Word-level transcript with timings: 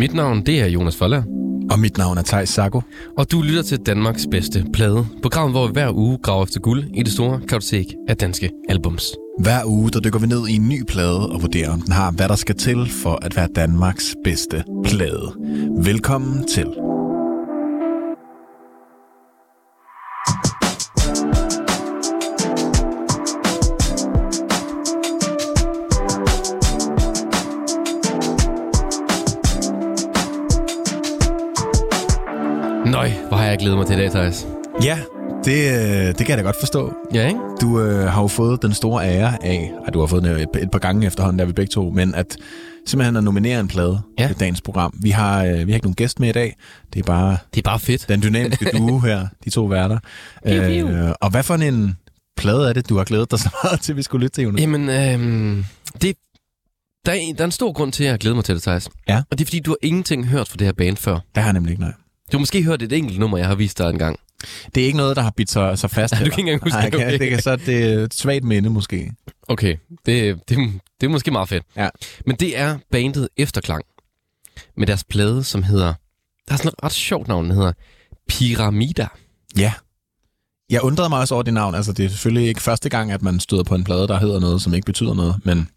Mit 0.00 0.14
navn, 0.14 0.42
det 0.46 0.60
er 0.60 0.66
Jonas 0.66 0.96
Foller. 0.96 1.22
Og 1.70 1.78
mit 1.78 1.98
navn 1.98 2.18
er 2.18 2.22
Thijs 2.22 2.48
Sago. 2.48 2.80
Og 3.18 3.32
du 3.32 3.42
lytter 3.42 3.62
til 3.62 3.78
Danmarks 3.78 4.26
bedste 4.30 4.64
plade. 4.72 5.06
Programmet, 5.22 5.52
hvor 5.52 5.66
vi 5.66 5.72
hver 5.72 5.92
uge 5.92 6.18
graver 6.18 6.44
efter 6.44 6.60
guld 6.60 6.84
i 6.94 7.02
det 7.02 7.12
store 7.12 7.40
kartotek 7.48 7.86
af 8.08 8.16
danske 8.16 8.50
albums. 8.68 9.02
Hver 9.38 9.64
uge, 9.66 9.90
der 9.90 10.00
dykker 10.00 10.18
vi 10.18 10.26
ned 10.26 10.48
i 10.48 10.54
en 10.54 10.68
ny 10.68 10.84
plade 10.88 11.30
og 11.30 11.42
vurderer, 11.42 11.72
om 11.72 11.80
den 11.80 11.92
har, 11.92 12.10
hvad 12.10 12.28
der 12.28 12.36
skal 12.36 12.56
til 12.56 12.90
for 13.02 13.18
at 13.22 13.36
være 13.36 13.48
Danmarks 13.56 14.14
bedste 14.24 14.64
plade. 14.84 15.32
Velkommen 15.84 16.46
til. 16.46 16.66
Jeg 33.50 33.58
glædet 33.58 33.78
mig 33.78 33.86
til 33.86 33.96
i 33.96 33.98
dag, 34.00 34.10
Thijs. 34.10 34.46
Ja, 34.84 34.98
det, 35.44 35.72
øh, 35.72 36.06
det 36.06 36.16
kan 36.16 36.28
jeg 36.28 36.38
da 36.38 36.42
godt 36.42 36.56
forstå. 36.60 36.92
Ja, 37.14 37.26
ikke? 37.28 37.40
Du 37.60 37.80
øh, 37.80 38.04
har 38.08 38.22
jo 38.22 38.28
fået 38.28 38.62
den 38.62 38.74
store 38.74 39.04
ære 39.08 39.44
af, 39.44 39.72
at 39.86 39.94
du 39.94 40.00
har 40.00 40.06
fået 40.06 40.22
den 40.22 40.32
et, 40.36 40.48
et 40.62 40.70
par 40.70 40.78
gange 40.78 41.06
efterhånden, 41.06 41.38
der 41.38 41.44
vi 41.44 41.52
begge 41.52 41.70
to, 41.70 41.90
men 41.90 42.14
at 42.14 42.36
simpelthen 42.86 43.16
at 43.16 43.24
nominere 43.24 43.60
en 43.60 43.68
plade 43.68 44.00
Ja. 44.18 44.26
til 44.26 44.40
dagens 44.40 44.60
program. 44.60 44.94
Vi 45.02 45.10
har, 45.10 45.44
øh, 45.44 45.52
vi 45.66 45.72
har 45.72 45.74
ikke 45.74 45.86
nogen 45.86 45.94
gæst 45.94 46.20
med 46.20 46.28
i 46.28 46.32
dag. 46.32 46.56
Det 46.92 46.98
er 47.00 47.04
bare 47.04 47.36
Det 47.54 47.60
er 47.60 47.62
bare 47.70 47.78
fedt. 47.78 48.08
den 48.08 48.22
dynamiske 48.22 48.70
duo 48.78 48.98
her, 48.98 49.26
de 49.44 49.50
to 49.50 49.64
værter. 49.64 49.98
Øh, 50.46 51.12
og 51.20 51.30
hvad 51.30 51.42
for 51.42 51.54
en 51.54 51.96
plade 52.36 52.68
er 52.68 52.72
det, 52.72 52.88
du 52.88 52.96
har 52.96 53.04
glædet 53.04 53.30
dig 53.30 53.38
så 53.38 53.50
meget 53.64 53.80
til, 53.80 53.96
vi 53.96 54.02
skulle 54.02 54.22
lytte 54.24 54.34
til, 54.34 54.44
Jonas? 54.44 54.60
Jamen, 54.60 54.88
øhm, 54.90 55.64
det, 56.02 56.16
der, 57.06 57.12
er, 57.12 57.16
en- 57.16 57.34
der 57.34 57.40
er 57.40 57.44
en 57.44 57.50
stor 57.52 57.72
grund 57.72 57.92
til, 57.92 58.04
at 58.04 58.10
jeg 58.10 58.18
glæder 58.18 58.34
mig 58.36 58.44
til 58.44 58.54
det, 58.54 58.62
Thijs. 58.62 58.88
Ja. 59.08 59.22
Og 59.30 59.38
det 59.38 59.44
er, 59.44 59.46
fordi 59.46 59.60
du 59.60 59.70
har 59.70 59.76
ingenting 59.82 60.26
hørt 60.26 60.48
fra 60.48 60.56
det 60.58 60.66
her 60.66 60.72
band 60.72 60.96
før. 60.96 61.12
Det 61.14 61.22
har 61.36 61.44
jeg 61.44 61.52
nemlig 61.52 61.70
ikke, 61.70 61.82
nej. 61.82 61.92
Du 62.32 62.36
har 62.36 62.38
måske 62.38 62.62
hørt 62.62 62.82
et 62.82 62.92
enkelt 62.92 63.18
nummer, 63.18 63.38
jeg 63.38 63.46
har 63.46 63.54
vist 63.54 63.78
dig 63.78 63.90
en 63.90 63.98
gang. 63.98 64.20
Det 64.74 64.80
er 64.82 64.86
ikke 64.86 64.98
noget, 64.98 65.16
der 65.16 65.22
har 65.22 65.30
bidt 65.36 65.50
sig, 65.50 65.78
sig 65.78 65.90
fast. 65.98 66.14
du 66.14 66.16
kan 66.18 66.26
ikke 66.26 66.40
engang 66.40 66.62
huske 66.62 66.76
Nej, 66.76 66.88
det, 66.88 66.94
okay. 66.94 67.18
det 67.18 67.30
kan 67.30 67.42
så 67.42 67.56
det 67.56 67.82
er 67.92 67.98
et 68.04 68.14
svagt 68.14 68.44
minde 68.44 68.70
måske. 68.70 69.12
Okay, 69.48 69.76
det, 70.06 70.36
det, 70.48 70.58
det 71.00 71.06
er 71.06 71.10
måske 71.10 71.30
meget 71.30 71.48
fedt. 71.48 71.64
Ja. 71.76 71.88
Men 72.26 72.36
det 72.36 72.58
er 72.58 72.78
bandet 72.90 73.28
Efterklang 73.36 73.84
med 74.76 74.86
deres 74.86 75.04
plade, 75.04 75.44
som 75.44 75.62
hedder... 75.62 75.94
Der 76.48 76.52
er 76.54 76.56
sådan 76.56 76.68
et 76.68 76.84
ret 76.84 76.92
sjovt 76.92 77.28
navn, 77.28 77.44
den 77.44 77.54
hedder 77.54 77.72
Pyramida. 78.28 79.06
Ja. 79.58 79.72
Jeg 80.70 80.82
undrede 80.82 81.08
mig 81.08 81.20
også 81.20 81.34
over 81.34 81.42
det 81.42 81.54
navn. 81.54 81.74
Altså, 81.74 81.92
det 81.92 82.04
er 82.04 82.08
selvfølgelig 82.08 82.48
ikke 82.48 82.62
første 82.62 82.88
gang, 82.88 83.12
at 83.12 83.22
man 83.22 83.40
støder 83.40 83.62
på 83.64 83.74
en 83.74 83.84
plade, 83.84 84.08
der 84.08 84.18
hedder 84.18 84.40
noget, 84.40 84.62
som 84.62 84.74
ikke 84.74 84.84
betyder 84.86 85.14
noget, 85.14 85.34
men... 85.44 85.68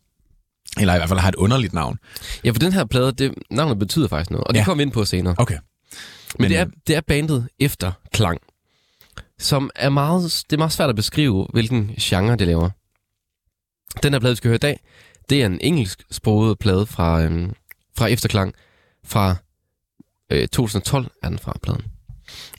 Eller 0.80 0.94
i 0.96 0.98
hvert 0.98 1.10
fald 1.10 1.20
har 1.20 1.30
et 1.30 1.36
underligt 1.36 1.74
navn. 1.74 1.98
Ja, 2.44 2.52
for 2.52 2.60
den 2.60 2.74
her 2.74 2.86
plade, 2.86 3.12
det, 3.12 3.34
navnet 3.52 3.80
betyder 3.80 4.08
faktisk 4.08 4.32
noget, 4.32 4.44
og 4.48 4.54
det 4.54 4.60
Ja. 4.60 4.66
kommer 4.66 4.78
vi 4.78 4.82
ind 4.84 4.92
på 4.92 5.06
senere. 5.06 5.36
Okay. 5.38 5.58
Men, 6.40 6.42
Men, 6.42 6.52
Men 6.52 6.52
det, 6.52 6.58
er, 6.60 6.66
det 6.88 6.96
er 6.96 7.02
bandet 7.02 7.48
Efterklang, 7.60 8.40
som 9.40 9.70
er 9.76 9.90
meget, 9.90 10.44
det 10.50 10.54
er 10.54 10.58
meget 10.58 10.72
svært 10.72 10.90
at 10.90 10.96
beskrive, 10.96 11.48
hvilken 11.54 11.92
genre 12.00 12.36
det 12.36 12.48
laver. 12.48 12.70
Den 14.04 14.14
her 14.14 14.20
plade, 14.20 14.32
vi 14.32 14.36
skal 14.36 14.48
høre 14.50 14.56
i 14.56 14.60
dag, 14.60 14.80
det 15.30 15.42
er 15.42 15.46
en 15.46 15.60
engelsk 15.62 16.04
sproget 16.12 16.60
plade 16.60 16.86
fra, 16.86 17.24
øhm, 17.24 17.54
fra 17.98 18.08
Efterklang. 18.08 18.54
Fra 19.06 19.36
øh, 20.32 20.48
2012 20.48 21.12
er 21.24 21.30
den 21.30 21.40
fra 21.40 21.58
pladen. 21.64 21.82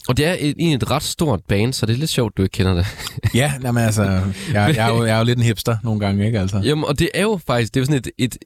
Og 0.07 0.17
det 0.17 0.25
er 0.25 0.33
et, 0.33 0.55
egentlig 0.59 0.73
et 0.73 0.91
ret 0.91 1.03
stort 1.03 1.41
band, 1.47 1.73
så 1.73 1.85
det 1.85 1.93
er 1.93 1.97
lidt 1.97 2.09
sjovt, 2.09 2.37
du 2.37 2.41
ikke 2.41 2.53
kender 2.53 2.73
det. 2.73 2.87
Ja, 3.33 3.53
jamen, 3.63 3.83
altså, 3.83 4.03
jeg, 4.03 4.23
jeg, 4.53 4.75
er 4.77 4.87
jo, 4.87 5.05
jeg 5.05 5.13
er 5.13 5.17
jo 5.17 5.23
lidt 5.23 5.37
en 5.37 5.43
hipster 5.43 5.77
nogle 5.83 5.99
gange, 5.99 6.25
ikke 6.25 6.39
altså? 6.39 6.57
Jamen, 6.57 6.85
og 6.85 6.99
det 6.99 7.09
er 7.13 7.21
jo 7.21 7.39
faktisk, 7.47 7.73
det 7.73 7.79
er 7.79 7.81
jo 7.81 7.85
sådan 7.85 7.97
et, 7.97 8.11
et 8.17 8.37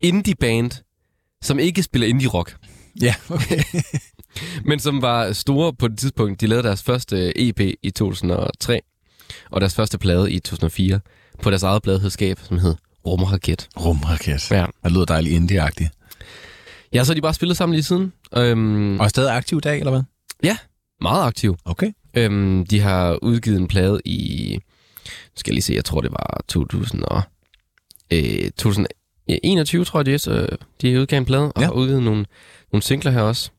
indie-band, 0.00 0.70
som 1.42 1.58
ikke 1.58 1.82
spiller 1.82 2.08
indie-rock. 2.08 2.56
Ja, 3.00 3.14
okay. 3.30 3.62
Men 4.64 4.78
som 4.78 5.02
var 5.02 5.32
store 5.32 5.72
på 5.74 5.88
det 5.88 5.98
tidspunkt. 5.98 6.40
De 6.40 6.46
lavede 6.46 6.66
deres 6.68 6.82
første 6.82 7.48
EP 7.48 7.60
i 7.60 7.90
2003, 7.90 8.80
og 9.50 9.60
deres 9.60 9.74
første 9.74 9.98
plade 9.98 10.32
i 10.32 10.38
2004, 10.38 11.00
på 11.42 11.50
deres 11.50 11.62
eget 11.62 11.82
pladeselskab, 11.82 12.38
som 12.42 12.58
hed 12.58 12.74
Rumraket. 13.06 13.68
Rumraket. 13.80 14.50
Ja. 14.50 14.66
Det 14.84 14.92
lyder 14.92 15.04
dejligt 15.04 15.34
indie-agtigt. 15.40 15.88
ja, 16.92 17.04
så 17.04 17.14
de 17.14 17.20
bare 17.22 17.34
spillet 17.34 17.56
sammen 17.56 17.74
lige 17.74 17.82
siden. 17.82 18.12
Øhm, 18.36 18.98
Og 19.00 19.04
er 19.04 19.08
stadig 19.08 19.36
aktiv 19.36 19.58
i 19.58 19.60
dag, 19.60 19.78
eller 19.78 19.90
hvad? 19.90 20.02
meget 21.00 21.22
aktiv. 21.26 21.56
Okay. 21.64 21.92
Øhm, 22.14 22.66
de 22.66 22.80
har 22.80 23.18
udgivet 23.22 23.60
en 23.60 23.68
plade 23.68 24.00
i, 24.04 24.52
nu 24.54 24.60
skal 25.36 25.50
jeg 25.50 25.54
lige 25.54 25.62
se, 25.62 25.72
jeg 25.74 25.84
tror 25.84 26.00
det 26.00 26.10
var 26.12 26.40
2000 26.48 27.02
og, 27.02 27.22
øh, 28.12 28.50
2021, 28.50 29.84
tror 29.84 29.98
jeg 30.00 30.06
det 30.06 30.14
er, 30.14 30.18
så 30.18 30.46
de 30.80 30.92
har 30.92 31.00
udgivet 31.00 31.12
en 31.20 31.24
plade, 31.24 31.52
og 31.52 31.60
Ja. 31.60 31.66
har 31.66 31.72
udgivet 31.72 32.02
nogle, 32.02 32.24
nogle 32.72 32.82
singler 32.82 33.10
her 33.10 33.20
også. 33.20 33.50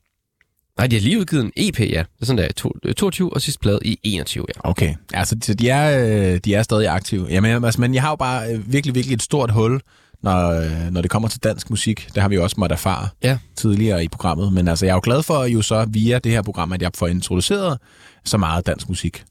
Nej, 0.78 0.88
de 0.88 0.96
har 0.96 1.02
lige 1.02 1.20
udgivet 1.20 1.44
en 1.44 1.52
EP, 1.56 1.80
ja. 1.80 1.86
Det 1.86 2.22
er 2.22 2.26
sådan 2.26 2.44
der, 2.44 2.48
to- 2.58 2.74
øh, 2.86 2.94
22 2.94 3.34
og 3.34 3.42
sidste 3.42 3.60
plade 3.60 3.80
i 3.86 4.00
21, 4.04 4.46
ja. 4.56 4.70
Okay, 4.70 4.96
altså 5.14 5.36
de- 5.36 5.54
de 5.54 5.70
er, 5.70 6.08
øh, 6.34 6.40
de 6.46 6.54
er 6.56 6.64
stadig 6.64 6.88
aktive. 6.88 7.28
Jamen, 7.30 7.66
altså, 7.66 7.82
men 7.82 7.94
jeg 7.94 8.02
har 8.02 8.10
jo 8.10 8.16
bare 8.16 8.54
øh, 8.54 8.72
virkelig, 8.74 8.96
virkelig 8.96 9.16
et 9.16 9.22
stort 9.22 9.52
hul, 9.52 9.82
når, 10.24 10.50
øh, 10.62 10.92
når 10.92 11.02
det 11.02 11.12
kommer 11.12 11.30
til 11.30 11.44
dansk 11.44 11.70
musik. 11.70 12.08
Det 12.16 12.22
har 12.22 12.30
vi 12.30 12.36
jo 12.36 12.44
også 12.44 12.56
måttet 12.60 12.76
erfare 12.76 13.08
Ja. 13.24 13.38
tidligere 13.56 14.04
i 14.04 14.08
programmet. 14.08 14.54
Men 14.54 14.68
altså, 14.68 14.86
jeg 14.86 14.92
er 14.92 14.96
jo 14.96 15.02
glad 15.04 15.24
for 15.24 15.44
jo 15.46 15.62
så 15.62 15.86
via 15.90 16.20
det 16.20 16.32
her 16.32 16.42
program, 16.42 16.72
at 16.74 16.82
jeg 16.82 16.92
får 16.96 17.08
introduceret 17.08 17.78
så 18.26 18.38
meget 18.38 18.68
dansk 18.68 18.90
musik 18.90 19.24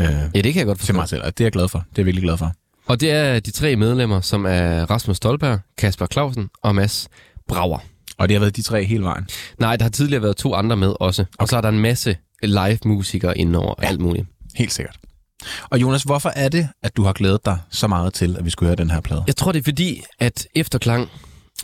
øh, 0.00 0.06
Ja, 0.34 0.40
det 0.40 0.52
kan 0.52 0.56
jeg 0.56 0.66
godt 0.66 0.78
til 0.78 0.86
forstå. 0.86 0.92
mig 0.92 1.08
selv. 1.08 1.22
Og 1.24 1.38
det 1.38 1.40
er 1.40 1.44
jeg 1.44 1.52
glad 1.52 1.68
for. 1.68 1.78
Det 1.78 1.84
er 1.84 1.92
jeg 2.02 2.06
virkelig 2.06 2.22
glad 2.22 2.36
for. 2.38 2.52
Og 2.86 3.00
det 3.00 3.10
er 3.10 3.40
de 3.40 3.50
tre 3.50 3.76
medlemmer, 3.76 4.20
som 4.20 4.44
er 4.46 4.90
Rasmus 4.90 5.16
Stolberg, 5.16 5.58
Kasper 5.78 6.06
Clausen 6.06 6.48
og 6.62 6.74
Mads 6.74 7.08
Brauer. 7.48 7.78
Og 8.18 8.28
det 8.28 8.34
har 8.34 8.40
været 8.40 8.56
de 8.56 8.62
tre 8.62 8.84
hele 8.84 9.04
vejen. 9.04 9.28
Nej, 9.58 9.76
der 9.76 9.84
har 9.84 9.90
tidligere 9.90 10.22
været 10.22 10.36
to 10.36 10.54
andre 10.54 10.76
med 10.76 10.94
også. 11.00 11.24
Og 11.38 11.48
så 11.48 11.56
er 11.56 11.60
der 11.60 11.68
en 11.68 11.78
masse 11.78 12.16
live-musikere 12.42 13.38
indover 13.38 13.74
Ja. 13.82 13.86
alt 13.86 14.00
muligt. 14.00 14.26
Helt 14.54 14.72
sikkert. 14.72 14.96
Og 15.70 15.80
Jonas, 15.80 16.02
hvorfor 16.02 16.28
er 16.36 16.48
det, 16.48 16.68
at 16.82 16.96
du 16.96 17.02
har 17.02 17.12
glædet 17.12 17.44
dig 17.44 17.58
så 17.70 17.86
meget 17.86 18.14
til, 18.14 18.36
at 18.38 18.44
vi 18.44 18.50
skulle 18.50 18.68
høre 18.68 18.76
den 18.76 18.90
her 18.90 19.00
plade? 19.00 19.24
Jeg 19.26 19.36
tror, 19.36 19.52
det 19.52 19.58
er 19.58 19.62
fordi, 19.64 20.02
at 20.18 20.46
Efterklang 20.54 21.08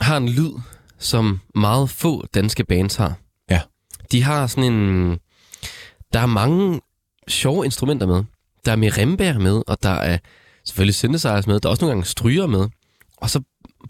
har 0.00 0.16
en 0.16 0.28
lyd, 0.28 0.50
som 0.98 1.40
meget 1.54 1.90
få 1.90 2.26
danske 2.34 2.64
bands 2.64 2.96
har. 2.96 3.14
Ja. 3.50 3.60
De 4.12 4.22
har 4.22 4.46
sådan 4.46 4.72
en... 4.72 5.10
Der 6.12 6.20
er 6.20 6.26
mange 6.26 6.80
sjove 7.28 7.64
instrumenter 7.64 8.06
med. 8.06 8.24
Der 8.64 8.72
er 8.72 8.76
mirembær 8.76 9.38
med, 9.38 9.62
og 9.66 9.82
der 9.82 9.90
er 9.90 10.18
selvfølgelig 10.64 10.94
synthesizers 10.94 11.46
med. 11.46 11.60
Der 11.60 11.68
er 11.68 11.70
også 11.70 11.84
nogle 11.84 11.92
gange 11.94 12.06
stryger 12.06 12.46
med. 12.46 12.68
Og 13.16 13.30
så 13.30 13.40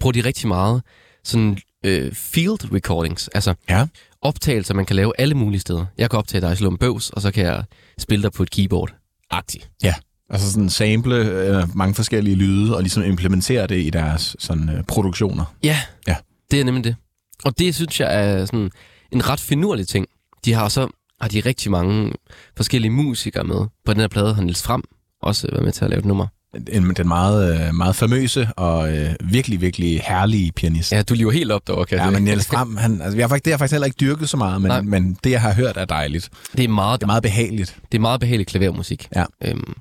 bruger 0.01 0.13
de 0.13 0.21
rigtig 0.25 0.49
meget 0.49 0.83
sådan 1.25 1.59
øh, 1.85 2.13
field 2.13 2.73
recordings, 2.73 3.29
altså 3.29 3.55
Ja. 3.69 3.87
optagelser, 4.23 4.75
man 4.75 4.87
kan 4.87 4.97
lave 4.97 5.13
alle 5.19 5.35
mulige 5.35 5.61
steder. 5.61 5.87
Jeg 5.99 6.11
kan 6.11 6.19
optage 6.19 6.41
dig 6.41 6.53
i 6.53 6.57
Slum 6.57 6.79
Bøvs, 6.79 7.11
og 7.11 7.23
så 7.23 7.31
kan 7.31 7.45
jeg 7.45 7.65
spille 7.99 8.23
dig 8.23 8.33
på 8.33 8.43
et 8.43 8.51
keyboard. 8.51 8.95
Agtigt. 9.31 9.71
Ja. 9.83 9.95
Altså 10.31 10.53
sådan 10.53 10.69
sample 10.71 11.15
øh, 11.17 11.77
mange 11.77 11.95
forskellige 11.95 12.37
lyde, 12.37 12.77
og 12.77 12.83
ligesom 12.83 13.03
implementere 13.03 13.67
det 13.67 13.83
i 13.87 13.91
deres 13.91 14.37
sådan, 14.39 14.69
øh, 14.69 14.85
produktioner. 14.85 15.45
Ja, 15.63 15.79
Ja. 16.07 16.17
det 16.51 16.61
er 16.61 16.65
nemlig 16.65 16.85
det. 16.85 16.97
Og 17.45 17.59
det 17.59 17.75
synes 17.75 18.01
jeg 18.01 18.25
er 18.31 18.45
sådan 18.47 18.71
en 19.13 19.29
ret 19.29 19.41
finurlig 19.41 19.89
ting. 19.89 20.07
De 20.45 20.53
har 20.53 20.69
så 20.69 20.89
har 21.21 21.29
de 21.29 21.41
rigtig 21.41 21.71
mange 21.71 22.13
forskellige 22.57 22.91
musikere 22.91 23.45
med. 23.45 23.67
På 23.85 23.93
den 23.93 24.01
her 24.01 24.09
plade 24.09 24.35
har 24.35 24.43
Niels 24.43 24.63
Frem 24.63 24.83
også 25.23 25.49
været 25.51 25.65
med 25.65 25.73
til 25.73 25.85
at 25.85 25.91
lave 25.91 25.99
et 25.99 26.05
nummer. 26.05 26.27
En, 26.73 26.95
den 26.97 27.09
meget, 27.09 27.69
øh, 27.69 27.75
meget 27.75 27.97
famøse 27.97 28.49
og 28.57 28.97
øh, 28.97 29.15
virkelig, 29.25 29.61
virkelig 29.61 30.01
herlige 30.09 30.53
pianist. 30.53 30.93
Ja, 30.93 31.03
du 31.03 31.15
lever 31.15 31.31
helt 31.33 31.53
op 31.53 31.67
derovre, 31.67 31.87
kan 31.87 31.99
Ja, 31.99 32.11
men 32.11 32.23
Niels 32.23 32.47
Frem, 32.47 32.77
han, 32.77 33.01
altså, 33.01 33.17
jeg 33.17 33.25
har 33.25 33.29
faktisk, 33.29 33.45
det 33.45 33.51
har 33.51 33.55
jeg 33.55 33.59
faktisk 33.59 33.73
heller 33.73 33.87
ikke 33.87 33.97
dyrket 34.01 34.29
så 34.29 34.37
meget, 34.37 34.63
Nej. 34.63 34.81
men, 34.81 34.91
men 34.91 35.19
det, 35.25 35.31
jeg 35.31 35.41
har 35.41 35.53
hørt, 35.53 35.77
er 35.77 35.85
dejligt. 35.85 36.31
Det 36.57 36.65
er 36.65 36.69
meget, 36.69 37.01
Det 37.01 37.05
er 37.05 37.07
meget 37.07 37.23
behageligt. 37.23 37.77
det 37.93 37.99
er 37.99 38.03
meget 38.03 38.21
behagelig 38.21 38.47
klavermusik. 38.47 39.09
Ja. 39.17 39.25
Øhm, 39.45 39.75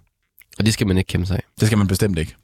og 0.60 0.66
det 0.66 0.74
skal 0.74 0.88
man 0.88 0.98
ikke 0.98 1.08
kæmpe 1.08 1.28
sig 1.28 1.36
af. 1.36 1.44
Det 1.60 1.68
skal 1.68 1.78
man 1.78 1.88
bestemt 1.88 2.18
ikke. 2.20 2.36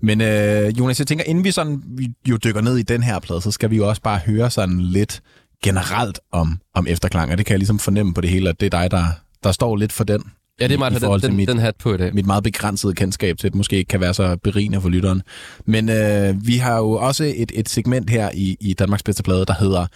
Men 0.00 0.20
øh, 0.20 0.78
Jonas, 0.78 0.98
jeg 0.98 1.06
tænker, 1.06 1.24
inden 1.24 1.44
vi 1.44 1.50
sådan 1.50 1.82
jo 2.28 2.36
dykker 2.36 2.60
ned 2.60 2.76
i 2.76 2.82
den 2.82 3.02
her 3.02 3.18
plade, 3.18 3.40
så 3.42 3.50
skal 3.50 3.70
vi 3.70 3.76
jo 3.76 3.88
også 3.88 4.02
bare 4.02 4.18
høre 4.26 4.50
sådan 4.50 4.80
lidt 4.80 5.20
generelt 5.64 6.20
om, 6.32 6.60
om 6.74 6.86
efterklang, 6.86 7.32
og 7.32 7.38
det 7.38 7.46
kan 7.46 7.52
jeg 7.52 7.58
ligesom 7.58 7.78
fornemme 7.78 8.14
på 8.14 8.20
det 8.20 8.30
hele, 8.30 8.48
at 8.48 8.60
det 8.60 8.74
er 8.74 8.80
dig, 8.80 8.90
der, 8.90 9.04
der 9.44 9.52
står 9.52 9.76
lidt 9.76 9.92
for 9.92 10.04
den. 10.04 10.22
Ja, 10.60 10.66
det 10.68 10.74
er 10.74 10.78
mig, 10.78 10.90
I 10.90 10.92
har 10.92 11.00
forhold 11.00 11.20
den, 11.20 11.30
til 11.30 11.30
den, 11.30 11.46
mit- 11.46 11.48
den 11.48 11.58
hat 11.58 11.76
på 11.76 11.94
i 11.94 11.96
dag. 11.96 12.14
mit 12.14 12.26
meget 12.26 12.42
begrænsede 12.44 12.94
kendskab 12.94 13.38
til, 13.38 13.46
at 13.46 13.52
det 13.52 13.56
måske 13.56 13.76
ikke 13.76 13.88
kan 13.88 14.00
være 14.00 14.14
så 14.14 14.36
berigende 14.44 14.80
for 14.80 14.88
lytteren. 14.88 15.22
Men 15.66 15.88
øh, 15.88 16.46
vi 16.46 16.56
har 16.56 16.76
jo 16.76 16.90
også 16.90 17.32
et, 17.36 17.52
et 17.54 17.68
segment 17.68 18.10
her 18.10 18.30
i, 18.34 18.56
i 18.60 18.74
Danmarks 18.74 19.02
bedste 19.02 19.22
plade, 19.22 19.44
der 19.46 19.54
hedder 19.60 19.86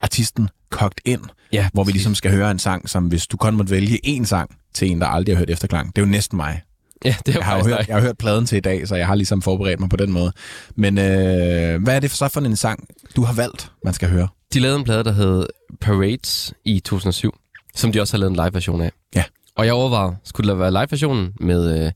Artisten 0.00 0.48
Kogt 0.70 1.00
Ind, 1.04 1.20
Ja, 1.52 1.68
hvor 1.72 1.84
vi 1.84 1.92
ligesom 1.92 2.14
skal 2.14 2.30
høre 2.30 2.50
en 2.50 2.58
sang, 2.58 2.88
som 2.88 3.04
hvis 3.06 3.26
du 3.26 3.36
kun 3.36 3.56
måtte 3.56 3.70
vælge 3.70 3.98
én 4.06 4.24
sang 4.24 4.50
til 4.74 4.90
en, 4.90 5.00
der 5.00 5.06
aldrig 5.06 5.34
har 5.34 5.38
hørt 5.38 5.50
efterklang. 5.50 5.96
Det 5.96 6.02
er 6.02 6.06
jo 6.06 6.10
næsten 6.10 6.36
mig. 6.36 6.62
Ja, 7.04 7.14
det 7.26 7.34
er 7.34 7.38
Jeg 7.38 7.46
har 7.46 7.58
jo 7.58 7.64
hørt, 7.64 7.78
dig. 7.78 7.88
jeg 7.88 7.96
har 7.96 8.02
hørt 8.02 8.18
pladen 8.18 8.46
til 8.46 8.56
i 8.56 8.60
dag, 8.60 8.88
så 8.88 8.96
jeg 8.96 9.06
har 9.06 9.14
ligesom 9.14 9.42
forberedt 9.42 9.80
mig 9.80 9.88
på 9.88 9.96
den 9.96 10.12
måde. 10.12 10.32
Men 10.76 10.98
øh, 10.98 11.82
hvad 11.82 11.96
er 11.96 12.00
det 12.00 12.10
så 12.10 12.28
for 12.28 12.40
en 12.40 12.56
sang, 12.56 12.84
du 13.16 13.22
har 13.22 13.32
valgt, 13.34 13.72
man 13.84 13.94
skal 13.94 14.08
høre? 14.08 14.28
De 14.54 14.60
lavede 14.60 14.78
en 14.78 14.84
plade, 14.84 15.04
der 15.04 15.12
hed 15.12 15.46
Parades 15.80 16.52
i 16.64 16.80
2007, 16.80 17.34
som 17.74 17.92
de 17.92 18.00
også 18.00 18.12
har 18.12 18.18
lavet 18.18 18.30
en 18.30 18.36
live-version 18.36 18.80
af. 18.80 18.90
Ja. 19.14 19.24
Og 19.60 19.66
jeg 19.66 19.74
overvejede, 19.74 20.16
skulle 20.24 20.50
der 20.50 20.56
være 20.56 20.70
live-versionen 20.70 21.32
med 21.40 21.84
øh, 21.86 21.92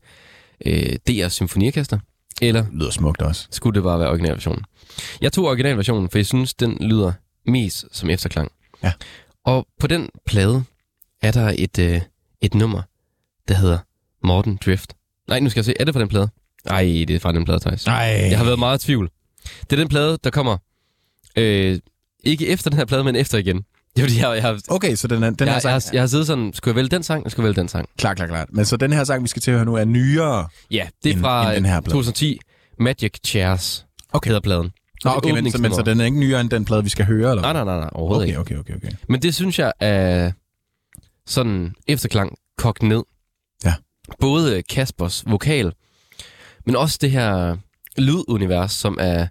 øh, 0.65 0.95
DR 1.07 1.27
Symfoniorkester, 1.27 1.99
eller 2.41 2.61
Det 2.63 2.73
lyder 2.73 2.91
smukt 2.91 3.21
også. 3.21 3.47
skulle 3.51 3.75
det 3.75 3.83
bare 3.83 3.99
være 3.99 4.09
originalversionen? 4.09 4.63
Jeg 5.21 5.33
tog 5.33 5.45
originalversionen, 5.45 6.09
for 6.09 6.17
jeg 6.17 6.25
synes, 6.25 6.53
den 6.53 6.77
lyder 6.81 7.13
mest 7.45 7.85
som 7.91 8.09
efterklang. 8.09 8.51
Ja. 8.83 8.91
Og 9.45 9.67
på 9.79 9.87
den 9.87 10.09
plade 10.25 10.63
er 11.21 11.31
der 11.31 11.53
et, 11.57 11.79
øh, 11.79 12.01
et 12.41 12.53
nummer, 12.53 12.81
der 13.47 13.53
hedder 13.55 13.77
Morten 14.23 14.59
Drift. 14.65 14.93
Nej, 15.27 15.39
nu 15.39 15.49
skal 15.49 15.59
jeg 15.59 15.65
se, 15.65 15.73
er 15.79 15.85
det 15.85 15.93
fra 15.93 16.01
den 16.01 16.09
plade? 16.09 16.29
Nej, 16.65 16.83
det 16.83 17.09
er 17.15 17.19
fra 17.19 17.31
den 17.31 17.45
plade, 17.45 17.59
Thijs. 17.59 17.85
Nej. 17.85 17.97
Jeg 18.29 18.37
har 18.37 18.45
været 18.45 18.59
meget 18.59 18.83
i 18.83 18.85
tvivl. 18.85 19.09
Det 19.61 19.71
er 19.71 19.75
den 19.75 19.87
plade, 19.87 20.17
der 20.23 20.29
kommer 20.29 20.57
øh, 21.37 21.79
ikke 22.23 22.47
efter 22.47 22.69
den 22.69 22.77
her 22.79 22.85
plade, 22.85 23.03
men 23.03 23.15
efter 23.15 23.37
igen. 23.37 23.65
Det 23.95 24.01
er 24.03 24.07
fordi, 24.07 24.19
jeg, 24.19 24.37
jeg, 24.43 24.59
Okay, 24.69 24.95
så 24.95 25.07
den, 25.07 25.23
er, 25.23 25.29
den 25.29 25.37
jeg, 25.39 25.47
her 25.47 25.53
jeg, 25.53 25.61
sang... 25.61 25.73
har, 25.73 25.89
jeg 25.93 26.01
har 26.01 26.07
siddet 26.07 26.27
sådan, 26.27 26.53
skulle 26.53 26.71
jeg 26.71 26.75
vælge 26.75 26.89
den 26.89 27.03
sang, 27.03 27.19
eller 27.21 27.29
skulle 27.29 27.43
jeg 27.43 27.49
vælge 27.49 27.61
den 27.61 27.67
sang? 27.67 27.89
Klar, 27.97 28.13
klar, 28.13 28.27
klar. 28.27 28.45
Men 28.49 28.65
så 28.65 28.77
den 28.77 28.93
her 28.93 29.03
sang, 29.03 29.23
vi 29.23 29.27
skal 29.27 29.41
til 29.41 29.51
at 29.51 29.57
høre 29.57 29.65
nu, 29.65 29.75
er 29.75 29.85
nyere. 29.85 30.47
Ja, 30.71 30.87
det 31.03 31.09
er 31.09 31.13
End- 31.13 31.21
fra 31.21 31.47
end 31.47 31.55
den 31.55 31.65
her 31.65 31.81
plade. 31.81 31.93
2010. 31.95 32.39
Magic 32.79 33.13
Chairs 33.25 33.85
Okay. 34.13 34.27
hedder 34.27 34.41
pladen. 34.41 34.71
Nå, 35.03 35.11
okay, 35.11 35.31
men, 35.31 35.51
så, 35.51 35.57
men 35.61 35.73
så 35.73 35.81
den 35.81 36.01
er 36.01 36.05
ikke 36.05 36.19
nyere 36.19 36.41
end 36.41 36.49
den 36.49 36.65
plade, 36.65 36.83
vi 36.83 36.89
skal 36.89 37.05
høre, 37.05 37.29
eller? 37.29 37.41
Nej, 37.41 37.53
nej, 37.53 37.63
nej, 37.63 37.79
nej 37.79 37.89
overhovedet 37.91 38.37
okay, 38.37 38.51
ikke. 38.51 38.59
okay, 38.61 38.73
okay, 38.75 38.87
okay. 38.87 38.97
Men 39.09 39.21
det 39.21 39.35
synes 39.35 39.59
jeg 39.59 39.73
er 39.79 40.31
sådan 41.27 41.73
efterklang 41.87 42.37
kogt 42.57 42.83
ned. 42.83 43.03
Ja. 43.65 43.73
Både 44.19 44.63
Kaspers 44.63 45.23
vokal, 45.27 45.73
men 46.65 46.75
også 46.75 46.97
det 47.01 47.11
her 47.11 47.57
lydunivers, 47.97 48.71
som 48.71 48.97
er 49.01 49.27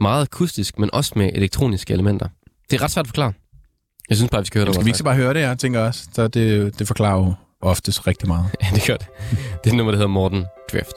meget 0.00 0.22
akustisk, 0.22 0.78
men 0.78 0.90
også 0.92 1.12
med 1.16 1.30
elektroniske 1.34 1.92
elementer. 1.92 2.28
Det 2.70 2.80
er 2.80 2.82
ret 2.84 2.90
svært 2.90 3.02
at 3.04 3.08
forklare. 3.08 3.32
Jeg 4.08 4.16
synes 4.16 4.30
bare, 4.30 4.40
vi 4.42 4.46
skal 4.46 4.58
høre 4.58 4.66
det. 4.66 4.74
Skal 4.74 4.84
vi 4.84 4.90
ikke 4.90 5.04
bare 5.04 5.14
høre 5.14 5.34
det, 5.34 5.40
jeg 5.40 5.58
tænker 5.58 5.80
også? 5.80 6.08
Så 6.12 6.28
det, 6.28 6.78
det 6.78 6.86
forklarer 6.86 7.18
jo 7.18 7.34
oftest 7.60 8.06
rigtig 8.06 8.28
meget. 8.28 8.44
Ja, 8.62 8.66
det 8.74 8.86
gør 8.86 8.96
det. 8.96 9.06
Det 9.64 9.72
er 9.72 9.76
nummer, 9.76 9.90
der 9.92 9.96
hedder 9.96 10.08
Morten 10.08 10.44
Drift. 10.72 10.96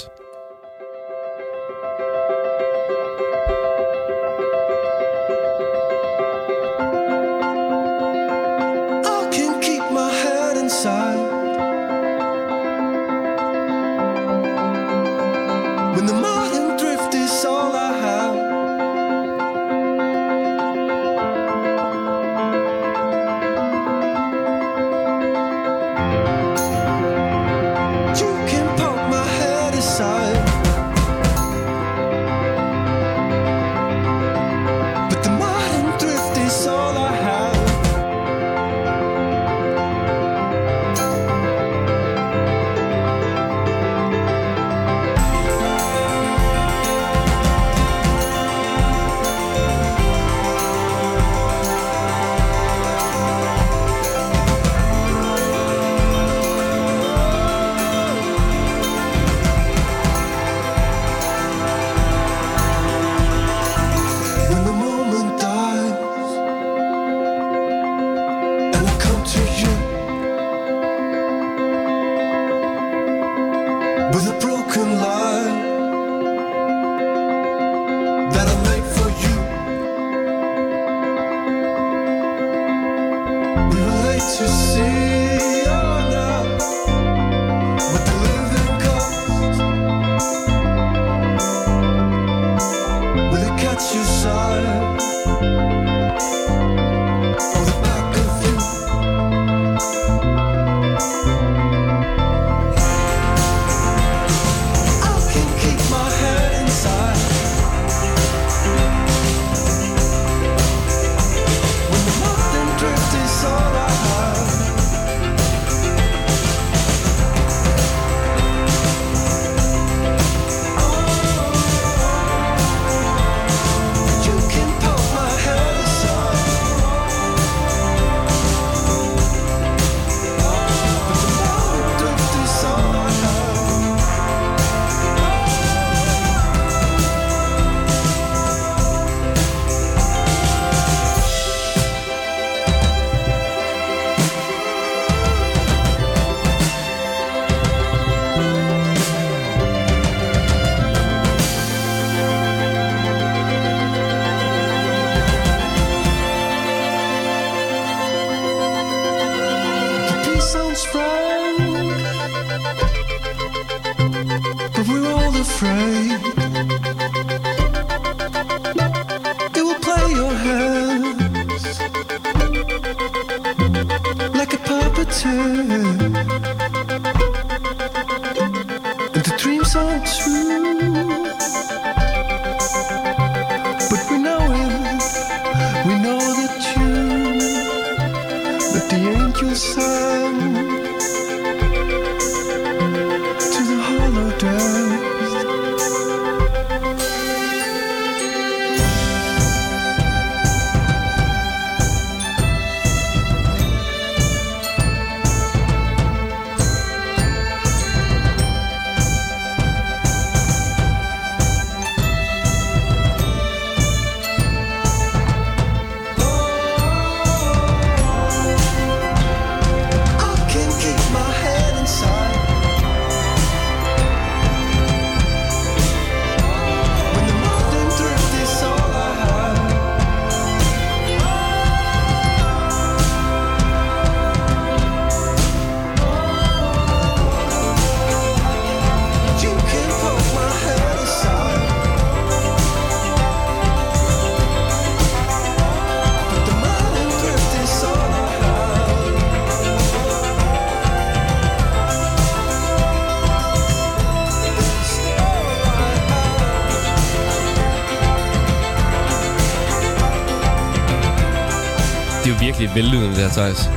Det 262.62 262.70
er 262.70 262.74
vellydende, 262.74 263.10
det 263.10 263.18
her, 263.18 263.30
Thijs. 263.30 263.70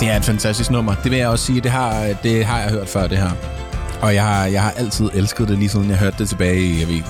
Det 0.00 0.08
er 0.08 0.16
et 0.16 0.24
fantastisk 0.24 0.70
nummer. 0.70 0.94
Det 0.94 1.10
vil 1.10 1.18
jeg 1.18 1.28
også 1.28 1.44
sige, 1.44 1.60
det 1.60 1.70
har, 1.70 2.14
det 2.22 2.44
har 2.44 2.60
jeg 2.60 2.70
hørt 2.70 2.88
før, 2.88 3.06
det 3.06 3.18
her. 3.18 3.30
Og 4.02 4.14
jeg 4.14 4.24
har, 4.24 4.46
jeg 4.46 4.62
har 4.62 4.70
altid 4.70 5.10
elsket 5.14 5.48
det, 5.48 5.58
lige 5.58 5.68
siden 5.68 5.90
jeg 5.90 5.98
hørte 5.98 6.16
det 6.18 6.28
tilbage 6.28 6.60
i 6.60 6.80
jeg 6.80 6.88
ved, 6.88 7.02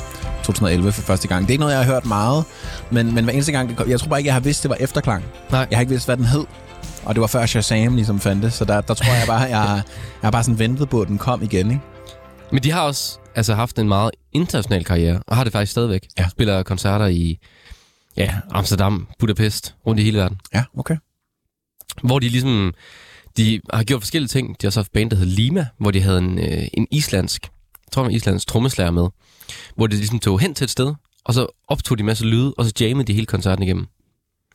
2011 0.45 0.93
for 0.93 1.02
første 1.02 1.28
gang. 1.28 1.43
Det 1.43 1.49
er 1.49 1.52
ikke 1.52 1.61
noget, 1.61 1.75
jeg 1.75 1.85
har 1.85 1.93
hørt 1.93 2.07
meget, 2.07 2.45
men, 2.90 3.14
men 3.14 3.25
hver 3.25 3.33
eneste 3.33 3.52
gang, 3.52 3.69
det 3.69 3.76
kom, 3.76 3.90
jeg 3.90 4.00
tror 4.00 4.09
bare 4.09 4.21
ikke, 4.21 4.26
jeg 4.26 4.35
har 4.35 4.40
vidst, 4.40 4.62
det 4.62 4.69
var 4.69 4.76
efterklang. 4.81 5.25
Nej. 5.50 5.66
Jeg 5.71 5.76
har 5.76 5.81
ikke 5.81 5.90
vidst, 5.90 6.07
hvad 6.07 6.16
den 6.16 6.25
hed. 6.25 6.45
Og 7.05 7.14
det 7.14 7.21
var 7.21 7.26
før 7.26 7.47
Shazam 7.47 7.95
ligesom 7.95 8.21
fandt 8.21 8.43
det, 8.43 8.52
så 8.52 8.64
der, 8.64 8.81
der 8.81 8.95
tror 8.95 9.14
jeg 9.14 9.25
bare, 9.26 9.40
jeg, 9.40 9.50
jeg 10.23 10.26
har 10.26 10.31
bare 10.31 10.43
sådan 10.43 10.59
ventet 10.59 10.88
på, 10.88 11.00
at 11.00 11.09
den 11.09 11.19
kom 11.19 11.43
igen, 11.43 11.71
ikke? 11.71 11.83
Men 12.52 12.62
de 12.62 12.71
har 12.73 12.81
også 12.81 13.19
altså, 13.35 13.55
haft 13.55 13.78
en 13.78 13.88
meget 13.88 14.11
international 14.33 14.85
karriere, 14.85 15.21
og 15.26 15.37
har 15.37 15.45
det 15.45 15.52
faktisk 15.52 15.73
stadigvæk. 15.73 16.07
Ja. 16.19 16.28
Spiller 16.28 16.62
koncerter 16.62 17.07
i 17.07 17.38
ja, 18.16 18.35
Amsterdam, 18.50 19.08
Budapest, 19.18 19.75
rundt 19.87 20.00
i 20.00 20.04
hele 20.04 20.18
verden. 20.18 20.40
Ja, 20.54 20.64
okay. 20.76 20.96
Hvor 22.02 22.18
de 22.18 22.28
ligesom, 22.28 22.75
de 23.37 23.61
har 23.73 23.85
gjort 23.85 24.02
forskellige 24.02 24.28
ting. 24.28 24.56
De 24.61 24.66
har 24.66 24.70
så 24.70 24.80
haft 24.80 24.92
band, 24.92 25.11
der 25.11 25.16
hed 25.16 25.26
Lima, 25.26 25.66
hvor 25.78 25.90
de 25.90 26.00
havde 26.00 26.18
en, 26.18 26.38
øh, 26.38 26.68
en 26.75 26.87
islandsk, 26.90 27.42
jeg 27.44 27.92
tror 27.92 28.04
en 28.04 28.11
islandsk 28.11 28.49
trommeslager 28.49 28.90
med, 28.90 29.08
hvor 29.76 29.87
de 29.87 29.96
ligesom 29.96 30.18
tog 30.18 30.40
hen 30.40 30.54
til 30.54 30.64
et 30.64 30.70
sted, 30.70 30.94
og 31.25 31.35
så 31.35 31.46
optog 31.68 31.99
de 31.99 32.00
en 32.00 32.06
masse 32.06 32.25
lyde, 32.25 32.54
og 32.58 32.64
så 32.64 32.73
jammede 32.80 33.06
de 33.06 33.12
hele 33.12 33.26
koncerten 33.26 33.62
igennem. 33.62 33.87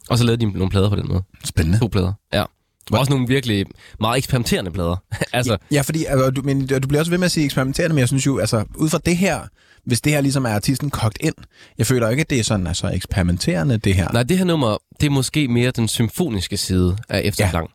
Og 0.10 0.18
så 0.18 0.24
lavede 0.24 0.46
de 0.46 0.52
nogle 0.52 0.70
plader 0.70 0.90
på 0.90 0.96
den 0.96 1.08
måde. 1.08 1.24
Spændende. 1.46 1.80
To 1.80 1.88
plader, 1.88 2.14
ja. 2.34 2.44
Og 2.92 3.00
også 3.00 3.12
nogle 3.12 3.28
virkelig 3.28 3.66
meget 4.00 4.18
eksperimenterende 4.18 4.72
plader. 4.72 4.96
altså, 5.34 5.58
Ja, 5.72 5.82
fordi 5.82 6.06
altså, 6.06 6.30
du, 6.30 6.42
men, 6.42 6.68
du 6.68 6.88
bliver 6.88 7.00
også 7.00 7.12
ved 7.12 7.18
med 7.18 7.26
at 7.26 7.32
sige 7.32 7.46
eksperimenterende, 7.46 7.94
men 7.94 8.00
jeg 8.00 8.08
synes 8.08 8.26
jo, 8.26 8.40
altså, 8.40 8.66
ud 8.76 8.90
fra 8.90 9.00
det 9.06 9.18
her, 9.18 9.42
hvis 9.86 10.02
det 10.02 10.12
her 10.12 10.22
ligesom 10.22 10.46
er 10.46 10.50
artisten 10.50 10.90
kogt 10.90 11.18
ind, 11.20 11.34
jeg 11.78 11.88
føler 11.88 12.10
ikke, 12.10 12.22
at 12.22 12.30
det 12.30 12.40
er 12.40 12.44
sådan 12.44 12.68
altså, 12.68 12.88
eksperimenterende, 12.94 13.78
det 13.78 13.96
her. 13.96 14.12
Nej, 14.12 14.24
det 14.24 14.38
her 14.38 14.46
nummer, 14.46 14.78
det 15.00 15.06
er 15.06 15.10
måske 15.12 15.48
mere 15.48 15.72
den 15.72 15.88
symfoniske 15.88 16.58
side 16.58 16.98
af 17.10 17.22
efterklang. 17.24 17.70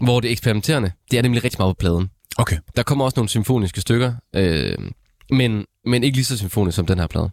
Ja. 0.00 0.04
Hvor 0.04 0.20
det 0.20 0.30
eksperimenterende, 0.30 0.92
det 1.10 1.18
er 1.18 1.22
nemlig 1.22 1.44
rigtig 1.44 1.58
meget 1.60 1.76
på 1.76 1.78
pladen. 1.80 2.10
Okay. 2.36 2.56
Der 2.76 2.82
kommer 2.82 3.04
også 3.04 3.14
nogle 3.16 3.28
symfoniske 3.28 3.80
stykker, 3.80 4.12
øh, 4.36 4.78
men, 5.30 5.64
men 5.86 6.04
ikke 6.04 6.16
lige 6.16 6.24
så 6.24 6.38
symfonisk 6.38 6.76
som 6.76 6.86
den 6.86 6.98
her 6.98 7.06
plade. 7.06 7.30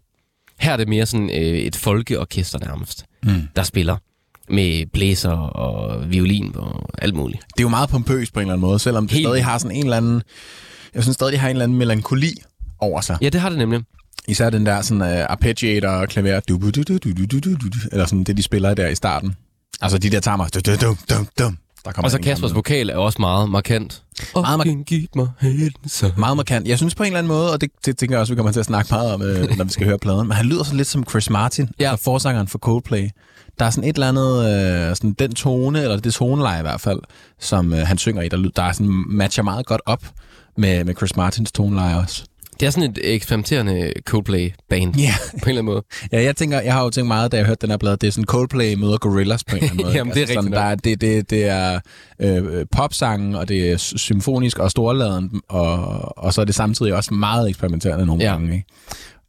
Her 0.60 0.74
er 0.74 0.78
det 0.78 0.88
mere 0.88 1.06
sådan 1.06 1.30
øh, 1.30 1.36
et 1.58 1.76
folkeorkester 1.76 2.60
nærmest, 2.66 3.06
Mm. 3.24 3.48
der 3.56 3.64
spiller 3.64 3.98
med 4.50 4.86
blæser 4.94 5.32
og 5.32 6.10
violin 6.12 6.52
og 6.56 6.90
alt 6.98 7.16
muligt. 7.16 7.42
Det 7.42 7.60
er 7.60 7.64
jo 7.64 7.70
meget 7.70 7.90
pompøst 7.90 8.34
på 8.34 8.40
en 8.40 8.42
eller 8.42 8.54
anden 8.54 8.68
måde, 8.68 8.80
selvom 8.80 9.08
det 9.08 9.14
Helt 9.18 9.28
stadig 9.28 9.46
har 9.46 9.58
sådan 9.58 9.78
en 9.78 9.84
eller 9.84 9.98
anden... 9.98 10.22
Jeg 10.96 11.04
synes 11.04 11.16
stadig, 11.16 11.32
det 11.32 11.40
har 11.40 11.48
en 11.50 11.56
eller 11.56 11.64
anden 11.64 11.78
melankoli 11.78 12.32
over 12.80 13.02
sig. 13.02 13.18
Ja, 13.22 13.30
det 13.30 13.42
har 13.42 13.50
det 13.50 13.58
nemlig. 13.58 13.82
Især 14.28 14.50
den 14.50 14.66
der 14.66 14.82
sådan 14.82 15.02
uh, 15.02 15.08
arpeggiator 15.30 15.90
og 15.90 16.08
klaver, 16.10 16.40
du, 16.40 16.58
du, 16.58 16.70
du, 16.70 16.82
du, 16.84 16.98
du, 16.98 17.26
du, 17.26 17.40
du, 17.40 17.54
du, 17.56 17.78
eller 17.92 18.06
sådan 18.06 18.24
det, 18.24 18.38
de 18.38 18.44
spiller 18.44 18.74
der 18.74 18.88
i 18.88 18.96
starten. 18.96 19.36
Altså 19.82 19.98
de 19.98 20.10
der 20.10 20.20
tammer, 20.20 20.48
du, 20.48 20.60
du, 20.66 20.72
du, 20.76 20.96
du, 21.10 21.16
du. 21.40 21.52
Der 21.86 21.92
Og 21.98 22.12
så 22.12 22.20
Kaspers 22.22 22.54
vokal 22.56 22.90
er 22.90 22.96
også 22.96 23.18
meget 23.22 23.50
markant. 23.50 24.04
Og 24.34 24.42
Meget 24.42 24.58
mark- 24.58 24.68
mig 25.16 25.28
så. 25.88 26.12
Meget 26.18 26.38
markant. 26.38 26.68
Jeg 26.68 26.78
synes 26.78 26.96
på 26.96 27.04
en 27.04 27.08
eller 27.08 27.20
anden 27.20 27.28
måde, 27.28 27.54
og 27.54 27.62
det, 27.62 27.70
det 27.86 27.98
tænker 27.98 28.16
jeg 28.16 28.20
også, 28.22 28.34
vi 28.34 28.36
kommer 28.36 28.52
til 28.52 28.60
at 28.60 28.66
snakke 28.66 28.88
meget 28.94 29.14
om, 29.14 29.22
øh, 29.22 29.58
når 29.58 29.64
vi 29.64 29.72
skal 29.72 29.86
høre 29.88 30.00
pladen, 30.00 30.28
men 30.28 30.32
han 30.38 30.46
lyder 30.46 30.64
så 30.64 30.76
lidt 30.76 30.88
som 30.88 31.04
Chris 31.10 31.30
Martin, 31.30 31.70
Ja. 31.80 31.92
altså 31.92 32.04
forsangeren 32.04 32.48
for 32.48 32.58
Coldplay. 32.60 33.10
Der 33.60 33.66
er 33.66 33.70
sådan 33.70 33.90
et 33.90 33.94
eller 33.96 34.08
andet, 34.10 34.90
øh, 34.90 34.96
sådan 34.96 35.14
den 35.20 35.34
tone, 35.36 35.82
eller 35.82 35.98
det 36.00 36.14
toneleje 36.14 36.60
i 36.60 36.62
hvert 36.62 36.82
fald, 36.82 37.00
som 37.40 37.74
øh, 37.74 37.80
han 37.88 37.98
synger 37.98 38.22
i, 38.22 38.30
der, 38.30 38.50
der 38.56 38.64
er 38.64 38.72
sådan, 38.72 39.04
matcher 39.08 39.44
meget 39.44 39.66
godt 39.66 39.82
op 39.86 40.04
med, 40.58 40.84
med 40.84 40.96
Chris 40.96 41.16
Martins 41.16 41.52
toneleje 41.52 41.98
også. 42.02 42.24
Det 42.62 42.68
er 42.68 42.72
sådan 42.72 42.90
et 42.92 43.00
eksperimenterende 43.04 43.94
Coldplay-band 44.06 44.96
Ja. 44.98 45.14
på 45.30 45.34
en 45.34 45.40
eller 45.50 45.50
anden 45.50 45.66
måde. 45.66 45.84
Ja, 46.12 46.22
jeg 46.24 46.36
tænker, 46.36 46.62
jeg 46.62 46.74
har 46.74 46.84
jo 46.84 46.90
tænkt 46.90 47.08
meget, 47.08 47.32
da 47.32 47.38
jeg 47.38 47.46
hørte 47.46 47.62
den 47.62 47.70
her 47.70 47.78
plade, 47.78 47.98
det 47.98 48.08
er 48.08 48.12
sådan 48.12 48.26
Coldplay 48.26 48.74
møder 48.74 48.98
Gorillaz 48.98 49.44
på 49.44 49.56
en 49.56 49.64
eller 49.64 49.70
anden 49.72 49.78
måde. 49.86 49.88
Altså, 49.88 49.98
Jamen, 49.98 50.14
det 50.14 50.24
er 50.24 50.28
sådan, 50.28 50.40
rigtigt 50.40 50.56
der 50.56 50.62
er, 50.62 50.76
det, 50.76 51.02
det, 51.02 51.30
det 51.30 51.46
er 51.46 51.80
øh, 52.60 52.66
popsangen, 52.72 53.36
og 53.36 53.48
det 53.48 53.72
er 53.72 53.78
sy- 53.78 53.96
symfonisk 53.98 54.60
og 54.60 54.72
storladen, 54.72 55.42
og, 55.50 56.18
og 56.18 56.34
så 56.34 56.42
er 56.42 56.46
det 56.46 56.56
samtidig 56.56 56.94
også 56.94 57.14
meget 57.14 57.50
eksperimenterende 57.50 58.06
nogle 58.06 58.24
Ja. 58.24 58.32
gange. 58.32 58.54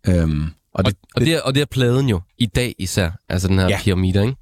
Ikke? 0.04 0.20
Øhm, 0.22 0.42
og 0.42 0.48
Og, 0.74 0.84
det, 0.84 0.96
og, 1.14 1.20
det 1.20 1.34
er, 1.34 1.40
og 1.40 1.54
det 1.54 1.60
er 1.60 1.64
pladen 1.66 2.08
jo 2.08 2.20
i 2.38 2.46
dag 2.46 2.74
især, 2.78 3.10
altså 3.28 3.48
den 3.48 3.58
her 3.58 3.64
Ja. 3.64 3.70
ja. 3.70 3.78
pyramide, 3.82 4.20
ikke? 4.22 4.36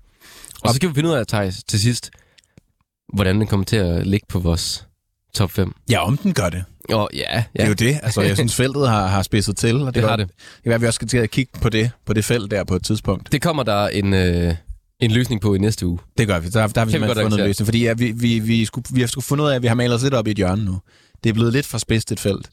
Og 0.62 0.68
så 0.68 0.75
skal 0.75 0.88
vi 0.88 0.94
finde 0.94 1.09
ud 1.09 1.14
af, 1.14 1.26
Thijs, 1.26 1.64
til 1.64 1.80
sidst, 1.80 2.11
hvordan 3.14 3.38
den 3.38 3.47
kommer 3.47 3.64
til 3.64 3.76
at 3.76 4.06
ligge 4.06 4.26
på 4.28 4.38
vores 4.38 4.87
top 5.35 5.50
5. 5.50 5.73
ja, 5.90 6.04
om 6.06 6.16
den 6.16 6.32
gør 6.35 6.49
det. 6.49 6.64
Og 6.94 7.11
ja, 7.14 7.20
Ja. 7.37 7.42
Det 7.52 7.62
er 7.62 7.66
jo 7.68 7.73
det. 7.75 8.00
Altså, 8.02 8.20
jeg 8.23 8.37
synes, 8.37 8.54
feltet 8.54 8.88
har, 8.88 9.06
har 9.06 9.23
spidset 9.23 9.56
til. 9.56 9.76
Og 9.76 9.87
det, 9.87 9.94
Det 9.94 10.02
har 10.02 10.16
det. 10.16 10.28
Det 10.28 10.62
kan 10.62 10.70
være, 10.70 10.80
vi 10.80 10.87
også 10.87 10.94
skal 10.97 11.09
til 11.09 11.18
at 11.18 11.30
kigge 11.30 11.52
på 11.61 11.68
det, 11.68 11.90
på 12.06 12.12
det 12.12 12.25
felt 12.25 12.50
der 12.50 12.64
på 12.64 12.76
et 12.76 12.85
tidspunkt. 12.85 13.32
Det 13.32 13.42
kommer 13.42 13.62
der 13.62 13.88
en, 13.88 14.14
øh, 14.14 14.54
en 15.00 15.11
løsning 15.11 15.40
på 15.40 15.54
i 15.54 15.59
næste 15.59 15.87
uge. 15.87 15.99
Det 16.18 16.26
gør 16.26 16.38
vi. 16.38 16.49
Der, 16.49 16.66
der 16.66 16.80
har 16.80 16.85
vi 16.85 16.88
vi 16.88 16.92
simpelthen 16.92 17.23
fundet 17.25 17.38
en 17.40 17.47
løsning. 17.47 17.66
Fordi 17.66 17.85
ja, 17.85 17.92
vi, 17.92 18.12
vi, 18.16 18.38
vi, 18.38 18.64
skulle, 18.64 18.85
vi 18.92 19.00
har 19.00 19.06
skulle 19.09 19.25
fundet 19.25 19.44
ud 19.44 19.50
af, 19.50 19.54
at 19.54 19.62
vi 19.62 19.66
har 19.66 19.75
malet 19.75 19.94
os 19.94 20.02
lidt 20.02 20.14
op 20.14 20.26
i 20.26 20.30
et 20.30 20.37
hjørne 20.37 20.64
nu. 20.64 20.78
Det 21.25 21.30
er 21.30 21.35
blevet 21.35 21.52
lidt 21.52 21.66
for 21.66 21.78
spidst 21.78 22.12
et 22.12 22.20
felt. 22.20 22.49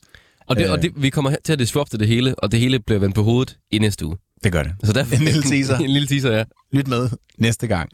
Og, 0.47 0.55
det, 0.55 0.65
Øh. 0.65 0.71
og 0.71 0.81
det, 0.81 0.91
vi 0.95 1.09
kommer 1.09 1.35
til 1.43 1.53
at 1.53 1.59
disrupte 1.59 1.97
det 1.97 2.07
hele, 2.07 2.35
og 2.39 2.51
det 2.51 2.59
hele 2.59 2.79
bliver 2.79 2.99
vendt 2.99 3.15
på 3.15 3.23
hovedet 3.23 3.57
i 3.71 3.79
næste 3.79 4.05
uge. 4.05 4.17
Det 4.43 4.51
gør 4.51 4.63
det. 4.63 4.71
Så 4.83 4.93
derfor, 4.93 5.15
En 5.15 5.21
lille 5.21 5.43
teaser. 5.43 5.77
en 5.77 5.89
lille 5.89 6.07
teaser, 6.07 6.31
ja. 6.37 6.43
Lyt 6.73 6.87
med 6.87 7.09
næste 7.37 7.67
gang. 7.67 7.89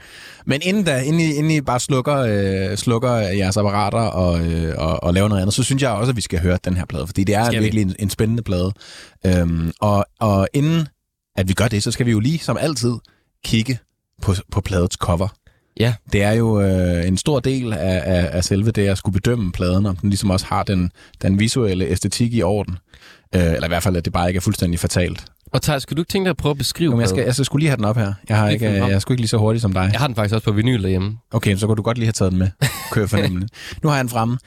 Men 0.46 0.62
inden 0.64 0.84
da, 0.84 1.00
inden 1.02 1.20
I, 1.22 1.34
inden 1.34 1.52
I 1.52 1.62
bare 1.62 1.80
slukker, 1.80 2.16
øh, 2.72 2.78
slukker 2.78 3.12
jeres 3.14 3.58
apparater 3.58 3.98
og, 4.00 4.48
øh, 4.52 4.74
og, 4.78 5.04
og 5.04 5.14
laver 5.14 5.28
noget 5.30 5.42
andet, 5.42 5.54
så 5.56 5.64
synes 5.64 5.82
jeg 5.82 5.92
også, 5.92 6.10
at 6.10 6.16
vi 6.16 6.22
skal 6.22 6.40
høre 6.40 6.58
den 6.66 6.78
her 6.78 6.86
plade, 6.86 7.08
fordi 7.08 7.24
det 7.24 7.36
er 7.36 7.46
Skal 7.46 7.60
vi? 7.60 7.64
virkelig 7.64 7.82
en, 7.82 7.96
en 8.00 8.10
spændende 8.10 8.44
plade. 8.44 8.72
Øhm, 9.26 9.72
og, 9.82 10.06
og 10.20 10.48
inden 10.54 10.88
at 11.36 11.48
vi 11.48 11.54
gør 11.54 11.68
det, 11.68 11.84
så 11.84 11.92
skal 11.92 12.06
vi 12.06 12.12
jo 12.12 12.20
lige 12.20 12.40
som 12.40 12.58
altid 12.60 12.94
kigge 13.46 13.80
på, 14.22 14.36
på 14.52 14.62
pladets 14.62 14.96
cover. 14.96 15.28
Ja. 15.80 15.94
Det 16.14 16.24
er 16.24 16.32
jo 16.32 16.62
øh, 16.62 17.08
en 17.08 17.18
stor 17.18 17.40
del 17.40 17.74
af, 17.74 18.02
af, 18.06 18.30
af 18.32 18.44
selve 18.44 18.72
det 18.72 18.88
at 18.88 18.98
skulle 18.98 19.14
bedømme 19.22 19.52
pladen, 19.52 19.86
om 19.86 19.96
den 19.96 20.10
ligesom 20.10 20.30
også 20.30 20.46
har 20.46 20.64
den, 20.64 20.92
den 21.22 21.40
visuelle 21.40 21.86
æstetik 21.86 22.34
i 22.34 22.42
orden. 22.42 22.78
Øh, 23.36 23.42
eller 23.42 23.66
i 23.66 23.68
hvert 23.68 23.84
fald, 23.84 23.96
at 23.96 24.06
det 24.06 24.14
bare 24.14 24.28
ikke 24.28 24.38
er 24.38 24.42
fuldstændig 24.42 24.80
fatalt. 24.80 25.26
Og 25.54 25.62
Thijs, 25.62 25.84
skal 25.84 25.98
du 25.98 26.02
ikke 26.02 26.10
tænke 26.10 26.26
dig 26.26 26.30
at 26.30 26.38
prøve 26.38 26.52
at 26.52 26.58
beskrive 26.58 26.92
Jo, 26.92 26.96
men 26.96 27.02
jeg, 27.02 27.10
skal, 27.10 27.24
jeg 27.24 27.34
skal 27.34 27.46
skulle 27.46 27.62
lige 27.62 27.70
have 27.70 27.78
den 27.78 27.86
op 27.86 27.98
her. 27.98 28.14
Jeg, 28.30 28.38
har 28.38 28.50
ikke, 28.50 28.66
jeg, 28.66 28.76
jeg 28.76 28.92
er 28.92 29.00
sgu 29.00 29.14
ikke 29.14 29.22
lige 29.22 29.28
så 29.28 29.38
hurtig 29.38 29.62
som 29.62 29.74
dig. 29.74 29.90
Jeg 29.92 30.00
har 30.00 30.08
den 30.08 30.16
faktisk 30.16 30.36
også 30.36 30.46
på 30.46 30.52
vinyl 30.52 30.84
derhjemme. 30.84 31.18
Okay, 31.32 31.56
så 31.56 31.68
kunne 31.68 31.76
du 31.76 31.82
godt 31.82 31.98
lige 31.98 32.06
have 32.06 32.14
taget 32.14 32.32
den 32.32 32.40
med. 32.40 32.50
Kør 32.92 33.08
fornemmelig. 33.08 33.50
nu 33.84 33.90
har 33.90 33.96
jeg 33.96 34.04
den 34.04 34.10
fremme. 34.10 34.38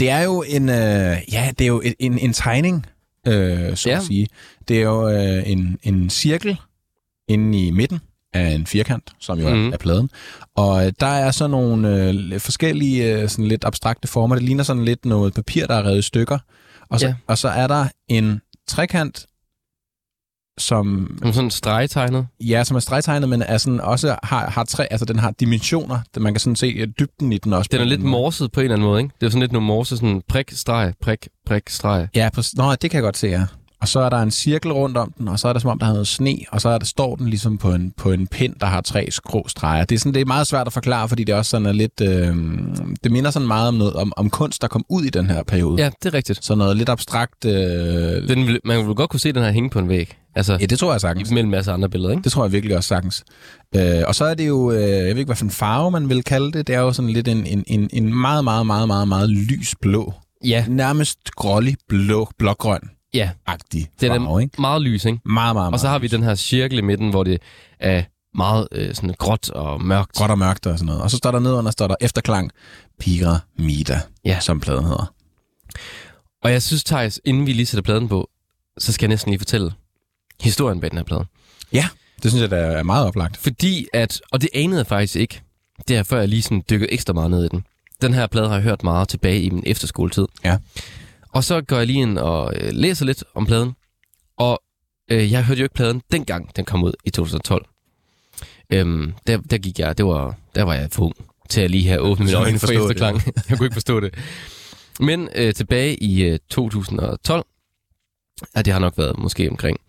Det 0.00 0.10
er 0.10 0.20
jo 0.22 0.44
en, 0.48 0.68
øh, 0.68 1.16
ja, 1.32 1.50
det 1.58 1.60
er 1.60 1.66
jo 1.68 1.82
en, 2.00 2.18
en 2.18 2.32
tegning, 2.32 2.86
øh, 3.26 3.76
så 3.76 3.90
ja. 3.90 3.96
At 3.96 4.02
sige. 4.02 4.28
Det 4.68 4.78
er 4.78 4.82
jo 4.82 5.08
øh, 5.08 5.50
en, 5.50 5.78
en 5.82 6.10
cirkel 6.10 6.58
inde 7.28 7.66
i 7.66 7.70
midten 7.70 8.00
af 8.34 8.48
en 8.50 8.66
firkant, 8.66 9.12
som 9.20 9.38
jo 9.38 9.54
mm. 9.54 9.68
Er, 9.68 9.72
er 9.72 9.76
pladen. 9.76 10.10
Og 10.56 10.86
øh, 10.86 10.92
der 11.00 11.06
er 11.06 11.30
så 11.30 11.46
nogle 11.46 12.08
øh, 12.08 12.40
forskellige 12.40 13.14
øh, 13.14 13.28
sådan 13.28 13.44
lidt 13.44 13.64
abstrakte 13.64 14.08
former. 14.08 14.34
Det 14.34 14.44
ligner 14.44 14.64
sådan 14.64 14.84
lidt 14.84 15.04
noget 15.04 15.34
papir, 15.34 15.66
der 15.66 15.74
er 15.74 15.86
revet 15.86 15.98
i 15.98 16.02
stykker. 16.02 16.38
Og 16.90 17.00
så. 17.00 17.06
Ja. 17.06 17.14
og 17.26 17.38
så 17.38 17.48
er 17.48 17.66
der 17.66 17.86
en 18.08 18.40
trekant, 18.68 19.26
som 20.58 21.18
Som 21.22 21.32
sådan 21.32 21.50
stregtegnet. 21.50 22.26
Ja, 22.40 22.64
som 22.64 22.76
er 22.76 22.80
stregtegnet, 22.80 23.28
men 23.28 23.42
er 23.42 23.58
sådan 23.58 23.80
også 23.80 24.16
har, 24.22 24.50
har 24.50 24.64
tre, 24.64 24.92
altså 24.92 25.04
den 25.04 25.18
har 25.18 25.30
dimensioner, 25.30 25.98
der 26.14 26.20
man 26.20 26.34
kan 26.34 26.40
sådan 26.40 26.56
se 26.56 26.66
øh, 26.66 26.88
dybden 26.98 27.32
i 27.32 27.38
den 27.38 27.52
også. 27.52 27.68
Den 27.72 27.80
er 27.80 27.84
lidt 27.84 28.02
morset 28.02 28.52
på 28.52 28.60
en 28.60 28.64
eller 28.64 28.76
anden 28.76 28.88
måde, 28.88 29.00
ikke? 29.02 29.14
Det 29.20 29.26
er 29.26 29.30
sådan 29.30 29.40
lidt 29.40 29.52
noget 29.52 29.66
morse, 29.66 29.96
sådan 29.96 30.22
prik, 30.28 30.50
streg, 30.52 30.92
prik, 31.00 31.28
prik, 31.46 31.62
streg. 31.68 32.08
Ja, 32.14 32.28
på, 32.34 32.42
nå, 32.56 32.74
det 32.74 32.90
kan 32.90 32.92
jeg 32.98 33.02
godt 33.02 33.16
se, 33.16 33.26
ja. 33.26 33.46
Og 33.80 33.88
så 33.88 34.00
er 34.00 34.08
der 34.08 34.16
en 34.22 34.30
cirkel 34.30 34.72
rundt 34.72 34.96
om 34.96 35.12
den, 35.18 35.28
og 35.28 35.38
så 35.38 35.48
er 35.48 35.52
der 35.52 35.60
som 35.60 35.70
om, 35.70 35.78
der 35.78 35.86
er 35.86 35.92
noget 35.92 36.08
sne, 36.08 36.36
og 36.50 36.60
så 36.60 36.68
er 36.68 36.78
der, 36.78 36.86
står 36.86 37.16
den 37.16 37.28
ligesom 37.28 37.58
på 37.58 37.72
en, 37.72 37.92
på 37.96 38.12
en 38.12 38.26
pind, 38.26 38.54
der 38.60 38.66
har 38.66 38.80
tre 38.80 39.08
skrå 39.10 39.48
streger. 39.48 39.84
Det 39.84 39.94
er, 39.94 39.98
sådan, 39.98 40.14
det 40.14 40.20
er 40.20 40.24
meget 40.26 40.46
svært 40.46 40.66
at 40.66 40.72
forklare, 40.72 41.08
fordi 41.08 41.24
det 41.24 41.34
også 41.34 41.50
sådan 41.50 41.66
er 41.66 41.72
lidt... 41.72 42.00
Øh, 42.00 42.36
det 43.04 43.12
minder 43.12 43.30
sådan 43.30 43.48
meget 43.48 43.68
om 43.68 43.74
noget 43.74 43.92
om, 43.94 44.12
om 44.16 44.30
kunst, 44.30 44.62
der 44.62 44.68
kom 44.68 44.84
ud 44.88 45.02
i 45.04 45.10
den 45.10 45.30
her 45.30 45.42
periode. 45.42 45.82
Ja, 45.82 45.90
det 46.02 46.08
er 46.08 46.14
rigtigt. 46.14 46.44
Så 46.44 46.54
noget 46.54 46.76
lidt 46.76 46.88
abstrakt... 46.88 47.44
Øh, 47.44 47.52
Den, 48.28 48.46
vil- 48.46 48.60
man 48.64 48.86
vil 48.86 48.94
godt 48.94 49.10
kunne 49.10 49.20
se 49.20 49.32
den 49.32 49.42
her 49.42 49.50
hænge 49.50 49.70
på 49.70 49.78
en 49.78 49.88
væg. 49.88 50.16
Altså, 50.34 50.56
ja, 50.60 50.66
det 50.66 50.78
tror 50.78 50.92
jeg 50.92 51.00
sagtens. 51.00 51.30
mellem 51.30 51.46
en 51.46 51.50
masse 51.50 51.72
andre 51.72 51.88
billeder, 51.88 52.10
ikke? 52.10 52.22
Det 52.22 52.32
tror 52.32 52.44
jeg 52.44 52.52
virkelig 52.52 52.76
også 52.76 52.88
sagtens. 52.88 53.24
Øh, 53.76 54.02
og 54.06 54.14
så 54.14 54.24
er 54.24 54.34
det 54.34 54.48
jo, 54.48 54.70
øh, 54.72 54.80
jeg 54.82 54.90
ved 55.02 55.08
ikke, 55.16 55.24
hvad 55.24 55.36
for 55.36 55.44
en 55.44 55.50
farve 55.50 55.90
man 55.90 56.08
vil 56.08 56.22
kalde 56.22 56.52
det. 56.52 56.66
Det 56.66 56.74
er 56.74 56.80
jo 56.80 56.92
sådan 56.92 57.10
lidt 57.10 57.28
en, 57.28 57.46
en, 57.46 57.64
en, 57.66 57.90
en 57.92 58.14
meget, 58.20 58.44
meget, 58.44 58.66
meget, 58.66 58.86
meget, 58.88 59.08
meget 59.08 59.30
lys 59.30 59.74
blå. 59.82 60.12
Ja, 60.44 60.64
Nærmest 60.68 61.18
grålig 61.36 61.76
blå, 61.88 62.28
blågrøn 62.38 62.80
ja. 63.14 63.30
agtig 63.46 63.88
Den 64.00 64.08
farve, 64.12 64.34
er 64.36 64.40
ikke? 64.40 64.60
meget 64.60 64.82
lys, 64.82 65.04
ikke? 65.04 65.18
Meget, 65.24 65.54
meget, 65.56 65.72
Og 65.72 65.80
så 65.80 65.86
meget 65.86 65.92
har 65.92 65.98
vi 65.98 66.06
lys. 66.06 66.10
den 66.10 66.22
her 66.22 66.34
cirkel 66.34 66.78
i 66.78 66.82
midten, 66.82 67.10
hvor 67.10 67.24
det 67.24 67.42
er 67.80 68.02
meget 68.34 68.68
øh, 68.72 68.94
sådan 68.94 69.14
gråt 69.18 69.50
og 69.50 69.82
mørkt. 69.84 70.12
Gråt 70.12 70.30
og 70.30 70.38
mørkt 70.38 70.66
og 70.66 70.78
sådan 70.78 70.86
noget. 70.86 71.02
Og 71.02 71.10
så 71.10 71.16
står 71.16 71.30
der 71.30 71.38
nedenunder, 71.38 71.70
står 71.70 71.88
der 71.88 71.94
efterklang 72.00 72.50
Pyramida, 73.00 74.00
Ja. 74.24 74.40
som 74.40 74.60
pladen 74.60 74.84
hedder. 74.84 75.12
Og 76.42 76.52
jeg 76.52 76.62
synes, 76.62 76.84
Thijs, 76.84 77.20
inden 77.24 77.46
vi 77.46 77.52
lige 77.52 77.66
sætter 77.66 77.82
pladen 77.82 78.08
på, 78.08 78.30
så 78.78 78.92
skal 78.92 79.06
jeg 79.06 79.08
næsten 79.08 79.30
lige 79.30 79.38
fortælle 79.38 79.72
historien 80.40 80.80
bag 80.80 80.90
den 80.90 80.98
her 80.98 81.04
plade. 81.04 81.24
Det 82.22 82.30
synes 82.30 82.42
jeg, 82.42 82.50
der 82.50 82.56
er 82.56 82.82
meget 82.82 83.06
oplagt. 83.06 83.36
Fordi 83.36 83.86
at, 83.92 84.20
og 84.32 84.40
det 84.40 84.48
anede 84.54 84.78
jeg 84.78 84.86
faktisk 84.86 85.16
ikke, 85.16 85.40
det 85.88 85.96
er 85.96 86.02
før 86.02 86.18
jeg 86.18 86.28
lige 86.28 86.42
sådan 86.42 86.62
dykkede 86.70 86.92
ekstra 86.92 87.12
meget 87.12 87.30
ned 87.30 87.44
i 87.44 87.48
den. 87.48 87.64
Den 88.02 88.14
her 88.14 88.26
plade 88.26 88.48
har 88.48 88.54
jeg 88.54 88.62
hørt 88.62 88.82
meget 88.84 89.08
tilbage 89.08 89.42
i 89.42 89.50
min 89.50 89.62
efterskoletid. 89.66 90.26
Ja. 90.44 90.56
Og 91.32 91.44
så 91.44 91.60
går 91.60 91.76
jeg 91.76 91.86
lige 91.86 92.00
ind 92.00 92.18
og 92.18 92.54
øh, 92.56 92.72
læser 92.72 93.04
lidt 93.04 93.24
om 93.34 93.46
pladen. 93.46 93.76
Og 94.36 94.62
øh, 95.10 95.32
jeg 95.32 95.44
hørte 95.44 95.58
jo 95.58 95.64
ikke 95.64 95.74
pladen 95.74 96.02
dengang, 96.12 96.56
den 96.56 96.64
kom 96.64 96.84
ud 96.84 96.92
i 97.04 97.10
2012. 97.10 97.66
Øhm, 98.72 99.14
der, 99.26 99.36
der 99.36 99.58
gik 99.58 99.78
jeg, 99.78 99.98
det 99.98 100.06
var, 100.06 100.36
der 100.54 100.62
var 100.62 100.74
jeg 100.74 100.88
for 100.90 101.04
ung 101.04 101.16
til 101.48 101.60
at 101.60 101.70
lige 101.70 101.88
have 101.88 102.00
åbnet 102.00 102.26
mine 102.26 102.38
øjne 102.38 102.58
for 102.58 102.66
forstå 102.66 102.74
det. 102.74 102.90
efterklang. 102.90 103.22
jeg 103.48 103.58
kunne 103.58 103.66
ikke 103.66 103.74
forstå 103.74 104.00
det. 104.00 104.14
Men 105.00 105.28
øh, 105.34 105.54
tilbage 105.54 105.96
i 106.02 106.22
øh, 106.22 106.38
2012, 106.50 107.46
ja, 108.56 108.62
det 108.62 108.72
har 108.72 108.80
nok 108.80 108.98
været 108.98 109.18
måske 109.18 109.50
omkring 109.50 109.80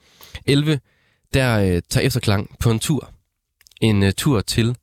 11, 0.45 0.79
der 1.33 1.59
øh, 1.59 1.81
tager 1.89 2.07
efterklang 2.07 2.55
på 2.59 2.71
en 2.71 2.79
tur. 2.79 3.09
En 3.81 4.03
øh, 4.03 4.13
tur 4.13 4.41
til 4.41 4.75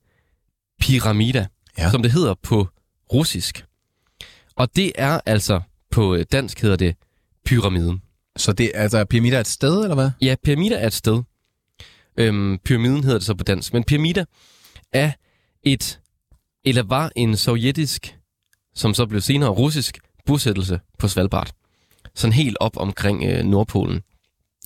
Pyramida, 0.81 1.47
ja. 1.77 1.91
som 1.91 2.01
det 2.01 2.11
hedder 2.11 2.33
på 2.33 2.67
russisk. 3.13 3.65
Og 4.55 4.75
det 4.75 4.91
er 4.95 5.19
altså, 5.25 5.61
på 5.91 6.15
øh, 6.15 6.25
dansk 6.31 6.61
hedder 6.61 6.75
det 6.75 6.95
pyramiden. 7.45 8.01
Så 8.37 8.53
det 8.53 8.71
er 8.73 8.81
altså 8.81 9.05
pyramider 9.05 9.37
er 9.37 9.41
et 9.41 9.47
sted, 9.47 9.81
eller 9.81 9.95
hvad? 9.95 10.09
Ja, 10.21 10.35
pyramida 10.43 10.75
er 10.75 10.87
et 10.87 10.93
sted. 10.93 11.23
Øhm, 12.17 12.57
pyramiden 12.65 13.03
hedder 13.03 13.17
det 13.17 13.25
så 13.25 13.33
på 13.33 13.43
dansk. 13.43 13.73
Men 13.73 13.83
pyramida 13.83 14.25
er 14.93 15.11
et, 15.63 15.99
eller 16.65 16.83
var 16.83 17.11
en 17.15 17.37
sovjetisk, 17.37 18.17
som 18.75 18.93
så 18.93 19.05
blev 19.05 19.21
senere 19.21 19.49
russisk, 19.49 19.99
bosættelse 20.25 20.79
på 20.99 21.07
Svalbard. 21.07 21.51
Sådan 22.15 22.33
helt 22.33 22.57
op 22.59 22.77
omkring 22.77 23.23
øh, 23.23 23.45
Nordpolen. 23.45 24.01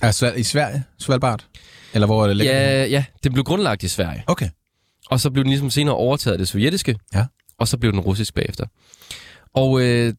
Altså 0.01 0.31
i 0.31 0.43
Sverige, 0.43 0.83
Svalbard? 0.99 1.45
Eller 1.93 2.07
hvor 2.07 2.23
er 2.23 2.27
det 2.27 2.37
ligger? 2.37 2.53
Ja, 2.53 2.85
ja, 2.85 3.05
det 3.23 3.31
blev 3.31 3.43
grundlagt 3.43 3.83
i 3.83 3.87
Sverige. 3.87 4.23
Okay. 4.27 4.49
Og 5.09 5.19
så 5.19 5.29
blev 5.29 5.43
den 5.43 5.49
ligesom 5.49 5.69
senere 5.69 5.95
overtaget 5.95 6.33
af 6.33 6.37
det 6.37 6.47
sovjetiske. 6.47 6.99
Ja. 7.13 7.25
Og 7.57 7.67
så 7.67 7.77
blev 7.77 7.91
den 7.91 7.99
russisk 7.99 8.33
bagefter. 8.33 8.65
Og 9.53 9.81
øh, 9.81 10.13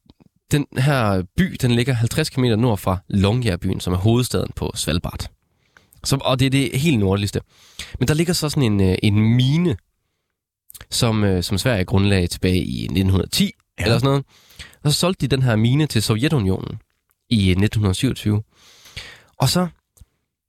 den 0.53 0.67
her 0.79 1.23
by, 1.37 1.57
den 1.63 1.71
ligger 1.71 1.93
50 1.95 2.31
km 2.31 2.45
nord 2.45 2.79
fra 2.79 2.99
Longyearbyen, 3.09 3.81
som 3.81 3.93
er 3.93 3.97
hovedstaden 3.97 4.51
på 4.57 4.73
Svalbard. 4.75 5.31
Så, 6.05 6.19
og 6.21 6.39
det 6.39 6.47
er 6.47 6.51
det 6.51 6.81
helt 6.81 6.99
nordligste. 6.99 7.41
Men 7.99 8.09
der 8.09 8.15
ligger 8.15 8.33
så 8.33 8.49
sådan 8.49 8.63
en, 8.73 8.81
øh, 8.81 8.95
en 9.03 9.37
mine, 9.37 9.77
som, 10.91 11.25
øh, 11.25 11.43
som 11.43 11.59
Sverige 11.59 11.85
grundlagde 11.85 12.27
tilbage 12.27 12.65
i 12.65 12.83
1910, 12.85 13.51
Ja. 13.79 13.85
eller 13.85 13.99
sådan 13.99 14.07
noget. 14.09 14.25
Og 14.85 14.93
så 14.93 14.99
solgte 14.99 15.27
de 15.27 15.37
den 15.37 15.43
her 15.43 15.57
mine 15.57 15.87
til 15.87 16.03
Sovjetunionen 16.03 16.79
i 17.31 17.37
øh, 17.37 17.51
1927. 17.51 18.43
Og 19.39 19.49
så 19.49 19.69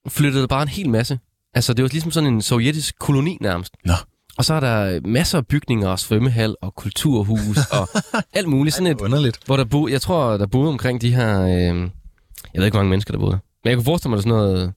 flyttede 0.08 0.42
der 0.42 0.48
bare 0.48 0.62
en 0.62 0.68
hel 0.68 0.90
masse. 0.90 1.20
Altså, 1.54 1.74
det 1.74 1.84
var 1.84 1.90
ligesom 1.90 2.12
sådan 2.12 2.34
en 2.34 2.42
sovjetisk 2.42 3.00
koloni 3.00 3.38
nærmest. 3.42 3.74
Nå. 3.86 3.94
Og 4.38 4.46
så 4.46 4.54
er 4.54 4.60
der 4.60 5.00
masser 5.08 5.38
af 5.38 5.48
bygninger 5.48 5.88
og 5.88 6.00
svømmehal 6.00 6.56
og 6.62 6.76
kulturhus 6.76 7.58
og 7.80 7.90
alt 8.34 8.48
muligt. 8.48 8.76
Sådan 8.76 8.88
et, 8.92 9.02
Underligt. 9.02 9.40
hvor 9.46 9.58
der 9.58 9.66
boede, 9.66 9.94
jeg 9.94 10.02
tror, 10.02 10.38
der 10.38 10.46
boede 10.48 10.70
omkring 10.70 11.02
de 11.02 11.16
her, 11.16 11.42
øh, 11.42 11.50
jeg 11.54 12.60
ved 12.60 12.66
ikke, 12.66 12.76
hvor 12.76 12.80
mange 12.80 12.90
mennesker 12.90 13.12
der 13.12 13.20
boede. 13.20 13.40
Men 13.64 13.70
jeg 13.70 13.78
kunne 13.78 13.86
forestille 13.86 14.10
mig, 14.10 14.18
der 14.18 14.22
sådan 14.22 14.38
noget, 14.38 14.74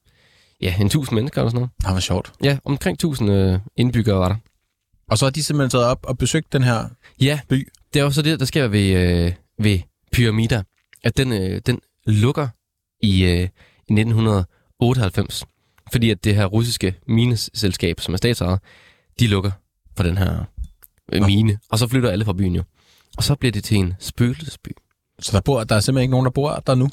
ja, 0.60 0.74
en 0.80 0.88
tusind 0.88 1.14
mennesker 1.14 1.40
eller 1.40 1.50
sådan 1.50 1.58
noget. 1.60 1.70
Det 1.86 1.94
var 1.94 2.00
sjovt. 2.00 2.32
Ja, 2.42 2.58
omkring 2.64 2.98
tusind 2.98 3.30
øh, 3.30 3.58
indbyggere 3.76 4.18
var 4.18 4.28
der. 4.28 4.36
Og 5.10 5.18
så 5.18 5.24
har 5.24 5.30
de 5.30 5.44
simpelthen 5.44 5.70
taget 5.70 5.86
op 5.86 6.06
og 6.08 6.18
besøgt 6.18 6.52
den 6.52 6.62
her 6.62 6.88
Ja, 7.20 7.40
by. 7.48 7.68
det 7.94 8.00
er 8.00 8.04
jo 8.04 8.10
så 8.10 8.22
det, 8.22 8.40
der 8.40 8.46
sker 8.46 8.68
ved, 8.68 8.90
øh, 8.90 9.32
ved 9.58 9.78
pyramider, 10.12 10.62
at 11.04 11.16
den, 11.16 11.32
øh, 11.32 11.60
den 11.66 11.80
lukker 12.06 12.48
i, 13.02 13.24
øh, 13.24 13.48
i 13.88 13.92
1998. 13.92 15.44
Fordi 15.92 16.10
at 16.10 16.24
det 16.24 16.34
her 16.34 16.46
russiske 16.46 16.94
mineselskab, 17.08 18.00
som 18.00 18.14
er 18.14 18.18
statsejet, 18.18 18.58
de 19.20 19.26
lukker 19.26 19.50
for 19.96 20.02
den 20.02 20.18
her 20.18 20.44
øh, 21.12 21.22
mine. 21.26 21.58
Og 21.70 21.78
så 21.78 21.88
flytter 21.88 22.10
alle 22.10 22.24
fra 22.24 22.32
byen 22.32 22.54
jo. 22.54 22.62
Og 23.16 23.22
så 23.24 23.34
bliver 23.34 23.52
det 23.52 23.64
til 23.64 23.76
en 23.76 23.94
spøgelsesby. 23.98 24.68
Så 25.18 25.32
der, 25.32 25.40
bor, 25.40 25.64
der 25.64 25.76
er 25.76 25.80
simpelthen 25.80 26.02
ikke 26.02 26.10
nogen, 26.10 26.24
der 26.24 26.30
bor 26.30 26.62
der 26.66 26.74
nu? 26.74 26.88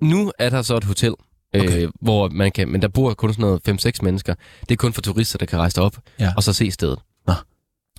Nu 0.00 0.32
er 0.38 0.50
der 0.50 0.62
så 0.62 0.76
et 0.76 0.84
hotel, 0.84 1.14
okay. 1.54 1.64
Okay. 1.66 1.82
øh, 1.82 1.90
hvor 2.00 2.28
man 2.28 2.52
kan, 2.52 2.68
men 2.68 2.82
der 2.82 2.88
bor 2.88 3.14
kun 3.14 3.32
sådan 3.32 3.42
noget 3.42 3.86
5-6 3.86 3.90
mennesker. 4.02 4.34
Det 4.60 4.70
er 4.70 4.76
kun 4.76 4.92
for 4.92 5.02
turister, 5.02 5.38
der 5.38 5.46
kan 5.46 5.58
rejse 5.58 5.76
derop 5.76 5.96
Ja. 6.20 6.32
og 6.36 6.42
så 6.42 6.52
se 6.52 6.70
stedet. 6.70 6.98
Nå. 7.26 7.32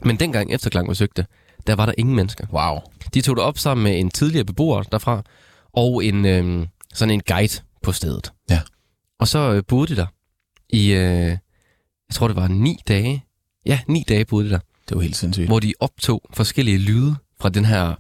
Men 0.04 0.20
dengang 0.20 0.54
Efterklang 0.54 0.88
besøgte, 0.88 1.26
der 1.68 1.76
var 1.76 1.86
der 1.86 1.94
ingen 1.98 2.16
mennesker. 2.16 2.48
Wow. 2.54 2.80
De 3.14 3.22
tog 3.22 3.36
det 3.36 3.44
op 3.44 3.58
sammen 3.58 3.84
med 3.84 4.00
en 4.00 4.10
tidligere 4.10 4.46
beboer 4.46 4.84
derfra, 4.84 5.24
og 5.74 6.06
en 6.06 6.26
øhm, 6.26 6.68
sådan 6.94 7.14
en 7.14 7.22
guide 7.28 7.62
på 7.84 7.92
stedet. 7.92 8.34
Ja. 8.50 8.62
Og 9.20 9.28
så 9.28 9.54
øh, 9.54 9.64
boede 9.68 9.88
de 9.88 9.96
der 9.96 10.06
i, 10.70 10.92
øh, 10.92 10.98
jeg 12.10 12.14
tror 12.14 12.28
det 12.28 12.36
var 12.36 12.48
ni 12.48 12.78
dage. 12.88 13.25
Ja, 13.66 13.80
ni 13.88 14.04
dage 14.10 14.26
boede 14.26 14.46
de 14.46 14.50
der, 14.52 14.60
Det 14.90 14.96
var 14.98 15.02
helt 15.02 15.16
sindssygt. 15.16 15.48
hvor 15.48 15.60
de 15.60 15.74
optog 15.80 16.22
forskellige 16.34 16.78
lyde 16.78 17.16
fra 17.42 17.50
den 17.50 17.66
her 17.66 17.96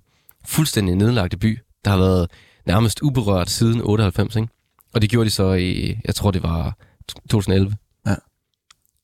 fuldstændig 0.45 0.95
nedlagte 0.95 1.37
by, 1.37 1.59
der 1.85 1.91
har 1.91 1.97
været 1.97 2.31
nærmest 2.65 2.99
uberørt 3.01 3.49
siden 3.49 3.81
98, 3.81 4.35
ikke? 4.35 4.47
Og 4.93 5.01
det 5.01 5.09
gjorde 5.09 5.25
de 5.25 5.31
så 5.31 5.53
i, 5.53 5.97
jeg 6.05 6.15
tror 6.15 6.31
det 6.31 6.43
var 6.43 6.77
2011. 7.29 7.75
Ja. 8.07 8.15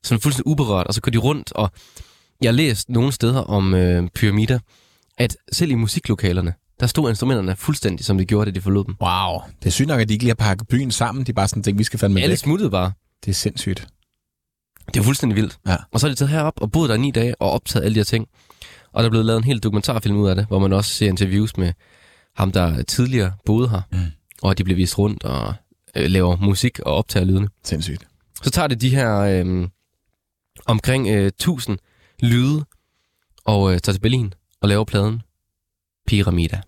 Sådan 0.04 0.22
fuldstændig 0.22 0.48
uberørt, 0.48 0.88
og 0.88 0.94
så 0.94 1.02
går 1.02 1.12
de 1.12 1.18
rundt, 1.18 1.52
og 1.52 1.72
jeg 2.42 2.48
har 2.48 2.54
læst 2.54 2.90
nogle 2.90 3.12
steder 3.12 3.40
om 3.40 3.74
øh, 3.74 4.08
pyramider, 4.16 4.60
at 5.18 5.38
selv 5.52 5.72
i 5.72 5.76
musiklokalerne, 5.76 6.54
der 6.80 6.88
stod 6.88 7.10
instrumenterne 7.10 7.56
fuldstændig, 7.56 8.06
som 8.06 8.18
de 8.18 8.26
gjorde, 8.26 8.52
da 8.52 8.56
de 8.56 8.62
forlod 8.62 8.86
dem. 8.86 8.96
Wow. 9.02 9.40
Det 9.60 9.66
er 9.68 9.72
sygt 9.72 9.88
nok, 9.88 10.02
at 10.02 10.10
de 10.10 10.14
ikke 10.14 10.24
lige 10.24 10.30
har 10.40 10.46
pakket 10.46 10.68
byen 10.68 10.92
sammen. 10.92 11.26
De 11.26 11.34
bare 11.34 11.48
sådan 11.48 11.64
tænkt, 11.64 11.80
vi 11.80 11.84
skal 11.84 12.00
fandme 12.00 12.22
Alle 12.22 12.32
væk. 12.32 12.38
smuttede 12.38 12.70
bare. 12.70 12.92
Det 13.26 13.32
er 13.32 13.36
sindssygt. 13.36 13.88
Det 14.88 14.98
var 14.98 15.04
fuldstændig 15.04 15.36
vildt. 15.36 15.60
Ja. 15.68 15.76
Og 15.92 16.00
så 16.00 16.08
er 16.08 16.12
de 16.12 16.16
taget 16.16 16.30
herop 16.30 16.62
og 16.62 16.72
boet 16.72 16.90
der 16.90 16.98
ni 16.98 17.12
dage 17.12 17.42
og 17.42 17.52
optaget 17.52 17.86
alle 17.86 17.96
de 17.96 18.00
her 18.00 18.04
ting. 18.04 18.28
Og 18.92 19.04
der 19.04 19.06
er 19.06 19.10
blevet 19.10 19.26
lavet 19.26 19.38
en 19.38 19.44
hel 19.44 19.60
dokumentarfilm 19.60 20.18
ud 20.18 20.30
af 20.30 20.36
det, 20.36 20.46
hvor 20.46 20.60
man 20.60 20.74
også 20.74 20.94
ser 20.94 21.08
interviews 21.08 21.58
med 21.58 21.74
ham, 22.36 22.52
der 22.52 22.84
tidligere 22.84 23.34
boede 23.46 23.70
her. 23.70 23.82
Mm. 23.92 23.98
Og 24.42 24.58
de 24.58 24.64
bliver 24.64 24.76
vist 24.76 24.98
rundt 24.98 25.24
og 25.24 25.54
øh, 25.96 26.10
laver 26.10 26.36
musik 26.38 26.80
og 26.80 26.94
optager 26.94 27.26
lydene. 27.26 27.48
Sindssygt. 27.64 28.08
Så 28.44 28.50
tager 28.50 28.68
det 28.68 28.82
de 28.82 28.90
her 28.90 29.20
øh, 29.20 29.68
omkring 30.66 31.08
øh, 31.08 31.26
1000 31.26 31.78
lyde 32.20 32.66
og 33.46 33.74
øh, 33.74 33.80
tager 33.80 33.94
til 33.94 34.02
Berlin 34.02 34.34
og 34.62 34.70
laver 34.70 34.84
pladen 34.84 35.22
Pyramida. 36.08 36.62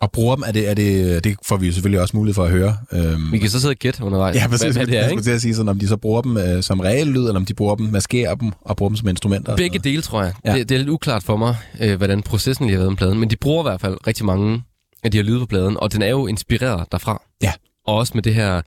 Og 0.00 0.12
bruger 0.12 0.34
dem, 0.34 0.44
er 0.46 0.52
det, 0.52 0.70
er 0.70 0.74
det, 0.74 1.24
det 1.24 1.36
får 1.44 1.56
vi 1.56 1.66
jo 1.66 1.72
selvfølgelig 1.72 2.00
også 2.00 2.16
mulighed 2.16 2.34
for 2.34 2.44
at 2.44 2.50
høre. 2.50 2.76
Øhm, 2.92 3.32
Vi 3.32 3.38
kan 3.38 3.50
så 3.50 3.60
sidde 3.60 3.72
og 3.72 3.76
gætte 3.76 4.04
undervejs, 4.04 4.36
ja, 4.36 4.48
præcis. 4.48 4.62
hvad, 4.62 4.72
hvad 4.72 4.86
det 4.86 4.96
er, 4.98 5.02
jeg 5.02 5.10
ikke? 5.10 5.32
at 5.32 5.40
sige 5.40 5.54
sådan, 5.54 5.68
om 5.68 5.78
de 5.78 5.88
så 5.88 5.96
bruger 5.96 6.22
dem 6.22 6.36
øh, 6.36 6.62
som 6.62 6.80
reel 6.80 7.06
lyd, 7.06 7.20
eller 7.20 7.36
om 7.36 7.44
de 7.44 7.54
bruger 7.54 7.74
dem, 7.74 7.86
maskerer 7.86 8.34
dem 8.34 8.52
og 8.60 8.76
bruger 8.76 8.90
dem 8.90 8.96
som 8.96 9.08
instrumenter. 9.08 9.56
Begge 9.56 9.78
dele, 9.78 10.02
tror 10.02 10.22
jeg. 10.22 10.32
Ja. 10.44 10.52
Ja. 10.52 10.58
Det, 10.58 10.68
det 10.68 10.74
er 10.74 10.78
lidt 10.78 10.88
uklart 10.88 11.22
for 11.22 11.36
mig, 11.36 11.56
øh, 11.80 11.96
hvordan 11.96 12.22
processen 12.22 12.66
lige 12.66 12.74
har 12.74 12.80
været 12.80 12.92
med 12.92 12.96
pladen, 12.96 13.18
men 13.18 13.30
de 13.30 13.36
bruger 13.36 13.62
i 13.62 13.68
hvert 13.70 13.80
fald 13.80 14.06
rigtig 14.06 14.26
mange 14.26 14.62
af 15.02 15.10
de 15.10 15.18
her 15.18 15.24
lyde 15.24 15.38
på 15.40 15.46
pladen, 15.46 15.76
og 15.80 15.92
den 15.92 16.02
er 16.02 16.08
jo 16.08 16.26
inspireret 16.26 16.86
derfra. 16.92 17.22
Ja. 17.42 17.52
Og 17.86 17.94
også 17.94 18.12
med 18.14 18.22
det 18.22 18.34
her, 18.34 18.62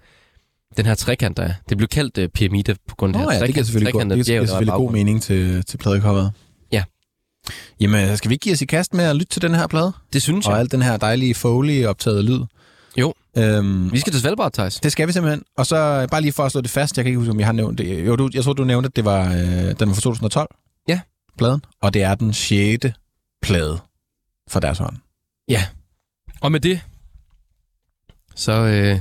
den 0.78 0.86
her 0.86 0.96
trekant, 0.96 1.38
der 1.38 1.44
er. 1.44 1.54
Det 1.70 1.78
blev 1.78 1.88
kaldt 1.88 2.18
øh, 2.18 2.30
pyramide 2.30 2.76
på 2.88 2.96
grund 2.96 3.16
af 3.16 3.22
Nå 3.22 3.26
det 3.26 3.34
her 3.34 3.40
ja, 3.40 3.48
det 3.48 3.54
giver 3.54 3.66
selvfølgelig, 3.66 3.94
god, 3.94 4.00
trekantede 4.00 4.20
det 4.20 4.26
giver 4.26 4.42
er 4.42 4.46
selvfølgelig 4.46 4.74
god 4.74 4.92
mening 4.92 5.22
til, 5.22 5.64
til 5.66 5.78
pladecoveret. 5.78 6.32
Ja. 7.80 7.86
Jamen, 7.86 8.18
skal 8.18 8.30
vi 8.30 8.34
ikke 8.34 8.44
give 8.44 8.54
os 8.54 8.62
i 8.62 8.66
kast 8.66 8.94
med 8.94 9.06
at 9.06 9.16
lytte 9.16 9.34
til 9.34 9.42
den 9.42 9.56
her 9.56 9.68
plade? 9.68 9.94
Det 10.14 10.22
synes 10.22 10.46
Og 10.46 10.52
jeg. 10.52 10.60
alt 10.60 10.72
den 10.72 10.82
her 10.82 10.98
dejlige 10.98 11.36
foley 11.36 11.86
optaget 11.86 12.26
lyd? 12.26 12.40
Jo. 12.98 13.14
Øhm, 13.38 13.92
Vi 13.92 14.00
skal 14.00 14.14
til 14.14 14.22
Svalbard, 14.22 14.54
Thijs. 14.54 14.76
det 14.80 14.92
skal 14.92 15.08
vi 15.08 15.14
simpelthen. 15.14 15.44
Og 15.58 15.66
så 15.66 15.76
øh, 15.76 16.08
bare 16.10 16.22
lige 16.22 16.34
for 16.34 16.44
at 16.44 16.52
slå 16.52 16.62
det 16.62 16.72
fast, 16.72 16.98
jeg 16.98 17.06
kan 17.06 17.10
ikke 17.10 17.18
huske, 17.20 17.32
om 17.32 17.40
jeg 17.40 17.48
har 17.48 17.54
nævnt 17.54 17.78
det. 17.78 18.06
Jo, 18.08 18.16
du, 18.16 18.30
jeg 18.34 18.44
tror, 18.44 18.54
du 18.54 18.64
nævnte, 18.64 18.88
at 18.88 18.96
det 18.96 19.06
var, 19.06 19.26
øh, 19.34 19.36
den 19.80 19.88
var 19.88 19.94
fra 19.94 20.02
2012. 20.02 20.56
Ja. 20.88 21.00
Pladen. 21.38 21.62
Og 21.82 21.94
det 21.94 22.04
er 22.04 22.16
den 22.16 22.34
6. 22.34 22.86
plade 23.42 23.80
fra 24.50 24.60
deres 24.60 24.78
hånd. 24.78 24.96
Og 26.42 26.52
med 26.52 26.60
det, 26.60 26.82
så 28.36 28.52
øh, 28.52 29.00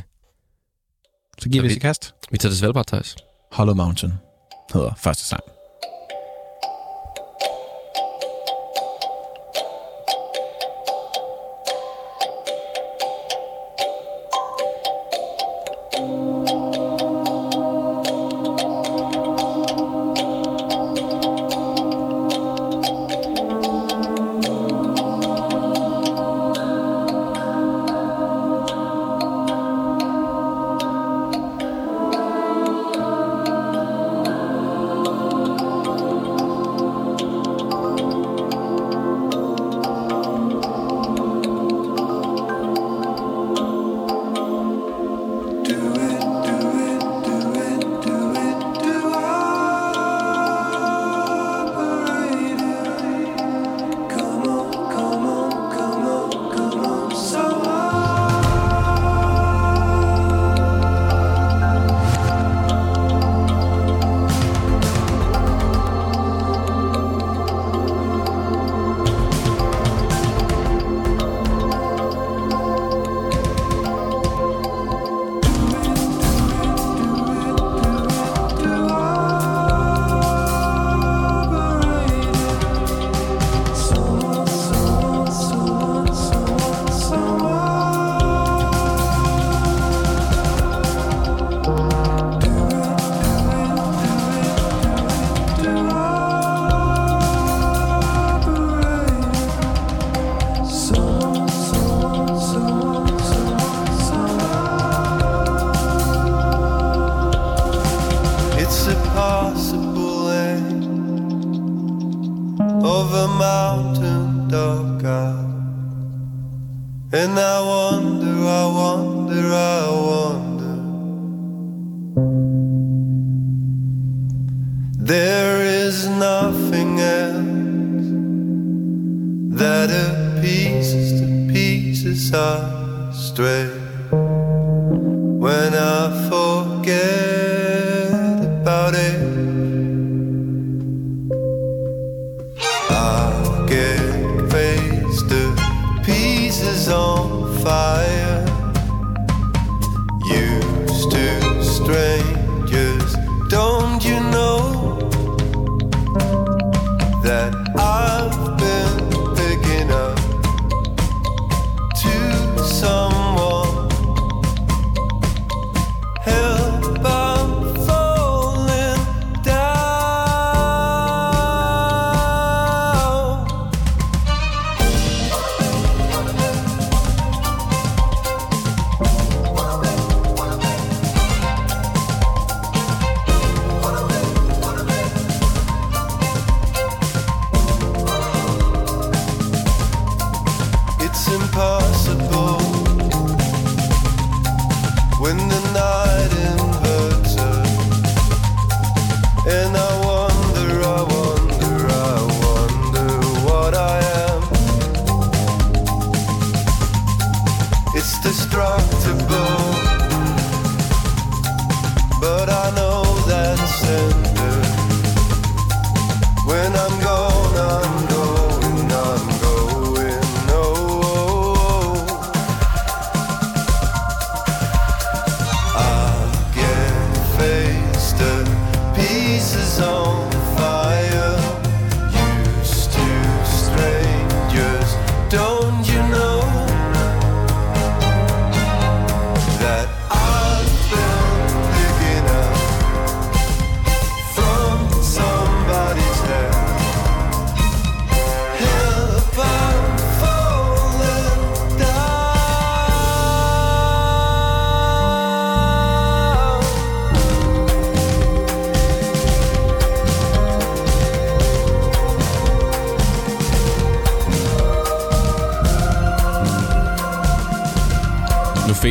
Så 1.39 1.49
giver 1.49 1.63
Så 1.63 1.63
vi 1.63 1.67
os 1.69 1.71
vi- 1.71 1.77
i 1.77 1.79
kast. 1.79 2.15
vi 2.31 2.39
tager 2.39 2.51
til 2.51 2.59
Svalbard, 2.59 2.87
Thijs. 2.87 3.17
Hollow 3.53 3.75
Mountain 3.75 4.13
hedder 4.73 4.91
første 4.97 5.25
sang. 5.25 5.43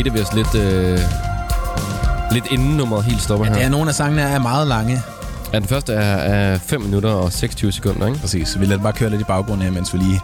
Fader 0.04 0.12
vi 0.12 0.20
os 0.22 0.34
lidt, 0.34 0.56
øh, 0.56 1.00
lidt 2.32 2.46
inden 2.52 2.78
nummeret 2.78 3.04
helt 3.06 3.22
stopper 3.22 3.46
Ja, 3.46 3.52
her. 3.52 3.58
det 3.58 3.66
er 3.66 3.70
nogle 3.70 3.90
af 3.90 3.96
sangene 3.96 4.22
er 4.22 4.40
meget 4.40 4.68
lange. 4.68 5.02
Ja, 5.54 5.60
den 5.60 5.68
første 5.68 5.94
er, 5.94 6.00
er 6.16 6.58
5 6.58 6.82
minutter 6.82 7.10
og 7.10 7.34
26 7.34 7.72
sekunder, 7.72 8.08
ikke? 8.08 8.20
Præcis, 8.20 8.48
så 8.48 8.60
vi 8.60 8.66
lader 8.66 8.82
bare 8.82 8.94
køre 8.94 9.10
lidt 9.10 9.22
i 9.22 9.24
baggrunden 9.24 9.64
her, 9.66 9.72
mens 9.72 9.94
vi 9.94 9.98
lige 10.00 10.22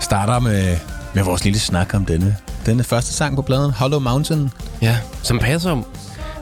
starter 0.00 0.38
med, 0.38 0.76
med 1.14 1.22
vores 1.22 1.44
lille 1.44 1.58
snak 1.60 1.94
om 1.94 2.04
denne, 2.04 2.36
denne 2.66 2.84
første 2.84 3.12
sang 3.12 3.36
på 3.36 3.42
pladen, 3.42 3.70
Hollow 3.70 4.00
Mountain. 4.00 4.50
Ja, 4.82 4.96
som 5.22 5.38
passer 5.38 5.82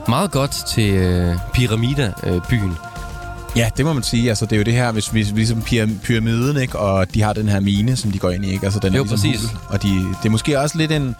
meget 0.07 0.31
godt 0.31 0.51
til 0.51 0.89
øh, 0.93 1.35
Pyramida-byen. 1.53 2.73
Ja, 3.55 3.69
det 3.77 3.85
må 3.85 3.93
man 3.93 4.03
sige. 4.03 4.29
Altså, 4.29 4.45
det 4.45 4.51
er 4.53 4.57
jo 4.57 4.63
det 4.63 4.73
her, 4.73 4.91
hvis 4.91 5.13
vi 5.13 5.21
ligesom 5.23 5.57
pyram- 5.69 5.99
pyramiden, 6.03 6.57
ikke? 6.57 6.79
og 6.79 7.13
de 7.13 7.21
har 7.21 7.33
den 7.33 7.49
her 7.49 7.59
mine, 7.59 7.95
som 7.95 8.11
de 8.11 8.19
går 8.19 8.29
ind 8.31 8.45
i. 8.45 8.51
Ikke? 8.51 8.65
Altså, 8.65 8.79
den 8.79 8.93
er 8.93 8.97
Jo, 8.97 9.03
ligesom 9.03 9.29
præcis. 9.31 9.49
hul, 9.49 9.59
og 9.69 9.83
de, 9.83 9.87
det 9.89 10.25
er 10.25 10.29
måske 10.29 10.59
også 10.59 10.77
lidt 10.77 10.91
en... 10.91 11.15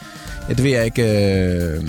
Det 0.49 0.63
ved 0.63 0.71
jeg 0.71 0.86
ikke... 0.86 1.03
Øh, 1.03 1.84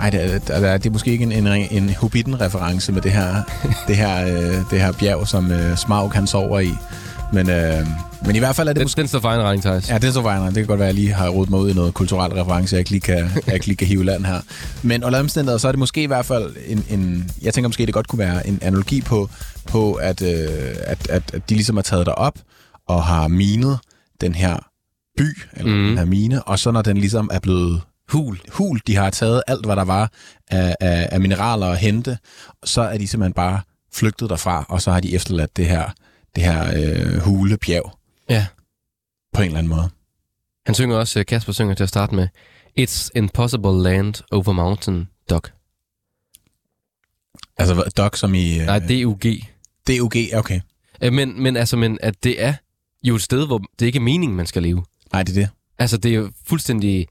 ej, 0.00 0.10
det 0.10 0.24
er, 0.24 0.38
det 0.38 0.68
er, 0.68 0.76
det 0.76 0.86
er 0.86 0.90
måske 0.90 1.10
ikke 1.10 1.24
en, 1.24 1.32
en, 1.32 1.68
en 1.70 1.90
Hobbiten-reference 1.90 2.92
med 2.92 3.02
det 3.02 3.12
her, 3.12 3.42
det 3.88 3.96
her, 3.96 4.26
øh, 4.26 4.54
det 4.70 4.80
her 4.80 4.92
bjerg, 4.92 5.28
som 5.28 5.52
øh, 5.52 5.76
Smaug 5.76 6.12
han 6.12 6.26
sover 6.26 6.60
i. 6.60 6.74
Men, 7.32 7.50
øh, 7.50 7.86
men 8.26 8.36
i 8.36 8.38
hvert 8.38 8.56
fald 8.56 8.68
er 8.68 8.72
det 8.72 8.80
Den, 8.80 8.84
måske... 8.84 9.00
den 9.00 9.08
står 9.08 9.20
for 9.20 9.28
regning, 9.28 9.62
Thijs. 9.62 9.90
Ja, 9.90 9.98
det 9.98 10.08
er 10.08 10.12
så 10.12 10.20
vejen. 10.20 10.46
Det 10.46 10.54
kan 10.54 10.66
godt 10.66 10.78
være, 10.78 10.88
at 10.88 10.94
jeg 10.94 11.02
lige 11.02 11.14
har 11.14 11.28
rodet 11.28 11.50
mig 11.50 11.60
ud 11.60 11.70
i 11.70 11.74
noget 11.74 11.94
kulturel 11.94 12.32
reference, 12.32 12.74
jeg 12.74 12.78
ikke 12.78 12.90
lige 12.90 13.00
kan, 13.00 13.30
jeg 13.46 13.54
ikke 13.54 13.66
lige 13.66 13.76
kan 13.76 13.86
hive 13.86 14.04
land 14.04 14.24
her. 14.24 14.40
Men 14.82 15.04
under 15.04 15.20
omstændigheder, 15.20 15.58
så 15.58 15.68
er 15.68 15.72
det 15.72 15.78
måske 15.78 16.02
i 16.02 16.06
hvert 16.06 16.26
fald 16.26 16.56
en, 16.66 16.84
en... 16.90 17.30
Jeg 17.42 17.54
tænker 17.54 17.68
måske, 17.68 17.86
det 17.86 17.94
godt 17.94 18.08
kunne 18.08 18.18
være 18.18 18.46
en 18.46 18.58
analogi 18.62 19.00
på, 19.00 19.30
på 19.66 19.92
at, 19.92 20.22
øh, 20.22 20.48
at, 20.86 21.08
at, 21.10 21.22
at 21.34 21.50
de 21.50 21.54
ligesom 21.54 21.76
har 21.76 21.82
taget 21.82 22.06
dig 22.06 22.18
op 22.18 22.34
og 22.88 23.04
har 23.04 23.28
minet 23.28 23.78
den 24.20 24.34
her 24.34 24.69
by, 25.16 25.38
eller 25.52 25.72
mm. 25.72 25.86
den 25.88 25.98
her 25.98 26.04
mine, 26.04 26.42
og 26.42 26.58
så 26.58 26.70
når 26.70 26.82
den 26.82 26.96
ligesom 26.96 27.30
er 27.32 27.38
blevet 27.38 27.82
hul, 28.08 28.40
hul 28.52 28.80
de 28.86 28.96
har 28.96 29.10
taget 29.10 29.42
alt, 29.46 29.66
hvad 29.66 29.76
der 29.76 29.84
var 29.84 30.12
af, 30.48 30.76
af, 30.80 31.08
af 31.12 31.20
mineraler 31.20 31.66
at 31.66 31.78
hente, 31.78 32.18
så 32.64 32.80
er 32.80 32.98
de 32.98 33.08
simpelthen 33.08 33.32
bare 33.32 33.60
flygtet 33.92 34.30
derfra, 34.30 34.66
og 34.68 34.82
så 34.82 34.92
har 34.92 35.00
de 35.00 35.14
efterladt 35.14 35.56
det 35.56 35.66
her, 35.66 35.90
det 36.34 36.44
her 36.44 36.72
øh, 36.76 37.20
hule 37.20 37.58
bjerg 37.58 37.98
ja. 38.28 38.46
på 39.32 39.42
en 39.42 39.46
eller 39.46 39.58
anden 39.58 39.70
måde. 39.70 39.90
Han 40.66 40.74
synger 40.74 40.96
også, 40.96 41.18
øh, 41.18 41.26
Kasper 41.26 41.52
synger 41.52 41.74
til 41.74 41.82
at 41.82 41.88
starte 41.88 42.14
med, 42.14 42.28
It's 42.80 43.08
impossible 43.14 43.82
land 43.82 44.14
over 44.30 44.52
mountain, 44.52 45.08
Doc. 45.30 45.48
Altså 47.58 47.92
Doc 47.96 48.18
som 48.18 48.34
i... 48.34 48.60
Øh, 48.60 48.66
Nej, 48.66 48.78
D-U-G. 48.78 49.44
DUG, 49.88 50.14
okay. 50.34 50.60
Øh, 51.02 51.12
Men, 51.12 51.42
men 51.42 51.56
altså, 51.56 51.76
men 51.76 51.98
at 52.02 52.24
det 52.24 52.42
er 52.42 52.54
jo 53.02 53.14
et 53.14 53.22
sted, 53.22 53.46
hvor 53.46 53.62
det 53.78 53.86
ikke 53.86 53.96
er 53.96 54.00
meningen, 54.00 54.36
man 54.36 54.46
skal 54.46 54.62
leve. 54.62 54.84
Nej, 55.12 55.22
det 55.22 55.36
er 55.36 55.40
det. 55.40 55.48
Altså, 55.78 55.96
det 55.96 56.10
er 56.10 56.14
jo 56.14 56.30
fuldstændig 56.46 57.06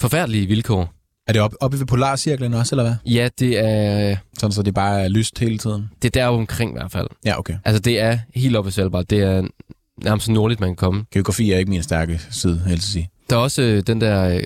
forfærdelige 0.00 0.46
vilkår. 0.46 0.92
Er 1.26 1.32
det 1.32 1.42
oppe 1.42 1.62
op 1.62 1.72
ved 1.72 1.86
Polarcirklen 1.86 2.54
også, 2.54 2.74
eller 2.74 2.82
hvad? 2.82 2.94
Ja, 3.12 3.28
det 3.38 3.58
er, 3.58 4.16
Sådan, 4.38 4.52
så 4.52 4.62
det 4.62 4.74
bare 4.74 5.02
er 5.02 5.08
lyst 5.08 5.38
hele 5.38 5.58
tiden? 5.58 5.90
det 6.02 6.16
er 6.16 6.20
der 6.20 6.26
omkring 6.28 6.70
i 6.70 6.74
hvert 6.74 6.92
fald. 6.92 7.08
Ja, 7.24 7.38
okay. 7.38 7.54
Altså, 7.64 7.80
det 7.80 8.00
er 8.00 8.18
helt 8.34 8.56
oppe 8.56 8.68
i 8.68 8.70
Svalbard. 8.70 9.04
Det 9.04 9.20
er 9.20 9.48
nærmest 10.04 10.28
nordligt, 10.28 10.60
man 10.60 10.68
kan 10.68 10.76
komme. 10.76 11.04
Geografi 11.12 11.52
er 11.52 11.58
ikke 11.58 11.70
min 11.70 11.82
stærke 11.82 12.20
side, 12.30 12.62
helst 12.66 12.84
at 12.84 12.92
sige. 12.92 13.10
Der 13.30 13.36
er 13.36 13.40
også 13.40 13.62
øh, 13.62 13.82
den 13.86 14.00
der, 14.00 14.28
øh, 14.36 14.42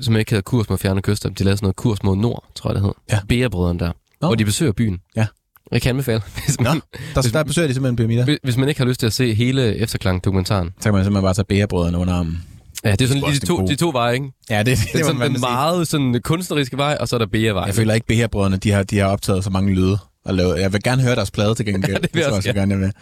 som 0.00 0.16
ikke 0.16 0.30
hedder 0.30 0.42
Kurs 0.42 0.68
mod 0.68 0.78
Fjerne 0.78 1.02
Kyster. 1.02 1.28
De 1.28 1.44
lavede 1.44 1.56
sådan 1.56 1.64
noget 1.64 1.76
Kurs 1.76 2.02
mod 2.02 2.16
Nord, 2.16 2.44
tror 2.54 2.70
jeg 2.70 2.74
det 2.74 2.82
hed. 2.82 2.92
Ja. 3.12 3.18
Bærebrødrene 3.28 3.78
der. 3.78 3.92
Nå. 4.20 4.26
Hvor 4.28 4.34
de 4.34 4.44
besøger 4.44 4.72
byen. 4.72 4.98
Ja. 5.16 5.26
Jeg 5.72 5.82
kan 5.82 5.90
anbefale. 5.90 6.20
Hvis 6.46 6.60
man, 6.60 6.80
Der, 7.14 7.22
der 7.32 7.42
besøger 7.44 7.68
de 7.68 7.74
simpelthen 7.74 7.96
pyramider. 7.96 8.24
hvis- 8.24 8.38
hvis 8.42 8.56
man 8.56 8.68
ikke 8.68 8.80
har 8.80 8.86
lyst 8.86 9.00
til 9.00 9.06
at 9.06 9.12
se 9.12 9.34
hele 9.34 9.76
efterklang-dokumentaren. 9.76 10.68
Så 10.80 10.82
kan 10.82 10.92
man 10.92 11.04
simpelthen 11.04 11.22
bare 11.24 11.34
tage 11.34 11.44
bærebrødrene 11.44 11.98
under 11.98 12.14
armen. 12.14 12.38
Ja, 12.84 12.92
det 12.92 13.00
er 13.02 13.06
sådan 13.08 13.22
er 13.22 13.28
lige 13.28 13.40
de 13.40 13.46
to, 13.46 13.58
en 13.58 13.68
de 13.68 13.76
to 13.76 13.90
veje, 13.94 14.14
ikke? 14.14 14.26
Ja, 14.50 14.58
det, 14.58 14.66
Det 14.66 14.72
er 14.72 14.78
det 14.92 15.00
må 15.00 15.06
sådan 15.06 15.20
den 15.20 15.30
sige. 15.30 15.40
meget 15.40 15.88
sådan 15.88 16.20
kunstneriske 16.24 16.76
vej, 16.76 16.96
og 17.00 17.08
så 17.08 17.16
er 17.16 17.18
der 17.18 17.26
bærevejen. 17.26 17.66
Jeg 17.66 17.74
føler 17.74 17.94
ikke, 17.94 18.06
bærebrødrene, 18.06 18.56
de 18.56 18.70
har, 18.70 18.82
de 18.82 18.98
har 18.98 19.06
optaget 19.06 19.44
så 19.44 19.50
mange 19.50 19.74
lyde. 19.74 19.98
Og 20.24 20.34
lavet. 20.34 20.60
Jeg 20.60 20.72
vil 20.72 20.82
gerne 20.82 21.02
høre 21.02 21.14
deres 21.14 21.30
plade 21.30 21.54
til 21.54 21.66
gengæld. 21.66 21.92
Ja, 21.94 21.98
det 21.98 22.08
vil 22.12 22.20
jeg 22.20 22.28
tror 22.28 22.36
også 22.36 22.48
jeg 22.48 22.54
gerne, 22.54 22.74
jeg 22.74 22.80
vil. 22.80 22.92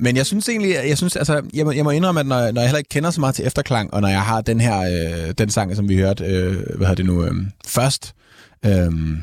Men 0.00 0.16
jeg 0.16 0.26
synes 0.26 0.48
egentlig, 0.48 0.74
jeg, 0.88 0.96
synes, 0.96 1.16
altså, 1.16 1.42
jeg, 1.54 1.64
må, 1.64 1.72
jeg 1.72 1.84
må 1.84 1.90
indrømme, 1.90 2.20
at 2.20 2.26
når, 2.26 2.50
når 2.52 2.60
jeg 2.60 2.68
heller 2.68 2.78
ikke 2.78 2.88
kender 2.88 3.10
så 3.10 3.20
meget 3.20 3.34
til 3.34 3.46
efterklang, 3.46 3.94
og 3.94 4.00
når 4.00 4.08
jeg 4.08 4.22
har 4.22 4.40
den 4.40 4.60
her, 4.60 4.80
øh, 4.80 5.34
den 5.38 5.50
sang, 5.50 5.76
som 5.76 5.88
vi 5.88 5.96
hørte, 5.96 6.24
øh, 6.24 6.52
hvad 6.52 6.62
hedder 6.78 6.94
det 6.94 7.06
nu, 7.06 7.24
øh, 7.24 7.32
først, 7.66 8.12
øh, 8.14 8.27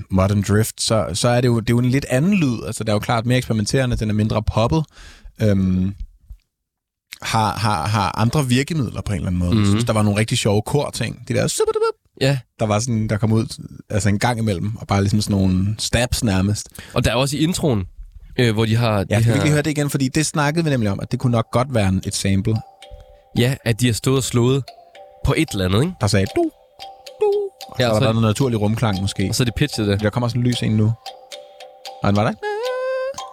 Modern 0.09 0.41
Drift, 0.41 0.81
så, 0.81 1.09
så 1.13 1.27
er 1.27 1.41
det, 1.41 1.47
jo, 1.47 1.59
det 1.59 1.69
er 1.69 1.73
jo 1.73 1.79
en 1.79 1.89
lidt 1.89 2.05
anden 2.09 2.33
lyd. 2.33 2.57
Altså, 2.67 2.83
det 2.83 2.89
er 2.89 2.93
jo 2.93 2.99
klart 2.99 3.25
mere 3.25 3.37
eksperimenterende, 3.37 3.95
den 3.97 4.09
er 4.09 4.13
mindre 4.13 4.43
poppet. 4.43 4.83
Øhm, 5.41 5.93
har, 7.21 7.53
har, 7.57 7.87
har 7.87 8.19
andre 8.19 8.47
virkemidler 8.47 9.01
på 9.01 9.11
en 9.13 9.15
eller 9.17 9.27
anden 9.27 9.39
måde. 9.39 9.49
Mhm. 9.49 9.57
Mm-hmm. 9.57 9.63
Jeg 9.63 9.71
synes, 9.71 9.85
der 9.85 9.93
var 9.93 10.01
nogle 10.03 10.19
rigtig 10.19 10.37
sjove 10.37 10.61
kor-ting. 10.65 11.27
De 11.27 11.33
der 11.33 11.47
Ja, 12.21 12.37
der 12.59 12.65
var 12.65 12.79
sådan, 12.79 13.07
der 13.09 13.17
kom 13.17 13.31
ud 13.31 13.61
altså 13.89 14.09
en 14.09 14.19
gang 14.19 14.39
imellem, 14.39 14.75
og 14.77 14.87
bare 14.87 15.01
ligesom 15.01 15.21
sådan 15.21 15.37
nogle 15.37 15.75
stabs 15.79 16.23
nærmest. 16.23 16.69
og 16.93 17.03
der 17.05 17.11
er 17.11 17.15
også 17.15 17.37
i 17.37 17.39
introen, 17.39 17.83
øh, 18.39 18.53
hvor 18.53 18.65
de 18.65 18.75
har... 18.75 19.05
Ja, 19.09 19.17
de 19.17 19.21
skal 19.21 19.23
vi 19.23 19.23
her, 19.23 19.33
ikke 19.33 19.43
lige 19.45 19.51
høre 19.53 19.61
det 19.61 19.71
igen, 19.71 19.89
fordi 19.89 20.07
det 20.07 20.25
snakkede 20.25 20.63
vi 20.63 20.69
nemlig 20.69 20.89
om, 20.91 20.99
at 20.99 21.11
det 21.11 21.19
kunne 21.19 21.31
nok 21.31 21.45
godt 21.51 21.73
være 21.73 21.89
en- 21.89 22.01
et 22.05 22.15
sample, 22.15 22.55
Ja, 23.37 23.55
at 23.65 23.79
de 23.81 23.85
har 23.85 23.93
stået 23.93 24.17
og 24.17 24.23
slået 24.23 24.63
på 25.25 25.33
et 25.37 25.49
eller 25.51 25.65
andet, 25.65 25.81
ikke? 25.81 25.93
der 26.01 26.07
sagde 26.07 26.25
du, 26.35 26.51
du, 27.21 27.31
og 27.67 27.75
Ja, 27.79 27.85
så 27.85 27.89
og 27.91 27.95
så- 27.95 28.05
der 28.05 28.13
noget 28.13 28.21
naturlig 28.27 28.61
rumklang 28.61 29.01
måske. 29.01 29.25
Og 29.29 29.35
så 29.35 29.43
er 29.43 29.45
de 29.45 29.51
pitchet 29.55 29.87
det. 29.87 30.01
Der 30.01 30.09
kommer 30.09 30.27
sådan 30.27 30.41
en 30.41 30.47
lys 30.47 30.61
ind 30.61 30.75
nu. 30.75 30.93
Og 32.03 32.07
den 32.09 32.15
var 32.15 32.23
der 32.23 32.29
ikke? 32.29 32.41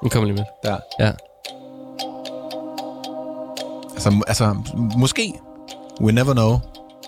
Nu 0.02 0.08
kommer 0.08 0.26
lige 0.28 0.36
med. 0.36 0.44
Der. 0.64 0.76
Ja. 1.00 1.12
Altså, 3.94 4.22
altså, 4.26 4.56
måske. 4.98 5.32
We 6.00 6.12
never 6.12 6.32
know. 6.32 6.58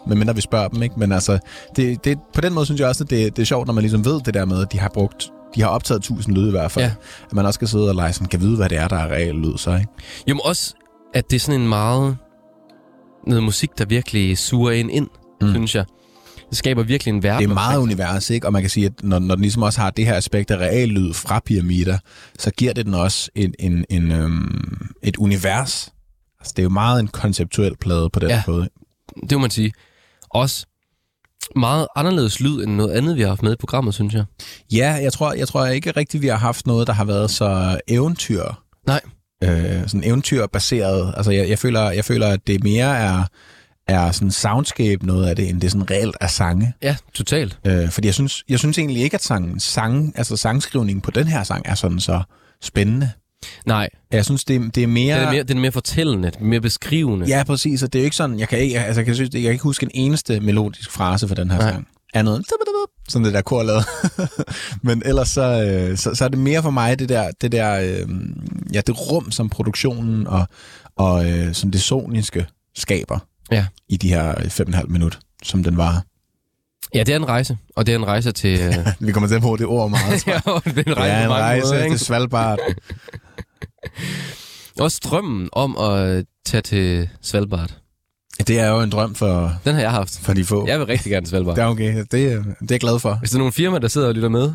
Medmindre 0.06 0.34
vi 0.34 0.40
spørger 0.40 0.68
dem, 0.68 0.82
ikke? 0.82 0.94
Men 0.98 1.12
altså, 1.12 1.38
det, 1.76 2.04
det, 2.04 2.18
på 2.34 2.40
den 2.40 2.52
måde 2.54 2.66
synes 2.66 2.80
jeg 2.80 2.88
også, 2.88 3.04
at 3.04 3.10
det, 3.10 3.36
det 3.36 3.42
er 3.42 3.46
sjovt, 3.46 3.66
når 3.66 3.74
man 3.74 3.82
ligesom 3.82 4.04
ved 4.04 4.20
det 4.20 4.34
der 4.34 4.44
med, 4.44 4.62
at 4.62 4.72
de 4.72 4.78
har 4.80 4.88
brugt 4.88 5.30
de 5.54 5.60
har 5.62 5.68
optaget 5.68 5.98
1000 5.98 6.34
lyde 6.36 6.48
i 6.48 6.50
hvert 6.50 6.72
fald. 6.72 6.84
Ja. 6.84 6.92
At 7.26 7.32
man 7.32 7.46
også 7.46 7.56
skal 7.56 7.68
sidde 7.68 7.88
og 7.88 7.94
lege 7.94 8.12
sådan, 8.12 8.28
kan 8.28 8.40
vide, 8.40 8.56
hvad 8.56 8.68
det 8.68 8.78
er, 8.78 8.88
der 8.88 8.96
er 8.96 9.08
reelt 9.12 9.38
lyd 9.38 9.56
så, 9.58 9.70
ikke? 9.70 9.86
Jo, 10.26 10.34
men 10.34 10.40
også, 10.44 10.74
at 11.14 11.30
det 11.30 11.36
er 11.36 11.40
sådan 11.40 11.60
en 11.60 11.68
meget... 11.68 12.16
Noget 13.26 13.42
musik, 13.42 13.78
der 13.78 13.84
virkelig 13.84 14.38
suger 14.38 14.70
en 14.72 14.90
ind. 14.90 15.08
Mm. 15.40 15.48
synes 15.48 15.74
jeg. 15.74 15.84
Det 16.50 16.58
skaber 16.58 16.82
virkelig 16.82 17.12
en 17.12 17.22
verden. 17.22 17.42
Det 17.42 17.50
er 17.50 17.54
meget 17.54 17.78
univers, 17.78 18.30
ikke? 18.30 18.46
Og 18.46 18.52
man 18.52 18.62
kan 18.62 18.70
sige, 18.70 18.86
at 18.86 18.92
når, 19.02 19.18
når 19.18 19.34
den 19.34 19.42
ligesom 19.42 19.62
også 19.62 19.80
har 19.80 19.90
det 19.90 20.06
her 20.06 20.14
aspekt 20.14 20.50
af 20.50 20.56
real 20.56 20.88
lyd 20.88 21.12
fra 21.14 21.40
pyramider, 21.46 21.98
så 22.38 22.50
giver 22.50 22.72
det 22.72 22.86
den 22.86 22.94
også 22.94 23.30
en, 23.34 23.54
en, 23.58 23.84
en, 23.90 24.12
øhm, 24.12 24.86
et 25.02 25.16
univers. 25.16 25.92
Altså, 26.40 26.52
det 26.56 26.58
er 26.58 26.62
jo 26.64 26.68
meget 26.68 27.00
en 27.00 27.08
konceptuel 27.08 27.76
plade 27.76 28.10
på 28.10 28.20
den 28.20 28.28
Ja. 28.28 28.42
måde. 28.46 28.68
det 29.22 29.32
må 29.32 29.38
man 29.38 29.50
sige. 29.50 29.72
Også 30.30 30.66
meget 31.56 31.86
anderledes 31.96 32.40
lyd 32.40 32.62
end 32.64 32.74
noget 32.74 32.92
andet, 32.92 33.16
vi 33.16 33.20
har 33.20 33.28
haft 33.28 33.42
med 33.42 33.52
i 33.52 33.56
programmet, 33.56 33.94
synes 33.94 34.14
jeg. 34.14 34.24
Ja, 34.72 34.92
jeg 34.92 35.12
tror, 35.12 35.32
jeg 35.32 35.48
tror 35.48 35.66
ikke 35.66 35.90
rigtigt, 35.90 36.22
vi 36.22 36.28
har 36.28 36.36
haft 36.36 36.66
noget, 36.66 36.86
der 36.86 36.92
har 36.92 37.04
været 37.04 37.30
så 37.30 37.80
eventyr. 37.88 38.42
Nej. 38.86 39.00
Øh, 39.44 39.82
sådan 39.88 40.04
eventyrbaseret. 40.04 41.14
Altså, 41.16 41.30
jeg, 41.32 41.48
jeg, 41.48 41.58
føler, 41.58 41.90
jeg 41.90 42.04
føler, 42.04 42.28
at 42.28 42.40
det 42.46 42.64
mere 42.64 42.96
er, 42.98 43.22
er 43.88 44.12
sådan 44.12 44.30
soundscape 44.30 45.06
noget 45.06 45.26
af 45.26 45.36
det, 45.36 45.48
end 45.48 45.60
det 45.60 45.72
sådan 45.72 45.90
reelt 45.90 46.16
er 46.20 46.26
sange. 46.26 46.72
Ja, 46.82 46.96
totalt. 47.14 47.58
Øh, 47.66 47.90
fordi 47.90 48.06
jeg 48.06 48.14
synes, 48.14 48.44
jeg 48.48 48.58
synes 48.58 48.78
egentlig 48.78 49.02
ikke, 49.02 49.14
at 49.14 49.22
sang, 49.22 49.62
sang, 49.62 50.12
altså 50.16 50.36
sangskrivningen 50.36 51.00
på 51.00 51.10
den 51.10 51.26
her 51.26 51.42
sang 51.42 51.62
er 51.66 51.74
sådan 51.74 52.00
så 52.00 52.22
spændende. 52.62 53.10
Nej, 53.66 53.88
Jeg 54.12 54.24
synes, 54.24 54.44
det, 54.44 54.74
det 54.74 54.82
er 54.82 54.86
mere... 54.86 55.16
den 55.16 55.26
er 55.26 55.30
mere, 55.32 55.42
den 55.42 55.56
er 55.56 55.60
mere 55.60 55.72
fortællende, 55.72 56.30
den 56.30 56.42
er 56.42 56.46
mere 56.48 56.60
beskrivende. 56.60 57.26
Ja, 57.26 57.42
præcis, 57.46 57.82
og 57.82 57.92
det 57.92 57.98
er 57.98 58.02
jo 58.02 58.04
ikke 58.04 58.16
sådan, 58.16 58.38
jeg 58.38 58.48
kan 58.48 58.58
ikke, 58.58 58.80
altså, 58.80 59.00
jeg 59.00 59.06
kan, 59.06 59.14
synes, 59.14 59.30
jeg 59.34 59.42
kan 59.42 59.52
ikke 59.52 59.62
huske 59.62 59.84
en 59.84 59.90
eneste 59.94 60.40
melodisk 60.40 60.90
frase 60.90 61.28
for 61.28 61.34
den 61.34 61.50
her 61.50 61.58
Nej. 61.58 61.70
sang. 61.70 61.88
Andet 62.14 62.36
end 62.36 62.44
sådan 63.08 63.24
det 63.24 63.34
der 63.34 63.42
kor 63.42 63.62
lavede. 63.62 63.84
Men 64.88 65.02
ellers 65.04 65.28
så, 65.28 65.62
øh, 65.62 65.98
så, 65.98 66.14
så 66.14 66.24
er 66.24 66.28
det 66.28 66.38
mere 66.38 66.62
for 66.62 66.70
mig 66.70 66.98
det 66.98 67.08
der, 67.08 67.30
det 67.40 67.52
der 67.52 67.80
øh, 67.80 68.08
ja, 68.74 68.80
det 68.80 69.10
rum, 69.10 69.30
som 69.30 69.48
produktionen 69.48 70.26
og, 70.26 70.46
og 70.96 71.30
øh, 71.30 71.54
som 71.54 71.70
det 71.70 71.82
soniske 71.82 72.46
skaber 72.74 73.18
Ja. 73.50 73.66
i 73.88 73.96
de 73.96 74.08
her 74.08 74.48
fem 74.48 74.66
og 74.66 74.68
en 74.68 74.74
halv 74.74 74.90
minut, 74.90 75.18
som 75.42 75.64
den 75.64 75.76
var. 75.76 76.04
Ja, 76.94 76.98
det 77.02 77.12
er 77.12 77.16
en 77.16 77.28
rejse, 77.28 77.58
og 77.76 77.86
det 77.86 77.92
er 77.94 77.98
en 77.98 78.06
rejse 78.06 78.32
til... 78.32 78.58
Øh, 78.60 78.74
Vi 79.00 79.12
kommer 79.12 79.28
til 79.28 79.34
at 79.34 79.42
bruge 79.42 79.58
det 79.58 79.66
ord 79.66 79.90
meget. 79.90 80.26
ja, 80.26 80.40
det 80.64 80.78
er 80.88 80.92
en 80.92 80.96
rejse, 80.96 81.14
ja, 81.14 81.26
på 81.26 81.32
en 81.34 81.40
rejse 81.40 81.66
måder, 81.74 81.88
til 81.88 81.98
Svalbard. 81.98 82.58
Også 84.80 85.00
drømmen 85.04 85.48
om 85.52 85.76
at 85.76 86.24
tage 86.46 86.60
til 86.62 87.08
Svalbard. 87.22 87.76
Det 88.46 88.60
er 88.60 88.68
jo 88.70 88.80
en 88.80 88.90
drøm 88.90 89.14
for, 89.14 89.52
Den 89.64 89.74
har 89.74 89.80
jeg 89.82 89.90
haft. 89.90 90.18
for 90.22 90.32
de 90.32 90.44
få. 90.44 90.66
Jeg 90.66 90.78
vil 90.78 90.86
rigtig 90.86 91.10
gerne 91.12 91.26
til 91.26 91.30
Svalbard. 91.30 91.56
Det 91.56 91.62
er 91.62 91.66
okay. 91.66 91.96
Det, 92.10 92.32
er- 92.32 92.42
det 92.42 92.52
er 92.60 92.66
jeg 92.70 92.80
glad 92.80 92.98
for. 92.98 93.14
Hvis 93.14 93.30
der 93.30 93.36
er 93.36 93.38
nogle 93.38 93.52
firmaer, 93.52 93.80
der 93.80 93.88
sidder 93.88 94.08
og 94.08 94.14
lytter 94.14 94.28
med, 94.28 94.52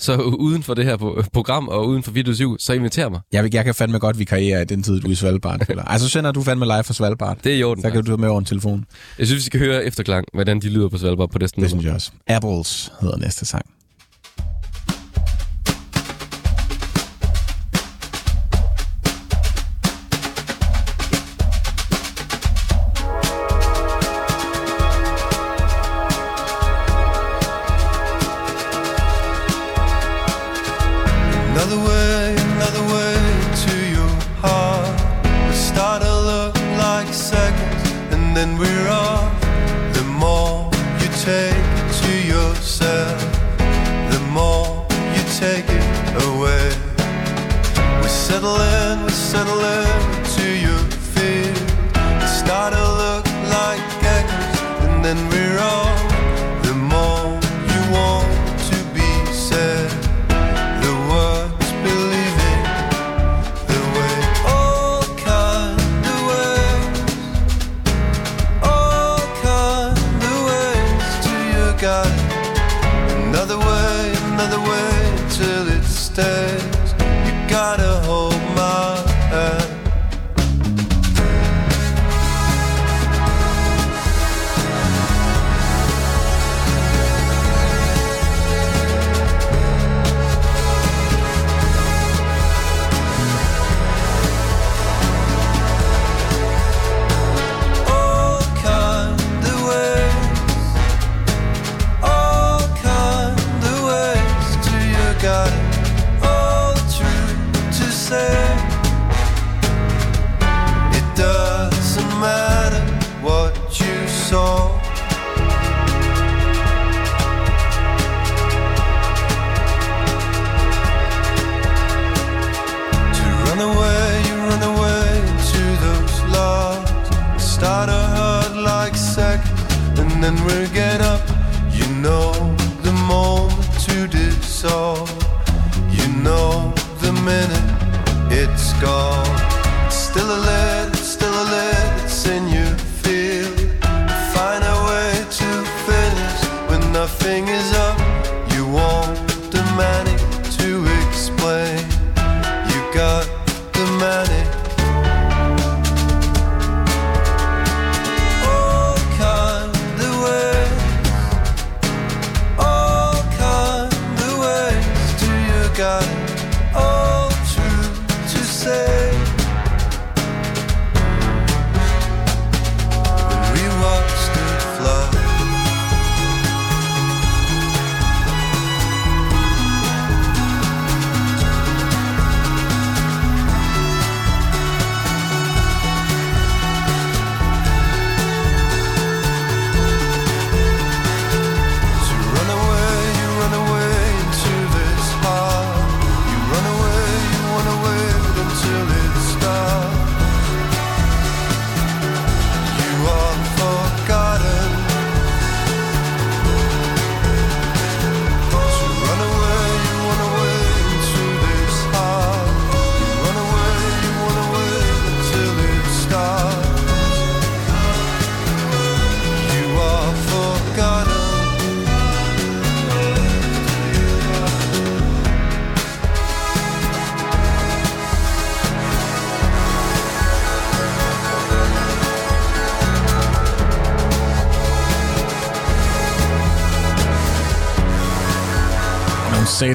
så 0.00 0.16
uden 0.16 0.62
for 0.62 0.74
det 0.74 0.84
her 0.84 0.96
pro- 0.96 1.22
program 1.32 1.68
og 1.68 1.88
uden 1.88 2.02
for 2.02 2.10
Video 2.10 2.34
7, 2.34 2.56
så 2.58 2.72
inviter 2.72 3.08
mig. 3.08 3.20
Jeg, 3.32 3.54
jeg 3.54 3.64
kan 3.64 3.74
fandme 3.74 3.98
godt 3.98 4.18
vikariere 4.18 4.62
i 4.62 4.64
den 4.64 4.82
tid, 4.82 5.00
du 5.00 5.06
er 5.08 5.12
i 5.12 5.14
Svalbard. 5.14 5.60
Eller, 5.70 5.82
altså, 5.84 6.08
så 6.08 6.12
sender 6.12 6.32
du 6.32 6.42
fandme 6.42 6.64
live 6.64 6.84
fra 6.84 6.94
Svalbard. 6.94 7.38
Det 7.44 7.52
er 7.52 7.56
i 7.56 7.62
orden. 7.62 7.82
Så 7.84 7.90
kan 7.90 8.00
du 8.00 8.06
tage 8.06 8.16
med 8.18 8.28
over 8.28 8.38
en 8.38 8.44
telefon. 8.44 8.84
Jeg 9.18 9.26
synes, 9.26 9.40
vi 9.42 9.46
skal 9.46 9.60
høre 9.60 9.84
efterklang, 9.84 10.24
hvordan 10.34 10.60
de 10.60 10.68
lyder 10.68 10.88
på 10.88 10.98
Svalbard 10.98 11.30
på 11.30 11.38
næsten 11.38 11.62
Det 11.62 11.70
synes 11.70 11.84
jeg 11.84 11.94
også. 11.94 12.10
Apples 12.26 12.92
hedder 13.00 13.16
næste 13.16 13.46
sang. 13.46 13.66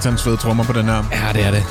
Satans 0.01 0.23
fede 0.23 0.37
trommer 0.37 0.63
på 0.63 0.73
den 0.73 0.85
her. 0.85 1.03
Ja, 1.11 1.33
det 1.33 1.45
er 1.45 1.51
det. 1.51 1.63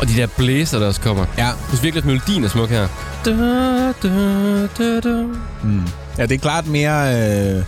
Og 0.00 0.08
de 0.08 0.12
der 0.16 0.26
blæser, 0.36 0.78
der 0.78 0.86
også 0.86 1.00
kommer. 1.00 1.26
Ja. 1.38 1.44
Jeg 1.46 1.54
synes 1.68 1.82
virkelig, 1.82 2.00
at 2.02 2.06
melodien 2.06 2.44
er 2.44 2.48
smuk 2.48 2.68
her. 2.68 2.88
Da, 3.24 3.30
da, 4.02 4.66
da, 4.78 5.00
da. 5.00 5.24
Ja, 6.18 6.22
det 6.22 6.32
er 6.32 6.38
klart 6.38 6.66
mere, 6.66 7.08
øh, 7.56 7.62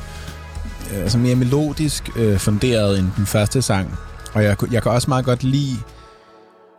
altså 1.02 1.18
mere 1.18 1.34
melodisk 1.36 2.10
øh, 2.16 2.38
funderet 2.38 2.98
end 2.98 3.08
den 3.16 3.26
første 3.26 3.62
sang. 3.62 3.98
Og 4.32 4.42
jeg, 4.44 4.56
jeg 4.72 4.82
kan 4.82 4.92
også 4.92 5.10
meget 5.10 5.24
godt 5.24 5.42
lide... 5.44 5.76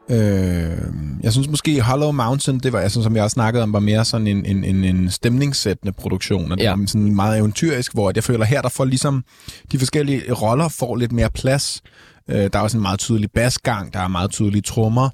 Øh, 0.10 0.78
jeg 1.24 1.32
synes 1.32 1.50
måske 1.50 1.82
Hollow 1.82 2.12
Mountain, 2.12 2.60
det 2.60 2.74
var, 2.74 2.80
altså, 2.80 3.04
som 3.04 3.16
jeg 3.16 3.24
også 3.24 3.34
snakkede 3.34 3.64
om, 3.64 3.74
var 3.74 3.80
mere 3.80 4.06
sådan 4.06 4.28
en, 4.28 4.46
en, 4.46 4.64
en, 4.64 4.84
en 4.84 5.12
stemningssættende 5.12 5.94
produktion. 5.94 6.52
Og 6.52 6.58
det 6.58 6.64
Ja. 6.64 6.76
var 6.76 6.84
sådan 6.88 7.16
meget 7.16 7.38
eventyrisk, 7.40 7.94
hvor 7.94 8.12
jeg 8.16 8.24
føler 8.24 8.46
her, 8.46 8.62
der 8.62 8.70
får 8.70 8.86
ligesom 8.86 9.24
de 9.72 9.80
forskellige 9.80 10.34
roller 10.34 10.68
får 10.70 10.96
lidt 10.96 11.12
mere 11.12 11.30
plads. 11.30 11.82
Øh, 12.30 12.36
der 12.54 12.60
er 12.60 12.64
også 12.64 12.78
en 12.78 12.82
meget 12.82 13.00
tydelig 13.00 13.32
basgang, 13.32 13.94
der 13.94 14.00
er 14.00 14.08
meget 14.08 14.32
tydelige 14.32 14.62
trommer. 14.62 15.10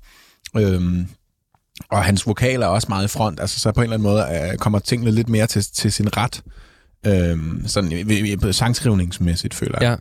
Øhm, 0.58 1.08
og 1.90 2.04
hans 2.04 2.28
vokal 2.28 2.62
er 2.62 2.68
også 2.68 2.86
meget 2.90 3.06
i 3.06 3.08
front, 3.08 3.40
altså 3.40 3.60
så 3.60 3.72
på 3.72 3.80
en 3.82 3.84
eller 3.84 3.94
anden 3.98 4.04
måde 4.10 4.50
øh, 4.52 4.58
kommer 4.58 4.80
tingene 4.80 5.12
lidt 5.12 5.30
mere 5.30 5.48
til, 5.48 5.64
til 5.74 5.92
sin 5.92 6.18
ret. 6.18 6.42
Øhm, 7.06 7.68
sådan 7.68 7.92
i- 7.92 7.96
i- 8.14 8.34
i- 8.50 8.54
sangskrivningsmæssigt, 8.54 9.54
føler 9.54 9.78
jeg. 9.82 9.90
Ja. 9.90 9.96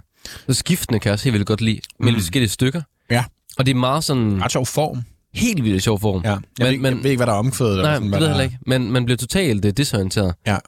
Så 0.52 0.58
skiftende 0.58 1.00
kan 1.00 1.08
jeg 1.08 1.12
også 1.12 1.24
helt 1.24 1.32
vildt 1.32 1.46
godt 1.46 1.60
lide. 1.60 1.80
Mellem 2.00 2.20
forskellige 2.20 2.50
stykker. 2.50 2.82
Ja. 3.10 3.24
Og 3.58 3.66
det 3.66 3.72
er 3.72 3.76
meget 3.78 4.04
sådan 4.04 4.42
Ret 4.42 4.52
sjov 4.52 4.66
form. 4.66 5.02
helt 5.34 5.64
vildt 5.64 5.82
sjov 5.82 6.00
form. 6.00 6.22
Ja. 6.24 6.30
Jeg, 6.30 6.38
Men- 6.58 6.66
ved, 6.66 6.78
men- 6.78 6.94
jeg 6.94 7.02
ved 7.04 7.10
ikke, 7.10 7.18
hvad 7.18 7.26
der 7.26 7.32
er 7.32 7.36
omkvædet. 7.38 7.72
eller 7.72 7.84
Nej, 7.84 7.94
sådan, 7.94 8.08
hvad 8.08 8.18
ved 8.18 8.26
jeg 8.26 8.34
der 8.36 8.40
heller 8.42 8.52
ikke. 8.54 8.58
Men 8.66 8.92
man 8.92 9.04
bliver 9.04 9.16
totalt 9.18 9.64
øh, 9.64 9.72
desorienteret. 9.72 10.34
Ja. 10.46 10.58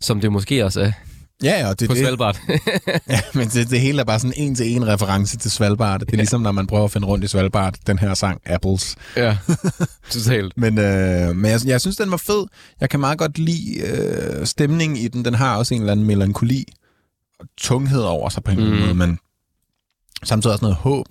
Som 0.00 0.20
det 0.20 0.32
måske 0.32 0.64
også 0.64 0.80
er 0.80 0.92
Ja, 1.42 1.58
ja, 1.60 1.68
og 1.68 1.80
det, 1.80 1.88
på 1.88 1.94
det, 1.94 2.02
Svalbard. 2.02 2.40
ja, 3.08 3.20
men 3.34 3.48
det, 3.48 3.70
det 3.70 3.80
hele 3.80 4.00
er 4.00 4.04
bare 4.04 4.18
sådan 4.20 4.34
en 4.36 4.54
til 4.54 4.76
en 4.76 4.86
reference 4.86 5.36
til 5.36 5.50
Svalbard. 5.50 6.00
Det 6.00 6.12
er 6.12 6.16
ligesom, 6.16 6.40
når 6.40 6.52
man 6.52 6.66
prøver 6.66 6.84
at 6.84 6.90
finde 6.90 7.06
rundt 7.06 7.24
i 7.24 7.28
Svalbard, 7.28 7.74
den 7.86 7.98
her 7.98 8.14
sang, 8.14 8.40
Apples. 8.46 8.96
ja, 9.16 9.36
totalt. 10.10 10.52
Men, 10.56 10.78
øh, 10.78 11.36
men 11.36 11.50
jeg, 11.50 11.60
jeg 11.66 11.80
synes, 11.80 11.96
den 11.96 12.10
var 12.10 12.16
fed. 12.16 12.44
Jeg 12.80 12.90
kan 12.90 13.00
meget 13.00 13.18
godt 13.18 13.38
lide 13.38 13.80
øh, 13.80 14.46
stemningen 14.46 14.96
i 14.98 15.08
den. 15.08 15.24
Den 15.24 15.34
har 15.34 15.56
også 15.56 15.74
en 15.74 15.80
eller 15.80 15.92
anden 15.92 16.06
melankoli 16.06 16.64
og 17.40 17.46
tunghed 17.58 18.00
over 18.02 18.28
sig 18.28 18.42
på 18.44 18.50
en 18.50 18.56
eller 18.58 18.70
anden 18.70 18.88
Mm. 18.90 18.96
måde, 18.96 19.08
men 19.08 19.18
samtidig 20.24 20.52
også 20.52 20.64
noget 20.64 20.76
håb. 20.76 21.06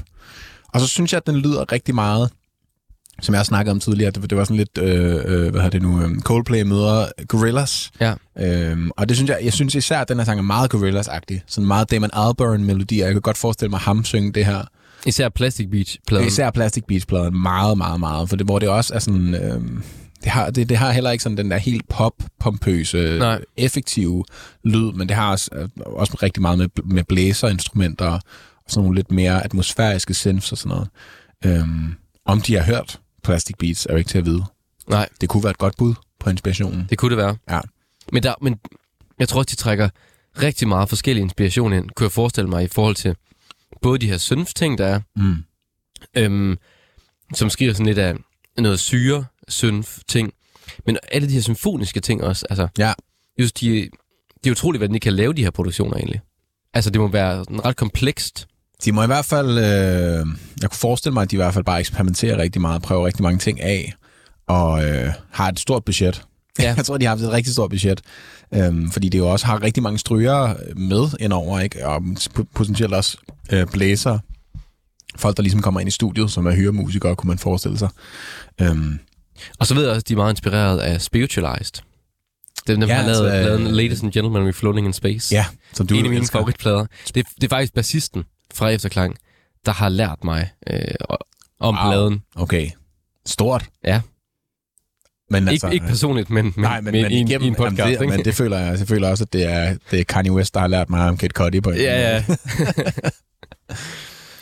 Og 0.74 0.80
så 0.82 0.88
synes 0.88 1.14
jeg, 1.14 1.18
at 1.18 1.28
den 1.28 1.36
lyder 1.38 1.72
rigtig 1.72 1.96
meget, 1.96 2.32
som 3.22 3.34
jeg 3.34 3.40
har 3.40 3.44
snakket 3.44 3.72
om 3.72 3.80
tidligere, 3.80 4.12
det, 4.12 4.30
det 4.30 4.38
var 4.38 4.44
sådan 4.44 4.58
lidt, 4.58 4.78
øh, 4.78 5.16
øh, 5.16 5.22
hvad 5.22 5.52
hedder 5.52 5.70
det 5.70 5.82
nu, 5.82 6.02
øh, 6.02 6.20
Coldplay 6.20 6.62
møder 6.62 7.06
Gorillaz. 7.28 7.88
Ja. 8.00 8.14
Øhm, 8.40 8.92
og 8.98 9.10
det 9.10 9.18
synes 9.18 9.30
jeg, 9.30 9.40
jeg 9.44 9.54
synes 9.54 9.76
især, 9.76 10.00
at 10.00 10.10
den 10.10 10.18
her 10.18 10.26
sang 10.26 10.40
er 10.40 10.44
meget 10.44 10.74
Gorillaz-agtig. 10.74 11.44
Sådan 11.48 11.68
meget 11.68 11.92
Damon 11.92 12.10
Albarn-melodi, 12.14 13.00
og 13.00 13.06
jeg 13.06 13.14
kan 13.14 13.22
godt 13.22 13.38
forestille 13.38 13.70
mig 13.70 13.80
ham 13.80 14.04
synge 14.04 14.34
det 14.34 14.46
her. 14.46 14.62
Især 15.06 15.30
Plastic 15.30 15.68
Beach-pladen. 15.72 16.28
Især 16.28 16.52
Plastic 16.52 16.84
Beach-pladen 16.92 17.32
meget, 17.42 17.78
meget, 17.78 18.00
meget. 18.00 18.30
For 18.30 18.36
det, 18.36 18.46
hvor 18.46 18.60
det 18.60 18.70
også 18.70 18.94
er 18.94 19.00
sådan... 19.00 19.36
Øh, 19.36 19.62
det, 20.24 20.32
har, 20.32 20.50
det, 20.50 20.70
det 20.70 20.78
har 20.78 20.92
heller 20.92 21.12
ikke 21.12 21.24
sådan 21.24 21.38
den 21.38 21.52
der 21.52 21.58
helt 21.58 21.90
pop-pompøse, 21.90 23.18
Nej. 23.20 23.42
effektive 23.58 24.24
lyd, 24.64 24.92
men 24.92 25.08
det 25.10 25.16
har 25.16 25.32
også, 25.32 25.50
øh, 25.56 25.70
også 25.86 26.18
rigtig 26.24 26.42
meget 26.42 26.58
med, 26.58 26.68
med 26.84 27.04
blæserinstrumenter 27.04 28.06
og 28.06 28.22
sådan 28.68 28.84
nogle 28.84 28.96
lidt 28.96 29.12
mere 29.12 29.44
atmosfæriske 29.44 30.14
synths 30.14 30.52
og 30.52 30.58
sådan 30.58 30.70
noget. 30.70 30.90
Øhm, 31.46 31.96
om 32.26 32.42
de 32.42 32.56
har 32.56 32.64
hørt 32.64 33.00
Plastic 33.28 33.56
Beats, 33.60 33.86
er 33.86 33.94
jo 33.94 33.98
ikke 33.98 34.08
til 34.10 34.18
at 34.18 34.26
vide. 34.26 34.44
Nej, 34.90 35.10
Det 35.22 35.30
kunne 35.30 35.44
være 35.44 35.52
et 35.52 35.58
godt 35.58 35.78
bud 35.78 35.94
på 36.20 36.30
inspirationen. 36.30 36.88
det 36.90 36.98
kunne 36.98 37.10
det 37.10 37.18
være. 37.18 37.38
Ja. 37.50 37.60
Men, 38.12 38.24
der, 38.24 38.34
men 38.42 38.60
jeg 39.20 39.30
tror 39.30 39.38
også, 39.40 39.48
de 39.52 39.56
trækker 39.56 39.90
rigtig 40.42 40.68
meget 40.68 40.90
forskellig 40.90 41.22
inspiration 41.22 41.74
ind, 41.74 41.90
kunne 41.96 42.06
jeg 42.06 42.12
forestille 42.12 42.50
mig, 42.50 42.64
i 42.64 42.68
forhold 42.68 42.96
til 42.96 43.16
både 43.82 44.00
de 44.00 44.08
her 44.10 44.18
synth-ting, 44.18 44.78
der 44.78 44.86
er, 44.88 45.00
Mm. 45.16 45.36
øhm, 46.18 46.58
som 47.34 47.50
skriver 47.50 47.74
sådan 47.74 47.86
lidt 47.86 47.98
af 47.98 48.16
noget 48.58 48.80
syre 48.80 49.26
synth-ting, 49.48 50.34
men 50.86 50.98
alle 51.12 51.28
de 51.28 51.34
her 51.34 51.42
symfoniske 51.42 52.00
ting 52.00 52.24
også. 52.24 52.46
Altså, 52.50 52.68
Ja. 52.78 52.94
Synes, 53.40 53.52
de, 53.54 53.90
det 54.44 54.48
er 54.48 54.52
utroligt, 54.52 54.80
hvad 54.80 54.90
de 54.90 55.00
kan 55.00 55.14
lave 55.14 55.34
de 55.34 55.44
her 55.44 55.52
produktioner 55.52 55.98
egentlig. 55.98 56.22
Altså, 56.74 56.90
det 56.90 57.02
må 57.02 57.08
være 57.08 57.44
ret 57.66 57.76
komplekst. 57.76 58.48
De 58.86 58.92
må 58.92 59.04
i 59.04 59.06
hvert 59.06 59.26
fald... 59.26 59.50
Øh, 59.50 60.26
jeg 60.62 60.70
kunne 60.70 60.78
forestille 60.78 61.14
mig, 61.14 61.22
at 61.22 61.32
de 61.32 61.36
i 61.36 61.38
hvert 61.38 61.54
fald 61.54 61.66
bare 61.66 61.80
eksperimenterer 61.80 62.38
rigtig 62.38 62.62
meget, 62.62 62.82
prøver 62.82 63.06
rigtig 63.06 63.24
mange 63.24 63.40
ting 63.40 63.62
af, 63.62 63.94
og 64.48 64.86
øh, 64.86 65.14
har 65.32 65.50
et 65.50 65.60
stort 65.60 65.86
budget. 65.86 66.24
Ja. 66.60 66.74
jeg 66.78 66.86
tror, 66.86 66.98
de 66.98 67.06
har 67.06 67.10
haft 67.10 67.22
et 67.22 67.32
rigtig 67.32 67.54
stort 67.54 67.70
budget, 67.70 68.02
øhm, 68.54 68.92
fordi 68.92 69.10
det 69.10 69.18
jo 69.18 69.28
også 69.28 69.46
har 69.46 69.64
rigtig 69.64 69.84
mange 69.84 70.00
stryger 70.00 70.54
med 70.76 71.10
indover, 71.20 71.60
ikke? 71.60 71.88
og 71.88 72.04
potentielt 72.56 72.94
også 72.94 73.18
øh, 73.52 73.68
blæser. 73.68 74.20
Folk, 75.16 75.38
der 75.38 75.44
ligesom 75.44 75.62
kommer 75.62 75.80
ind 75.80 75.88
i 75.88 75.92
studiet, 75.92 76.32
som 76.32 76.46
er 76.48 76.52
hyremusikere, 76.52 77.16
kunne 77.16 77.28
man 77.28 77.38
forestille 77.40 77.78
sig. 77.78 77.90
Øhm, 78.62 79.00
Og 79.60 79.68
så 79.68 79.74
ved 79.74 79.82
jeg 79.82 79.90
også, 79.90 80.00
at 80.00 80.08
de 80.08 80.14
er 80.14 80.18
meget 80.18 80.34
inspireret 80.34 80.80
af 80.80 81.02
Spiritualized. 81.02 81.82
Dem, 82.68 82.80
dem 82.80 82.90
Ja, 82.90 82.96
har 82.96 83.04
lavet, 83.08 83.30
altså, 83.32 83.52
øh, 83.54 83.60
lavet 83.60 83.74
Ladies 83.74 84.04
and 84.04 84.12
Gentlemen, 84.12 84.48
We're 84.50 84.52
Floating 84.52 84.88
in 84.88 84.94
Space. 84.94 85.36
ja, 85.36 85.46
som 85.74 85.88
du 85.88 85.96
en 85.96 86.06
af 86.06 86.12
mine 86.12 86.28
favoritplader. 86.28 86.86
Det, 87.16 87.16
det 87.16 87.44
er 87.44 87.50
faktisk 87.50 87.74
bassisten 87.74 88.24
fra 88.54 88.70
Efterklang, 88.70 89.16
der 89.66 89.72
har 89.72 89.90
lært 89.90 90.24
mig 90.24 90.50
øh, 90.70 90.80
om 91.60 91.76
Wow. 91.76 91.84
pladen. 91.92 92.22
Okay. 92.36 92.70
Stort. 93.26 93.66
Ja. 93.84 94.02
Men 95.30 95.48
Altså, 95.48 95.68
ikke, 95.68 95.74
ikke 95.74 95.88
personligt, 95.88 96.30
men, 96.30 96.46
men, 96.46 96.54
Nej, 96.58 96.82
men, 96.82 96.92
men, 96.92 97.02
men 97.02 97.12
i, 97.12 97.16
en, 97.16 97.28
igennem, 97.28 97.46
i 97.46 97.48
en 97.48 97.56
podcast. 97.56 97.80
jamen, 97.80 97.94
det, 97.94 98.02
ikke? 98.02 98.16
men 98.18 98.26
det 98.26 98.36
føler 98.36 98.58
jeg, 98.60 98.80
jeg 98.80 98.88
føler 98.88 99.10
også, 99.10 99.24
at 99.24 99.34
det 99.34 99.44
er, 99.46 99.78
det 99.92 100.00
er 100.00 100.04
Kanye 100.04 100.32
West, 100.32 100.54
der 100.54 100.60
har 100.60 100.68
lært 100.68 100.90
mig 100.90 101.10
om 101.10 101.18
Kid 101.18 101.30
Cudi 101.30 101.62
på 101.62 101.70
en 101.70 101.78
Ja, 101.78 102.00
ja, 102.16 102.24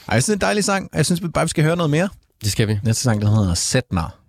Ej, 0.07 0.13
jeg 0.13 0.23
synes, 0.23 0.25
det 0.25 0.29
er 0.29 0.33
en 0.33 0.41
dejlig 0.41 0.63
sang, 0.63 0.89
jeg 0.93 1.05
synes 1.05 1.21
bare, 1.33 1.45
vi 1.45 1.49
skal 1.49 1.63
høre 1.63 1.75
noget 1.75 1.89
mere. 1.89 2.09
det 2.43 2.51
skal 2.51 2.67
vi. 2.67 2.79
Næste 2.83 3.03
sang, 3.03 3.21
der 3.21 3.35
hedder 3.35 3.53
Sætner. 3.53 4.19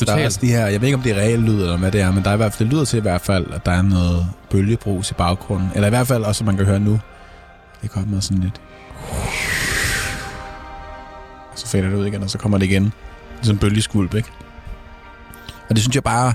Altså, 0.00 0.04
der 0.04 0.12
er 0.12 0.16
Totalt. 0.16 0.26
også 0.26 0.38
de 0.40 0.46
her, 0.46 0.66
jeg 0.66 0.80
ved 0.80 0.88
ikke, 0.88 0.96
om 0.96 1.02
det 1.02 1.12
er 1.12 1.16
reelt 1.16 1.42
lyd, 1.42 1.60
eller 1.60 1.76
hvad 1.76 1.92
det 1.92 2.00
er, 2.00 2.12
men 2.12 2.24
der 2.24 2.30
er 2.30 2.34
i 2.34 2.36
hvert 2.36 2.52
fald, 2.52 2.68
det 2.68 2.74
lyder 2.74 2.84
til 2.84 2.96
i 2.96 3.02
hvert 3.02 3.20
fald, 3.20 3.46
at 3.52 3.66
der 3.66 3.72
er 3.72 3.82
noget 3.82 4.26
bølgebrus 4.50 5.10
i 5.10 5.14
baggrunden. 5.14 5.68
Eller 5.74 5.86
i 5.86 5.90
hvert 5.90 6.06
fald 6.06 6.22
også, 6.24 6.38
som 6.38 6.46
man 6.46 6.56
kan 6.56 6.66
høre 6.66 6.80
nu. 6.80 7.00
Det 7.82 7.90
kommer 7.90 8.20
sådan 8.20 8.42
lidt. 8.42 8.60
Og 11.52 11.58
så 11.58 11.66
fader 11.66 11.88
det 11.88 11.96
ud 11.96 12.06
igen, 12.06 12.22
og 12.22 12.30
så 12.30 12.38
kommer 12.38 12.58
det 12.58 12.66
igen. 12.66 12.92
Sådan 13.42 13.54
en 13.54 13.58
bølgeskvulp, 13.58 14.14
ikke? 14.14 14.28
Og 15.68 15.74
det 15.76 15.78
synes 15.78 15.94
jeg 15.94 16.04
bare... 16.04 16.34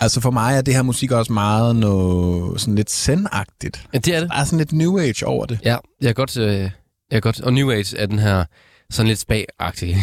Altså 0.00 0.20
for 0.20 0.30
mig 0.30 0.56
er 0.56 0.62
det 0.62 0.74
her 0.74 0.82
musik 0.82 1.12
også 1.12 1.32
meget 1.32 1.76
noget 1.76 2.60
sådan 2.60 2.74
lidt 2.74 2.90
zen-agtigt. 2.90 3.86
Ja, 3.94 3.98
det 3.98 4.14
er 4.16 4.20
det. 4.20 4.28
Der 4.30 4.36
er 4.36 4.44
sådan 4.44 4.58
lidt 4.58 4.72
new 4.72 4.98
age 4.98 5.26
over 5.26 5.46
det. 5.46 5.58
Ja, 5.64 5.76
jeg 6.00 6.08
er 6.08 6.12
godt... 6.12 6.36
Øh, 6.36 6.70
jeg 7.10 7.16
er 7.16 7.20
godt 7.20 7.40
og 7.40 7.52
New 7.52 7.70
Age 7.70 7.96
er 7.98 8.06
den 8.06 8.18
her 8.18 8.44
sådan 8.90 9.08
lidt 9.08 9.18
spag-agtige 9.18 9.96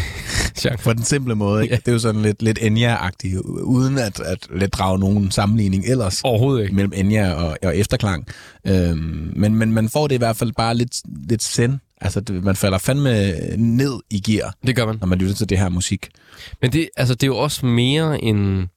genre. 0.60 0.78
På 0.84 0.94
den 0.94 1.04
simple 1.04 1.36
måde, 1.36 1.64
ikke? 1.64 1.74
Ja. 1.74 1.80
Det 1.80 1.88
er 1.88 1.92
jo 1.94 2.00
sådan 2.00 2.22
lidt, 2.22 2.42
lidt 2.42 2.60
Enya-agtigt, 2.60 3.38
uden 3.62 3.98
at, 3.98 4.20
at 4.20 4.48
let 4.56 4.74
drage 4.74 5.00
nogen 5.00 5.32
sammenligning 5.32 5.86
ellers 5.86 6.22
Overhovedet 6.24 6.64
ikke. 6.64 6.76
mellem 6.76 6.94
Enya 6.96 7.32
og, 7.34 7.58
og 7.64 7.78
efterklang. 7.78 8.28
Øhm, 8.68 9.32
men, 9.36 9.56
men 9.56 9.72
man 9.74 9.90
får 9.90 10.08
det 10.08 10.16
i 10.16 10.18
hvert 10.18 10.36
fald 10.38 10.52
bare 10.58 10.76
lidt, 10.76 11.02
lidt 11.30 11.44
zen. 11.44 11.82
Altså, 12.02 12.20
det, 12.20 12.44
man 12.44 12.56
falder 12.56 12.78
fandme 12.78 13.32
ned 13.58 13.94
i 14.10 14.20
gear, 14.20 14.54
Det 14.68 14.76
gør 14.76 14.86
man. 14.86 14.98
når 15.00 15.08
man 15.08 15.18
lytter 15.20 15.36
til 15.36 15.50
det 15.50 15.58
her 15.60 15.70
musik. 15.70 16.08
Men 16.62 16.72
det, 16.72 16.90
altså, 16.98 17.14
det 17.14 17.24
er 17.24 17.28
jo 17.28 17.38
også 17.38 17.66
mere 17.66 18.24
en, 18.24 18.68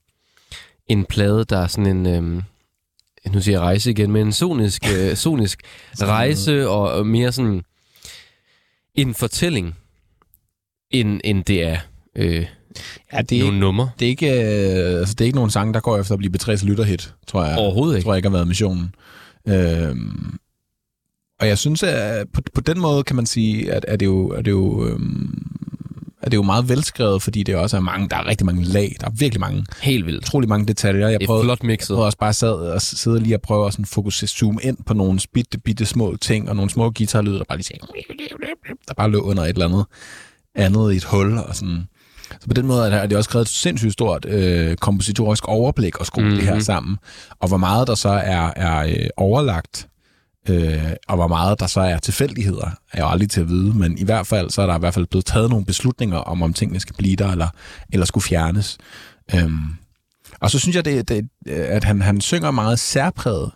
en 0.88 1.04
plade, 1.04 1.44
der 1.44 1.58
er 1.58 1.66
sådan 1.66 1.96
en... 1.96 2.06
Øhm, 2.06 2.42
nu 3.32 3.40
siger 3.40 3.54
jeg 3.54 3.60
rejse 3.60 3.90
igen, 3.90 4.10
men 4.12 4.26
en 4.26 4.32
sonisk, 4.32 4.82
øh, 4.96 5.16
sonisk 5.16 5.62
rejse, 6.00 6.68
og 6.68 7.06
mere 7.06 7.32
sådan 7.32 7.62
en 8.94 9.14
fortælling, 9.14 9.74
end, 10.90 11.20
end 11.24 11.44
det 11.44 11.62
er 11.62 11.76
øh, 12.16 12.46
Ja, 13.12 13.22
det 13.22 13.38
er, 13.38 13.40
nogle 13.40 13.54
ikke, 13.56 13.60
numre. 13.60 13.90
det, 13.98 14.04
er 14.06 14.10
ikke, 14.10 14.26
øh, 14.30 14.98
altså, 14.98 15.14
det 15.14 15.20
er 15.20 15.24
ikke 15.26 15.36
nogen 15.36 15.50
sang, 15.50 15.74
der 15.74 15.80
går 15.80 15.98
efter 15.98 16.12
at 16.14 16.18
blive 16.18 16.32
P3's 16.42 16.64
lytterhit, 16.66 17.14
tror 17.26 17.44
jeg. 17.44 17.58
Overhovedet 17.58 17.96
ikke. 17.96 18.04
tror 18.04 18.12
jeg 18.12 18.18
ikke 18.18 18.28
har 18.28 18.32
været 18.36 18.48
missionen. 18.48 18.94
Øhm, 19.48 20.38
og 21.40 21.48
jeg 21.48 21.58
synes, 21.58 21.82
at 21.82 22.26
på, 22.34 22.40
på 22.54 22.60
den 22.60 22.80
måde 22.80 23.02
kan 23.04 23.16
man 23.16 23.26
sige, 23.26 23.72
at, 23.72 23.84
at 23.88 24.00
det 24.00 24.06
jo, 24.06 24.28
at 24.28 24.44
det 24.44 24.50
jo, 24.50 24.86
øhm, 24.86 25.46
at 26.22 26.32
det 26.32 26.36
jo 26.36 26.42
meget 26.42 26.68
velskrevet, 26.68 27.22
fordi 27.22 27.42
det 27.42 27.54
også 27.56 27.76
er 27.76 27.80
mange, 27.80 28.08
der 28.08 28.16
er 28.16 28.26
rigtig 28.26 28.46
mange 28.46 28.64
lag, 28.64 28.96
der 29.00 29.06
er 29.06 29.10
virkelig 29.18 29.40
mange, 29.40 29.64
Helt 29.82 30.06
vildt. 30.06 30.18
utrolig 30.24 30.48
mange 30.48 30.66
detaljer. 30.66 31.08
Jeg 31.08 31.18
er 31.22 31.26
prøvede, 31.26 31.44
flot 31.44 31.62
mixet. 31.62 31.88
prøvede 31.94 32.06
også 32.06 32.18
bare 32.18 32.32
sad 32.32 32.52
og 32.52 32.82
sidde 32.82 33.20
lige 33.20 33.34
og 33.34 33.40
prøve 33.42 33.66
at 33.66 33.72
sådan 33.72 33.84
fokusere, 33.84 34.28
zoome 34.28 34.60
ind 34.62 34.76
på 34.86 34.94
nogle 34.94 35.20
bitte, 35.34 35.58
bitte 35.58 35.86
små 35.86 36.16
ting, 36.20 36.48
og 36.48 36.56
nogle 36.56 36.70
små 36.70 36.90
guitarlyde, 36.90 37.38
der 37.38 37.44
bare 37.48 37.58
lige 37.58 37.64
siger, 37.66 37.86
der 38.88 38.94
bare 38.94 39.10
lå 39.10 39.20
under 39.20 39.42
et 39.42 39.48
eller 39.48 39.66
andet 39.68 39.84
andet 40.54 40.92
i 40.92 40.96
et 40.96 41.04
hul, 41.04 41.38
og 41.38 41.56
sådan. 41.56 41.84
Så 42.40 42.46
på 42.48 42.54
den 42.54 42.66
måde 42.66 42.90
er 42.90 43.06
det 43.06 43.16
også 43.16 43.28
skrevet 43.28 43.44
et 43.46 43.52
sindssygt 43.52 43.92
stort 43.92 44.24
øh, 44.28 44.76
kompositorisk 44.76 45.48
overblik 45.48 45.94
at 46.00 46.06
skrue 46.06 46.24
mm-hmm. 46.24 46.36
det 46.38 46.46
her 46.48 46.54
Mhm. 46.54 46.62
sammen. 46.62 46.96
Og 47.40 47.48
hvor 47.48 47.56
meget 47.56 47.88
der 47.88 47.94
så 47.94 48.08
er, 48.08 48.52
er 48.56 48.78
øh, 48.86 49.06
overlagt, 49.16 49.88
øh, 50.48 50.82
og 51.08 51.16
hvor 51.16 51.28
meget 51.28 51.60
der 51.60 51.66
så 51.66 51.80
er 51.80 51.98
tilfældigheder, 51.98 52.70
er 52.92 53.00
jo 53.02 53.08
aldrig 53.08 53.30
til 53.30 53.40
at 53.40 53.48
vide, 53.48 53.74
men 53.74 53.98
i 53.98 54.04
hvert 54.04 54.26
fald, 54.26 54.50
så 54.50 54.62
er 54.62 54.66
der 54.66 54.76
i 54.76 54.78
hvert 54.78 54.94
fald 54.94 55.06
blevet 55.06 55.24
taget 55.26 55.50
nogle 55.50 55.64
beslutninger 55.66 56.18
om, 56.18 56.42
om 56.42 56.54
tingene 56.54 56.80
skal 56.80 56.94
blive 56.98 57.16
der, 57.16 57.28
eller, 57.30 57.48
eller 57.92 58.06
skulle 58.06 58.24
fjernes. 58.24 58.78
Øhm, 59.34 59.58
og 60.40 60.50
så 60.50 60.58
synes 60.58 60.76
jeg, 60.76 60.84
det, 60.84 61.08
det, 61.08 61.28
at 61.46 61.84
han, 61.84 62.02
han 62.02 62.20
synger 62.20 62.50
meget 62.50 62.78
særpræget. 62.78 63.50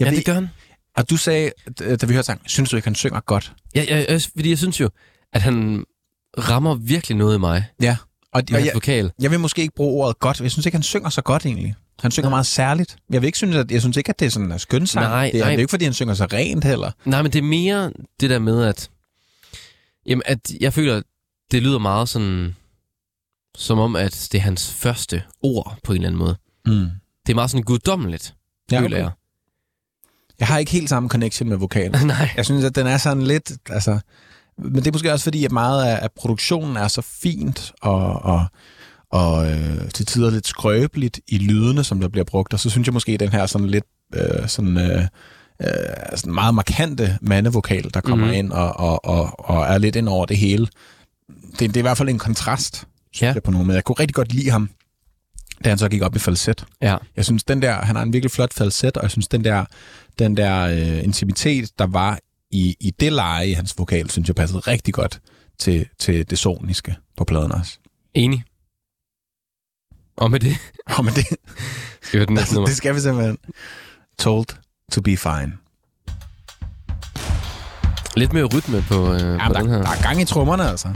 Jeg 0.00 0.06
Ja, 0.06 0.10
ved, 0.10 0.16
det 0.16 0.24
gør 0.26 0.34
han. 0.34 0.48
Og 0.96 1.10
du 1.10 1.16
sagde, 1.16 1.50
da 1.78 2.06
vi 2.06 2.12
hørte 2.12 2.26
sang, 2.26 2.40
synes 2.46 2.70
du 2.70 2.76
ikke, 2.76 2.86
han 2.86 2.94
synger 2.94 3.20
godt? 3.20 3.52
Ja, 3.74 3.84
jeg, 3.88 4.06
jeg, 4.08 4.22
fordi 4.36 4.50
jeg 4.50 4.58
synes 4.58 4.80
jo, 4.80 4.90
at 5.32 5.42
han 5.42 5.84
rammer 6.38 6.74
virkelig 6.74 7.16
noget 7.16 7.34
i 7.36 7.38
mig 7.38 7.64
Ja. 7.80 7.96
Og, 8.32 8.42
med 8.50 8.52
og 8.52 8.56
hans 8.56 8.66
jeg, 8.66 8.74
vokal. 8.74 9.12
jeg 9.20 9.30
vil 9.30 9.40
måske 9.40 9.62
ikke 9.62 9.74
bruge 9.74 10.04
ordet 10.04 10.18
godt. 10.18 10.40
Jeg 10.40 10.50
synes 10.50 10.66
ikke, 10.66 10.76
han 10.76 10.82
synger 10.82 11.08
så 11.10 11.22
godt 11.22 11.46
egentlig. 11.46 11.74
Han 12.02 12.10
synger 12.10 12.30
meget 12.30 12.46
særligt. 12.46 12.96
Jeg 13.10 13.22
vil 13.22 13.26
ikke 13.26 13.38
synes, 13.38 13.56
at, 13.56 13.70
jeg 13.70 13.80
synes 13.80 13.96
ikke, 13.96 14.10
at 14.10 14.18
det 14.20 14.26
er 14.26 14.30
sådan 14.30 14.52
en 14.52 14.58
skønsang. 14.58 15.06
Nej, 15.06 15.30
det, 15.32 15.34
er, 15.34 15.44
nej. 15.44 15.50
det 15.50 15.56
er 15.56 15.60
ikke, 15.60 15.70
fordi 15.70 15.84
han 15.84 15.94
synger 15.94 16.14
så 16.14 16.24
rent 16.32 16.64
heller. 16.64 16.90
Nej, 17.04 17.22
men 17.22 17.32
det 17.32 17.38
er 17.38 17.42
mere 17.42 17.92
det 18.20 18.30
der 18.30 18.38
med, 18.38 18.64
at, 18.64 18.90
jamen, 20.06 20.22
at 20.26 20.38
jeg 20.60 20.72
føler, 20.72 20.96
at 20.96 21.02
det 21.50 21.62
lyder 21.62 21.78
meget 21.78 22.08
sådan, 22.08 22.56
som 23.56 23.78
om, 23.78 23.96
at 23.96 24.28
det 24.32 24.38
er 24.38 24.42
hans 24.42 24.72
første 24.72 25.22
ord 25.42 25.78
på 25.84 25.92
en 25.92 25.96
eller 25.96 26.08
anden 26.08 26.18
måde. 26.18 26.36
Mm. 26.66 26.90
Det 27.26 27.32
er 27.32 27.34
meget 27.34 27.50
sådan 27.50 27.64
guddommeligt, 27.64 28.34
Ja, 28.70 28.76
ja, 28.76 28.80
okay. 28.80 28.84
føler 28.90 28.98
jeg. 28.98 29.10
Jeg 30.38 30.48
har 30.48 30.58
ikke 30.58 30.72
helt 30.72 30.88
samme 30.88 31.08
connection 31.08 31.48
med 31.48 31.56
vokalen. 31.56 32.06
Nej. 32.06 32.30
Jeg 32.36 32.44
synes, 32.44 32.64
at 32.64 32.74
den 32.74 32.86
er 32.86 32.98
sådan 32.98 33.22
lidt... 33.22 33.52
Altså, 33.70 33.98
men 34.58 34.74
det 34.74 34.86
er 34.86 34.92
måske 34.92 35.12
også 35.12 35.24
fordi, 35.24 35.44
at 35.44 35.52
meget 35.52 35.84
af, 35.84 35.98
af 36.02 36.12
produktionen 36.16 36.76
er 36.76 36.88
så 36.88 37.02
fint 37.02 37.72
og, 37.82 38.24
og, 38.24 38.46
og 39.10 39.50
øh, 39.50 39.90
til 39.90 40.06
tider 40.06 40.30
lidt 40.30 40.46
skrøbeligt 40.46 41.20
i 41.28 41.38
lydene, 41.38 41.84
som 41.84 42.00
der 42.00 42.08
bliver 42.08 42.24
brugt. 42.24 42.52
Og 42.52 42.60
så 42.60 42.70
synes 42.70 42.86
jeg 42.86 42.94
måske, 42.94 43.12
at 43.12 43.20
den 43.20 43.28
her 43.28 43.46
sådan 43.46 43.66
lidt 43.66 43.84
øh, 44.14 44.48
sådan, 44.48 44.78
øh, 44.78 45.02
øh, 45.62 45.68
sådan 46.16 46.34
meget 46.34 46.54
markante 46.54 47.18
mandevokal, 47.20 47.90
der 47.94 48.00
kommer 48.00 48.26
mm. 48.26 48.32
ind 48.32 48.52
og, 48.52 48.80
og, 48.80 49.04
og, 49.04 49.50
og 49.50 49.64
er 49.64 49.78
lidt 49.78 49.96
ind 49.96 50.08
over 50.08 50.26
det 50.26 50.36
hele. 50.36 50.68
Det, 51.50 51.60
det 51.60 51.76
er 51.76 51.78
i 51.78 51.82
hvert 51.82 51.98
fald 51.98 52.08
en 52.08 52.18
kontrast, 52.18 52.86
Ja. 53.20 53.32
jeg 53.32 53.42
på 53.42 53.50
nogen 53.50 53.66
måde. 53.66 53.76
Jeg 53.76 53.84
kunne 53.84 53.96
rigtig 54.00 54.14
godt 54.14 54.32
lide 54.32 54.50
ham, 54.50 54.70
da 55.64 55.68
han 55.68 55.78
så 55.78 55.88
gik 55.88 56.02
op 56.02 56.16
i 56.16 56.18
falset. 56.18 56.64
Ja. 56.82 56.96
Jeg 57.16 57.24
synes, 57.24 57.44
den 57.44 57.62
der, 57.62 57.72
han 57.72 57.96
har 57.96 58.02
en 58.02 58.12
virkelig 58.12 58.30
flot 58.30 58.54
falset, 58.54 58.96
og 58.96 59.02
jeg 59.02 59.10
synes, 59.10 59.28
den 59.28 59.44
der, 59.44 59.64
den 60.18 60.36
der 60.36 60.60
øh, 60.60 61.04
intimitet, 61.04 61.70
der 61.78 61.86
var 61.86 62.18
i, 62.50 62.76
i 62.80 62.90
det 62.90 63.12
leje 63.12 63.48
i 63.48 63.52
hans 63.52 63.78
vokal, 63.78 64.10
synes 64.10 64.28
jeg 64.28 64.36
passede 64.36 64.58
rigtig 64.60 64.94
godt 64.94 65.20
til, 65.58 65.88
til 65.98 66.30
det 66.30 66.38
soniske 66.38 66.96
på 67.16 67.24
pladen 67.24 67.52
også. 67.52 67.78
Enig. 68.14 68.44
Og 70.16 70.30
med 70.30 70.40
det 70.40 70.56
Og 70.86 71.04
men 71.04 71.14
det, 71.14 71.26
skal 72.02 72.20
vi 72.20 72.24
den 72.24 72.34
næste 72.34 72.54
nummer. 72.54 72.66
det 72.68 72.76
skal 72.76 72.94
vi 72.94 73.00
simpelthen. 73.00 73.38
Told 74.18 74.46
to 74.92 75.00
be 75.00 75.16
fine. 75.16 75.52
Lidt 78.16 78.32
mere 78.32 78.44
rytme 78.44 78.82
på, 78.88 79.12
øh, 79.14 79.20
Ja, 79.20 79.48
på 79.48 79.52
der, 79.54 79.60
den 79.60 79.70
her. 79.70 79.78
der 79.82 79.90
er 79.90 80.02
gang 80.02 80.20
i 80.20 80.24
trommerne, 80.24 80.68
altså. 80.70 80.88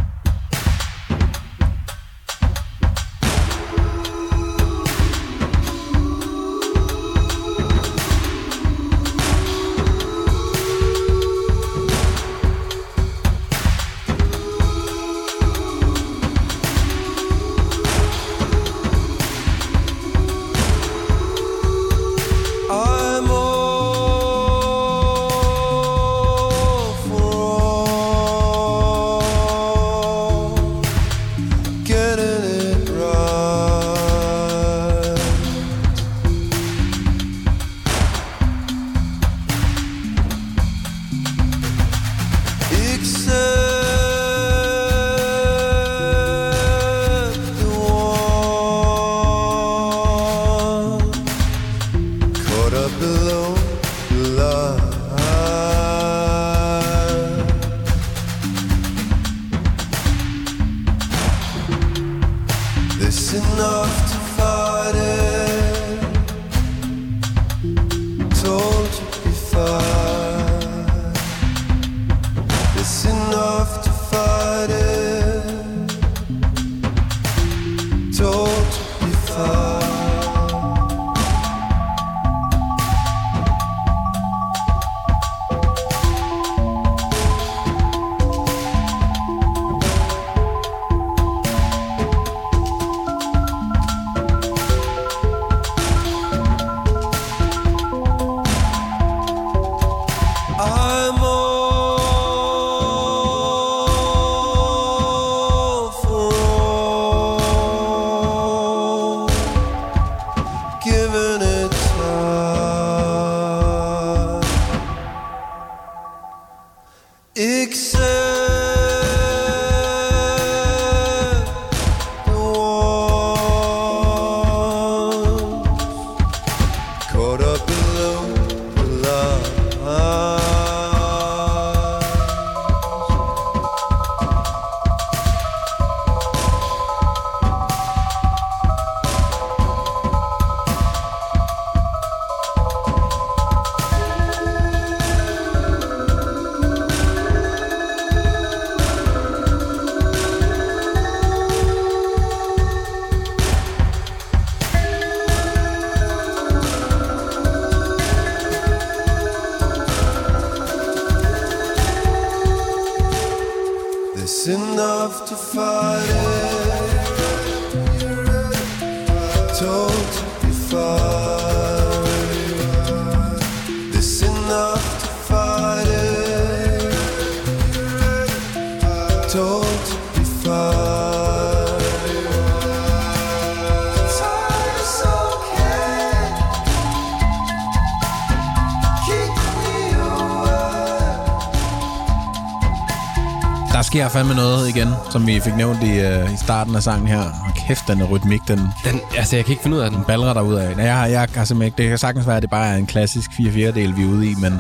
Sker 194.01 194.09
fandme 194.09 194.35
noget 194.35 194.69
igen, 194.69 194.89
som 195.13 195.27
vi 195.27 195.41
fik 195.41 195.55
nævnt 195.57 195.83
i, 195.83 195.91
uh, 195.91 196.35
i 196.35 196.37
starten 196.45 196.77
af 196.77 196.83
sangen 196.83 197.09
her. 197.09 197.21
Og 197.21 197.55
kæft, 197.69 197.85
den 197.89 198.01
er 198.01 198.05
rytmik, 198.07 198.41
den 198.49 198.59
Den, 198.59 199.01
altså, 199.17 199.37
jeg 199.37 199.45
kan 199.45 199.53
ikke 199.53 199.63
finde 199.63 199.77
ud 199.77 199.83
af 199.83 199.91
den. 199.91 200.05
balrer 200.05 200.35
der 200.35 200.41
ud 200.43 200.55
af. 200.55 200.77
Nej, 200.77 200.85
jeg, 200.85 200.97
har- 200.99 201.07
jeg 201.07 201.21
har 201.21 201.27
simpelthen 201.45 201.63
ikke... 201.63 201.77
Det 201.77 201.89
kan 201.89 201.99
sagtens 201.99 202.27
være, 202.27 202.37
at 202.37 202.43
det 202.43 202.51
bare 202.51 202.67
er 202.73 202.77
en 202.77 202.87
klassisk 202.87 203.31
4 203.37 203.53
4 203.53 203.73
del 203.73 203.97
vi 203.97 204.03
er 204.03 204.07
ude 204.07 204.31
i, 204.31 204.35
men, 204.35 204.53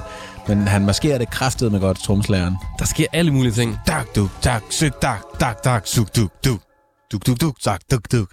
men 0.48 0.68
han 0.68 0.84
maskerer 0.86 1.18
det 1.18 1.30
kraftet 1.30 1.72
med 1.72 1.80
godt, 1.80 1.98
tromslæren. 1.98 2.56
Der 2.78 2.84
sker 2.84 3.06
alle 3.12 3.30
mulige 3.30 3.52
ting. 3.52 3.78
Tak, 3.86 4.06
duk, 4.16 4.30
tak, 4.40 4.62
syk, 4.70 4.92
tak, 5.02 5.20
tak, 5.40 5.62
tak, 5.62 5.86
suk, 5.86 6.16
duk, 6.16 6.30
duk. 6.44 6.60
Duk, 7.12 7.26
duk, 7.26 7.40
duk, 7.40 7.60
tak, 7.60 7.80
duk, 7.90 8.12
duk. 8.12 8.28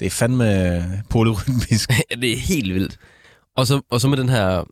Det 0.00 0.06
er 0.06 0.10
fandme 0.10 1.02
polyrytmisk. 1.10 1.90
Det 2.22 2.32
er 2.32 2.36
helt 2.38 2.74
vildt. 2.74 2.96
Og 3.56 3.66
så, 3.66 3.80
og 3.90 4.00
så 4.00 4.08
med 4.08 4.16
den 4.16 4.28
her 4.28 4.64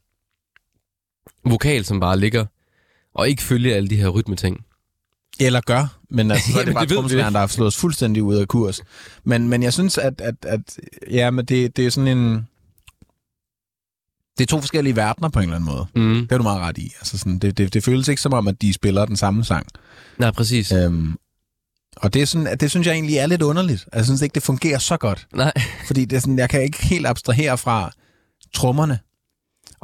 vokal, 1.50 1.84
som 1.84 2.00
bare 2.00 2.18
ligger 2.18 2.44
og 3.14 3.28
ikke 3.28 3.42
følger 3.42 3.76
alle 3.76 3.88
de 3.88 3.96
her 3.96 4.08
rytmeting. 4.08 4.60
Eller 5.40 5.60
gør, 5.60 5.98
men 6.10 6.30
altså, 6.30 6.50
så 6.52 6.60
er 6.60 6.64
det 6.64 6.74
bare 6.74 6.86
tromslæren, 6.86 7.34
der 7.34 7.40
har 7.40 7.46
slået 7.46 7.66
os 7.68 7.76
fuldstændig 7.76 8.22
ud 8.22 8.34
af 8.34 8.48
kurs. 8.48 8.80
Men, 9.24 9.48
men 9.48 9.62
jeg 9.62 9.72
synes, 9.72 9.98
at, 9.98 10.20
at, 10.20 10.34
at 10.42 10.78
ja, 11.10 11.30
men 11.30 11.44
det, 11.44 11.76
det 11.76 11.86
er 11.86 11.90
sådan 11.90 12.18
en... 12.18 12.46
Det 14.38 14.42
er 14.44 14.46
to 14.46 14.60
forskellige 14.60 14.96
verdener 14.96 15.28
på 15.28 15.38
en 15.38 15.42
eller 15.42 15.56
anden 15.56 15.70
måde. 15.70 15.86
Mm. 15.94 16.20
Det 16.20 16.32
er 16.32 16.36
du 16.36 16.42
meget 16.42 16.60
ret 16.60 16.78
i. 16.78 16.92
Altså 16.98 17.18
sådan, 17.18 17.38
det, 17.38 17.58
det, 17.58 17.74
det 17.74 17.84
føles 17.84 18.08
ikke 18.08 18.22
som 18.22 18.32
om, 18.32 18.48
at 18.48 18.62
de 18.62 18.72
spiller 18.72 19.04
den 19.04 19.16
samme 19.16 19.44
sang. 19.44 19.66
Nej, 20.18 20.30
præcis. 20.30 20.72
Øhm, 20.72 21.14
og 21.96 22.14
det, 22.14 22.22
er 22.22 22.26
sådan, 22.26 22.46
at 22.46 22.60
det 22.60 22.70
synes 22.70 22.86
jeg 22.86 22.92
egentlig 22.94 23.16
er 23.16 23.26
lidt 23.26 23.42
underligt. 23.42 23.84
Altså, 23.84 23.96
Jeg 23.96 24.04
synes 24.04 24.22
ikke, 24.22 24.34
det 24.34 24.42
fungerer 24.42 24.78
så 24.78 24.96
godt. 24.96 25.26
Nej. 25.34 25.52
Fordi 25.86 26.04
det 26.04 26.16
er 26.16 26.20
sådan, 26.20 26.38
jeg 26.38 26.50
kan 26.50 26.62
ikke 26.62 26.84
helt 26.84 27.06
abstrahere 27.06 27.58
fra 27.58 27.90
trommerne. 28.54 28.98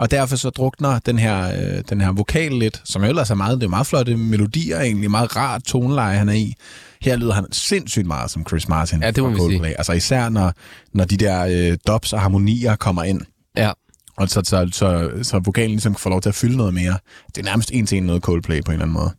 Og 0.02 0.10
derfor 0.10 0.36
så 0.36 0.50
drukner 0.50 0.98
den 0.98 1.18
her, 1.18 1.46
øh, 1.46 1.84
den 1.88 2.00
her 2.00 2.12
vokal 2.12 2.52
lidt, 2.52 2.80
som 2.84 3.04
ellers 3.04 3.30
er 3.30 3.34
meget, 3.34 3.60
det 3.60 3.66
er 3.66 3.70
meget 3.70 3.86
flotte 3.86 4.16
melodier 4.16 4.80
egentlig, 4.80 5.10
meget 5.10 5.36
rart 5.36 5.62
toneleje, 5.62 6.18
han 6.18 6.28
er 6.28 6.32
i. 6.32 6.54
Her 7.02 7.16
lyder 7.16 7.32
han 7.32 7.46
sindssygt 7.52 8.06
meget 8.06 8.30
som 8.30 8.46
Chris 8.48 8.68
Martin 8.68 9.02
Ja, 9.02 9.10
det 9.10 9.22
må 9.22 9.28
fra 9.28 9.32
vi 9.32 9.38
sige. 9.38 9.48
Coldplay. 9.48 9.70
Altså 9.78 9.92
især 9.92 10.28
når, 10.28 10.52
når 10.92 11.04
de 11.04 11.16
der 11.16 11.46
øh, 11.72 11.78
dubs 11.86 12.12
og 12.12 12.20
harmonier 12.20 12.76
kommer 12.76 13.02
ind. 13.02 13.20
Ja. 13.56 13.72
Og 14.16 14.28
så, 14.28 14.42
så, 14.44 14.68
så, 14.72 15.10
så 15.22 15.38
vokalen 15.38 15.70
ligesom 15.70 15.94
får 15.94 16.10
lov 16.10 16.20
til 16.20 16.28
at 16.28 16.34
fylde 16.34 16.56
noget 16.56 16.74
mere. 16.74 16.98
Det 17.26 17.38
er 17.38 17.44
nærmest 17.44 17.70
en 17.72 17.86
til 17.86 17.98
en 17.98 18.04
noget 18.04 18.22
Coldplay 18.22 18.62
på 18.64 18.70
en 18.70 18.72
eller 18.72 18.84
anden 18.84 18.94
måde. 18.94 19.10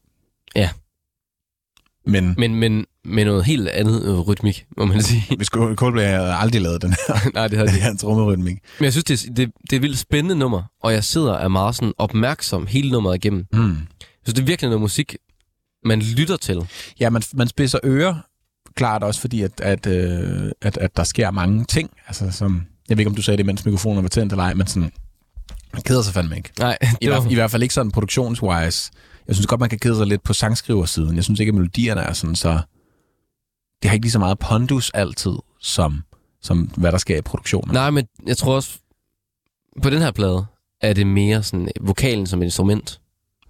Ja. 0.56 0.70
Men, 2.06 2.36
Men, 2.38 2.56
men 2.56 2.86
med 3.06 3.26
noget 3.26 3.46
helt 3.46 3.68
andet 3.70 4.04
øh, 4.04 4.20
rytmik, 4.20 4.66
må 4.78 4.86
man 4.86 5.02
sige. 5.02 5.36
hvis 5.38 5.48
Coldplay 5.48 6.04
havde 6.04 6.34
aldrig 6.36 6.62
lavet 6.62 6.82
den 6.82 6.90
her, 7.08 7.30
Nej, 7.34 7.48
det 7.48 7.58
har 7.58 7.66
den 7.66 7.76
her 7.76 7.98
trommerytmik. 7.98 8.58
Men 8.80 8.84
jeg 8.84 8.92
synes, 8.94 9.04
det, 9.06 9.24
er- 9.30 9.34
det, 9.34 9.52
det 9.62 9.74
er 9.74 9.76
et 9.76 9.82
vildt 9.82 9.98
spændende 9.98 10.36
nummer, 10.36 10.64
og 10.84 10.94
jeg 10.94 11.04
sidder 11.04 11.34
er 11.34 11.48
meget 11.48 11.76
sådan 11.76 11.94
opmærksom 11.98 12.68
hele 12.68 12.92
nummeret 12.92 13.16
igennem. 13.16 13.46
Mm. 13.54 13.70
Jeg 13.70 13.78
synes, 14.24 14.34
det 14.34 14.42
er 14.42 14.46
virkelig 14.46 14.70
noget 14.70 14.82
musik, 14.82 15.16
man 15.86 16.00
lytter 16.02 16.38
til. 16.38 16.68
Ja, 17.00 17.10
man, 17.10 17.22
man 17.34 17.48
spidser 17.48 17.80
ører, 17.84 18.16
klart 18.76 19.04
også 19.04 19.22
fordi, 19.22 19.42
at, 19.42 19.62
at, 19.62 19.88
øh, 19.88 20.52
at, 20.62 20.78
at 20.78 20.98
der 20.98 21.04
sker 21.04 21.32
mange 21.32 21.66
ting. 21.66 21.90
Altså, 22.08 22.32
som, 22.32 22.62
jeg 22.90 22.98
ved 22.98 23.02
ikke, 23.02 23.10
om 23.10 23.16
du 23.16 23.22
sagde 23.22 23.38
det, 23.38 23.46
mens 23.46 23.66
mikrofonen 23.66 24.04
var 24.04 24.10
tændt 24.10 24.34
eller 24.34 24.44
ej, 24.44 24.54
men 24.54 24.68
sådan, 24.68 24.92
man 25.74 25.82
keder 25.82 26.02
sig 26.02 26.14
fandme 26.14 26.38
ikke. 26.38 26.50
Nej, 26.60 26.78
I, 26.82 26.86
det 27.02 27.12
var, 27.12 27.20
hvert, 27.20 27.32
I 27.32 27.36
hvert 27.36 27.52
fald 27.52 27.62
ikke 27.64 27.74
sådan 27.74 27.92
produktionswise. 27.92 28.92
Jeg 29.28 29.36
synes 29.36 29.48
godt, 29.48 29.60
man 29.60 29.70
kan 29.70 29.80
kede 29.80 29.96
sig 29.96 30.08
lidt 30.08 30.24
på 30.24 30.34
sangskriversiden. 30.34 31.16
Jeg 31.16 31.24
synes 31.24 31.40
ikke, 31.40 31.50
at 31.50 31.54
melodierne 31.56 32.02
er 32.02 32.14
sådan 32.14 32.36
så... 32.36 32.60
Det 33.84 33.90
har 33.90 33.94
ikke 33.94 34.06
lige 34.06 34.12
så 34.12 34.20
meget 34.20 34.40
pondus 34.40 34.90
altid, 34.94 35.32
som, 35.62 36.04
som 36.42 36.60
hvad 36.78 36.92
der 36.92 36.98
sker 36.98 37.18
i 37.18 37.22
produktionen. 37.22 37.74
Nej, 37.74 37.90
men 37.90 38.06
jeg 38.28 38.38
tror 38.38 38.56
også, 38.56 38.78
på 39.82 39.90
den 39.90 40.02
her 40.02 40.12
plade, 40.12 40.46
er 40.82 40.94
det 40.94 41.08
mere 41.08 41.44
sådan 41.44 41.70
øh, 41.82 41.88
vokalen 41.88 42.28
som 42.28 42.42
et 42.42 42.46
instrument. 42.46 43.00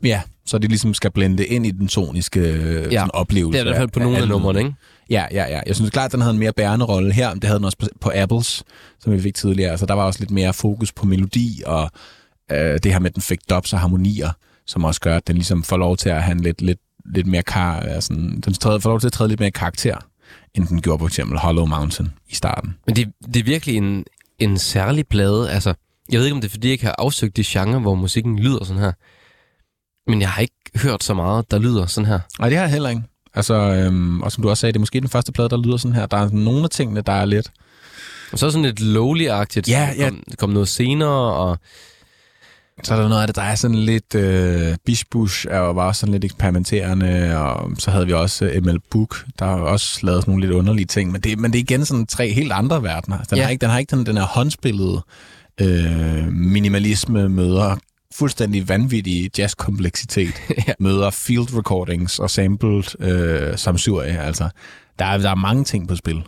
Ja, 0.04 0.22
så 0.46 0.58
det 0.58 0.70
ligesom 0.70 0.94
skal 0.94 1.12
blende 1.12 1.46
ind 1.46 1.66
i 1.66 1.72
den 1.72 1.88
toniske 1.88 2.40
øh, 2.40 2.94
Ja, 2.94 3.00
sådan 3.00 3.12
oplevelse. 3.14 3.60
Det 3.60 3.66
er 3.66 3.70
i 3.72 3.74
hvert 3.74 3.80
fald 3.80 3.90
på 3.90 4.00
af- 4.00 4.04
nogle 4.04 4.18
af 4.18 4.22
af 4.22 4.28
numrene, 4.28 4.60
ikke? 4.60 4.74
Ja, 5.10 5.26
ja, 5.32 5.46
ja. 5.50 5.62
Jeg 5.68 5.76
synes 5.76 5.92
klart, 5.92 6.06
at 6.06 6.12
den 6.12 6.22
havde 6.22 6.34
en 6.34 6.40
mere 6.40 6.54
bærende 6.54 6.86
rolle 6.86 7.14
her. 7.14 7.34
Det 7.34 7.44
havde 7.44 7.58
den 7.58 7.66
også 7.66 7.78
på, 7.78 7.88
på 8.02 8.12
Apples, 8.16 8.64
som 9.00 9.14
vi 9.14 9.22
fik 9.22 9.36
tidligere. 9.36 9.72
Altså, 9.72 9.86
der 9.86 9.94
var 9.94 10.04
også 10.04 10.20
lidt 10.20 10.32
mere 10.32 10.54
fokus 10.54 10.92
på 10.92 11.06
melodi, 11.06 11.62
og 11.66 11.92
øh, 12.52 12.58
det 12.84 12.86
her 12.92 13.00
med, 13.00 13.10
at 13.10 13.16
den 13.16 13.22
fik 13.22 13.40
dubs 13.50 13.74
og 13.74 13.80
harmonier, 13.80 14.30
som 14.68 14.84
også 14.84 15.02
gør, 15.02 15.16
at 15.18 15.28
den 15.28 15.36
ligesom 15.36 15.64
får 15.64 15.78
lov 15.78 15.98
til 15.98 16.10
at 16.10 16.24
have 16.24 16.32
en 16.36 16.40
lidt, 16.42 16.62
lidt, 16.62 16.80
lidt 17.16 17.28
mere 17.28 17.44
kar... 17.44 17.80
Altså, 17.80 18.14
den 18.14 18.54
træder, 18.54 18.80
får 18.80 18.90
lov 18.90 19.00
til 19.00 19.08
at 19.08 19.14
træde 19.14 19.30
lidt 19.30 19.40
mere 19.40 19.52
karakter, 19.52 19.98
end 20.56 20.68
den 20.68 20.82
gjorde 20.82 21.00
på 21.00 21.06
eksempel 21.06 21.40
Hollow 21.40 21.66
Mountain 21.66 22.14
i 22.30 22.36
starten. 22.36 22.78
Men 22.86 22.96
det, 22.96 23.12
det 23.34 23.36
er 23.38 23.44
virkelig 23.44 23.78
en, 23.78 24.06
en 24.40 24.58
særlig 24.58 25.08
plade. 25.08 25.52
Altså, 25.52 25.74
jeg 26.10 26.18
ved 26.18 26.26
ikke, 26.26 26.36
om 26.36 26.42
det 26.42 26.48
er, 26.48 26.52
fordi 26.52 26.68
jeg 26.68 26.72
ikke 26.72 26.86
har 26.86 26.96
afsøgt 26.98 27.38
de 27.38 27.44
genre, 27.46 27.80
hvor 27.80 27.96
musikken 27.96 28.40
lyder 28.40 28.64
sådan 28.64 28.82
her. 28.82 28.92
Men 30.08 30.22
jeg 30.22 30.30
har 30.30 30.42
ikke 30.42 30.56
hørt 30.76 31.04
så 31.04 31.14
meget, 31.14 31.52
der 31.52 31.60
lyder 31.60 31.86
sådan 31.86 32.08
her. 32.08 32.20
Nej, 32.40 32.50
det 32.50 32.58
har 32.58 32.64
jeg 32.64 32.72
heller 32.72 32.90
ikke. 32.90 33.02
Altså, 33.34 33.54
øhm, 33.54 34.22
og 34.22 34.32
som 34.32 34.42
du 34.42 34.50
også 34.50 34.62
sagde, 34.62 34.74
det 34.74 34.78
er 34.78 34.82
måske 34.82 35.00
den 35.00 35.10
første 35.10 35.32
plade, 35.32 35.50
der 35.50 35.58
lyder 35.58 35.78
sådan 35.78 35.96
her. 35.96 36.06
Der 36.06 36.18
er 36.18 36.30
nogle 36.30 36.64
af 36.64 36.70
tingene, 36.70 37.02
der 37.02 37.14
er 37.14 37.26
lidt... 37.26 37.52
Og 38.32 38.40
så 38.40 38.52
sådan 38.52 38.66
lidt 38.66 38.80
lowly-agtigt. 38.80 39.72
Ja, 39.72 39.94
ja. 39.98 40.10
Kom, 40.10 40.24
kom 40.38 40.50
noget 40.50 40.68
senere, 40.68 41.34
og 41.34 41.58
Så 42.84 42.94
er 42.94 43.02
der 43.02 43.08
noget 43.10 43.22
af 43.22 43.28
det, 43.28 43.36
der 43.36 43.42
er 43.42 43.56
sådan 43.56 43.78
lidt... 43.78 44.16
Øh, 44.16 44.76
Bish 44.86 45.06
Bush 45.12 45.48
er 45.50 45.58
jo 45.60 45.72
var 45.72 45.88
også 45.88 46.00
sådan 46.00 46.12
lidt 46.12 46.24
eksperimenterende, 46.26 47.38
og 47.38 47.72
så 47.80 47.92
havde 47.92 48.06
vi 48.06 48.14
også 48.14 48.46
øh, 48.46 48.64
ML 48.66 48.80
Book, 48.92 49.26
der 49.40 49.46
har 49.46 49.56
også 49.56 50.00
lavet 50.06 50.22
sådan 50.24 50.32
nogle 50.32 50.46
lidt 50.48 50.54
underlige 50.58 50.86
ting. 50.86 51.12
Men 51.12 51.22
det, 51.22 51.40
men 51.40 51.54
det 51.54 51.60
er 51.60 51.64
igen 51.64 51.86
sådan 51.86 52.06
tre 52.06 52.34
helt 52.34 52.52
andre 52.52 52.84
verdener. 52.84 53.18
Den, 53.24 53.38
Ja. 53.38 53.44
har 53.44 53.50
ikke, 53.50 53.62
den 53.62 53.70
har 53.70 53.78
ikke 53.80 53.96
den, 53.96 54.06
den 54.06 54.18
her 54.18 54.24
håndspillede 54.26 55.02
øh, 55.62 56.28
minimalisme 56.32 57.30
møder 57.30 57.76
fuldstændig 58.16 58.70
vanvittig 58.70 59.32
jazzkompleksitet, 59.38 60.34
Ja. 60.68 60.74
møder 60.80 61.10
field 61.10 61.58
recordings 61.58 62.20
og 62.20 62.30
sampled 62.30 62.84
øh, 63.00 63.58
samsurie. 63.58 64.20
Altså, 64.20 64.50
der 65.00 65.06
er, 65.06 65.18
der 65.18 65.30
er 65.30 65.36
mange 65.36 65.64
ting 65.64 65.88
på 65.88 65.96
spil. 65.96 66.24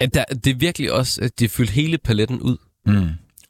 at 0.00 0.14
der, 0.14 0.24
det 0.24 0.50
er 0.50 0.56
virkelig 0.56 0.92
også, 0.92 1.20
at 1.22 1.30
de 1.40 1.48
fyldt 1.48 1.70
hele 1.70 1.98
paletten 1.98 2.40
ud. 2.40 2.56
Mm. 2.86 3.08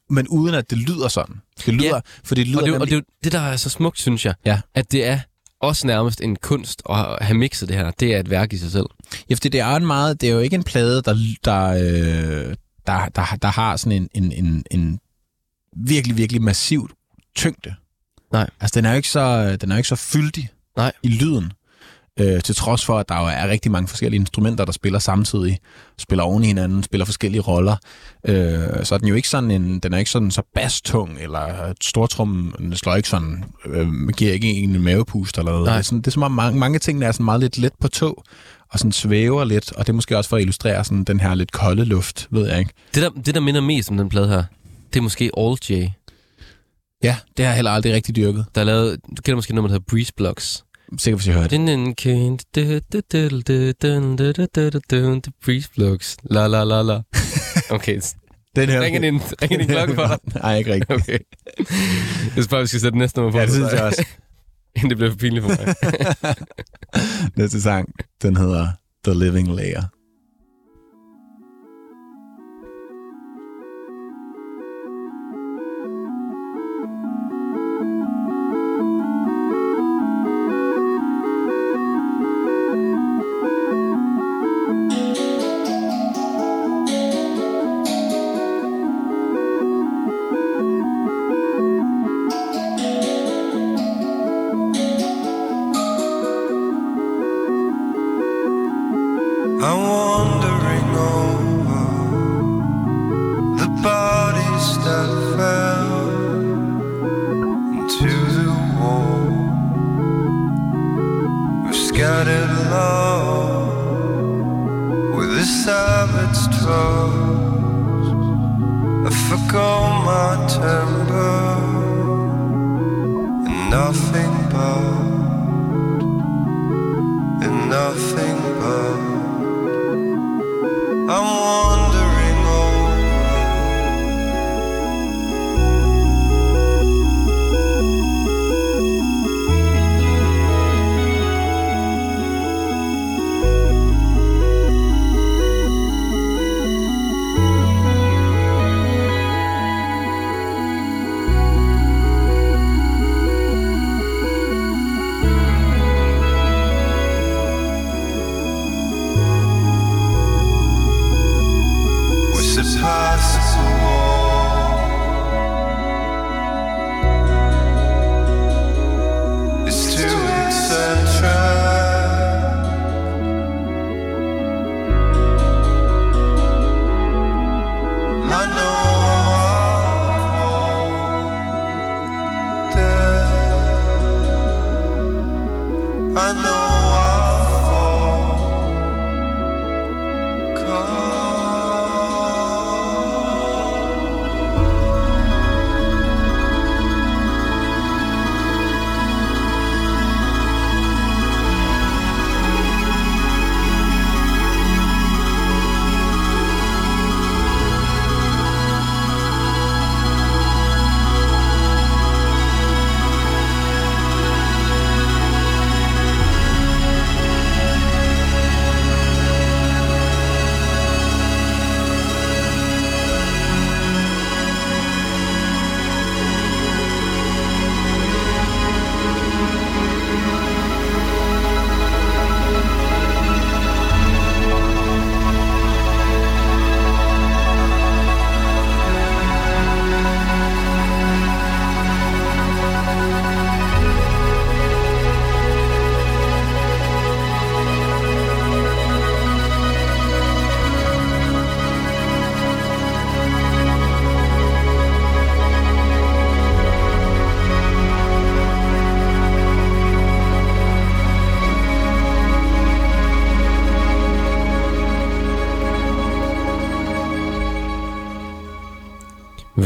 Men 0.09 0.27
uden 0.27 0.55
at 0.55 0.69
det 0.69 0.77
lyder 0.77 1.07
sådan. 1.07 1.35
Det 1.65 1.73
lyder, 1.73 1.95
Ja. 1.95 1.99
for 2.23 2.35
det 2.35 2.47
lyder 2.47 2.59
Og 2.59 2.65
det, 2.65 2.73
og 2.73 2.79
nemlig- 2.79 2.89
det, 2.89 2.95
er 2.95 2.99
jo 2.99 3.03
det, 3.23 3.31
der 3.31 3.39
er 3.39 3.55
så 3.55 3.69
smukt, 3.69 3.99
synes 3.99 4.25
jeg, 4.25 4.33
Ja. 4.45 4.61
at 4.75 4.91
det 4.91 5.05
er 5.07 5.19
også 5.61 5.87
nærmest 5.87 6.21
en 6.21 6.35
kunst 6.35 6.81
at 6.89 7.17
have 7.21 7.37
mixet 7.37 7.69
det 7.69 7.77
her. 7.77 7.91
Det 7.91 8.15
er 8.15 8.19
et 8.19 8.29
værk 8.29 8.53
i 8.53 8.57
sig 8.57 8.71
selv. 8.71 8.85
Ja, 9.29 9.35
fordi 9.35 9.49
det 9.49 9.59
er 9.59 9.75
en 9.75 9.85
meget, 9.85 10.21
det 10.21 10.29
er 10.29 10.33
jo 10.33 10.39
ikke 10.39 10.55
en 10.55 10.63
plade, 10.63 11.01
der, 11.01 11.17
der, 11.45 11.65
øh, 11.67 12.55
der, 12.87 13.05
der, 13.15 13.37
der 13.41 13.47
har 13.47 13.77
sådan 13.77 13.91
en, 13.91 14.09
en, 14.23 14.31
en, 14.45 14.63
en 14.71 14.99
virkelig, 15.77 16.17
virkelig 16.17 16.41
massiv 16.41 16.89
tyngde. 17.35 17.75
Nej. 18.33 18.49
Altså, 18.59 18.75
den 18.79 18.85
er 18.85 18.89
jo 18.89 18.95
ikke 18.95 19.09
så, 19.09 19.55
den 19.61 19.71
er 19.71 19.75
jo 19.75 19.77
ikke 19.77 19.89
så 19.89 19.95
fyldig 19.95 20.49
Nej. 20.77 20.91
i 21.03 21.07
lyden. 21.09 21.51
Øh, 22.19 22.41
til 22.41 22.55
trods 22.55 22.85
for, 22.85 22.99
at 22.99 23.09
der 23.09 23.19
jo 23.19 23.25
er 23.25 23.47
rigtig 23.47 23.71
mange 23.71 23.87
forskellige 23.87 24.19
instrumenter, 24.19 24.65
der 24.65 24.71
spiller 24.71 24.99
samtidig, 24.99 25.59
spiller 25.97 26.23
oven 26.23 26.43
i 26.43 26.47
hinanden, 26.47 26.83
spiller 26.83 27.05
forskellige 27.05 27.41
roller. 27.41 27.75
Øh, 28.27 28.83
så 28.83 28.95
er 28.95 28.97
den 28.97 29.07
jo 29.07 29.15
ikke 29.15 29.29
sådan 29.29 29.51
en, 29.51 29.79
den 29.79 29.93
er 29.93 29.97
ikke 29.97 30.11
sådan 30.11 30.31
så 30.31 30.41
basstung, 30.55 31.17
eller 31.19 31.73
stortrummen 31.81 32.75
slår 32.75 32.95
ikke 32.95 33.09
sådan, 33.09 33.43
øh, 33.65 34.07
giver 34.17 34.33
ikke 34.33 34.47
en 34.47 34.83
mavepust 34.83 35.37
eller 35.37 35.51
noget. 35.51 35.65
Nej. 35.65 35.73
Det 35.73 35.79
er, 35.79 35.83
sådan, 35.83 35.99
det 35.99 36.07
er 36.07 36.11
som 36.11 36.23
om 36.23 36.31
mange, 36.31 36.59
mange 36.59 36.79
ting, 36.79 37.01
der 37.01 37.07
er 37.07 37.11
sådan 37.11 37.25
meget 37.25 37.39
lidt 37.41 37.57
let 37.57 37.73
på 37.81 37.87
tog, 37.87 38.23
og 38.71 38.79
sådan 38.79 38.91
svæver 38.91 39.43
lidt, 39.43 39.71
og 39.71 39.87
det 39.87 39.89
er 39.89 39.95
måske 39.95 40.17
også 40.17 40.29
for 40.29 40.37
at 40.37 40.41
illustrere 40.41 40.83
sådan 40.83 41.03
den 41.03 41.19
her 41.19 41.35
lidt 41.35 41.51
kolde 41.51 41.85
luft, 41.85 42.27
ved 42.31 42.47
jeg 42.49 42.59
ikke. 42.59 42.71
Det 42.95 43.03
der, 43.03 43.09
det, 43.09 43.35
der 43.35 43.41
minder 43.41 43.61
mest 43.61 43.91
om 43.91 43.97
den 43.97 44.09
plade 44.09 44.27
her, 44.27 44.43
det 44.93 44.99
er 44.99 45.03
måske 45.03 45.31
All 45.37 45.57
J. 45.69 45.71
Ja, 47.03 47.17
det 47.37 47.45
har 47.45 47.51
jeg 47.51 47.55
heller 47.55 47.71
aldrig 47.71 47.93
rigtig 47.93 48.15
dyrket. 48.15 48.45
Der 48.55 48.61
er 48.61 48.65
lavet, 48.65 48.99
du 49.17 49.21
kender 49.21 49.35
måske 49.35 49.55
noget, 49.55 49.69
der 49.69 49.73
hedder 49.73 49.85
Breeze 49.89 50.13
Blocks. 50.17 50.63
Sikkert, 50.97 51.19
hvis 51.19 51.27
jeg 51.27 51.35
hører 51.35 51.47
det. 51.47 51.51
Din 51.51 51.95
kind, 51.95 52.39
the 55.23 55.31
Breeze 55.45 55.69
Blocks. 55.75 56.17
La 56.23 56.47
la 56.47 56.63
la 56.63 56.81
la. 56.81 57.01
Okay, 57.69 58.01
Den 58.55 58.69
her, 58.69 58.81
ringer 58.81 58.99
din, 59.01 59.21
ringer 59.41 59.57
din 59.57 59.67
klokke 59.67 59.95
for 59.95 60.07
dig? 60.07 60.41
Nej, 60.41 60.57
ikke 60.57 60.73
rigtigt. 60.73 60.91
Okay. 60.91 61.19
Jeg 62.35 62.45
bare, 62.49 62.61
vi 62.61 62.67
skal 62.67 62.79
sætte 62.79 62.97
næste 62.97 63.19
nummer 63.19 63.31
på. 63.31 63.37
Ja, 63.37 63.45
det 63.45 63.49
for 63.49 63.53
synes 63.53 63.71
jeg 63.71 63.83
også. 63.83 64.05
Inden 64.75 64.89
det 64.89 64.97
bliver 64.97 65.11
for 65.11 65.17
pinligt 65.17 65.45
for 65.45 65.49
mig. 65.49 65.75
Næste 67.37 67.61
sang, 67.61 67.89
den 68.21 68.37
hedder 68.37 68.67
The 69.05 69.25
Living 69.25 69.55
Layer. 69.55 69.83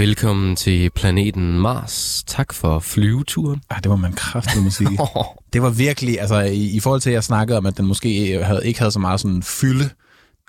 Velkommen 0.03 0.55
til 0.55 0.89
planeten 0.89 1.59
Mars. 1.59 2.23
Tak 2.27 2.53
for 2.53 2.79
flyveturen. 2.79 3.61
Ah, 3.69 3.83
det 3.83 3.89
var 3.89 3.95
man 3.95 4.13
kraftigt 4.13 4.65
at 4.65 4.73
sige. 4.73 4.97
det 5.53 5.61
var 5.61 5.69
virkelig, 5.69 6.21
altså 6.21 6.39
i, 6.39 6.75
i 6.75 6.79
forhold 6.79 7.01
til, 7.01 7.09
at 7.09 7.13
jeg 7.13 7.23
snakkede 7.23 7.57
om, 7.57 7.65
at 7.65 7.77
den 7.77 7.85
måske 7.85 8.39
havde, 8.43 8.67
ikke 8.67 8.79
havde 8.79 8.91
så 8.91 8.99
meget 8.99 9.19
sådan 9.19 9.43
fylde, 9.43 9.89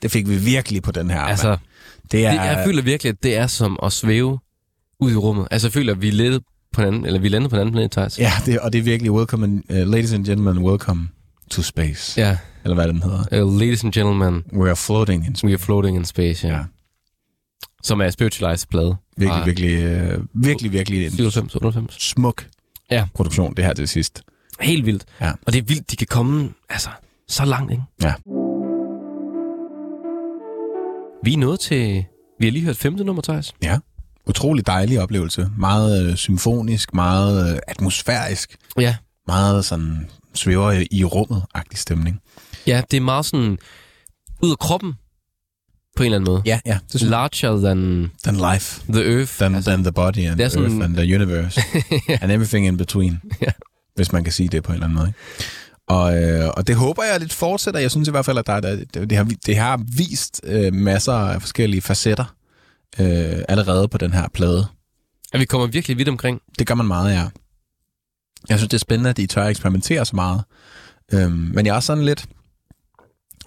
det 0.03 0.11
fik 0.11 0.29
vi 0.29 0.37
virkelig 0.37 0.83
på 0.83 0.93
den 0.93 1.11
her. 1.11 1.21
Altså, 1.21 1.57
det 2.13 2.27
er, 2.27 2.31
det, 2.31 2.39
jeg 2.39 2.63
føler 2.67 2.83
virkelig, 2.83 3.11
at 3.11 3.23
det 3.23 3.37
er 3.37 3.47
som 3.47 3.79
at 3.83 3.93
svæve 3.93 4.39
ud 5.01 5.13
i 5.13 5.17
rummet. 5.17 5.49
Altså, 5.51 5.69
jeg 5.69 5.73
føler, 5.73 5.93
at 5.93 6.03
vi 6.03 6.11
lidt 6.11 6.43
på 6.73 6.81
den 6.81 6.89
anden, 6.89 7.07
eller 7.07 7.21
vi 7.21 7.29
lander 7.29 7.49
på 7.49 7.57
den 7.57 7.61
anden 7.61 7.73
planet, 7.73 7.91
Thijs. 7.91 8.19
Ja, 8.19 8.33
det, 8.47 8.59
og 8.59 8.73
det 8.73 8.79
er 8.79 8.83
virkelig 8.83 9.13
welcome, 9.13 9.45
and, 9.45 9.63
uh, 9.71 9.77
ladies 9.77 10.13
and 10.13 10.25
gentlemen, 10.25 10.59
welcome 10.59 11.09
to 11.51 11.63
space. 11.63 12.21
Ja. 12.21 12.37
Eller 12.65 12.75
hvad 12.75 12.89
den 12.89 13.03
hedder. 13.03 13.45
Uh, 13.45 13.61
ladies 13.61 13.85
and 13.85 13.93
gentlemen, 13.93 14.45
We 14.53 14.69
are 14.69 14.77
floating 14.77 15.27
in 15.27 15.35
space. 15.35 15.47
we 15.47 15.53
are 15.53 15.59
floating 15.59 15.97
in 15.97 16.05
space, 16.05 16.49
ja. 16.49 16.55
Ja. 16.55 16.63
Som 17.85 18.01
er 18.01 18.11
Spiritualized 18.11 18.67
plade. 18.71 18.97
Virkelig, 19.17 19.39
fra 19.39 19.45
virkelig, 19.45 20.19
uh, 20.19 20.25
virkelig, 20.35 20.73
virkelig 20.73 21.05
en 21.05 21.11
97, 21.11 21.55
98. 21.55 22.03
smuk 22.03 22.47
Ja. 22.91 23.07
produktion, 23.15 23.55
det 23.55 23.65
her 23.65 23.73
til 23.73 23.89
sidst. 23.89 24.23
Helt 24.61 24.87
vildt. 24.87 25.05
Ja. 25.21 25.33
Og 25.47 25.53
det 25.53 25.59
er 25.59 25.63
vildt, 25.63 25.91
de 25.91 25.97
kan 25.97 26.07
komme 26.07 26.51
altså, 26.69 26.89
så 27.29 27.45
langt, 27.45 27.71
ikke? 27.73 27.83
Ja. 28.03 28.15
Vi 31.25 31.33
er 31.33 31.39
nået 31.39 31.61
til... 31.61 32.05
Vi 32.41 32.47
har 32.47 32.53
lige 32.53 32.65
hørt 32.65 32.77
femte 32.77 33.05
nummer, 33.05 33.23
Thijs. 33.23 33.53
Ja. 33.63 33.79
Utrolig 34.27 34.67
dejlig 34.67 35.01
oplevelse. 35.01 35.51
Meget 35.59 36.11
øh, 36.11 36.17
symfonisk, 36.17 36.95
meget 36.95 37.53
øh, 37.55 37.59
atmosfærisk, 37.69 38.57
Ja. 38.79 38.97
meget 39.27 39.65
sådan 39.65 40.11
svæver 40.35 40.85
i 40.91 41.05
rummet-agtig 41.05 41.79
stemning. 41.79 42.21
Ja, 42.67 42.83
det 42.91 42.97
er 42.97 43.01
meget 43.01 43.27
sådan 43.27 43.59
ud 44.43 44.51
af 44.51 44.59
kroppen, 44.59 44.93
på 45.97 46.03
en 46.03 46.05
eller 46.05 46.19
anden 46.19 46.33
måde. 46.33 46.43
Ja, 46.47 46.61
ja. 46.67 46.79
Det 46.93 47.01
synes 47.01 47.11
Larger 47.11 47.61
than 47.61 48.11
Than 48.25 48.53
life, 48.53 48.83
the 48.93 49.17
earth. 49.17 49.33
than, 49.39 49.55
altså, 49.55 49.71
than 49.71 49.83
the 49.85 49.93
body 49.93 50.19
and 50.19 50.39
the 50.39 50.51
sådan- 50.51 50.71
earth 50.73 50.85
and 50.85 50.97
the 50.97 51.15
universe 51.15 51.61
and 52.23 52.33
everything 52.33 52.67
in 52.67 52.77
between. 52.77 53.21
Ja. 53.43 53.47
Hvis 53.95 54.13
man 54.13 54.25
kan 54.25 54.33
sige 54.33 54.49
det 54.49 54.63
på 54.63 54.73
en 54.73 54.75
eller 54.75 54.87
anden 54.87 54.97
måde. 54.99 55.09
ikke? 55.09 55.19
Og, 55.89 56.23
øh, 56.23 56.51
og 56.57 56.67
det 56.67 56.77
håber 56.77 57.03
jeg 57.05 57.21
lidt 57.21 57.33
fortsætter. 57.33 57.81
Jeg 57.81 57.91
synes 57.91 58.09
i 58.09 58.11
hvert 58.11 58.25
fald, 58.25 58.39
at 58.39 58.47
der, 58.47 58.53
er- 58.53 58.61
det, 58.61 58.95
det, 59.11 59.13
har, 59.19 59.29
det 59.47 59.57
har 59.57 59.81
vist 59.97 60.41
øh, 60.45 60.75
masser 60.75 61.13
af 61.13 61.41
forskellige 61.41 61.81
facetter 61.83 62.35
øh, 63.01 63.43
allerede 63.49 63.89
på 63.89 63.99
den 63.99 64.13
her 64.13 64.29
plade. 64.35 64.67
at 65.33 65.41
vi 65.41 65.45
kommer 65.45 65.67
virkelig 65.67 65.99
vidt 65.99 66.09
omkring. 66.09 66.41
Det 66.59 66.67
gør 66.67 66.75
man 66.75 66.87
meget, 66.87 67.15
ja. 67.15 67.25
Jeg 68.49 68.59
synes, 68.59 68.69
det 68.69 68.75
er 68.75 68.79
spændende, 68.79 69.11
at 69.11 69.17
de 69.17 69.27
tør 69.27 69.43
at 69.45 69.51
eksperimentere 69.51 70.05
så 70.05 70.17
meget. 70.17 70.43
Øhm, 71.13 71.33
men 71.33 71.67
jeg 71.67 71.73
er 71.73 71.77
også 71.77 71.87
sådan 71.87 72.05
lidt... 72.05 72.25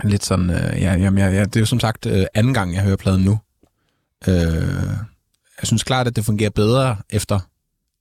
Lidt 0.04 0.26
sådan... 0.26 0.50
Øh, 0.50 0.82
ja, 0.82 0.94
jamen, 0.96 1.18
jeg, 1.18 1.34
ja, 1.34 1.44
det 1.44 1.56
er 1.56 1.60
jo 1.60 1.66
som 1.66 1.80
sagt 1.80 2.06
øh, 2.06 2.26
anden 2.34 2.54
gang, 2.54 2.76
jeg 2.76 2.84
hører 2.84 2.96
pladen 2.96 3.22
nu. 3.22 3.40
Øh, 4.28 4.36
jeg 5.62 5.64
synes 5.64 5.84
klart, 5.84 6.08
at 6.08 6.16
det 6.16 6.26
fungerer 6.26 6.50
bedre 6.50 6.96
efter 7.10 7.40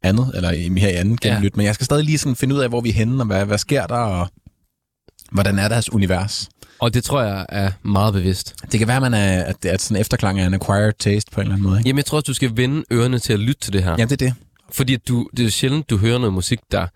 andet, 0.02 0.30
eller 0.34 0.50
i, 0.50 0.68
her 0.78 0.88
i 0.88 0.94
anden 0.94 1.18
Ja. 1.24 1.28
gennemlyt, 1.28 1.56
men 1.56 1.66
jeg 1.66 1.74
skal 1.74 1.84
stadig 1.84 2.04
lige 2.04 2.18
sådan 2.18 2.36
finde 2.36 2.54
ud 2.54 2.60
af, 2.60 2.68
hvor 2.68 2.80
vi 2.80 2.88
er 2.88 2.92
henne, 2.92 3.22
og 3.22 3.26
hvad, 3.26 3.44
hvad 3.44 3.58
sker 3.58 3.86
der, 3.86 3.94
og 3.94 4.28
hvordan 5.32 5.58
er 5.58 5.68
deres 5.68 5.92
univers. 5.92 6.48
Og 6.78 6.94
det 6.94 7.04
tror 7.04 7.22
jeg 7.22 7.46
er 7.48 7.70
meget 7.82 8.14
bevidst. 8.14 8.54
Det 8.72 8.78
kan 8.78 8.88
være, 8.88 9.00
man 9.00 9.14
er, 9.14 9.42
at, 9.44 9.64
at 9.64 9.82
sådan 9.82 10.00
efterklang 10.00 10.40
er 10.40 10.46
en 10.46 10.54
acquired 10.54 10.92
taste 10.98 11.30
på 11.30 11.40
en 11.40 11.44
eller 11.44 11.54
anden 11.54 11.68
måde. 11.68 11.78
Ikke? 11.78 11.88
Jamen, 11.88 11.98
jeg 11.98 12.04
tror 12.04 12.16
også, 12.18 12.26
du 12.26 12.34
skal 12.34 12.56
vende 12.56 12.84
ørerne 12.92 13.18
til 13.18 13.32
at 13.32 13.38
lytte 13.38 13.60
til 13.60 13.72
det 13.72 13.82
her. 13.82 13.96
Ja, 13.98 14.04
det 14.04 14.12
er 14.12 14.16
det. 14.16 14.34
Fordi 14.72 14.96
du, 14.96 15.28
det 15.36 15.46
er 15.46 15.50
sjældent, 15.50 15.90
du 15.90 15.96
hører 15.96 16.18
noget 16.18 16.32
musik, 16.34 16.58
der 16.72 16.86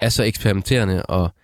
er 0.00 0.08
så 0.08 0.22
eksperimenterende 0.22 1.02
og 1.02 1.34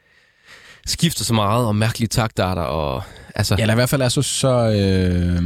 skifter 0.87 1.25
så 1.25 1.35
meget, 1.35 1.67
og 1.67 1.77
mærkelige 1.77 2.09
taktarter, 2.09 2.63
og 2.63 3.03
altså... 3.35 3.55
Ja, 3.59 3.63
eller 3.63 3.75
i 3.75 3.77
hvert 3.77 3.89
fald 3.89 4.03
er 4.03 4.09
så... 4.09 4.23
så 4.23 4.49
øh, 4.49 5.43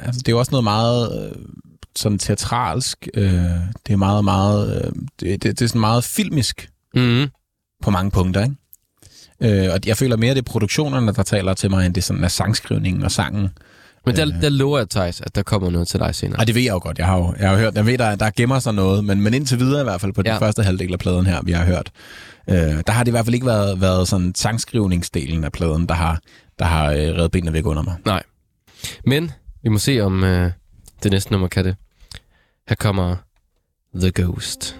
altså, 0.00 0.18
det 0.20 0.28
er 0.28 0.32
jo 0.32 0.38
også 0.38 0.50
noget 0.50 0.64
meget 0.64 1.24
øh, 1.26 1.42
sådan 1.96 2.18
teatralsk. 2.18 3.08
Øh, 3.14 3.32
det 3.86 3.92
er 3.92 3.96
meget, 3.96 4.24
meget... 4.24 4.76
Øh, 4.84 4.92
det, 5.20 5.42
det, 5.42 5.58
det 5.58 5.62
er 5.62 5.68
sådan 5.68 5.80
meget 5.80 6.04
filmisk 6.04 6.70
Mm-hmm. 6.94 7.28
på 7.82 7.90
mange 7.90 8.10
punkter, 8.10 8.42
ikke? 8.42 9.64
Øh, 9.66 9.72
og 9.72 9.80
jeg 9.86 9.96
føler 9.96 10.16
mere, 10.16 10.34
det 10.34 10.38
er 10.40 10.50
produktionerne, 10.52 11.12
der 11.14 11.22
taler 11.22 11.54
til 11.54 11.70
mig, 11.70 11.86
end 11.86 11.94
det 11.94 12.04
sådan 12.04 12.24
er 12.24 12.28
sangskrivningen 12.28 13.02
og 13.02 13.10
sangen. 13.10 13.48
Men 14.06 14.16
der, 14.16 14.24
der 14.40 14.48
lover 14.48 14.78
jeg, 14.78 14.88
Thijs, 14.90 15.20
at 15.20 15.34
der 15.34 15.42
kommer 15.42 15.70
noget 15.70 15.88
til 15.88 16.00
dig 16.00 16.14
senere. 16.14 16.40
Og 16.40 16.46
det 16.46 16.54
ved 16.54 16.62
jeg 16.62 16.70
jo 16.72 16.78
godt. 16.82 16.98
Jeg 16.98 17.06
har 17.06 17.16
jo 17.18 17.34
jeg 17.40 17.50
har 17.50 17.56
hørt, 17.56 17.74
jeg 17.74 17.86
ved, 17.86 17.98
der, 17.98 18.14
der 18.16 18.30
gemmer 18.36 18.58
sig 18.58 18.74
noget, 18.74 19.04
men, 19.04 19.20
men 19.20 19.34
indtil 19.34 19.58
videre 19.58 19.80
i 19.80 19.84
hvert 19.84 20.00
fald 20.00 20.12
på 20.12 20.22
den 20.22 20.32
Ja. 20.32 20.38
første 20.38 20.62
halvdel 20.62 20.92
af 20.92 20.98
pladen 20.98 21.26
her, 21.26 21.42
vi 21.42 21.52
har 21.52 21.64
hørt, 21.64 21.90
øh, 22.48 22.56
der 22.86 22.90
har 22.90 23.04
det 23.04 23.10
i 23.10 23.10
hvert 23.10 23.24
fald 23.24 23.34
ikke 23.34 23.46
været, 23.46 23.80
været 23.80 24.08
sådan 24.08 24.34
sangskrivningsdelen 24.34 25.44
af 25.44 25.52
pladen, 25.52 25.86
der 25.86 25.94
har, 25.94 26.20
der 26.58 26.64
har 26.64 26.90
øh, 26.90 26.98
reddet 26.98 27.30
benene 27.30 27.52
væk 27.52 27.66
under 27.66 27.82
mig. 27.82 27.94
Nej. 28.04 28.22
Men 29.06 29.32
Vi 29.62 29.68
må 29.68 29.78
se, 29.78 30.00
om 30.00 30.24
øh, 30.24 30.52
det 31.02 31.12
næste 31.12 31.32
nummer 31.32 31.48
kan 31.48 31.64
det. 31.64 31.76
Her 32.68 32.76
kommer 32.76 33.16
The 33.94 34.12
Ghost. 34.14 34.76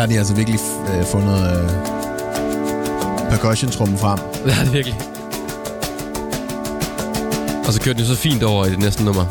Der, 0.00 0.06
har 0.06 0.12
de 0.12 0.18
altså 0.18 0.34
virkelig 0.34 0.60
øh, 0.88 1.04
fundet 1.04 1.38
øh, 1.52 1.68
percussion-trummen 3.30 3.98
frem. 3.98 4.18
Det 4.44 4.52
er 4.52 4.72
virkelig. 4.72 4.96
Og 7.66 7.72
så 7.72 7.80
kørte 7.80 7.98
den 7.98 8.08
jo 8.08 8.14
så 8.14 8.20
fint 8.20 8.42
over 8.42 8.66
i 8.66 8.70
det 8.70 8.78
næste 8.78 9.04
nummer. 9.04 9.24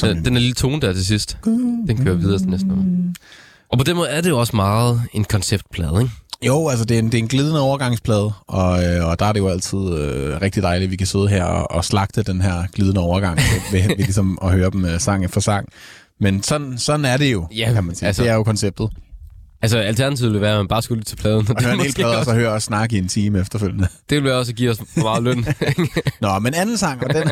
Den, 0.00 0.24
den 0.24 0.36
er 0.36 0.40
lille 0.40 0.54
tone 0.54 0.80
der 0.80 0.92
til 0.92 1.06
sidst. 1.06 1.38
Den 1.88 2.04
kører 2.04 2.14
videre 2.14 2.38
til 2.38 2.48
næste 2.48 2.68
nummer. 2.68 2.84
Og 3.72 3.78
på 3.78 3.84
den 3.84 3.96
måde 3.96 4.08
er 4.08 4.20
det 4.20 4.30
jo 4.30 4.38
også 4.38 4.56
meget 4.56 5.02
en 5.12 5.24
konceptplade, 5.24 6.00
ikke? 6.00 6.12
Jo, 6.42 6.68
altså 6.68 6.84
det 6.84 6.94
er 6.94 6.98
en, 6.98 7.06
det 7.06 7.14
er 7.14 7.18
en 7.18 7.28
glidende 7.28 7.60
overgangsplade, 7.60 8.32
og, 8.46 8.84
øh, 8.84 9.08
og 9.08 9.18
der 9.18 9.26
er 9.26 9.32
det 9.32 9.40
jo 9.40 9.48
altid 9.48 9.78
øh, 9.78 10.40
rigtig 10.42 10.62
dejligt, 10.62 10.88
at 10.88 10.90
vi 10.90 10.96
kan 10.96 11.06
sidde 11.06 11.28
her 11.28 11.44
og, 11.44 11.70
og 11.70 11.84
slagte 11.84 12.22
den 12.22 12.40
her 12.40 12.66
glidende 12.72 13.00
overgang 13.00 13.38
ved, 13.38 13.80
ved, 13.80 13.88
ved 13.88 13.96
ligesom 13.96 14.38
at 14.42 14.50
høre 14.50 14.70
dem 14.70 14.84
øh, 14.84 15.00
sang 15.00 15.30
for 15.30 15.40
sang. 15.40 15.68
Men 16.20 16.42
sådan, 16.42 16.78
sådan 16.78 17.04
er 17.04 17.16
det 17.16 17.32
jo, 17.32 17.48
Ja, 17.56 17.72
kan 17.72 17.84
man 17.84 17.94
sige. 17.94 18.06
altså- 18.06 18.22
det 18.22 18.30
er 18.30 18.34
jo 18.34 18.42
konceptet. 18.44 18.88
Altså, 19.62 19.78
alternativet 19.78 20.30
ville 20.32 20.40
være, 20.40 20.52
at 20.52 20.58
man 20.58 20.68
bare 20.68 20.82
skulle 20.82 20.98
lytte 20.98 21.10
til 21.10 21.16
pladen. 21.16 21.46
Og 21.50 21.62
høre 21.62 21.74
en 21.74 21.80
hel 21.80 21.94
plade, 21.94 22.10
og 22.12 22.18
også, 22.18 22.30
så 22.30 22.36
høre 22.36 22.48
os 22.48 22.62
snakke 22.62 22.96
i 22.96 22.98
en 22.98 23.08
time 23.08 23.40
efterfølgende. 23.40 23.88
det 24.10 24.16
ville 24.16 24.34
også 24.34 24.52
give 24.52 24.70
os 24.70 24.78
meget 24.96 25.22
løn. 25.22 25.46
Nå, 26.20 26.38
men 26.38 26.54
anden 26.54 26.78
sang, 26.78 27.04
og 27.04 27.14
den... 27.14 27.28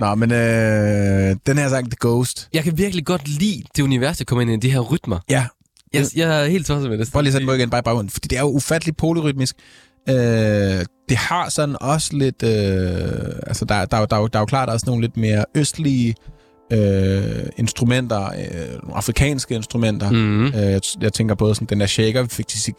Nå, 0.00 0.14
men 0.14 0.32
øh, 0.32 1.36
den 1.46 1.58
her 1.58 1.68
sang, 1.68 1.90
The 1.90 1.96
Ghost. 2.00 2.48
jeg 2.54 2.64
kan 2.64 2.78
virkelig 2.78 3.06
godt 3.06 3.28
lide 3.28 3.62
det 3.76 3.82
univers, 3.82 4.18
der 4.18 4.24
kommer 4.24 4.42
ind 4.42 4.64
i 4.64 4.68
de 4.68 4.72
her 4.72 4.80
rytmer. 4.80 5.18
Ja, 5.30 5.46
Jeg, 5.94 6.06
jeg 6.16 6.42
er 6.42 6.46
helt 6.46 6.66
tosset 6.66 6.90
med 6.90 6.98
det. 6.98 7.12
Prøv 7.12 7.20
lige 7.20 7.28
at 7.28 7.32
sætte 7.32 7.46
mig 7.46 7.56
igen 7.56 7.70
bare 7.70 7.78
i 7.78 7.82
baggrunden, 7.82 8.10
fordi 8.10 8.28
det 8.28 8.36
er 8.38 8.42
jo 8.42 8.48
ufatteligt 8.50 8.96
polyrytmisk. 8.96 9.56
Øh, 10.08 10.14
det 11.08 11.16
har 11.16 11.48
sådan 11.48 11.76
også 11.80 12.16
lidt... 12.16 12.42
Øh, 12.42 12.50
altså, 13.46 13.64
der, 13.64 13.84
der, 13.84 13.84
der, 13.84 14.06
der, 14.06 14.26
der 14.26 14.38
er 14.38 14.42
jo 14.42 14.46
klart 14.46 14.68
også 14.68 14.86
nogle 14.86 15.00
lidt 15.02 15.16
mere 15.16 15.44
østlige 15.54 16.14
øh, 16.72 17.46
instrumenter, 17.56 18.24
øh, 18.24 18.82
nogle 18.82 18.94
afrikanske 18.94 19.54
instrumenter. 19.54 20.10
Mm. 20.10 20.46
Øh, 20.46 20.80
jeg, 21.00 21.12
tænker 21.12 21.34
både 21.34 21.54
sådan 21.54 21.66
den 21.66 21.80
der 21.80 21.86
shaker, 21.86 22.22
vi 22.22 22.28
fik 22.28 22.48
til 22.48 22.74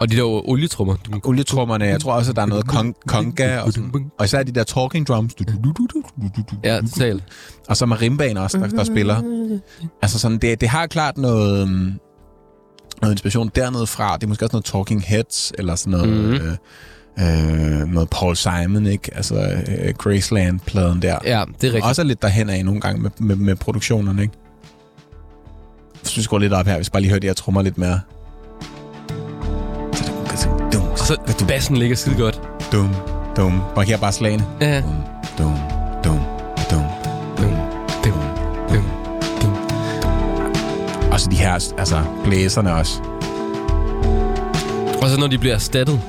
Og 0.00 0.10
de 0.10 0.16
der 0.16 0.22
olietrummer. 0.48 0.96
olietrummerne. 1.24 1.84
Jeg 1.84 2.00
tror 2.00 2.12
også, 2.12 2.30
at 2.30 2.36
der 2.36 2.42
er 2.42 2.46
noget 2.46 2.66
kong, 2.66 2.96
konga, 3.06 3.58
og, 3.58 3.72
sådan, 3.72 4.10
og 4.18 4.24
især 4.24 4.42
de 4.42 4.52
der 4.52 4.64
talking 4.64 5.06
drums. 5.06 5.34
Ja, 6.64 6.80
totalt. 6.80 7.22
Og 7.68 7.76
så 7.76 7.86
marimbaen 7.86 8.36
også, 8.36 8.58
der, 8.58 8.66
der 8.66 8.84
spiller. 8.84 9.22
Altså 10.02 10.18
sådan, 10.18 10.38
det, 10.38 10.60
det 10.60 10.68
har 10.68 10.86
klart 10.86 11.18
noget, 11.18 11.62
øhm, 11.62 11.92
noget 13.02 13.14
inspiration 13.14 13.50
dernede 13.54 13.86
fra. 13.86 14.14
Det 14.14 14.22
er 14.22 14.28
måske 14.28 14.44
også 14.44 14.54
noget 14.56 14.64
Talking 14.64 15.04
Heads, 15.06 15.52
eller 15.58 15.74
sådan 15.74 15.90
noget, 15.90 16.08
mm-hmm. 16.08 16.34
øh, 16.34 16.56
øh, 17.20 17.92
noget 17.92 18.10
Paul 18.10 18.36
Simon, 18.36 18.86
ikke? 18.86 19.10
Altså 19.16 19.34
øh, 19.68 19.94
Graceland-pladen 19.94 21.02
der. 21.02 21.18
Ja, 21.24 21.44
det 21.60 21.68
er 21.68 21.72
rigtigt. 21.72 21.84
Også 21.84 22.02
er 22.02 22.06
lidt 22.06 22.22
derhen 22.22 22.50
af 22.50 22.64
nogle 22.64 22.80
gange 22.80 23.02
med, 23.02 23.10
med, 23.18 23.36
med 23.36 23.56
produktionerne, 23.56 24.22
ikke? 24.22 24.34
Jeg 26.02 26.10
synes, 26.10 26.26
vi 26.26 26.28
går 26.30 26.38
lidt 26.38 26.52
op 26.52 26.66
her, 26.66 26.76
hvis 26.76 26.90
bare 26.90 27.02
lige 27.02 27.10
hører 27.10 27.20
de 27.20 27.26
her 27.26 27.34
trommer 27.34 27.62
lidt 27.62 27.78
mere. 27.78 28.00
Og 30.90 30.98
så 30.98 31.44
bassen 31.48 31.76
ligger 31.76 31.96
skide 31.96 32.16
godt. 32.16 32.40
Dum, 32.72 32.94
dum. 33.36 33.62
Markerer 33.76 33.98
bare 33.98 34.12
slagene. 34.12 34.44
Ja. 34.60 34.80
Dum, 34.80 34.94
dum, 35.38 35.54
dum, 36.04 36.18
dum, 36.70 36.82
dum, 37.38 37.52
Dum, 38.04 38.12
dum, 38.70 38.84
dum. 39.42 39.52
Og 41.12 41.20
så 41.20 41.28
de 41.30 41.36
her, 41.36 41.52
altså 41.78 42.02
blæserne 42.24 42.74
også. 42.74 43.00
Og 45.02 45.08
så 45.10 45.16
når 45.20 45.26
de 45.26 45.38
bliver 45.38 45.54
erstattet. 45.54 46.00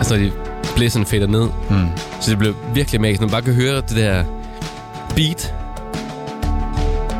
Altså 0.00 0.16
når 0.16 0.22
de 0.22 0.32
blæserne 0.76 1.06
fader 1.06 1.26
ned. 1.26 1.48
Mm. 1.70 1.86
Så 2.20 2.30
det 2.30 2.38
bliver 2.38 2.54
virkelig 2.74 3.00
magisk. 3.00 3.20
Når 3.20 3.26
man 3.26 3.32
bare 3.32 3.42
kan 3.42 3.54
høre 3.54 3.76
det 3.76 3.90
der 3.90 4.24
beat. 5.16 5.54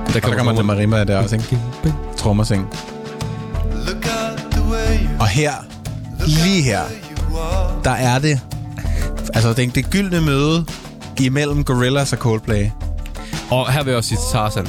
Der 0.06 0.14
Og 0.16 0.22
der 0.22 0.36
kommer 0.36 0.52
den 0.52 0.66
marimba 0.66 1.04
der 1.04 1.18
også, 1.18 1.36
ikke? 1.36 1.58
Trommersing. 2.16 2.68
Og 5.20 5.28
her, 5.28 5.52
lige 6.26 6.62
her, 6.62 6.80
der 7.84 7.90
er 7.90 8.18
det, 8.18 8.40
altså 9.34 9.52
det, 9.52 9.74
det 9.74 9.90
gyldne 9.90 10.20
møde 10.20 10.64
imellem 11.20 11.64
Gorillaz 11.64 12.12
og 12.12 12.18
Coldplay. 12.18 12.66
Og 13.50 13.72
her 13.72 13.82
vil 13.82 13.90
jeg 13.90 13.98
også 13.98 14.08
sige 14.08 14.18
Tarzan. 14.32 14.66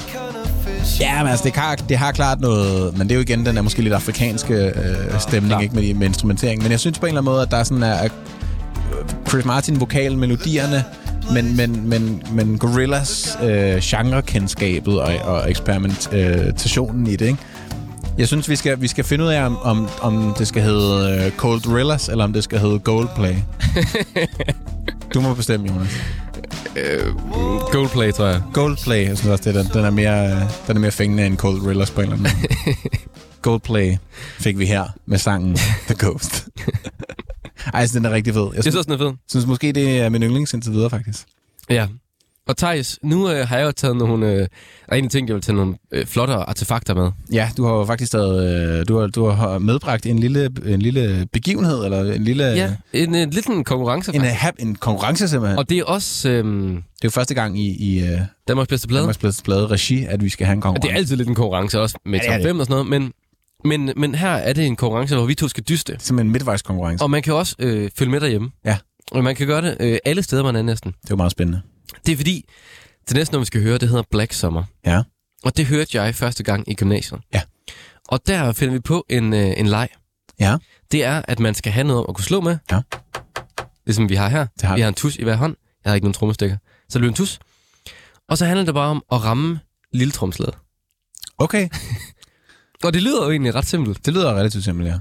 Ja, 1.00 1.24
men 1.24 1.28
altså, 1.32 1.44
det 1.46 1.56
har, 1.56 1.76
det 1.76 1.98
har 1.98 2.12
klart 2.12 2.42
noget... 2.42 2.98
Men 2.98 3.08
det 3.08 3.12
er 3.12 3.16
jo 3.16 3.22
igen 3.22 3.46
den 3.46 3.56
der 3.56 3.62
måske 3.62 3.82
lidt 3.82 3.94
afrikanske 3.94 4.54
øh, 4.54 5.20
stemning, 5.20 5.50
Klar. 5.50 5.60
ikke 5.60 5.76
med, 5.76 5.94
med 5.94 6.08
instrumentering. 6.08 6.64
Men 6.64 6.72
jeg 6.72 6.80
synes 6.80 7.00
på 7.00 7.06
en 7.06 7.10
eller 7.10 7.22
anden 7.22 7.32
måde, 7.32 7.42
at 7.42 7.52
der 7.52 7.58
er 7.58 7.64
sådan 7.64 7.84
er, 7.84 8.08
Chris 9.28 9.46
Martin 9.46 9.80
vokalen, 9.80 10.20
melodierne, 10.20 10.84
men, 11.34 11.56
men, 11.56 11.90
men, 11.90 12.24
men 12.32 12.58
Gorillaz 12.58 13.36
øh, 13.44 13.78
genrekendskabet 13.82 15.02
og, 15.02 15.14
og 15.24 15.50
eksperimentationen 15.50 17.08
i 17.08 17.16
det, 17.16 17.26
ikke? 17.26 17.40
Jeg 18.18 18.28
synes, 18.28 18.50
vi 18.50 18.56
skal, 18.56 18.82
vi 18.82 18.88
skal 18.88 19.04
finde 19.04 19.24
ud 19.24 19.30
af, 19.30 19.46
om, 19.46 19.58
om, 19.62 19.90
om 20.02 20.36
det 20.38 20.48
skal 20.48 20.62
hedde 20.64 21.24
øh, 21.26 21.32
Cold 21.32 21.62
Gorillas, 21.62 22.10
eller 22.10 22.24
om 22.24 22.34
det 22.34 22.44
skal 22.44 22.60
hedde 22.60 22.80
Goldplay. 22.80 23.36
du 25.14 25.22
må 25.22 25.34
bestemme, 25.34 25.68
Jonas. 25.68 25.90
Goldplay, 27.72 28.12
tror 28.12 28.26
jeg. 28.28 28.42
Goldplay, 28.54 29.08
jeg 29.08 29.18
synes 29.18 29.32
også, 29.32 29.50
det 29.50 29.58
er, 29.58 29.64
den, 29.64 29.72
den, 29.74 29.86
er 29.86 29.90
mere, 29.90 30.26
øh, 30.32 30.42
den 30.68 30.76
er 30.78 30.80
mere 30.80 30.92
fængende 30.92 31.26
end 31.26 31.38
Cold 31.38 31.60
Gorillas 31.60 31.92
på 31.92 32.02
en 32.02 32.12
eller 32.12 32.18
anden 32.26 32.42
måde. 32.66 32.76
Goldplay 33.42 33.96
fik 34.40 34.58
vi 34.58 34.66
her 34.66 34.84
med 35.06 35.18
sangen 35.18 35.56
The 35.88 35.96
Ghost. 36.00 36.48
Ej, 37.66 37.80
jeg 37.80 37.90
synes, 37.90 37.92
den 37.92 38.06
er 38.06 38.12
rigtig 38.12 38.34
fed. 38.34 38.42
Jeg 38.44 38.56
Jeg 38.56 38.64
synes 38.64 38.74
synes, 38.74 38.76
også, 38.76 38.96
den 38.98 39.02
er 39.08 39.10
fed. 39.12 39.18
synes 39.30 39.46
måske, 39.48 39.72
det 39.72 40.00
er 40.00 40.10
min 40.10 40.24
yndlings 40.24 40.54
indtil 40.54 40.72
videre, 40.74 40.90
faktisk. 40.90 41.26
Ja. 41.70 41.88
Og 42.48 42.58
Thijs, 42.58 43.00
nu 43.04 43.30
øh, 43.32 43.48
har 43.48 43.58
jeg 43.58 43.66
jo 43.66 43.72
taget 43.72 43.98
nogle... 43.98 44.34
Øh, 44.34 44.48
er 44.88 44.96
en 44.96 45.10
ting, 45.10 45.28
jeg 45.28 45.36
vil 45.36 45.44
tage 45.44 45.56
nogle 45.56 45.76
øh, 45.92 46.06
flottere 46.06 46.50
artefakter 46.50 46.94
med. 46.94 47.12
Ja, 47.34 47.50
du 47.58 47.66
har 47.66 47.74
jo 47.74 47.86
faktisk 47.86 48.12
taget, 48.12 48.80
øh, 48.80 48.86
du 48.88 49.00
har, 49.00 49.08
du 49.08 49.26
har 49.26 49.60
medbragt 49.60 50.06
en 50.06 50.20
lille, 50.20 50.50
en 50.66 50.82
lille 50.82 51.28
begivenhed, 51.34 51.86
eller 51.86 52.14
en 52.14 52.24
lille... 52.24 52.44
Ja, 52.44 52.76
en, 52.94 53.16
en 53.16 53.30
lidt 53.30 53.46
en 53.46 53.64
konkurrence, 53.64 54.16
En, 54.16 54.22
faktisk. 54.22 54.44
uh, 54.62 54.68
en 54.68 54.76
konkurrence 54.76 55.28
simpelthen. 55.28 55.58
Og 55.60 55.70
det 55.70 55.78
er 55.80 55.84
også 55.84 56.30
øh, 56.30 56.44
det 56.46 56.76
er 56.78 56.82
jo 57.04 57.10
første 57.10 57.34
gang 57.34 57.60
i, 57.60 57.96
i 57.96 58.04
uh, 58.04 58.20
Danmarks 58.48 58.68
bedste 58.68 58.88
plade. 58.88 59.00
Danmarks 59.02 59.18
Bladets 59.18 59.42
Blade 59.42 59.68
regi, 59.68 60.06
at 60.06 60.24
vi 60.24 60.30
skal 60.30 60.46
have 60.46 60.54
en 60.54 60.60
Og 60.60 60.64
konkurrence. 60.64 60.88
det 60.88 60.94
er 60.94 60.98
altid 60.98 61.16
lidt 61.16 61.30
en 61.30 61.36
konkurrence, 61.36 61.80
også 61.80 61.98
med 62.06 62.20
Ja, 62.24 62.28
top 62.32 62.38
det. 62.38 62.44
5 62.46 62.60
og 62.60 62.66
sådan 62.66 62.86
noget. 62.86 62.88
Men, 62.90 63.12
men, 63.86 63.94
men 63.98 64.16
her 64.16 64.30
er 64.30 64.54
det 64.54 64.66
en 64.66 64.76
konkurrence, 64.76 65.16
hvor 65.16 65.26
vi 65.26 65.36
to 65.36 65.48
skal 65.48 65.64
dyste. 65.70 65.96
simpelthen 66.00 66.28
en 66.28 66.32
midtvejskonkurrence. 66.32 67.04
Og 67.04 67.12
man 67.12 67.22
kan 67.22 67.34
også 67.34 67.56
øh, 67.60 67.90
følge 67.98 68.12
med 68.12 68.20
derhjemme. 68.20 68.50
Ja. 68.66 68.78
Og 69.12 69.24
man 69.24 69.36
kan 69.36 69.48
gøre 69.48 69.62
det 69.62 69.78
øh, 69.80 69.98
alle 70.06 70.24
steder, 70.24 70.44
man 70.44 70.56
er 70.56 70.62
næsten. 70.62 70.92
Det 70.92 70.98
er 70.98 71.08
jo 71.12 71.16
meget 71.16 71.32
spændende. 71.32 71.62
Det 72.06 72.12
er 72.12 72.18
fordi, 72.18 72.46
det 73.08 73.16
næste, 73.16 73.34
når 73.34 73.40
vi 73.40 73.46
skal 73.46 73.62
høre, 73.62 73.78
det 73.78 73.90
hedder 73.90 74.04
Black 74.12 74.34
Summer. 74.34 74.64
Ja. 74.86 75.04
Og 75.44 75.58
det 75.58 75.66
hørte 75.66 76.02
jeg 76.02 76.16
første 76.16 76.44
gang 76.44 76.70
i 76.72 76.74
gymnasiet. 76.74 77.22
Ja. 77.34 77.42
Og 78.08 78.28
der 78.28 78.52
finder 78.52 78.74
vi 78.74 78.80
på 78.80 79.06
en, 79.10 79.34
øh, 79.34 79.54
en 79.58 79.68
leg. 79.68 79.90
Ja. 80.40 80.58
Det 80.92 81.04
er, 81.04 81.22
at 81.28 81.40
man 81.40 81.56
skal 81.56 81.72
have 81.72 81.88
noget 81.88 82.06
at 82.10 82.16
kunne 82.16 82.26
slå 82.26 82.42
med. 82.42 82.58
Ja. 82.72 82.82
Ligesom 83.86 84.10
vi 84.10 84.16
har 84.16 84.30
her. 84.30 84.48
Det 84.56 84.62
har 84.62 84.76
vi 84.76 84.78
vi. 84.78 84.82
har 84.82 84.88
en 84.88 84.94
tus 84.94 85.16
i 85.16 85.24
hver 85.24 85.36
hånd. 85.36 85.56
Jeg 85.84 85.90
har 85.90 85.96
ikke 85.96 86.06
nogen 86.06 86.14
trommestikker. 86.14 86.58
Så 86.90 87.00
det 87.00 87.02
bliver 87.02 87.12
en 87.12 87.16
tus. 87.16 87.40
Og 88.30 88.38
så 88.38 88.46
handler 88.46 88.66
det 88.66 88.74
bare 88.74 88.90
om 88.90 89.04
at 89.12 89.24
ramme 89.24 89.60
lille 89.94 90.12
tromslaget. 90.12 90.56
Okay, 91.38 91.70
Og 92.84 92.94
det 92.94 93.04
lyder 93.04 93.26
jo 93.26 93.32
egentlig 93.32 93.56
ret 93.56 93.66
simpelt. 93.66 94.06
det 94.06 94.14
lyder 94.14 94.34
relativt 94.34 94.64
simpelt, 94.64 94.88
ja. 94.88 95.00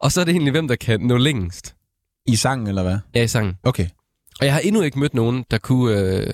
Og 0.00 0.12
så 0.12 0.20
er 0.20 0.24
det 0.24 0.32
egentlig, 0.32 0.50
hvem 0.50 0.68
der 0.68 0.76
kan 0.76 1.00
nå 1.00 1.16
længst. 1.16 1.74
I 2.26 2.36
sangen, 2.36 2.66
eller 2.66 2.82
hvad? 2.82 2.98
Ja, 3.14 3.22
i 3.22 3.28
sangen. 3.28 3.56
Okay, 3.62 3.86
Og 4.40 4.46
jeg 4.46 4.52
har 4.52 4.60
endnu 4.60 4.82
ikke 4.82 4.98
mødt 4.98 5.14
nogen, 5.14 5.44
der 5.50 5.58
kunne, 5.58 5.98
øh, 5.98 6.26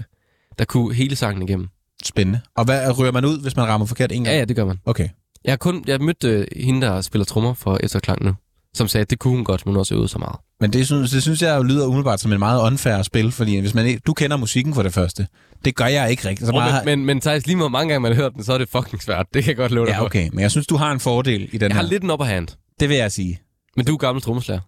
der 0.59 0.65
kunne 0.65 0.95
hele 0.95 1.17
sangen 1.17 1.43
igennem. 1.49 1.69
spændende. 2.05 2.41
Og 2.57 2.65
hvad 2.65 2.99
rører 2.99 3.13
man 3.13 3.25
ud, 3.25 3.41
hvis 3.43 3.57
man 3.57 3.67
rammer 3.69 3.87
forkert 3.87 4.13
en 4.13 4.25
gang? 4.25 4.35
Ja, 4.35 4.39
ja, 4.39 4.45
det 4.45 4.57
gør 4.57 4.65
man. 4.65 4.79
Okay. 4.87 5.09
Jeg 5.45 5.53
har 5.53 5.57
kun 5.57 5.85
jeg 5.87 5.93
har 5.95 5.99
mødt 5.99 6.25
øh, 6.25 6.47
hende, 6.57 6.87
der 6.87 7.01
spiller 7.01 7.25
trommer 7.25 7.55
for 7.55 7.79
Efterklang 7.83 8.25
nu, 8.25 8.35
som 8.75 8.89
sagde, 8.89 9.03
at 9.03 9.11
det 9.11 9.19
kunne 9.19 9.35
hun 9.37 9.45
godt, 9.45 9.67
men 9.67 9.71
hun 9.71 9.77
har 9.77 9.81
også 9.81 9.95
øvet 9.95 10.11
så 10.11 10.19
meget. 10.19 10.37
Men 10.61 10.73
det 10.73 10.87
synes, 10.87 11.11
det 11.11 11.23
synes 11.23 11.43
jeg 11.43 11.57
jo 11.57 11.63
lyder 11.63 11.87
umiddelbart 11.87 12.21
som 12.21 12.33
en 12.33 12.39
meget 12.39 12.63
unfair 12.63 13.03
spil, 13.03 13.33
fordi 13.33 13.59
hvis 13.61 13.75
man 13.75 13.87
ikke, 13.87 14.01
du 14.07 14.13
kender 14.15 14.37
musikken 14.37 14.75
for 14.75 14.83
det 14.83 14.93
første. 14.95 15.27
Det 15.65 15.75
gør 15.77 15.87
jeg 15.87 16.11
ikke 16.11 16.29
rigtigt. 16.29 16.47
Så 16.47 16.53
meget, 16.53 16.85
men, 16.85 16.99
men, 16.99 17.07
men 17.07 17.21
Thijs, 17.21 17.47
lige 17.47 17.57
hvor 17.57 17.69
mange 17.69 17.89
gange 17.93 18.01
man 18.03 18.13
har 18.13 18.23
hørt 18.23 18.33
den, 18.35 18.45
så 18.45 18.53
er 18.53 18.59
det 18.59 18.69
fucking 18.69 19.03
svært. 19.03 19.27
Det 19.35 19.45
kan 19.45 19.49
jeg 19.51 19.57
godt 19.57 19.73
love 19.73 19.87
dig 19.87 19.93
ja, 19.93 20.01
for. 20.01 20.05
okay. 20.05 20.29
Men 20.33 20.41
jeg 20.41 20.51
synes, 20.51 20.67
du 20.67 20.77
har 20.77 20.93
en 20.93 21.01
fordel 21.01 21.49
i 21.53 21.59
den 21.59 21.69
Jeg 21.69 21.77
har 21.77 21.83
her. 21.83 21.91
lidt 21.91 22.03
en 22.03 22.11
upper 22.11 22.27
hand, 22.27 22.49
Det 22.81 22.89
vil 22.89 22.97
jeg 22.97 23.13
sige. 23.13 23.41
men 23.77 23.87
du 23.87 23.93
er 23.95 23.99
gammel 23.99 24.23
trommeslager. 24.23 24.61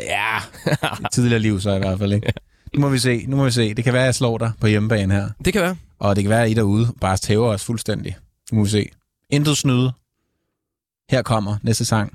Ja, 0.00 0.38
i 1.00 1.04
tidligere 1.12 1.40
liv 1.40 1.60
så 1.60 1.74
i 1.74 1.78
hvert 1.78 1.98
fald, 1.98 2.12
ikke? 2.12 2.32
Nu 2.76 2.80
må 2.80 2.88
vi 2.88 2.98
se, 2.98 3.24
nu 3.28 3.36
må 3.36 3.44
vi 3.44 3.50
se. 3.50 3.74
Det 3.74 3.84
kan 3.84 3.92
være, 3.92 4.02
at 4.02 4.06
jeg 4.06 4.14
slår 4.14 4.38
dig 4.38 4.52
på 4.60 4.66
hjemmebane 4.66 5.14
her. 5.14 5.28
Det 5.44 5.52
kan 5.52 5.62
være. 5.62 5.76
Og 5.98 6.16
det 6.16 6.24
kan 6.24 6.30
være, 6.30 6.44
at 6.44 6.50
I 6.50 6.54
derude 6.54 6.92
bare 7.00 7.16
tæver 7.16 7.48
os 7.48 7.64
fuldstændig. 7.64 8.16
Nu 8.52 8.58
må 8.58 8.64
vi 8.64 8.70
se. 8.70 8.88
Intet 9.30 9.56
snyde. 9.56 9.92
Her 11.10 11.22
kommer 11.22 11.56
næste 11.62 11.84
sang. 11.84 12.12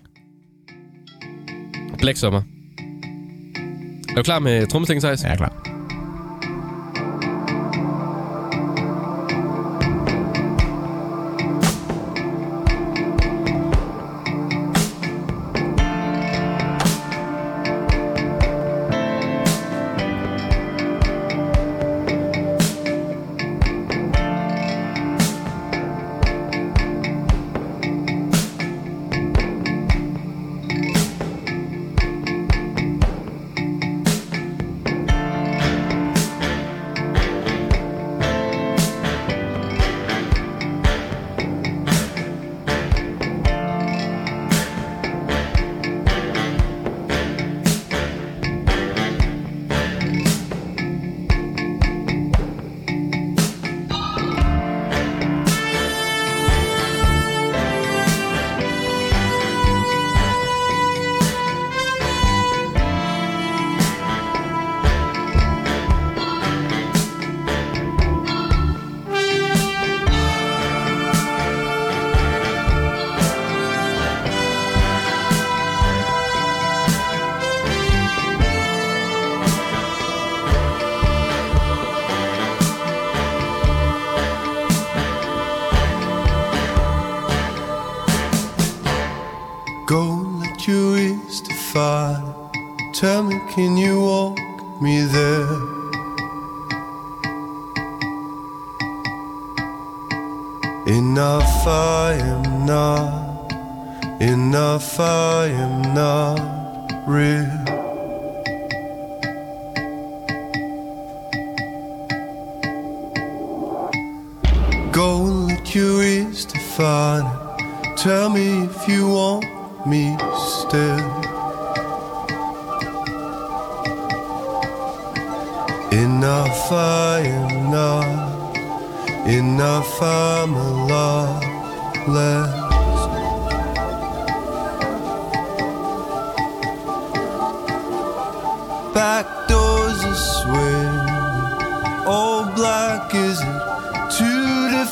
Black 1.99 2.17
Summer. 2.17 2.41
Er 4.09 4.15
du 4.15 4.23
klar 4.23 4.39
med 4.39 4.67
trommeslingen, 4.67 5.01
Thijs? 5.01 5.23
Ja, 5.23 5.27
jeg 5.27 5.33
er 5.33 5.37
klar. 5.37 5.80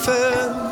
often 0.09 0.68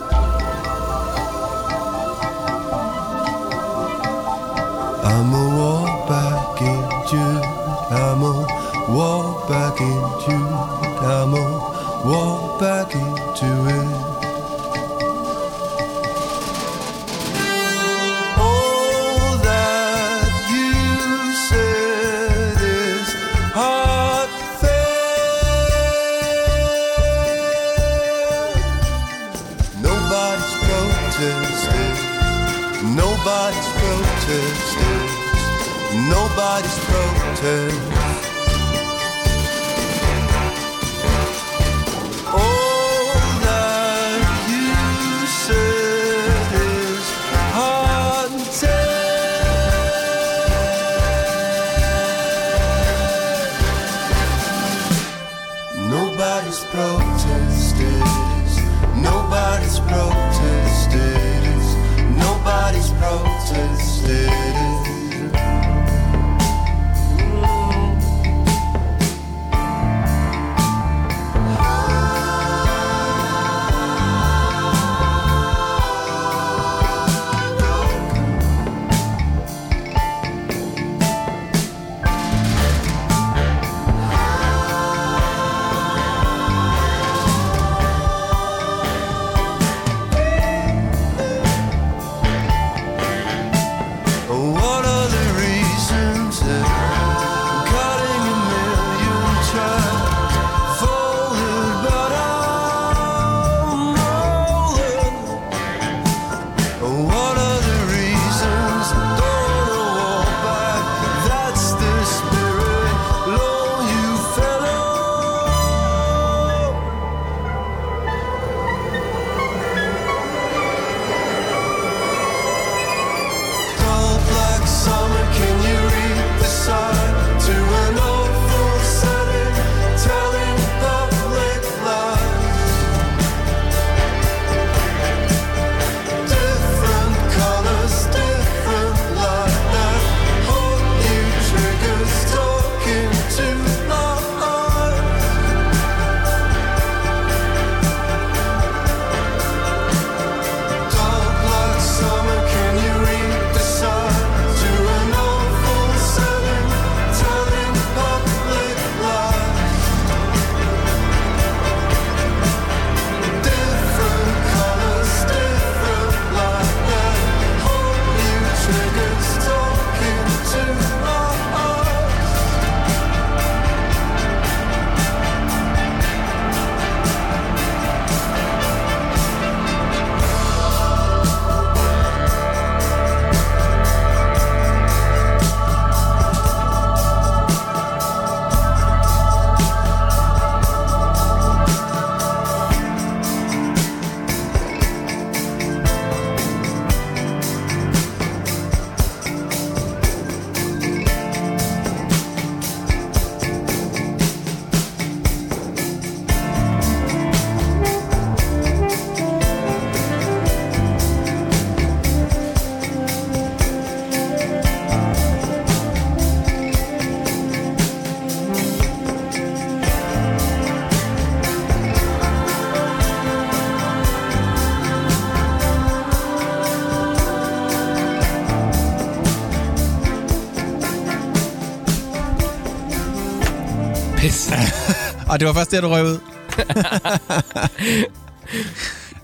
Og 235.37 235.39
det 235.41 235.47
var 235.47 235.53
først 235.53 235.71
der, 235.71 235.81
du 235.81 235.87
røg 235.87 236.03
ud. 236.03 236.19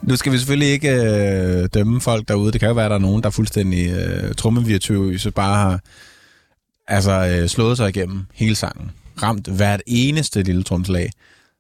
nu 0.07 0.15
skal 0.15 0.31
vi 0.31 0.37
selvfølgelig 0.37 0.69
ikke 0.69 0.91
øh, 0.91 1.69
dømme 1.73 2.01
folk 2.01 2.27
derude. 2.27 2.51
Det 2.51 2.59
kan 2.59 2.67
jo 2.69 2.75
være, 2.75 2.85
at 2.85 2.89
der 2.89 2.95
er 2.95 3.01
nogen, 3.01 3.23
der 3.23 3.27
er 3.27 3.31
fuldstændig 3.31 3.89
øh, 3.89 4.35
trummevirtuøse, 4.35 5.31
bare 5.31 5.55
har 5.55 5.79
altså 6.87 7.11
øh, 7.11 7.49
slået 7.49 7.77
sig 7.77 7.89
igennem 7.89 8.25
hele 8.33 8.55
sangen. 8.55 8.91
Ramt 9.23 9.47
hvert 9.47 9.81
eneste 9.87 10.43
lille 10.43 10.63
tromslag. 10.63 11.09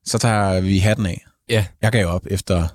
Så 0.05 0.17
tager 0.17 0.61
vi 0.61 0.79
hatten 0.79 1.05
af. 1.05 1.25
Ja, 1.49 1.65
Jeg 1.81 1.91
gav 1.91 2.07
op 2.07 2.27
efter, 2.31 2.67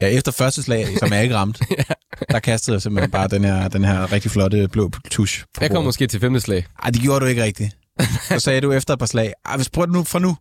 ja, 0.00 0.06
efter 0.06 0.32
første 0.32 0.62
slag, 0.62 0.86
som 0.98 1.12
jeg 1.12 1.22
ikke 1.22 1.36
ramte. 1.36 1.64
Der 2.30 2.38
kastede 2.38 2.74
jeg 2.74 2.82
simpelthen 2.82 3.10
bare 3.10 3.28
den 3.28 3.44
her, 3.44 3.68
den 3.68 3.84
her 3.84 4.12
rigtig 4.12 4.30
flotte 4.30 4.68
blå 4.68 4.90
tusch. 5.10 5.38
jeg 5.38 5.44
kommer 5.70 5.74
bordet. 5.74 5.84
måske 5.86 6.06
til 6.06 6.20
femte 6.20 6.40
slag. 6.40 6.66
Ej, 6.82 6.90
det 6.90 7.02
gjorde 7.02 7.20
du 7.20 7.26
ikke 7.26 7.42
rigtigt. 7.42 7.76
Så 8.28 8.38
sagde 8.40 8.60
du 8.60 8.72
efter 8.72 8.92
et 8.94 8.98
par 8.98 9.06
slag, 9.06 9.32
Ej, 9.44 9.56
hvis 9.56 9.68
prøv 9.68 9.86
det 9.86 9.92
nu 9.92 10.04
for 10.04 10.18
nu. 10.18 10.36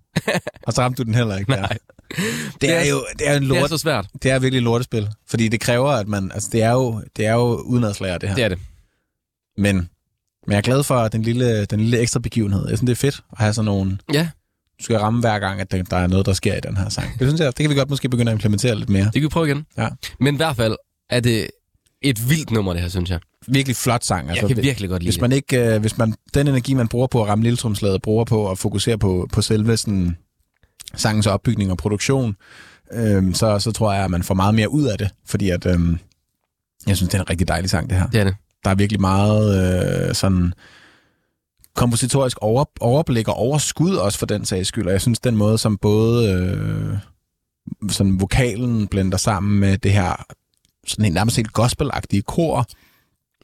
Og 0.64 0.74
så 0.74 0.82
ramte 0.82 1.04
du 1.04 1.06
den 1.08 1.16
heller 1.16 1.38
ikke. 1.38 1.52
Der. 1.52 1.60
Nej. 1.62 1.78
Det 2.62 2.70
er 2.76 2.86
jo 2.90 3.06
det 3.20 3.30
er 3.30 3.36
en 3.38 3.44
Det 3.44 3.52
er 3.52 3.60
lort, 3.60 3.70
så 3.70 3.78
svært. 3.78 4.08
det 4.24 4.32
er 4.32 4.40
virkelig 4.40 4.58
et 4.58 4.64
lortespil. 4.64 5.10
Fordi 5.28 5.48
det 5.48 5.60
kræver, 5.60 5.90
at 5.92 6.08
man, 6.08 6.32
altså 6.34 6.50
det 6.52 6.64
er 6.64 6.72
jo, 6.72 7.02
det 7.18 7.26
er 7.26 7.34
jo 7.34 7.56
udenadslager, 7.56 8.18
det 8.18 8.30
her. 8.30 8.36
Det 8.36 8.44
er 8.44 8.50
det. 8.50 8.60
Men, 9.58 9.76
men 9.76 10.52
jeg 10.52 10.58
er 10.58 10.62
glad 10.62 10.84
for 10.84 11.08
den 11.08 11.22
lille, 11.22 11.66
den 11.66 11.80
lille 11.80 12.00
ekstra 12.00 12.20
begivenhed. 12.20 12.70
Jeg 12.70 12.78
synes, 12.78 12.88
det 12.90 12.92
er 13.06 13.12
fedt 13.12 13.24
at 13.32 13.38
have 13.38 13.54
sådan 13.54 13.66
nogle... 13.66 13.98
Ja, 14.14 14.30
Du 14.80 14.84
skal 14.84 14.98
ramme 14.98 15.20
hver 15.20 15.40
gang, 15.40 15.62
at 15.62 15.72
der, 15.72 15.84
der 15.84 15.98
er 15.98 16.08
noget, 16.08 16.26
der 16.26 16.34
sker 16.34 16.56
i 16.56 16.60
den 16.60 16.78
her 16.78 16.90
sang. 16.90 17.20
Det 17.20 17.28
synes 17.28 17.40
jeg, 17.42 17.48
det 17.48 17.64
kan 17.64 17.70
vi 17.70 17.76
godt 17.76 17.90
måske 17.90 18.10
begynde 18.10 18.32
at 18.32 18.36
implementere 18.36 18.76
lidt 18.76 18.90
mere. 18.90 19.04
det 19.06 19.14
kan 19.14 19.22
vi 19.22 19.28
prøve 19.28 19.48
igen. 19.48 19.66
Ja. 19.78 19.88
Men 20.20 20.34
i 20.34 20.38
hvert 20.38 20.56
fald 20.56 20.76
er 21.10 21.20
det 21.20 21.48
et 22.02 22.30
vildt 22.30 22.52
nummer, 22.52 22.74
det 22.74 22.82
her, 22.82 22.90
synes 22.90 23.10
jeg. 23.10 23.20
Virkelig 23.48 23.76
flot 23.76 24.04
sang. 24.04 24.28
Jeg 24.28 24.48
kan 24.48 24.58
virkelig 24.58 24.90
godt 24.90 25.04
lide 25.04 25.12
hvis 25.12 25.22
man 25.22 25.32
ikke, 25.32 25.74
øh, 25.74 25.82
hvis 25.82 25.98
man, 25.98 26.14
den 26.34 26.48
energi, 26.48 26.74
man 26.74 26.88
bruger 26.88 27.08
på 27.08 27.22
at 27.24 27.30
ramme 27.30 27.44
lille 27.44 27.58
tromslaget, 27.58 28.02
bruger 28.02 28.26
på 28.26 28.52
at 28.52 28.58
fokusere 28.58 28.98
på, 28.98 29.28
på 29.34 29.42
selve 29.42 29.78
sådan, 29.78 30.18
sangens 30.96 31.28
opbygning 31.28 31.72
og 31.72 31.78
produktion, 31.78 32.36
øhm, 32.94 33.34
så, 33.34 33.60
så 33.60 33.72
tror 33.72 33.94
jeg, 33.94 34.04
at 34.04 34.12
man 34.12 34.24
får 34.24 34.34
meget 34.34 34.56
mere 34.56 34.72
ud 34.72 34.84
af 34.84 34.98
det. 34.98 35.10
Fordi 35.26 35.50
at, 35.50 35.66
øhm, 35.66 36.00
jeg 36.88 36.98
synes, 36.98 37.10
det 37.10 37.18
er 37.18 37.22
en 37.22 37.30
rigtig 37.30 37.48
dejlig 37.48 37.70
sang, 37.70 37.90
det 37.90 37.98
her. 37.98 38.08
Det 38.08 38.20
er 38.20 38.24
det. 38.24 38.36
Der 38.64 38.70
er 38.72 38.76
virkelig 38.76 39.02
meget 39.02 40.08
øh, 40.10 40.16
sådan 40.16 40.54
kompositorisk 41.76 42.38
over, 42.42 42.66
overblik 42.80 43.28
og 43.28 43.34
overskud 43.34 43.96
også 43.96 44.20
for 44.20 44.26
den 44.26 44.46
sags 44.46 44.68
skyld. 44.68 44.86
Og 44.86 44.92
jeg 44.92 45.02
synes, 45.02 45.20
den 45.20 45.36
måde, 45.36 45.58
som 45.58 45.78
både 45.78 46.32
øh, 46.32 46.98
sådan 47.92 48.20
vokalen 48.20 48.88
blender 48.88 49.18
sammen 49.18 49.60
med 49.60 49.78
det 49.78 49.92
her 49.92 50.26
sådan 50.88 51.06
en 51.06 51.14
nærmest 51.14 51.38
helt 51.38 51.54
gospelagtige 51.54 52.22
kor. 52.22 52.68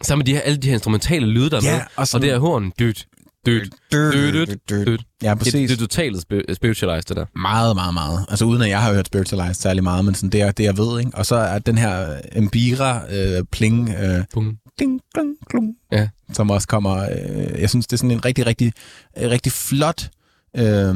Sammen 0.03 0.19
med 0.19 0.25
de 0.25 0.33
her, 0.33 0.41
alle 0.41 0.57
de 0.57 0.67
her 0.67 0.73
instrumentale 0.73 1.25
lyde, 1.25 1.49
der 1.49 1.57
er 1.57 1.61
Ja, 1.65 1.71
med. 1.71 1.79
og 1.81 1.85
Og 1.95 2.07
sådan- 2.07 2.21
det 2.21 2.31
her 2.31 2.39
horn. 2.39 2.71
Dyt, 2.79 3.07
dyt, 3.45 3.73
dyt, 3.93 4.49
dyt. 4.69 5.01
Ja, 5.23 5.29
Det, 5.29 5.37
præcis. 5.37 5.69
det 5.69 5.71
er 5.71 5.79
totalt 5.79 6.15
sp- 6.17 6.53
spiritualized, 6.53 7.03
det 7.03 7.17
der. 7.17 7.25
Meget, 7.39 7.75
meget, 7.75 7.93
meget. 7.93 8.25
Altså 8.29 8.45
uden 8.45 8.61
at 8.61 8.69
jeg 8.69 8.81
har 8.81 8.93
hørt 8.93 9.07
Spiritualized 9.07 9.53
særlig 9.61 9.83
meget, 9.83 10.05
men 10.05 10.15
sådan 10.15 10.29
det 10.29 10.41
er 10.41 10.51
det, 10.51 10.63
jeg 10.63 10.77
ved. 10.77 10.99
Ikke? 10.99 11.11
Og 11.13 11.25
så 11.25 11.35
er 11.35 11.59
den 11.59 11.77
her 11.77 12.19
Mbira 12.41 13.13
øh, 13.13 13.43
pling, 13.51 13.89
øh, 13.89 14.23
Bum. 14.33 14.57
ding, 14.79 15.01
klung, 15.13 15.29
klung, 15.49 15.67
Ja. 15.91 16.07
som 16.33 16.49
også 16.49 16.67
kommer... 16.67 16.97
Øh, 16.97 17.61
jeg 17.61 17.69
synes, 17.69 17.87
det 17.87 17.93
er 17.93 17.97
sådan 17.97 18.11
en 18.11 18.25
rigtig, 18.25 18.45
rigtig, 18.45 18.73
øh, 19.17 19.29
rigtig 19.29 19.51
flot 19.51 20.09
øh, 20.57 20.95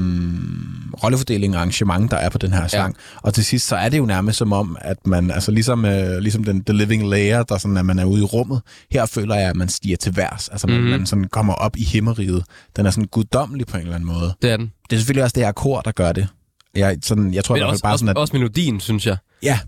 rollefordeling 1.03 1.55
og 1.55 1.59
arrangement, 1.61 2.11
der 2.11 2.17
er 2.17 2.29
på 2.29 2.37
den 2.37 2.53
her 2.53 2.67
sang. 2.67 2.95
Ja. 3.13 3.19
Og 3.21 3.33
til 3.33 3.45
sidst, 3.45 3.67
så 3.67 3.75
er 3.75 3.89
det 3.89 3.97
jo 3.97 4.05
nærmest 4.05 4.37
som 4.37 4.53
om, 4.53 4.77
at 4.81 5.07
man, 5.07 5.31
altså 5.31 5.51
ligesom, 5.51 5.85
øh, 5.85 6.17
ligesom 6.17 6.43
den 6.43 6.63
The 6.63 6.73
Living 6.77 7.09
Layer, 7.09 7.43
der 7.43 7.57
sådan, 7.57 7.77
at 7.77 7.85
man 7.85 7.99
er 7.99 8.05
ude 8.05 8.21
i 8.21 8.25
rummet, 8.25 8.61
her 8.91 9.05
føler 9.05 9.35
jeg, 9.35 9.49
at 9.49 9.55
man 9.55 9.69
stiger 9.69 9.97
til 9.97 10.15
værs. 10.17 10.49
Altså 10.49 10.67
man, 10.67 10.75
Mhm. 10.75 10.83
mm-hmm. 10.83 10.99
man 10.99 11.05
sådan 11.07 11.27
kommer 11.31 11.53
op 11.53 11.77
i 11.77 11.83
himmeriget. 11.83 12.43
Den 12.75 12.85
er 12.85 12.89
sådan 12.89 13.07
guddommelig 13.07 13.67
på 13.67 13.77
en 13.77 13.83
eller 13.83 13.95
anden 13.95 14.07
måde. 14.07 14.33
Det 14.41 14.51
er 14.51 14.57
den. 14.57 14.71
Det 14.89 14.95
er 14.95 14.99
selvfølgelig 14.99 15.23
også 15.23 15.33
det 15.33 15.43
her 15.45 15.51
kor, 15.51 15.81
der 15.81 15.91
gør 15.91 16.11
det. 16.11 16.27
Jeg, 16.75 16.97
sådan, 17.03 17.33
jeg 17.33 17.43
tror 17.43 17.55
Men 17.55 17.61
fald 17.61 17.69
også, 17.69 17.83
bare 17.83 17.93
også, 17.93 18.03
sådan, 18.03 18.09
at... 18.09 18.17
også 18.17 18.33
melodien, 18.35 18.79
synes 18.79 19.07
jeg. 19.07 19.17
Ja, 19.43 19.59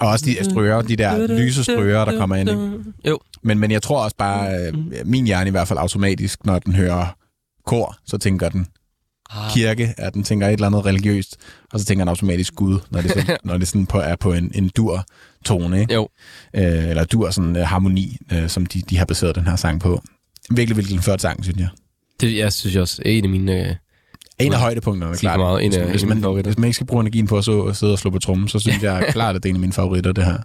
og 0.00 0.08
også 0.08 0.24
de 0.26 0.44
strøger, 0.44 0.82
de 0.82 0.96
der 0.96 1.26
lyse 1.26 1.64
strøger, 1.64 2.04
der 2.04 2.18
kommer 2.18 2.36
ind. 2.36 2.50
Ikke? 2.50 2.70
Jo. 3.08 3.18
Men, 3.42 3.58
men 3.58 3.70
jeg 3.70 3.82
tror 3.82 4.04
også 4.04 4.16
bare, 4.16 4.54
øh, 4.66 4.74
min 5.04 5.24
hjerne 5.26 5.48
i 5.48 5.50
hvert 5.50 5.68
fald 5.68 5.78
automatisk, 5.78 6.44
når 6.46 6.58
den 6.58 6.74
hører 6.74 7.16
kor, 7.66 7.96
så 8.06 8.18
tænker 8.18 8.48
den 8.48 8.66
kirke, 9.54 9.94
at 9.98 10.14
den 10.14 10.22
tænker 10.24 10.46
et 10.48 10.52
eller 10.52 10.66
andet 10.66 10.84
religiøst, 10.84 11.36
og 11.72 11.80
så 11.80 11.86
tænker 11.86 12.04
den 12.04 12.08
automatisk 12.08 12.54
Gud, 12.54 12.78
når 12.90 13.00
det, 13.00 13.10
sådan, 13.10 13.36
når 13.44 13.58
det 13.58 13.68
sådan 13.68 13.86
på, 13.86 13.98
er 13.98 14.16
på 14.16 14.32
en, 14.32 14.50
en 14.54 14.68
dur-tone, 14.76 15.80
ikke? 15.80 15.94
Jo. 15.94 16.08
Øh, 16.56 16.62
eller 16.88 17.04
dur 17.04 17.30
sådan, 17.30 17.56
øh, 17.56 17.62
harmoni, 17.66 18.16
øh, 18.32 18.48
som 18.48 18.66
de, 18.66 18.80
de 18.90 18.96
har 18.98 19.04
baseret 19.04 19.34
den 19.36 19.46
her 19.46 19.56
sang 19.56 19.80
på. 19.80 20.02
Virkelig, 20.50 20.76
virkelig 20.76 20.96
en 20.96 21.02
flot 21.02 21.20
sang, 21.20 21.44
synes 21.44 21.58
jeg. 21.58 21.68
Det 22.20 22.36
jeg 22.36 22.52
synes 22.52 22.74
jeg 22.74 22.82
også 22.82 23.02
er 23.04 23.10
en 23.10 23.24
af 23.24 23.30
mine... 23.30 23.68
Øh, 23.68 23.74
En 24.38 24.52
af 24.52 24.58
højdepunkterne, 24.60 25.16
klart. 25.16 25.38
meget. 25.40 25.64
En 25.64 25.74
af- 25.74 25.90
hvis, 25.90 26.02
en 26.02 26.08
man, 26.08 26.20
favoritter. 26.20 26.50
hvis 26.50 26.58
man 26.58 26.66
ikke 26.68 26.74
skal 26.74 26.86
bruge 26.86 27.00
energien 27.00 27.26
på 27.26 27.38
at 27.38 27.44
så, 27.44 27.72
sidde 27.72 27.92
og 27.92 27.98
slå 27.98 28.10
på 28.10 28.18
trommen, 28.18 28.48
så 28.48 28.58
synes 28.58 28.82
jeg 28.82 29.06
klart, 29.10 29.36
at 29.36 29.42
det 29.42 29.48
er 29.48 29.50
en 29.50 29.56
af 29.56 29.60
mine 29.60 29.72
favoritter, 29.72 30.12
det 30.12 30.24
her. 30.24 30.38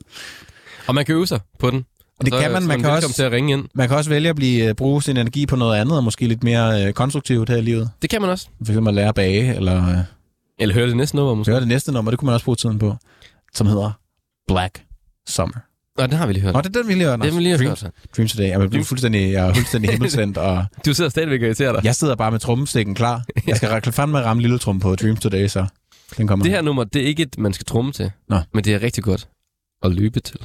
og 0.87 0.95
man 0.95 1.05
kan 1.05 1.15
øve 1.15 1.27
sig 1.27 1.39
på 1.59 1.71
den. 1.71 1.85
Og 2.19 2.25
Det 2.25 2.33
så, 2.33 2.39
kan 2.39 2.51
man. 2.51 2.63
Man 2.63 2.81
kan 2.81 2.89
også- 2.89 3.13
til 3.13 3.23
at 3.23 3.31
ringe 3.31 3.53
ind. 3.53 3.65
Man 3.73 3.87
kan 3.87 3.97
også 3.97 4.09
vælge 4.09 4.29
at 4.29 4.35
blive, 4.35 4.65
øh, 4.69 4.75
bruge 4.75 5.03
sin 5.03 5.17
energi 5.17 5.45
på 5.45 5.55
noget 5.55 5.79
andet, 5.79 5.97
og 5.97 6.03
måske 6.03 6.27
lidt 6.27 6.43
mere 6.43 6.85
øh, 6.87 6.93
konstruktivt 6.93 7.49
her 7.49 7.57
i 7.57 7.61
livet. 7.61 7.89
Det 8.01 8.09
kan 8.09 8.21
man 8.21 8.29
også. 8.29 8.47
For 8.65 8.71
eksempel 8.71 8.89
at 8.89 8.95
lære 8.95 9.07
at 9.07 9.15
bage, 9.15 9.55
eller 9.55 9.89
øh, 9.89 9.97
Eller 10.59 10.75
høre 10.75 10.87
det 10.87 10.97
næste 10.97 11.15
nummer, 11.15 11.33
måske. 11.33 11.51
høre 11.51 11.59
det 11.59 11.67
næste 11.67 11.91
nummer, 11.91 12.11
det 12.11 12.19
kunne 12.19 12.25
man 12.25 12.33
også 12.33 12.43
bruge 12.45 12.55
tiden 12.55 12.79
på, 12.79 12.95
som 13.53 13.67
hedder 13.67 13.91
Black 14.47 14.83
Summer. 15.27 15.55
Nå, 15.97 16.05
den 16.05 16.13
har 16.13 16.27
vi 16.27 16.33
lige 16.33 16.43
hørt. 16.43 16.53
Nå, 16.53 16.61
det 16.61 16.75
er 16.75 16.81
den, 16.81 16.87
vi 16.89 16.93
lige 16.93 17.07
hørt. 17.07 17.19
det 17.19 17.31
har 17.31 17.37
vi 17.37 17.43
lige 17.43 17.57
hørt. 17.57 17.83
Dream 18.17 18.27
Today. 18.27 18.43
Jeg 18.47 18.53
er 18.79 18.83
fuldstændig, 18.83 19.31
jeg 19.31 19.47
er 19.49 19.53
fuldstændig 19.53 19.91
himmelsendt, 19.93 20.37
og 20.37 20.65
Du 20.85 20.93
sidder 20.93 21.09
stadigvæk 21.09 21.41
og 21.41 21.45
irriterer 21.47 21.73
dig. 21.73 21.81
jeg 21.85 21.95
sidder 21.95 22.15
bare 22.15 22.31
med 22.31 22.39
trommestikken 22.39 22.95
klar. 22.95 23.23
Jeg 23.47 23.57
skal 23.57 23.81
fandme 23.93 24.21
ramme 24.21 24.41
lille 24.41 24.57
trum 24.59 24.79
på 24.79 24.95
Dream 24.95 25.15
Today, 25.17 25.47
så 25.47 25.65
den 26.17 26.27
kommer. 26.27 26.43
Det 26.43 26.51
her 26.51 26.61
nummer, 26.61 26.83
det 26.83 27.01
er 27.01 27.05
ikke 27.05 27.23
et, 27.23 27.37
man 27.37 27.53
skal 27.53 27.65
trumme 27.65 27.91
til. 27.91 28.11
Nå. 28.29 28.39
Men 28.53 28.63
det 28.63 28.73
er 28.73 28.81
rigtig 28.81 29.03
godt 29.03 29.27
at 29.83 29.91
løbe 29.91 30.19
til. 30.19 30.37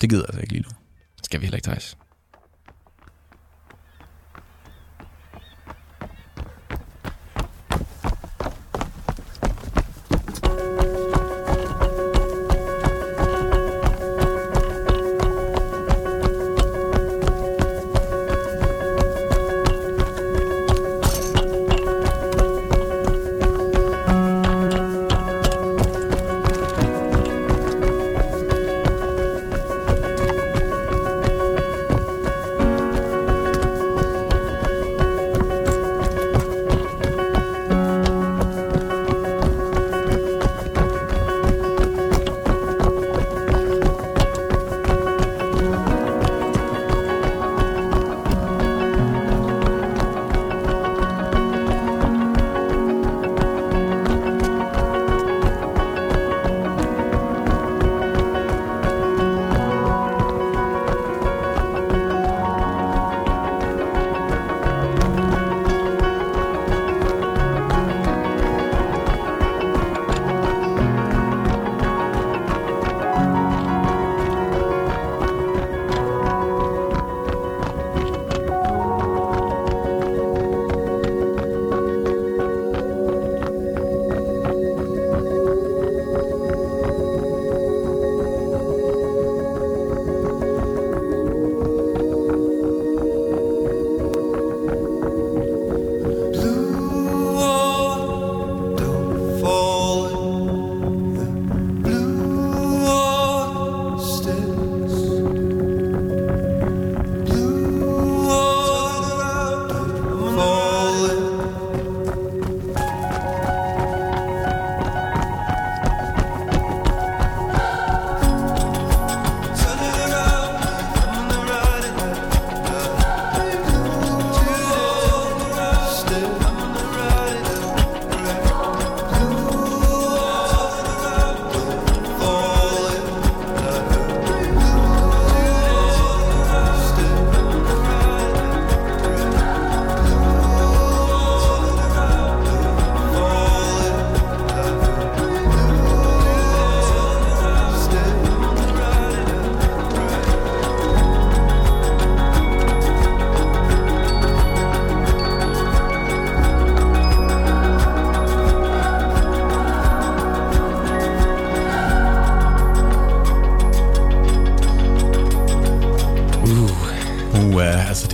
det 0.00 0.10
gider 0.10 0.22
jeg 0.22 0.28
altså 0.28 0.40
ikke 0.40 0.52
lige 0.52 0.62
nu. 0.62 0.68
Skal 1.22 1.40
vi 1.40 1.46
heller 1.46 1.56
ikke, 1.56 1.68
Thijs. 1.68 1.96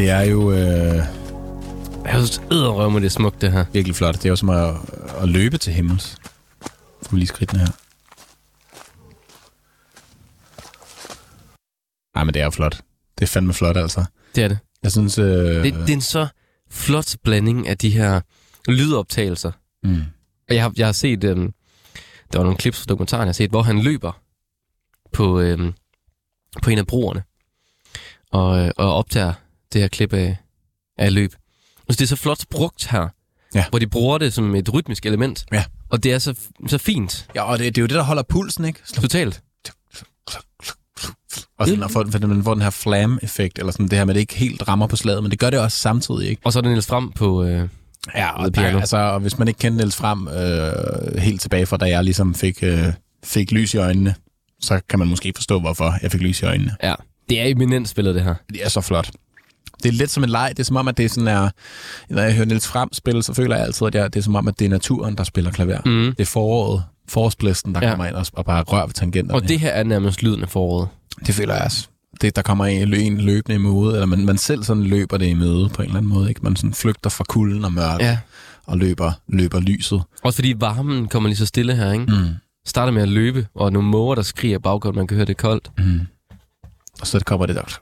Det 0.05 0.13
er 0.13 0.21
jo 0.23 0.53
øh, 0.53 0.95
Jeg 2.05 2.13
synes, 2.15 2.43
æderrømme, 2.53 2.99
det 3.01 3.07
er 3.07 3.11
smukt, 3.11 3.41
det 3.41 3.53
her. 3.53 3.65
virkelig 3.73 3.97
flot. 3.97 4.15
Det 4.15 4.25
er 4.25 4.29
jo 4.29 4.37
som 4.37 4.49
at, 4.51 4.75
at 5.23 5.29
løbe 5.29 5.59
til 5.59 5.73
himmels. 5.73 6.17
Få 7.03 7.17
lige 7.17 7.27
skridtene 7.27 7.61
her. 7.61 7.67
Nej, 12.15 12.25
men 12.25 12.35
det 12.35 12.41
er 12.41 12.45
jo 12.45 12.51
flot. 12.51 12.81
Det 13.19 13.25
er 13.25 13.27
fandme 13.27 13.53
flot, 13.55 13.77
altså. 13.77 14.05
Det 14.35 14.45
er 14.45 14.49
det. 14.49 14.59
Jeg 14.83 14.93
synes... 14.93 15.19
Øh, 15.19 15.25
Det, 15.65 15.75
det 15.75 15.89
er 15.91 15.93
en 15.93 16.01
så 16.01 16.27
flot 16.71 17.15
blanding 17.25 17.69
af 17.69 17.79
de 17.79 17.91
her 17.91 18.21
lydoptagelser. 18.69 19.53
mm. 19.83 20.03
Og 20.49 20.55
jeg 20.55 20.63
har, 20.63 20.73
jeg 20.77 20.87
har 20.87 20.93
set, 20.93 21.25
øhm, 21.25 21.53
der 22.33 22.39
var 22.39 22.43
nogle 22.45 22.59
klips 22.59 22.79
fra 22.79 22.85
dokumentaren, 22.89 23.21
jeg 23.21 23.29
har 23.29 23.33
set, 23.33 23.51
hvor 23.51 23.63
han 23.63 23.79
løber 23.83 24.13
på, 25.13 25.41
øhm, 25.41 25.73
på 26.63 26.71
en 26.71 26.79
af 26.79 26.87
broerne 26.87 27.23
og, 28.33 28.59
øh, 28.67 28.71
og 28.77 28.95
optager 28.95 29.33
det 29.75 29.81
her 29.83 29.89
klip 29.89 30.13
af, 30.13 30.37
af 30.99 31.15
løb. 31.15 31.35
Altså, 31.89 31.99
det 31.99 32.03
er 32.03 32.07
så 32.07 32.17
flot 32.17 32.45
brugt 32.51 32.87
her, 32.91 33.09
Ja. 33.55 33.65
hvor 33.71 33.79
de 33.79 33.87
bruger 33.87 34.19
det 34.19 34.33
som 34.33 34.55
et 34.55 34.75
rytmisk 34.75 35.07
element. 35.07 35.45
Ja. 35.53 35.65
Og 35.91 36.03
det 36.03 36.13
er 36.13 36.19
så, 36.19 36.35
så 36.67 36.79
fint. 36.79 37.27
Ja, 37.35 37.43
og 37.43 37.59
det, 37.59 37.67
det 37.75 37.79
er 37.81 37.83
jo 37.83 37.87
det, 37.87 37.95
der 37.95 38.03
holder 38.03 38.23
pulsen, 38.23 38.65
ikke? 38.65 38.81
Totalt. 38.95 39.43
Og 41.59 41.69
sådan, 41.69 41.83
at 41.83 41.91
få, 41.91 42.11
for 42.11 42.27
man 42.27 42.45
får 42.45 42.55
den 42.55 42.63
her 42.63 42.71
flam-effekt, 42.71 43.59
eller 43.59 43.73
sådan 43.73 43.89
det 43.89 43.99
her 43.99 44.05
med, 44.05 44.13
at 44.13 44.15
det 44.15 44.21
ikke 44.21 44.35
helt 44.35 44.69
rammer 44.69 44.87
på 44.87 44.97
slaget, 44.97 45.23
men 45.23 45.31
det 45.31 45.39
gør 45.39 45.51
det 45.51 45.59
også 45.61 45.79
samtidig, 45.79 46.29
ikke? 46.29 46.43
Og 46.45 46.53
så 46.53 46.59
er 46.59 46.61
det 46.61 46.71
Niels 46.71 46.87
Frem 46.87 47.13
på... 47.13 47.45
Øh, 47.45 47.69
Ja, 48.15 48.31
og 48.43 48.55
der, 48.55 48.81
altså, 48.81 48.97
og 48.97 49.21
hvis 49.21 49.39
man 49.39 49.49
ikke 49.49 49.59
kendte 49.59 49.77
Niels 49.77 49.97
Frem 49.97 50.29
øh, 50.29 51.17
helt 51.23 51.41
tilbage 51.41 51.67
fra, 51.67 51.77
da 51.77 51.85
jeg 51.85 52.05
ligesom 52.05 52.35
fik, 52.35 52.59
øh, 52.63 52.85
fik 53.25 53.53
lys 53.53 53.75
i 53.75 53.77
øjnene, 53.77 54.15
så 54.61 54.81
kan 54.89 54.99
man 54.99 55.09
måske 55.09 55.33
forstå, 55.37 55.61
hvorfor 55.61 55.95
jeg 56.03 56.13
fik 56.13 56.21
lys 56.21 56.43
i 56.43 56.45
øjnene. 56.45 56.77
ja, 56.83 56.95
det 57.29 57.41
er 57.41 57.45
eminent 57.47 57.89
spillet, 57.89 58.15
det 58.15 58.23
her. 58.25 58.35
Det 58.53 58.65
er 58.65 58.69
så 58.69 58.81
flot. 58.81 59.11
Det 59.83 59.89
er 59.89 59.93
lidt 59.93 60.11
som 60.11 60.25
en 60.25 60.31
leg. 60.31 60.49
Det 60.51 60.59
er 60.59 60.65
som 60.65 60.77
om, 60.77 60.89
at 60.89 60.97
det 60.97 61.05
er 61.05 61.09
sådan 61.09 61.29
er... 61.29 61.49
Når 62.11 62.23
jeg 62.23 62.35
hører 62.35 62.47
Niels 62.47 62.67
Frem 62.67 62.89
spille, 62.93 63.23
så 63.23 63.35
føler 63.35 63.57
jeg 63.57 63.65
altid, 63.65 63.87
at 63.87 63.95
jeg, 63.95 64.15
det 64.15 64.21
er 64.21 64.25
som 64.25 64.35
om, 64.37 64.49
at 64.49 64.59
det 64.59 64.65
er 64.65 64.69
naturen, 64.69 65.17
der 65.17 65.25
spiller 65.25 65.51
klaver. 65.51 65.79
Mm. 65.85 66.15
Det 66.17 66.21
er 66.21 66.25
foråret, 66.27 66.83
forårsblæsten, 67.09 67.75
der 67.75 67.81
Ja. 67.83 67.91
kommer 67.91 68.07
ind 68.07 68.15
og, 68.15 68.27
og 68.33 68.45
bare 68.45 68.63
rører 68.63 68.87
ved 68.87 68.95
tangenterne. 68.95 69.35
Og 69.43 69.49
det 69.49 69.61
her 69.61 69.71
er 69.71 69.83
nærmest 69.83 70.23
lyden 70.23 70.43
af 70.43 70.49
foråret. 70.49 70.89
Det 71.27 71.35
føler 71.35 71.55
jeg 71.55 71.65
også. 71.65 71.89
Det, 72.21 72.37
der 72.37 72.43
kommer 72.43 72.65
en, 72.67 72.95
en 72.95 73.19
løbende 73.21 73.55
i 73.55 73.59
møde, 73.59 73.93
eller 73.95 74.07
man, 74.07 74.25
man 74.25 74.39
selv 74.39 74.63
sådan 74.65 74.83
løber 74.83 75.17
det 75.17 75.27
i 75.27 75.35
møde 75.35 75.69
på 75.69 75.83
en 75.83 75.89
eller 75.89 75.99
anden 75.99 76.13
måde. 76.13 76.29
Ikke? 76.29 76.41
Man 76.43 76.57
sådan 76.57 76.75
flygter 76.75 77.11
fra 77.11 77.25
kulden 77.29 77.65
og 77.65 77.73
mørket, 77.73 78.05
Ja. 78.05 78.19
og 78.67 78.79
løber, 78.79 79.13
løber 79.29 79.61
lyset. 79.61 80.03
Også 80.25 80.37
fordi 80.37 80.55
varmen 80.59 81.09
kommer 81.09 81.29
lige 81.29 81.37
så 81.37 81.47
stille 81.47 81.75
her, 81.77 81.93
ikke? 81.93 82.05
Mm. 82.05 82.29
Starter 82.67 82.93
med 82.93 83.03
at 83.03 83.09
løbe, 83.09 83.47
og 83.55 83.73
nogle 83.73 83.89
måger, 83.89 84.15
der 84.15 84.23
skriger 84.23 84.57
i 84.57 84.59
baggrunden, 84.59 84.99
man 84.99 85.07
kan 85.07 85.15
høre 85.15 85.27
det 85.27 85.37
koldt. 85.37 85.71
Mm. 85.79 86.01
Og 87.01 87.07
så 87.07 87.21
kommer 87.27 87.47
det 87.47 87.57
der... 87.57 87.79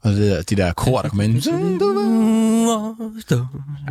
Og 0.00 0.12
det 0.12 0.18
der, 0.30 0.42
de 0.42 0.56
der 0.56 0.72
kor, 0.72 1.02
der 1.02 1.08
kommer 1.08 1.22
ind. 1.24 1.34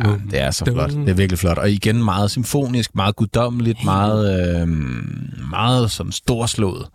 Ja, 0.04 0.16
det 0.30 0.40
er 0.40 0.50
så 0.50 0.64
flot. 0.64 0.90
Det 0.90 1.08
er 1.08 1.14
virkelig 1.14 1.38
flot. 1.38 1.58
Og 1.58 1.70
igen 1.70 2.04
meget 2.04 2.30
symfonisk, 2.30 2.94
meget 2.94 3.16
guddommeligt, 3.16 3.84
meget, 3.84 4.60
øh, 4.62 4.68
meget 5.50 5.90
sådan 5.90 6.12
storslået. 6.12 6.88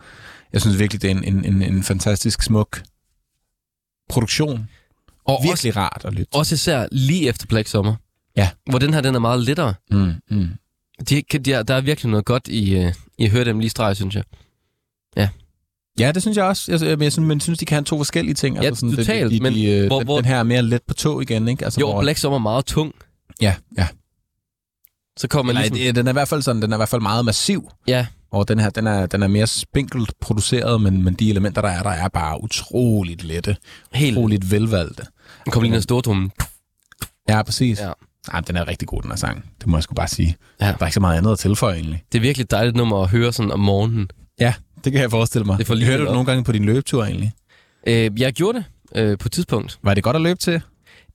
Jeg 0.53 0.61
synes 0.61 0.79
virkelig, 0.79 1.01
det 1.01 1.11
er 1.11 1.15
en, 1.15 1.23
en, 1.23 1.45
en, 1.45 1.61
en 1.61 1.83
fantastisk 1.83 2.41
smuk 2.41 2.81
produktion. 4.09 4.67
Og 5.25 5.37
også, 5.37 5.49
Virkelig 5.49 5.75
rart 5.75 6.01
at 6.05 6.13
lytte. 6.13 6.33
også 6.35 6.55
især 6.55 6.87
lige 6.91 7.29
efter 7.29 7.47
Black 7.47 7.67
Summer. 7.67 7.95
Ja. 8.37 8.49
Hvor 8.69 8.79
den 8.79 8.93
her, 8.93 9.01
den 9.01 9.15
er 9.15 9.19
meget 9.19 9.39
lettere. 9.41 9.73
Mm, 9.91 10.13
mm. 10.31 10.47
De, 11.09 11.21
de, 11.21 11.53
er- 11.53 11.63
der 11.63 11.73
er 11.75 11.81
virkelig 11.81 12.09
noget 12.11 12.25
godt 12.25 12.47
i, 12.47 12.75
øh, 12.75 12.93
i 13.17 13.25
at 13.25 13.31
høre 13.31 13.45
dem 13.45 13.59
lige 13.59 13.69
streg, 13.69 13.95
synes 13.95 14.15
jeg. 14.15 14.23
Ja, 15.17 15.29
det 15.97 16.21
synes 16.21 16.37
jeg 16.37 16.45
også. 16.45 16.71
Jeg, 16.71 16.81
jeg, 16.81 17.01
jeg 17.01 17.11
synes, 17.11 17.27
men 17.27 17.37
jeg 17.37 17.41
synes, 17.41 17.59
de 17.59 17.65
kan 17.65 17.75
have 17.75 17.83
to 17.83 17.97
forskellige 17.97 18.33
ting. 18.35 18.61
Ja, 18.63 18.73
sådan, 18.73 18.95
totalt, 18.95 19.31
De, 19.31 19.37
de, 19.37 19.43
men 19.43 19.53
de, 19.53 19.65
øh, 19.65 19.87
hvor- 19.87 19.97
den, 19.97 20.07
hvor- 20.07 20.15
den 20.15 20.25
her 20.25 20.37
er 20.37 20.43
mere 20.43 20.61
let 20.61 20.81
på 20.87 20.93
tog 20.93 21.21
igen, 21.21 21.47
ikke? 21.47 21.65
Altså, 21.65 21.79
Jo, 21.79 21.91
hvor, 21.91 22.01
Black 22.01 22.17
Summer 22.19 22.37
er 22.37 22.41
meget 22.41 22.65
tung. 22.65 22.93
Ja, 23.41 23.55
ja. 23.77 23.87
Så 25.17 25.27
kommer 25.27 25.53
man 25.53 25.61
Nej, 25.61 25.69
ligesom... 25.69 25.77
det, 25.85 25.95
den 25.95 26.07
er 26.07 26.11
i 26.11 26.13
hvert 26.13 26.27
fald 26.27 26.41
sådan, 26.41 26.61
den 26.61 26.71
er 26.71 26.75
i 26.75 26.79
hvert 26.79 26.89
fald 26.89 27.01
meget 27.01 27.25
massiv. 27.25 27.69
Ja, 27.87 28.07
Og 28.31 28.47
den 28.47 28.59
her, 28.59 28.69
den 28.69 28.87
er, 28.87 29.05
den 29.05 29.23
er 29.23 29.27
mere 29.27 29.47
spinkelt 29.47 30.13
produceret, 30.21 30.81
men, 30.81 31.03
men 31.03 31.13
de 31.13 31.29
elementer, 31.29 31.61
der 31.61 31.69
er, 31.69 31.83
der 31.83 31.89
er 31.89 32.07
bare 32.07 32.43
utroligt 32.43 33.23
lette. 33.23 33.55
helt... 33.93 34.17
Utroligt 34.17 34.51
velvalgte. 34.51 35.03
Den 35.45 35.51
kommer 35.51 35.63
lige 35.63 35.71
ned 35.71 35.81
stortrummen. 35.81 36.31
Ja, 37.29 37.43
præcis. 37.43 37.79
Ja. 37.79 37.87
Ja. 37.87 37.91
Ej, 38.33 38.39
den 38.39 38.55
er 38.57 38.67
rigtig 38.67 38.87
god, 38.87 39.01
den 39.01 39.11
her 39.11 39.15
sang. 39.17 39.45
Det 39.59 39.67
må 39.67 39.77
jeg 39.77 39.83
sgu 39.83 39.93
bare 39.93 40.07
sige. 40.07 40.35
Ja. 40.61 40.65
Der 40.65 40.73
er 40.79 40.85
ikke 40.85 40.93
så 40.93 40.99
meget 40.99 41.17
andet 41.17 41.31
at 41.31 41.39
tilføje, 41.39 41.75
egentlig. 41.75 42.03
Det 42.11 42.17
er 42.17 42.21
virkelig 42.21 42.43
et 42.43 42.51
dejligt 42.51 42.75
nummer 42.75 43.03
at 43.03 43.09
høre 43.09 43.33
sådan 43.33 43.51
om 43.51 43.59
morgenen. 43.59 44.09
Ja, 44.39 44.53
det 44.83 44.91
kan 44.91 45.01
jeg 45.01 45.11
forestille 45.11 45.45
mig. 45.45 45.57
Det 45.57 45.67
får 45.67 45.73
lige 45.73 45.85
Hørte 45.87 46.03
du 46.03 46.07
op. 46.07 46.13
nogle 46.13 46.25
gange 46.25 46.43
på 46.43 46.51
din 46.51 46.65
løbetur, 46.65 47.03
egentlig? 47.03 47.33
Øh, 47.87 48.11
jeg 48.21 48.33
gjorde 48.33 48.57
det 48.57 48.65
øh, 49.01 49.17
på 49.17 49.27
et 49.27 49.31
tidspunkt. 49.31 49.79
Var 49.83 49.93
det 49.93 50.03
godt 50.03 50.15
at 50.15 50.21
løbe 50.21 50.39
til? 50.39 50.61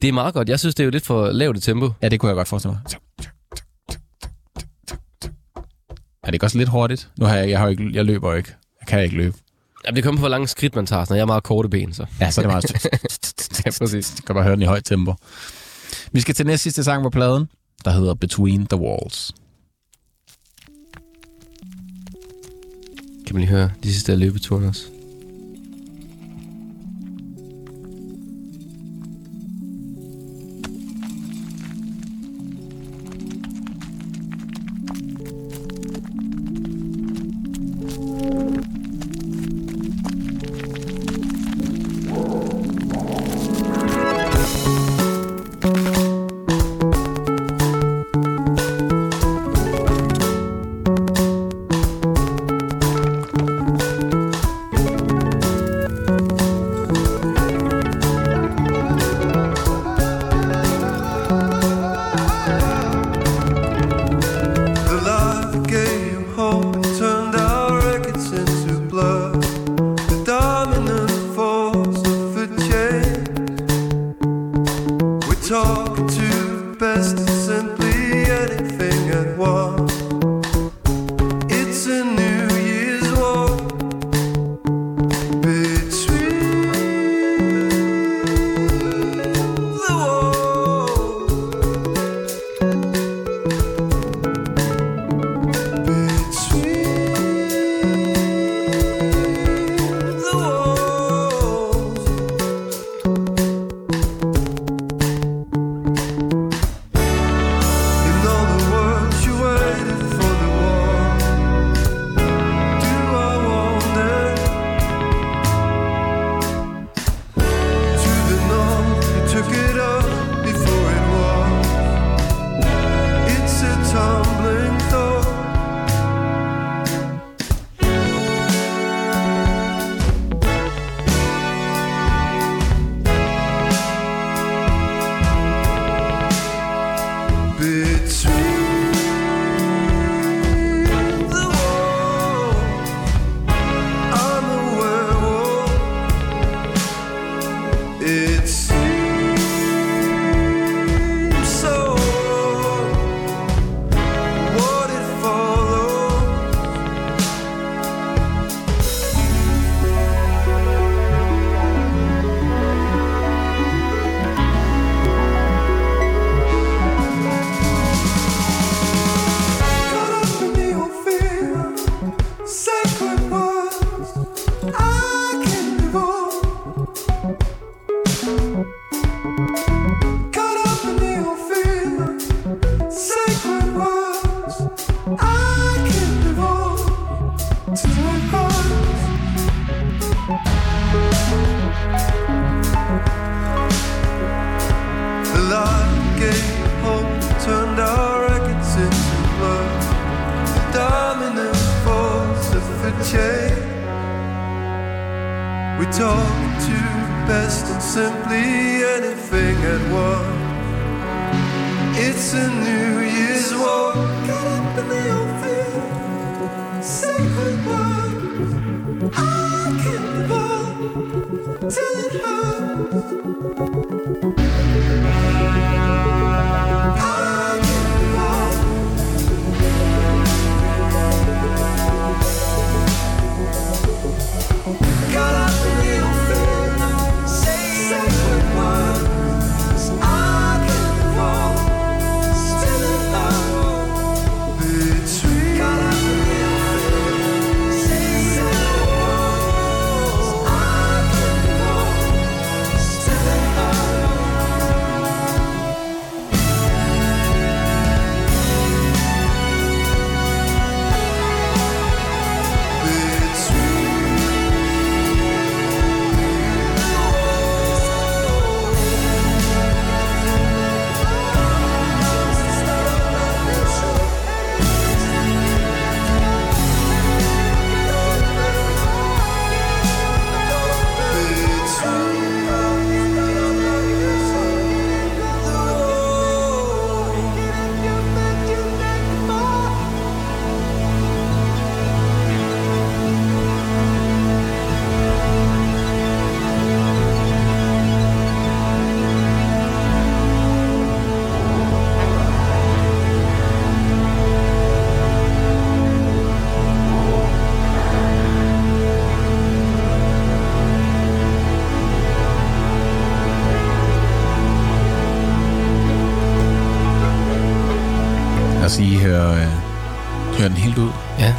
Det 0.02 0.08
er 0.08 0.12
meget 0.12 0.34
godt. 0.34 0.48
Jeg 0.48 0.60
synes, 0.60 0.74
det 0.74 0.82
er 0.82 0.84
jo 0.84 0.90
lidt 0.90 1.06
for 1.06 1.30
lavt 1.30 1.56
et 1.56 1.62
tempo. 1.62 1.90
Ja, 2.02 2.08
det 2.08 2.20
kunne 2.20 2.28
jeg 2.28 2.36
godt 2.36 2.48
forestille 2.48 2.72
mig. 2.72 2.80
Er 6.22 6.26
det 6.26 6.34
ikke 6.34 6.46
også 6.46 6.58
lidt 6.58 6.68
hurtigt? 6.68 7.08
Nu 7.18 7.26
har 7.26 7.36
jeg, 7.36 7.50
jeg, 7.50 7.58
har 7.58 7.68
ikke, 7.68 7.90
jeg 7.92 8.04
løber 8.04 8.30
jo 8.30 8.36
ikke. 8.36 8.52
Jeg 8.80 8.86
kan 8.88 9.02
ikke 9.04 9.16
løbe. 9.16 9.36
Ja, 9.86 9.90
det 9.90 10.04
kommer 10.04 10.18
på, 10.18 10.20
hvor 10.20 10.28
lange 10.28 10.48
skridt 10.48 10.76
man 10.76 10.86
tager, 10.86 11.04
når 11.08 11.16
jeg 11.16 11.22
har 11.22 11.26
meget 11.26 11.42
korte 11.42 11.68
ben, 11.68 11.92
så. 11.94 12.06
Ja, 12.20 12.30
så 12.30 12.40
er 12.40 12.42
det 12.42 12.52
meget... 12.52 12.64
Ja, 13.66 13.70
præcis. 13.78 14.14
Du 14.18 14.22
kan 14.26 14.34
bare 14.34 14.44
høre 14.44 14.54
den 14.54 14.62
i 14.62 14.64
højt 14.64 14.84
tempo. 14.84 15.14
Vi 16.12 16.20
skal 16.20 16.34
til 16.34 16.46
næste 16.46 16.62
sidste 16.62 16.84
sang 16.84 17.02
på 17.02 17.10
pladen, 17.10 17.48
der 17.84 17.90
hedder 17.90 18.14
Between 18.14 18.66
the 18.66 18.80
Walls. 18.80 19.32
Kan 23.28 23.34
man 23.34 23.40
lige 23.40 23.50
høre 23.50 23.70
de 23.82 23.92
sidste 23.92 24.12
af 24.12 24.18
løbeturen 24.18 24.64
også. 24.64 24.86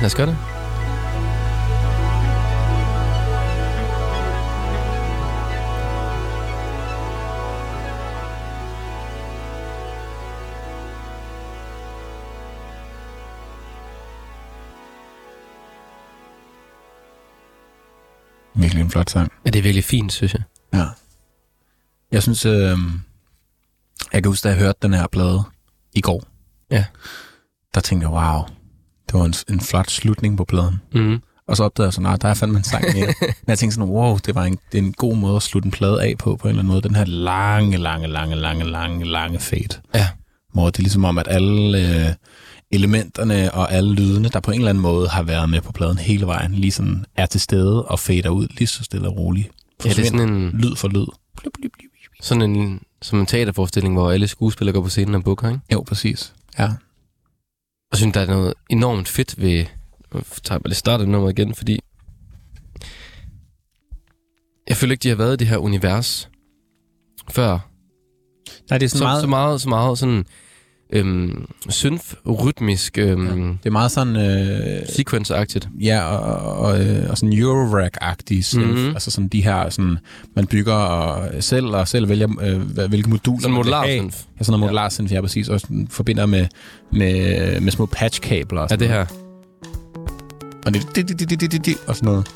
Os 0.10 0.16
gøre 0.16 0.28
det. 0.28 0.38
Virkelig 18.56 18.82
en 18.82 18.90
flot 18.92 19.10
sang. 19.10 19.32
Ja, 19.46 19.50
det 19.50 19.60
er 19.60 19.64
virkelig 19.64 19.84
fint, 19.84 20.14
synes 20.14 20.34
jeg. 20.34 20.42
Ja. 20.74 20.86
Jeg 22.12 22.24
synes, 22.24 22.46
øh, 22.46 22.78
jeg 24.14 24.24
kan 24.24 24.26
huske, 24.26 24.44
da 24.44 24.50
jeg 24.50 24.58
hørte 24.60 24.80
den 24.82 24.94
her 24.94 25.08
plade 25.08 25.44
i 25.94 26.02
går, 26.02 26.24
Ja. 26.72 26.86
der 27.74 27.82
tænkte 27.82 28.08
jeg, 28.08 28.14
wow, 28.14 28.44
det 29.12 29.20
var 29.20 29.26
en, 29.26 29.34
en 29.50 29.60
flot 29.62 29.90
slutning 29.92 30.38
på 30.38 30.46
pladen. 30.46 30.76
Mm. 30.94 31.22
Og 31.48 31.58
så 31.58 31.64
opdagede 31.64 31.88
jeg 31.88 31.94
sådan, 31.94 32.04
nej, 32.04 32.16
der 32.16 32.28
er 32.28 32.34
fandme 32.34 32.58
en 32.58 32.64
sang 32.64 32.86
mere. 32.96 33.06
Men 33.22 33.48
jeg 33.48 33.58
tænkte 33.60 33.76
sådan, 33.76 33.90
wow, 33.90 34.18
det 34.18 34.36
var 34.36 34.44
en, 34.44 34.58
det 34.72 34.78
er 34.78 34.84
en 34.84 34.94
god 34.94 35.16
måde 35.16 35.36
at 35.36 35.42
slutte 35.42 35.68
en 35.68 35.72
plade 35.72 36.04
af 36.04 36.16
på, 36.20 36.36
på 36.36 36.48
en 36.48 36.50
eller 36.50 36.60
anden 36.62 36.72
måde. 36.72 36.82
Den 36.82 36.96
her 36.96 37.06
lange, 37.06 37.78
lange, 37.78 38.08
lange, 38.08 38.36
lange, 38.36 38.64
lange, 38.66 39.06
lange 39.06 39.40
fade. 39.40 39.82
Ja. 39.96 40.08
Hvor 40.54 40.66
det 40.66 40.78
er 40.78 40.84
ligesom 40.84 41.06
om, 41.06 41.18
at 41.18 41.28
alle 41.30 41.78
øh, 42.08 42.14
elementerne 42.72 43.54
og 43.54 43.74
alle 43.74 43.94
lydene, 43.94 44.30
der 44.30 44.40
på 44.40 44.52
en 44.52 44.58
eller 44.58 44.70
anden 44.70 44.82
måde 44.82 45.08
har 45.10 45.24
været 45.24 45.50
med 45.50 45.62
på 45.62 45.72
pladen 45.72 45.98
hele 45.98 46.26
vejen, 46.28 46.52
lige 46.54 46.72
sådan 46.72 47.06
er 47.16 47.26
til 47.26 47.42
stede 47.42 47.86
og 47.86 48.00
fader 48.00 48.30
ud 48.30 48.48
lige 48.58 48.68
så 48.68 48.84
stille 48.84 49.08
og 49.08 49.18
roligt. 49.18 49.50
Ja, 49.86 49.90
det 49.90 50.00
er 50.00 50.04
sådan 50.06 50.30
en, 50.30 50.50
Lyd 50.54 50.76
for 50.76 50.88
lyd. 50.88 51.06
sådan 52.22 52.56
en, 52.56 52.82
som 53.02 53.20
en 53.20 53.26
teaterforestilling, 53.26 53.94
hvor 53.94 54.12
alle 54.12 54.28
skuespillere 54.28 54.74
går 54.74 54.82
på 54.82 54.90
scenen 54.90 55.16
og 55.16 55.24
booker, 55.24 55.48
ikke? 55.48 55.60
Jo, 55.74 55.84
præcis. 55.88 56.34
Ja. 56.60 56.70
Og 57.92 57.94
jeg 57.94 57.98
synes, 57.98 58.14
der 58.14 58.22
er 58.22 58.26
noget 58.26 58.54
enormt 58.70 59.08
fedt 59.08 59.42
ved... 59.42 59.66
Nu 60.14 60.22
tager 60.44 60.56
jeg 60.56 60.62
bare 60.62 60.70
lige 60.70 60.76
startet 60.76 61.08
nummer 61.10 61.30
igen, 61.30 61.56
fordi... 61.56 61.80
Jeg 64.68 64.78
føler 64.78 64.92
ikke, 64.92 65.04
de 65.04 65.10
har 65.10 65.16
været 65.16 65.34
i 65.34 65.38
det 65.38 65.48
her 65.48 65.58
univers 65.58 66.30
før. 67.30 67.70
Nej, 68.70 68.78
det 68.78 68.86
er 68.86 68.90
Så, 68.90 68.98
sådan 68.98 69.08
meget... 69.08 69.22
så 69.22 69.28
meget, 69.28 69.62
så 69.62 69.70
meget 69.70 69.98
sådan... 69.98 70.26
Øhm, 70.94 71.46
synth-rytmisk 71.70 72.98
øhm, 72.98 73.58
Det 73.58 73.66
er 73.66 73.72
meget 73.72 73.92
sådan... 73.92 74.16
Øh, 74.16 74.82
sequence-agtigt. 74.82 75.68
Ja, 75.82 76.04
og, 76.04 76.58
og, 76.58 76.86
øh, 76.86 77.10
og 77.10 77.18
sådan 77.18 77.34
Eurorack-agtige 77.34 78.42
synth. 78.42 78.66
Mhm. 78.68 78.76
Mm-hmm. 78.78 78.94
Altså 78.94 79.12
sådan 79.12 79.28
de 79.28 79.44
her, 79.44 79.70
sådan, 79.70 79.98
man 80.36 80.48
bygger 80.48 80.74
og 80.74 81.30
selv 81.44 81.66
og 81.66 81.88
selv 81.88 82.10
vælger, 82.10 82.28
øh, 82.42 82.88
hvilke 82.88 83.10
moduler 83.10 83.40
Sådan 83.42 83.52
man 83.52 83.58
vil 83.58 83.66
modular 83.66 83.86
have. 83.86 84.00
synth. 84.00 84.18
Ja, 84.40 84.44
sådan 84.44 84.52
noget 84.52 84.60
modular 84.60 84.90
synth, 84.90 85.14
ja, 85.14 85.22
præcis. 85.22 85.50
Og 85.50 85.60
sådan 85.60 85.88
forbinder 85.92 86.26
med, 86.26 86.46
med, 86.94 87.60
med 87.62 87.72
små 87.72 87.86
patchkabler 87.86 88.62
og 88.62 88.68
Ja, 88.70 88.76
sådan 88.76 88.80
det 88.80 88.96
her. 88.96 89.06
Og 90.66 90.74
det, 90.74 90.82
det, 90.96 91.20
det, 91.20 91.30
det, 91.30 91.52
det, 91.52 91.66
det, 91.66 91.76
og 91.88 91.96
sådan 91.96 92.08
noget. 92.10 92.32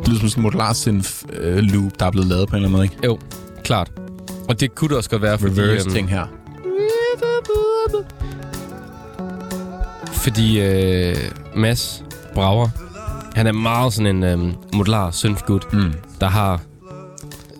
Det 0.00 0.08
lyder 0.08 0.20
som 0.20 0.28
sådan 0.28 0.40
en 0.40 0.42
modular 0.42 0.72
synth 0.72 1.10
øh, 1.32 1.56
loop, 1.58 1.92
der 2.00 2.06
er 2.06 2.10
blevet 2.10 2.28
lavet 2.28 2.48
på 2.48 2.56
en 2.56 2.62
eller 2.64 2.68
anden 2.68 2.72
måde, 2.72 2.84
ikke? 2.84 2.96
Jo, 3.04 3.18
klart. 3.64 3.92
Og 4.48 4.60
det 4.60 4.74
kunne 4.74 4.88
det 4.88 4.96
også 4.96 5.10
godt 5.10 5.22
være, 5.22 5.38
fordi... 5.38 5.60
Reverse 5.60 5.86
øhm, 5.88 5.94
ting 5.94 6.08
her. 6.10 6.26
Fordi 10.12 10.60
øh, 10.60 11.16
Mads 11.56 12.04
Brauer, 12.34 12.68
han 13.34 13.46
er 13.46 13.52
meget 13.52 13.92
sådan 13.92 14.16
en 14.16 14.22
øh, 14.22 14.54
modular 14.74 15.10
synth-gut, 15.10 15.72
Mm. 15.72 15.92
der 16.20 16.28
har 16.28 16.60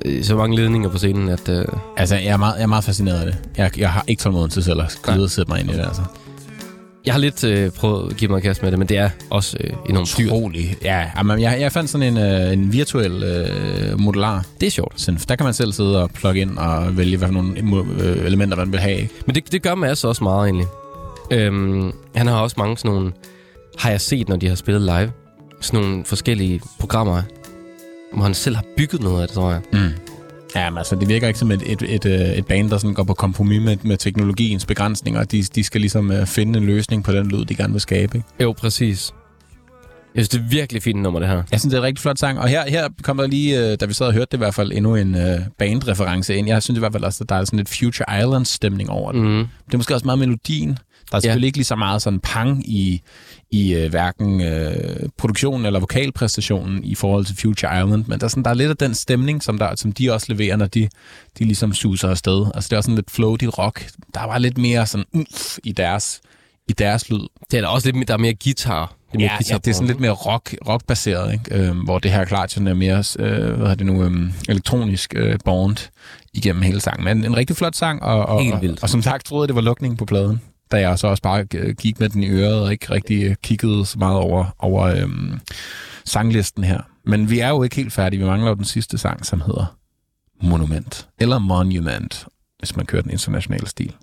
øh, 0.05 0.24
så 0.24 0.36
mange 0.36 0.56
ledninger 0.56 0.89
på 0.89 0.98
scenen, 0.98 1.28
at... 1.28 1.48
Øh, 1.48 1.65
Altså, 1.97 2.15
jeg 2.16 2.24
er, 2.27 2.36
meget, 2.36 2.55
jeg 2.56 2.62
er 2.62 2.66
meget 2.66 2.85
fascineret 2.85 3.19
af 3.20 3.27
det. 3.27 3.36
Jeg, 3.56 3.78
jeg 3.78 3.90
har 3.93 4.05
ikke 4.06 4.20
tålmodighed 4.23 4.51
til 4.51 4.65
selv 4.65 4.81
at 4.82 5.31
sætte 5.31 5.51
mig 5.52 5.61
ind 5.61 5.70
i 5.70 5.73
det, 5.73 5.81
altså. 5.81 6.02
Jeg 7.07 7.15
har 7.15 7.19
lidt 7.19 7.45
øh, 7.45 7.71
prøvet 7.71 8.11
at 8.11 8.17
give 8.17 8.31
mig 8.31 8.43
kast 8.43 8.63
med 8.63 8.71
det, 8.71 8.79
men 8.79 8.89
det 8.89 8.97
er 8.99 9.11
også 9.31 9.57
øh, 9.61 9.71
enormt 9.89 10.15
dyrt. 10.19 10.27
Utrolig. 10.27 10.77
Ja, 10.85 11.11
jamen, 11.17 11.41
jeg, 11.41 11.61
jeg 11.61 11.73
fandt 11.73 11.91
sådan 11.91 12.17
en, 12.17 12.19
øh, 12.19 12.53
en 12.53 12.73
virtuel 12.73 13.23
øh, 13.23 14.01
modular 14.01 14.45
Det 14.61 14.67
er 14.67 14.71
sjovt. 14.71 15.01
synth. 15.01 15.23
Der 15.29 15.37
kan 15.37 15.45
man 15.45 15.55
selv 15.55 15.73
sidde 15.73 16.03
og 16.03 16.11
plugge 16.11 16.41
ind 16.41 16.59
og 16.59 16.97
vælge, 16.97 17.17
hvad 17.17 17.29
for 17.29 17.33
nogle 17.35 17.55
øh, 18.03 18.27
elementer 18.27 18.57
man 18.57 18.73
vil 18.73 18.81
have. 18.81 19.09
Men 19.27 19.35
det, 19.35 19.53
det 19.53 19.63
gør 19.63 19.75
Mads 19.75 20.05
også 20.05 20.25
meget, 20.25 20.45
egentlig. 20.45 20.67
Øhm, 21.31 21.93
han 22.15 22.27
har 22.27 22.41
også 22.41 22.55
mange 22.59 22.79
sådan 22.79 22.91
nogle... 22.91 23.13
Har 23.79 23.91
jeg 23.91 24.01
set, 24.01 24.29
når 24.29 24.37
de 24.37 24.49
har 24.49 24.55
spillet 24.55 24.83
live? 24.83 25.11
Sådan 25.61 25.81
nogle 25.81 26.05
forskellige 26.05 26.61
programmer, 26.79 27.23
hvor 28.13 28.23
han 28.23 28.35
selv 28.35 28.57
har 28.57 28.65
bygget 28.77 29.03
noget 29.03 29.23
af 29.23 29.29
det, 29.29 29.35
tror 29.35 29.51
jeg. 29.51 29.61
Mm. 29.73 29.79
Ja, 30.55 30.71
men 30.71 30.79
altså, 30.79 30.97
det 30.97 31.09
virker 31.09 31.27
ikke 31.27 31.39
som 31.39 31.51
et, 31.51 31.63
et, 31.67 31.83
et, 31.83 32.07
øh, 32.07 32.21
et 32.21 32.47
band, 32.47 32.71
der 32.71 32.79
sådan 32.79 32.95
går 32.95 33.05
på 33.05 33.15
kompromis 33.15 33.63
med, 33.63 33.77
med 33.83 33.97
teknologiens 33.97 34.67
begrænsninger. 34.67 35.25
De, 35.25 35.43
de 35.43 35.65
skal 35.65 35.81
ligesom 35.81 36.11
uh, 36.11 36.27
finde 36.27 36.59
en 36.59 36.65
løsning 36.65 37.05
på 37.05 37.13
den 37.13 37.29
lyd, 37.29 37.45
de 37.45 37.55
gerne 37.55 37.73
vil 37.73 37.81
skabe. 37.81 38.17
Ikke? 38.17 38.29
Jo, 38.41 38.53
præcis. 38.53 39.13
Jeg 40.15 40.25
synes, 40.25 40.29
det 40.29 40.39
er 40.39 40.49
virkelig 40.49 40.83
fint 40.83 41.03
nummer, 41.03 41.21
det 41.21 41.29
her. 41.29 41.43
Jeg 41.51 41.61
synes, 41.61 41.73
det 41.73 41.75
er 41.75 41.79
en 41.79 41.85
rigtig 41.85 42.03
flot 42.03 42.19
sang. 42.19 42.39
Og 42.39 42.49
her, 42.49 42.71
her 42.71 42.89
kommer 43.03 43.23
der 43.23 43.31
lige, 43.31 43.73
øh, 43.73 43.77
da 43.81 43.87
vi 43.87 43.93
sad 43.93 44.07
og 44.07 44.13
hørte 44.13 44.27
det 44.33 44.37
i 44.37 44.39
hvert 44.39 44.55
fald, 44.55 44.73
endnu 44.73 44.95
en 44.95 45.15
øh, 45.15 45.41
bandreference 45.59 46.37
ind. 46.37 46.49
Jeg 46.49 46.63
synes 46.63 46.79
i 46.79 46.81
hvert 46.81 46.93
fald 46.93 47.05
også, 47.05 47.25
at 47.25 47.29
der 47.29 47.35
er 47.35 47.45
sådan 47.45 47.57
lidt 47.57 47.69
Future 47.69 48.21
Islands-stemning 48.21 48.91
over 48.91 49.13
det. 49.13 49.21
Mm. 49.21 49.47
Det 49.67 49.75
er 49.75 49.77
måske 49.77 49.95
også 49.95 50.07
meget 50.07 50.19
melodien. 50.19 50.79
Der 51.11 51.17
er 51.17 51.21
selvfølgelig 51.21 51.47
ikke 51.47 51.59
lige 51.59 51.65
så 51.65 51.77
meget 51.77 52.03
sådan 52.03 52.21
pang 52.21 52.69
i, 52.69 53.03
i 53.55 53.75
øh, 53.75 53.91
hverken 53.91 54.41
øh, 54.41 55.09
produktionen 55.19 55.67
eller 55.67 55.81
vokalpræstationen 55.81 56.85
i 56.85 56.95
forhold 56.95 57.25
til 57.25 57.37
Future 57.37 57.79
Island, 57.79 58.05
men 58.07 58.19
der 58.21 58.25
er, 58.25 58.29
sådan, 58.29 58.43
der 58.43 58.51
er 58.51 58.55
lidt 58.55 58.71
af 58.71 58.77
den 58.77 58.95
stemning, 58.95 59.43
som, 59.43 59.59
der, 59.59 59.77
som 59.77 59.93
de 59.93 60.13
også 60.13 60.27
leverer, 60.29 60.57
når 60.57 60.67
de, 60.67 60.89
de 61.39 61.45
ligesom 61.45 61.73
suser 61.75 62.09
afsted. 62.09 62.47
Altså 62.55 62.69
det 62.69 62.73
er 62.73 62.77
også 62.77 62.87
sådan 62.87 62.95
lidt 62.95 63.11
floaty 63.11 63.45
rock. 63.45 63.91
Der 64.15 64.27
var 64.27 64.39
lidt 64.39 64.59
mere 64.59 64.87
sådan 64.87 65.05
umf 65.15 65.59
i 65.65 65.73
deres, 65.73 66.21
i 66.69 66.73
deres 66.73 67.11
lyd. 67.11 67.27
Det 67.51 67.57
er 67.57 67.61
der 67.61 67.69
også 67.69 67.87
lidt 67.87 67.97
mere, 67.97 68.05
der 68.05 68.15
er 68.15 68.19
mere 68.19 68.35
guitar. 68.45 68.87
Det 68.87 69.15
er, 69.15 69.19
mere 69.19 69.31
Ja, 69.31 69.37
guitar 69.37 69.55
ja, 69.55 69.59
det 69.59 69.71
er 69.71 69.75
sådan 69.75 69.87
lidt 69.87 70.01
mere 70.01 70.11
rock, 70.11 70.55
rockbaseret, 70.69 71.33
ikke? 71.33 71.69
Øhm, 71.69 71.79
hvor 71.79 71.99
det 71.99 72.11
her 72.11 72.25
klart 72.25 72.51
sådan 72.51 72.67
er 72.67 72.75
mere 72.75 73.05
øh, 73.19 73.55
hvad 73.55 73.71
er 73.71 73.75
det 73.75 73.87
nu, 73.87 74.03
øhm, 74.03 74.33
elektronisk 74.49 75.13
øh, 75.17 75.39
bond 75.45 75.91
igennem 76.33 76.63
hele 76.63 76.81
sangen. 76.81 77.05
Men 77.05 77.25
en 77.25 77.37
rigtig 77.37 77.57
flot 77.57 77.75
sang, 77.75 78.03
og, 78.03 78.27
og, 78.27 78.37
og, 78.37 78.63
og 78.83 78.89
som 78.89 79.03
sagt 79.03 79.27
troede 79.27 79.43
jeg, 79.45 79.49
det 79.49 79.55
var 79.57 79.63
lukningen 79.63 79.97
på 79.97 80.05
pladen, 80.05 80.41
da 80.73 80.81
jeg 80.81 80.99
så 80.99 81.07
også 81.07 81.23
bare 81.23 81.45
gik 81.74 82.01
med 82.01 82.09
den 82.09 82.23
i 82.23 82.28
øret 82.28 82.62
og 82.62 82.73
ikke 82.73 82.91
rigtig 82.91 83.24
øh, 83.24 83.36
kiggede 83.43 83.86
så 83.86 83.99
meget 83.99 84.19
over, 84.19 84.45
over 84.59 84.82
øhm, 84.82 85.41
sanglisten 86.05 86.65
her. 86.65 86.81
Men 87.07 87.31
vi 87.31 87.39
er 87.39 87.49
jo 87.49 87.62
ikke 87.62 87.77
helt 87.77 87.93
færdige. 87.93 88.20
Vi 88.20 88.27
mangler 88.27 88.49
jo 88.49 88.55
den 88.55 88.65
sidste 88.65 88.99
sang, 88.99 89.27
som 89.27 89.41
hedder 89.41 89.77
Monument, 90.43 91.09
eller 91.19 91.39
Monument, 91.39 92.27
hvis 92.59 92.77
man 92.77 92.86
kører 92.86 93.03
den 93.03 93.11
internationale 93.11 93.66
stil. 93.66 93.95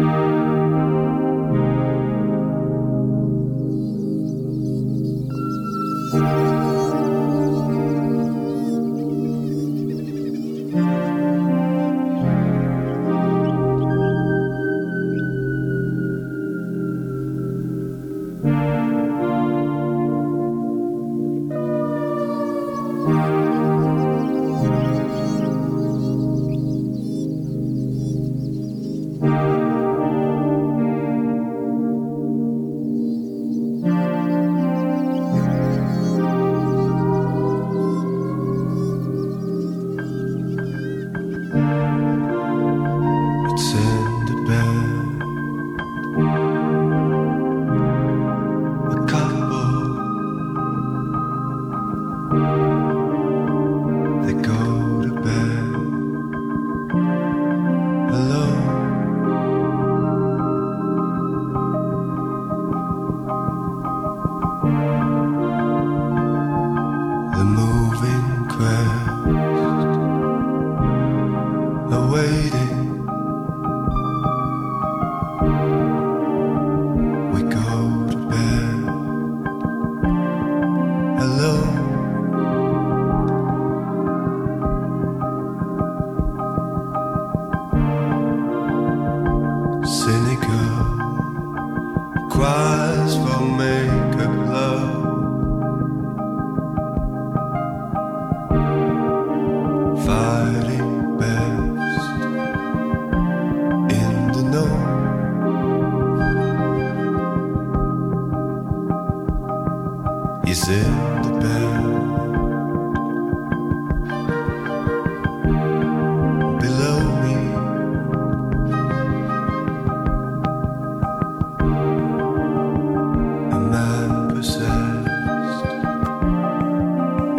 It's 0.00 0.37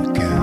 again. 0.07 0.38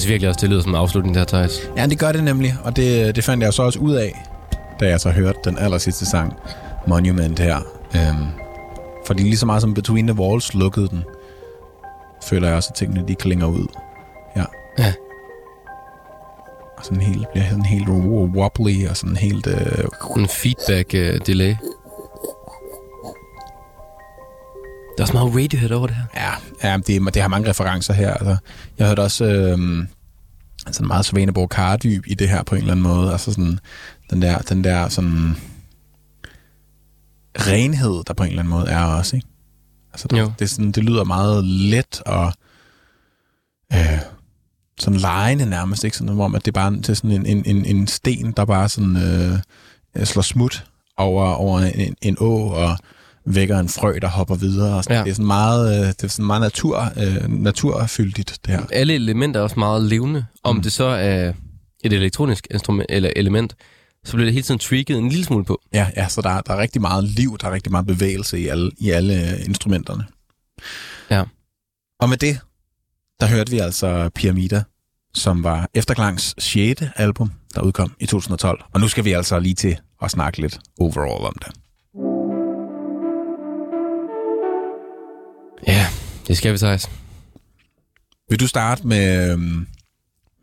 Synes 0.00 0.10
virkelig 0.10 0.28
også, 0.28 0.40
det 0.40 0.50
lyder 0.50 0.62
som 0.62 0.70
en 0.70 0.76
afslutning 0.76 1.14
der, 1.14 1.24
Thijs. 1.24 1.60
Ja, 1.76 1.86
det 1.86 1.98
gør 1.98 2.12
det 2.12 2.24
nemlig, 2.24 2.54
og 2.64 2.76
det, 2.76 3.16
det 3.16 3.24
fandt 3.24 3.44
jeg 3.44 3.52
så 3.52 3.62
også 3.62 3.78
ud 3.78 3.94
af, 3.94 4.24
da 4.80 4.88
jeg 4.88 5.00
så 5.00 5.10
hørte 5.10 5.38
den 5.44 5.58
aller 5.58 5.78
sidste 5.78 6.06
sang, 6.06 6.36
Monument 6.86 7.38
her. 7.38 7.56
Øhm, 7.96 8.26
fordi 9.06 9.22
lige 9.22 9.36
så 9.36 9.46
meget 9.46 9.62
som 9.62 9.74
Between 9.74 10.06
the 10.06 10.18
Walls 10.18 10.54
lukkede 10.54 10.88
den, 10.88 11.04
føler 12.22 12.48
jeg 12.48 12.56
også, 12.56 12.68
at 12.72 12.76
tingene 12.76 13.08
de 13.08 13.14
klinger 13.14 13.46
ud. 13.46 13.66
Ja. 14.36 14.44
Ja. 14.78 14.92
Og 16.78 16.84
sådan 16.84 17.00
helt, 17.00 17.26
bliver 17.32 17.48
sådan 17.48 17.64
helt 17.64 17.88
wobbly 17.88 18.88
og 18.88 18.96
sådan 18.96 19.16
helt... 19.16 19.46
Øh, 19.46 19.84
En 20.16 20.28
feedback-delay. 20.28 21.56
der 25.00 25.04
er 25.04 25.08
også 25.08 25.12
meget 25.12 25.44
Radiohead 25.44 25.70
over 25.70 25.86
det 25.86 25.96
her. 25.96 26.04
Ja, 26.62 26.68
ja 26.68 26.76
det, 26.76 27.14
det 27.14 27.22
har 27.22 27.28
mange 27.28 27.50
referencer 27.50 27.94
her. 27.94 28.14
Altså, 28.14 28.36
jeg 28.80 28.88
hørte 28.88 29.00
også 29.00 29.24
øhm, 29.24 29.88
sådan 30.66 30.86
meget 30.86 31.04
Svaneborg 31.04 31.48
Kardyb 31.48 32.04
i 32.06 32.14
det 32.14 32.28
her 32.28 32.42
på 32.42 32.54
en 32.54 32.60
eller 32.60 32.72
anden 32.72 32.82
måde. 32.82 33.12
Altså 33.12 33.32
sådan, 33.32 33.58
den 34.10 34.22
der, 34.22 34.38
den 34.38 34.64
der 34.64 34.88
sådan 34.88 35.36
renhed, 37.38 38.04
der 38.06 38.14
på 38.14 38.22
en 38.22 38.28
eller 38.28 38.42
anden 38.42 38.50
måde 38.50 38.68
er 38.68 38.84
også, 38.84 39.16
ikke? 39.16 39.28
Altså, 39.92 40.08
Jo. 40.12 40.32
det, 40.38 40.44
er 40.44 40.48
sådan, 40.48 40.72
det 40.72 40.84
lyder 40.84 41.04
meget 41.04 41.44
let 41.44 42.02
og 42.06 42.32
øh, 43.72 43.98
sådan 44.78 45.00
lejende 45.00 45.46
nærmest, 45.46 45.84
ikke? 45.84 45.96
Sådan, 45.96 46.20
om 46.20 46.34
at 46.34 46.44
det 46.44 46.50
er 46.50 46.60
bare 46.60 46.76
er 46.88 46.94
sådan 46.94 47.10
en, 47.10 47.26
en, 47.26 47.42
en, 47.46 47.64
en 47.64 47.86
sten, 47.86 48.32
der 48.32 48.44
bare 48.44 48.68
sådan 48.68 48.96
øh, 48.96 50.04
slår 50.06 50.22
smut 50.22 50.64
over, 50.96 51.24
over 51.24 51.60
en, 51.60 51.96
en 52.02 52.16
å 52.20 52.34
og 52.48 52.78
vækker 53.34 53.58
en 53.58 53.68
frø, 53.68 53.98
der 54.02 54.08
hopper 54.08 54.34
videre. 54.34 54.76
Og 54.76 54.84
sådan. 54.84 54.96
Ja. 54.98 55.04
Det 55.04 55.10
er 55.10 55.14
sådan 55.14 55.26
meget, 55.26 55.80
øh, 55.80 55.86
det 55.88 56.04
er 56.04 56.08
sådan 56.08 56.26
meget 56.26 56.40
natur, 56.40 56.92
øh, 56.96 57.28
naturfyldigt, 57.28 58.38
det 58.46 58.54
her. 58.54 58.62
Alle 58.72 58.94
elementer 58.94 59.40
er 59.40 59.44
også 59.44 59.58
meget 59.58 59.82
levende. 59.82 60.26
Om 60.44 60.56
Mm. 60.56 60.62
det 60.62 60.72
så 60.72 60.84
er 60.84 61.32
et 61.84 61.92
elektronisk 61.92 62.46
instrument 62.50 62.86
eller 62.88 63.10
element, 63.16 63.54
så 64.04 64.12
bliver 64.12 64.24
det 64.26 64.32
hele 64.32 64.42
tiden 64.42 64.58
trigget 64.60 64.98
en 64.98 65.08
lille 65.08 65.24
smule 65.24 65.44
på. 65.44 65.60
Ja, 65.74 65.86
ja 65.96 66.08
så 66.08 66.20
der, 66.20 66.40
der 66.40 66.52
er 66.54 66.58
rigtig 66.58 66.80
meget 66.80 67.04
liv, 67.04 67.38
der 67.40 67.48
er 67.48 67.52
rigtig 67.52 67.70
meget 67.72 67.86
bevægelse 67.86 68.40
i 68.40 68.46
alle, 68.48 68.70
i 68.78 68.90
alle 68.90 69.14
øh, 69.32 69.44
instrumenterne. 69.46 70.04
Ja. 71.10 71.24
Og 72.00 72.08
med 72.08 72.16
det, 72.16 72.38
der 73.20 73.26
hørte 73.26 73.50
vi 73.50 73.58
altså 73.58 74.10
Pyramida, 74.14 74.62
som 75.14 75.44
var 75.44 75.68
Efterklangs 75.74 76.34
6. 76.38 76.82
album, 76.96 77.30
der 77.54 77.60
udkom 77.62 77.92
i 78.00 78.06
2012. 78.06 78.60
Og 78.74 78.80
nu 78.80 78.88
skal 78.88 79.04
vi 79.04 79.12
altså 79.12 79.38
lige 79.38 79.54
til 79.54 79.76
at 80.02 80.10
snakke 80.10 80.40
lidt 80.40 80.58
overall 80.80 81.24
om 81.26 81.34
det. 81.44 81.52
Ja, 85.66 85.86
det 86.26 86.36
skal 86.36 86.52
vi, 86.52 86.58
Thijs. 86.58 86.90
Vil 88.30 88.40
du 88.40 88.46
starte 88.46 88.86
med, 88.86 89.32
øhm, 89.32 89.66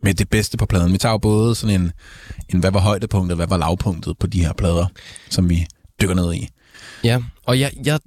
med 0.03 0.13
det 0.13 0.29
bedste 0.29 0.57
på 0.57 0.65
pladen? 0.65 0.93
Vi 0.93 0.97
tager 0.97 1.13
jo 1.13 1.17
både 1.17 1.55
sådan 1.55 1.81
en, 1.81 1.91
en 2.49 2.59
hvad 2.59 2.71
var 2.71 2.79
højdepunktet, 2.79 3.37
hvad 3.37 3.47
var 3.47 3.57
lavpunktet 3.57 4.17
på 4.19 4.27
de 4.27 4.45
her 4.45 4.53
plader, 4.53 4.85
som 5.29 5.49
vi 5.49 5.65
dykker 6.01 6.15
ned 6.15 6.33
i. 6.33 6.47
Ja, 7.03 7.21
og 7.45 7.59
jeg, 7.59 7.71
jeg 7.85 7.99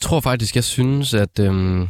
tror 0.00 0.20
faktisk, 0.20 0.56
jeg 0.56 0.64
synes, 0.64 1.14
at... 1.14 1.38
Øhm, 1.38 1.88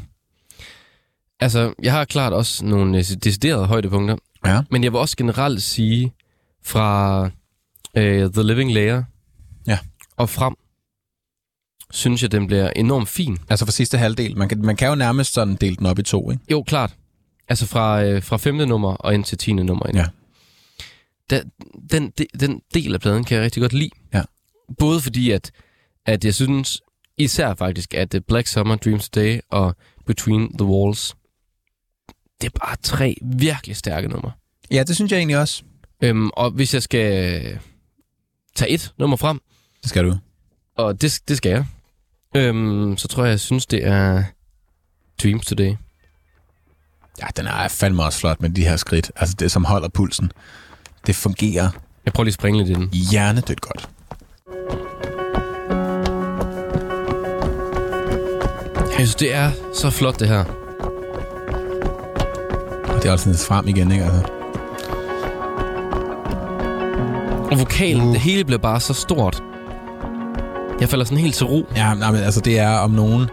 altså, 1.40 1.74
jeg 1.82 1.92
har 1.92 2.04
klart 2.04 2.32
også 2.32 2.64
nogle 2.64 2.98
deciderede 2.98 3.66
højdepunkter, 3.66 4.16
Ja. 4.46 4.62
men 4.70 4.84
jeg 4.84 4.92
vil 4.92 4.98
også 5.00 5.16
generelt 5.16 5.62
sige, 5.62 6.12
fra 6.64 7.24
øh, 7.96 8.30
The 8.32 8.42
Living 8.42 8.72
Layer 8.72 9.02
Ja. 9.66 9.78
og 10.16 10.28
frem, 10.30 10.54
synes 11.94 12.22
jeg, 12.22 12.32
den 12.32 12.46
bliver 12.46 12.70
enormt 12.76 13.08
fin. 13.08 13.38
Altså 13.48 13.64
for 13.64 13.72
sidste 13.72 13.98
halvdel. 13.98 14.38
Man 14.38 14.48
kan, 14.48 14.58
man 14.62 14.76
kan 14.76 14.88
jo 14.88 14.94
nærmest 14.94 15.32
sådan 15.32 15.54
dele 15.56 15.76
den 15.76 15.86
op 15.86 15.98
i 15.98 16.02
to, 16.02 16.30
ikke? 16.30 16.42
Jo, 16.50 16.62
klart. 16.62 16.96
Altså 17.48 17.66
fra, 17.66 18.04
øh, 18.04 18.22
fra 18.22 18.36
femte 18.36 18.66
nummer 18.66 18.92
og 18.94 19.14
ind 19.14 19.24
til 19.24 19.38
tiende 19.38 19.64
nummer. 19.64 19.86
Ind. 19.86 19.96
Ja. 19.96 20.06
Da, 21.30 21.42
den, 21.90 22.10
de, 22.18 22.26
den 22.40 22.60
del 22.74 22.94
af 22.94 23.00
pladen 23.00 23.24
kan 23.24 23.34
jeg 23.36 23.44
rigtig 23.44 23.60
godt 23.60 23.72
lide. 23.72 23.90
Ja. 24.14 24.22
Både 24.78 25.00
fordi, 25.00 25.30
at, 25.30 25.50
at 26.06 26.24
jeg 26.24 26.34
synes 26.34 26.80
især 27.18 27.54
faktisk, 27.54 27.94
at 27.94 28.14
øh, 28.14 28.20
Black 28.28 28.46
Summer, 28.46 28.76
Dreams 28.76 29.08
Today 29.08 29.38
og 29.50 29.76
Between 30.06 30.58
the 30.58 30.66
Walls, 30.66 31.16
det 32.40 32.46
er 32.54 32.58
bare 32.60 32.76
tre 32.82 33.16
virkelig 33.22 33.76
stærke 33.76 34.08
numre. 34.08 34.32
Ja, 34.70 34.82
det 34.82 34.96
synes 34.96 35.12
jeg 35.12 35.18
egentlig 35.18 35.38
også. 35.38 35.62
Øhm, 36.02 36.30
og 36.30 36.50
hvis 36.50 36.74
jeg 36.74 36.82
skal 36.82 37.58
tage 38.56 38.70
et 38.70 38.92
nummer 38.98 39.16
frem, 39.16 39.40
Det 39.82 39.88
skal 39.88 40.04
du. 40.04 40.16
og 40.76 41.00
det, 41.02 41.20
det 41.28 41.36
skal 41.36 41.50
jeg, 41.50 41.66
øhm, 42.34 42.96
så 42.96 43.08
tror 43.08 43.24
jeg, 43.24 43.30
jeg 43.30 43.40
synes, 43.40 43.66
det 43.66 43.86
er 43.86 44.24
Dreams 45.22 45.46
Today. 45.46 45.74
Ja, 47.20 47.26
den 47.36 47.46
er 47.46 47.68
fandme 47.68 48.02
også 48.04 48.18
flot 48.20 48.40
med 48.40 48.50
de 48.50 48.64
her 48.64 48.76
skridt. 48.76 49.12
Altså 49.16 49.34
det, 49.38 49.50
som 49.50 49.64
holder 49.64 49.88
pulsen. 49.88 50.32
Det 51.06 51.16
fungerer 51.16 51.70
Jeg 52.04 52.12
prøver 52.12 52.24
lige 52.24 52.30
at 52.30 52.34
springe 52.34 52.64
lidt 52.64 52.78
i 52.78 52.80
den. 52.80 52.88
hjernedødt 53.10 53.60
godt. 53.60 53.88
Jeg 58.76 58.94
synes, 58.94 59.14
det 59.14 59.34
er 59.34 59.50
så 59.74 59.90
flot, 59.90 60.20
det 60.20 60.28
her. 60.28 60.44
Og 62.84 63.02
det 63.02 63.08
er 63.08 63.12
også 63.12 63.24
sådan 63.24 63.38
frem 63.38 63.68
igen, 63.68 63.92
ikke? 63.92 64.04
Altså. 64.04 64.22
Og 67.50 67.60
vokalen, 67.60 68.02
uh. 68.02 68.12
det 68.12 68.20
hele 68.20 68.44
bliver 68.44 68.58
bare 68.58 68.80
så 68.80 68.94
stort. 68.94 69.42
Jeg 70.80 70.88
falder 70.88 71.04
sådan 71.04 71.18
helt 71.18 71.34
til 71.34 71.46
ro. 71.46 71.66
Ja, 71.76 71.94
nej, 71.94 72.10
men 72.12 72.20
altså 72.20 72.40
det 72.40 72.58
er 72.58 72.76
om 72.76 72.90
nogen 72.90 73.26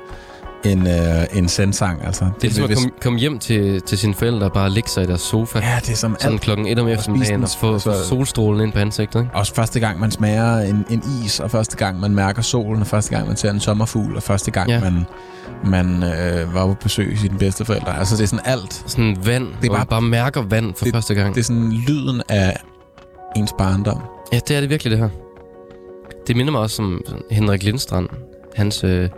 en, 0.65 0.87
øh, 0.87 1.23
en 1.33 1.47
sendsang. 1.49 2.05
Altså. 2.05 2.25
Det 2.25 2.31
er 2.35 2.41
ligesom 2.41 2.63
at 2.63 2.75
komme, 2.77 2.89
komme 3.01 3.19
hjem 3.19 3.39
til, 3.39 3.81
til 3.81 3.97
sine 3.97 4.13
forældre 4.13 4.45
og 4.45 4.53
bare 4.53 4.69
ligge 4.69 4.89
sig 4.89 5.03
i 5.03 5.07
deres 5.07 5.21
sofa. 5.21 5.59
Ja, 5.59 5.79
det 5.81 5.89
er 5.89 5.95
som 5.95 6.15
Sådan 6.19 6.33
alt. 6.33 6.41
klokken 6.41 6.67
et 6.67 6.79
om 6.79 6.87
eftermiddagen 6.87 7.43
og 7.43 7.49
spise 7.49 7.59
få, 7.59 7.73
altså- 7.73 8.07
solstrålen 8.07 8.61
ind 8.61 8.73
på 8.73 8.79
ansigtet. 8.79 9.19
Ikke? 9.19 9.31
Også 9.35 9.55
første 9.55 9.79
gang, 9.79 9.99
man 9.99 10.11
smager 10.11 10.57
en, 10.57 10.85
en 10.89 11.03
is, 11.25 11.39
og 11.39 11.51
første 11.51 11.77
gang, 11.77 11.99
man 11.99 12.11
mærker 12.15 12.41
solen, 12.41 12.81
og 12.81 12.87
første 12.87 13.11
gang, 13.15 13.27
man 13.27 13.37
ser 13.37 13.51
en 13.51 13.59
sommerfugl, 13.59 14.15
og 14.15 14.23
første 14.23 14.51
gang, 14.51 14.69
Ja. 14.69 14.79
man, 14.79 15.05
man 15.65 16.03
øh, 16.03 16.53
var 16.53 16.67
på 16.67 16.73
besøg 16.83 17.13
i 17.13 17.15
sine 17.17 17.37
bedste 17.37 17.65
forældre. 17.65 17.99
Altså, 17.99 18.15
det 18.15 18.23
er 18.23 18.27
sådan 18.27 18.45
alt. 18.45 18.83
Sådan 18.87 19.17
vand, 19.25 19.43
Det 19.47 19.53
er 19.55 19.59
det 19.61 19.69
bare- 19.69 19.77
bare, 19.77 19.85
bare 19.85 20.01
mærker 20.01 20.41
vand 20.41 20.73
for 20.75 20.85
det- 20.85 20.93
første 20.93 21.13
gang. 21.13 21.35
Det 21.35 21.39
er 21.41 21.45
sådan 21.45 21.71
lyden 21.87 22.21
af 22.29 22.57
ens 23.35 23.53
barndom. 23.57 24.01
Ja, 24.33 24.39
det 24.47 24.55
er 24.55 24.59
det 24.61 24.69
virkelig, 24.69 24.91
det 24.91 24.99
her. 24.99 25.09
Det 26.27 26.35
minder 26.35 26.51
mig 26.51 26.61
også 26.61 26.81
om 26.81 27.01
Henrik 27.31 27.63
Lindstrand. 27.63 28.09
Hans 28.55 28.83
øh, 28.83 29.09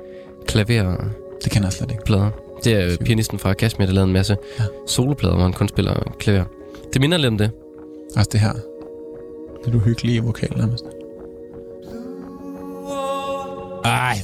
klaverplader. 0.47 0.95
Det 1.43 1.51
kender 1.51 1.67
jeg 1.67 1.73
slet 1.73 1.91
ikke. 1.91 2.03
Det 2.63 2.73
er 2.73 2.85
øh, 2.91 2.97
pianisten 2.97 3.39
fra 3.39 3.53
Kashmir, 3.53 3.85
der 3.85 3.93
lavede 3.93 4.07
en 4.07 4.13
masse 4.13 4.37
Ja. 4.59 4.63
soloplader, 4.87 5.35
hvor 5.35 5.43
han 5.43 5.53
kun 5.53 5.67
spiller 5.67 6.13
klaver. 6.19 6.43
Det 6.93 7.01
minder 7.01 7.17
lidt 7.17 7.27
om 7.31 7.37
det. 7.37 7.51
Altså 8.15 8.29
det 8.31 8.39
her. 8.39 8.51
Det 8.53 9.67
er 9.67 9.71
du 9.71 9.79
hyggelig 9.79 10.15
i 10.15 10.19
vokalen 10.19 10.57
nærmest. 10.59 10.83
Ej. 13.85 14.17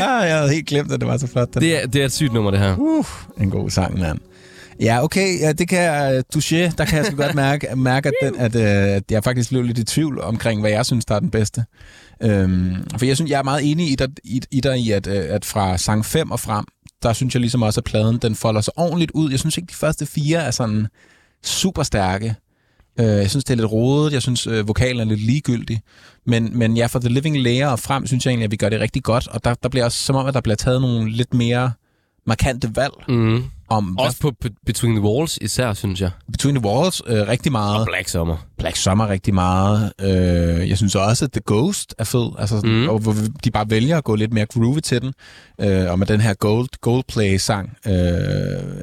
Ah, 0.00 0.28
jeg 0.28 0.36
havde 0.36 0.52
helt 0.54 0.66
glemt, 0.66 0.92
at 0.92 1.00
det 1.00 1.08
var 1.08 1.16
så 1.16 1.26
flot. 1.26 1.54
Den. 1.54 1.62
det, 1.62 1.82
er, 1.82 1.86
det 1.86 2.00
er 2.00 2.04
et 2.04 2.12
sygt 2.12 2.32
nummer, 2.32 2.50
det 2.50 2.60
her. 2.60 2.76
Uh, 2.78 3.06
en 3.40 3.50
god 3.50 3.70
sang, 3.70 3.98
mand. 3.98 4.18
Ja, 4.80 5.04
okay, 5.04 5.40
ja, 5.40 5.52
det 5.52 5.68
kan 5.68 5.78
jeg 5.78 6.12
øh, 6.12 6.18
uh, 6.18 6.22
touche. 6.32 6.72
Der 6.78 6.84
kan 6.84 6.98
jeg 6.98 7.06
sgu 7.06 7.16
godt 7.16 7.34
mærke, 7.34 7.76
mærke 7.76 8.08
at, 8.08 8.14
den, 8.22 8.40
at, 8.40 8.54
uh, 8.54 8.96
at 8.96 9.10
jeg 9.10 9.24
faktisk 9.24 9.48
blev 9.48 9.62
lidt 9.62 9.78
i 9.78 9.84
tvivl 9.84 10.20
omkring, 10.20 10.60
hvad 10.60 10.70
jeg 10.70 10.86
synes, 10.86 11.04
der 11.04 11.14
er 11.14 11.20
den 11.20 11.30
bedste. 11.30 11.64
Øhm, 12.22 12.76
for 12.98 13.06
jeg 13.06 13.16
synes, 13.16 13.30
jeg 13.30 13.38
er 13.38 13.42
meget 13.42 13.70
enig 13.70 13.92
i 13.92 13.94
dig 13.94 14.08
i, 14.24 14.42
i, 14.50 14.60
dig 14.60 14.78
i 14.78 14.90
at, 14.90 15.06
øh, 15.06 15.24
at 15.28 15.44
fra 15.44 15.78
sang 15.78 16.04
5 16.04 16.30
og 16.30 16.40
frem, 16.40 16.64
der 17.02 17.12
synes 17.12 17.34
jeg 17.34 17.40
ligesom 17.40 17.62
også, 17.62 17.80
at 17.80 17.84
pladen 17.84 18.18
den 18.18 18.34
folder 18.34 18.60
sig 18.60 18.72
ordentligt 18.76 19.10
ud. 19.10 19.30
Jeg 19.30 19.38
synes 19.38 19.56
ikke, 19.56 19.70
de 19.70 19.74
første 19.74 20.06
fire 20.06 20.38
er 20.38 20.50
sådan 20.50 20.86
super 21.44 21.82
stærke. 21.82 22.34
Øh, 23.00 23.06
jeg 23.06 23.30
synes, 23.30 23.44
det 23.44 23.52
er 23.52 23.56
lidt 23.56 23.72
rodet. 23.72 24.12
Jeg 24.12 24.22
synes, 24.22 24.46
øh, 24.46 24.68
vokalen 24.68 25.00
er 25.00 25.04
lidt 25.04 25.20
ligegyldig. 25.20 25.80
Men, 26.26 26.58
men 26.58 26.76
ja, 26.76 26.86
fra 26.86 27.00
The 27.00 27.08
Living 27.08 27.40
Layer 27.40 27.68
og 27.68 27.78
frem, 27.78 28.06
synes 28.06 28.26
jeg 28.26 28.30
egentlig, 28.30 28.44
at 28.44 28.50
vi 28.50 28.56
gør 28.56 28.68
det 28.68 28.80
rigtig 28.80 29.02
godt. 29.02 29.28
Og 29.28 29.44
der, 29.44 29.54
der 29.54 29.68
bliver 29.68 29.84
også 29.84 29.98
som 29.98 30.16
om, 30.16 30.26
at 30.26 30.34
der 30.34 30.40
bliver 30.40 30.56
taget 30.56 30.80
nogle 30.80 31.10
lidt 31.10 31.34
mere 31.34 31.72
markante 32.26 32.76
valg 32.76 32.92
Mm. 33.08 33.44
om 33.68 33.98
Også 33.98 34.20
på 34.20 34.30
Be- 34.40 34.54
Between 34.66 34.94
the 34.96 35.02
Walls 35.04 35.38
især, 35.40 35.72
synes 35.72 36.00
jeg. 36.00 36.10
Between 36.32 36.56
the 36.56 36.68
Walls 36.68 37.02
øh, 37.06 37.28
rigtig 37.28 37.52
meget. 37.52 37.80
Og 37.80 37.86
Black 37.86 38.08
Summer. 38.08 38.36
Black 38.58 38.76
Summer 38.76 39.08
rigtig 39.08 39.34
meget. 39.34 39.92
Øh, 40.00 40.68
jeg 40.68 40.76
synes 40.76 40.94
også, 40.94 41.24
at 41.24 41.32
The 41.32 41.40
Ghost 41.46 41.94
er 41.98 42.04
fed. 42.04 42.30
Altså, 42.38 42.60
mm. 42.64 42.88
Og 42.88 42.98
hvor 42.98 43.14
de 43.44 43.50
bare 43.50 43.70
vælger 43.70 43.98
at 43.98 44.04
gå 44.04 44.14
lidt 44.14 44.32
mere 44.32 44.46
groovy 44.46 44.78
til 44.80 45.02
den. 45.02 45.12
Øh, 45.60 45.90
og 45.90 45.98
med 45.98 46.06
den 46.06 46.20
her 46.20 46.34
Gold, 46.34 46.68
Goldplay-sang. 46.80 47.76
Øh, 47.86 47.92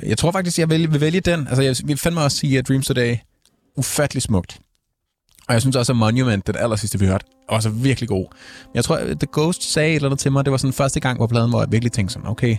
jeg 0.10 0.18
tror 0.18 0.32
faktisk, 0.32 0.60
jeg 0.60 0.70
vil, 0.70 0.92
vil 0.92 1.02
vælge 1.02 1.20
den. 1.20 1.48
Altså, 1.48 1.62
jeg 1.64 1.76
vil 1.86 1.98
fandme 1.98 2.22
også 2.22 2.38
sige, 2.38 2.58
at 2.60 2.68
Dreams 2.68 2.88
Today 2.88 3.16
ufattelig 3.78 4.22
smukt. 4.24 4.60
Og 5.48 5.54
jeg 5.54 5.62
synes 5.62 5.76
også, 5.76 5.92
at 5.92 5.98
Monument, 5.98 6.48
den 6.48 6.56
aller 6.56 6.76
sidste, 6.76 7.00
vi 7.00 7.06
hørte, 7.06 7.26
også 7.50 7.70
virkelig 7.70 8.10
god. 8.10 8.26
Men 8.66 8.76
jeg 8.76 8.84
tror, 8.84 8.96
at 8.96 9.20
The 9.20 9.28
Ghost 9.34 9.72
sagde 9.74 9.90
et 9.90 9.96
eller 9.96 10.08
andet 10.08 10.20
til 10.20 10.32
mig. 10.32 10.46
Det 10.46 10.52
var 10.52 10.58
sådan 10.58 10.74
første 10.74 11.00
gang 11.00 11.18
på 11.18 11.28
pladen, 11.28 11.50
hvor 11.50 11.60
jeg 11.62 11.72
virkelig 11.72 11.92
tænkte 11.92 12.14
sådan, 12.14 12.28
okay, 12.30 12.58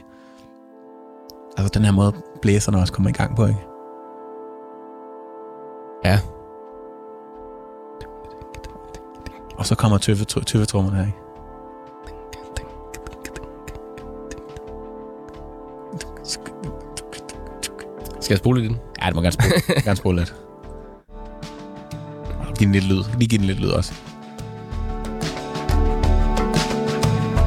altså 1.56 1.70
den 1.74 1.84
her 1.84 1.92
måde, 1.92 2.12
blæserne 2.42 2.78
også 2.78 2.92
kommer 2.92 3.10
i 3.10 3.12
gang 3.12 3.36
på, 3.36 3.46
ikke? 3.46 3.60
Ja. 6.04 6.20
Og 9.58 9.66
så 9.66 9.74
kommer 9.74 9.98
tøffe, 9.98 10.24
tøffetrummerne 10.24 10.96
her, 10.96 11.06
ikke? 11.06 11.18
Skal 18.20 18.34
jeg 18.34 18.38
spole 18.38 18.60
lidt 18.60 18.70
den? 18.70 18.80
Ja, 19.02 19.06
det 19.06 19.14
må 19.14 19.20
gerne 19.20 19.32
spole, 19.32 19.52
gerne 19.84 19.96
spole 19.96 20.18
lidt. 20.18 20.34
Giv 22.58 22.66
den 22.66 22.72
lidt 22.72 22.84
lyd. 22.84 23.02
Lige 23.18 23.28
giv 23.28 23.38
den 23.38 23.46
lidt 23.46 23.60
lyd 23.60 23.68
også. 23.70 23.94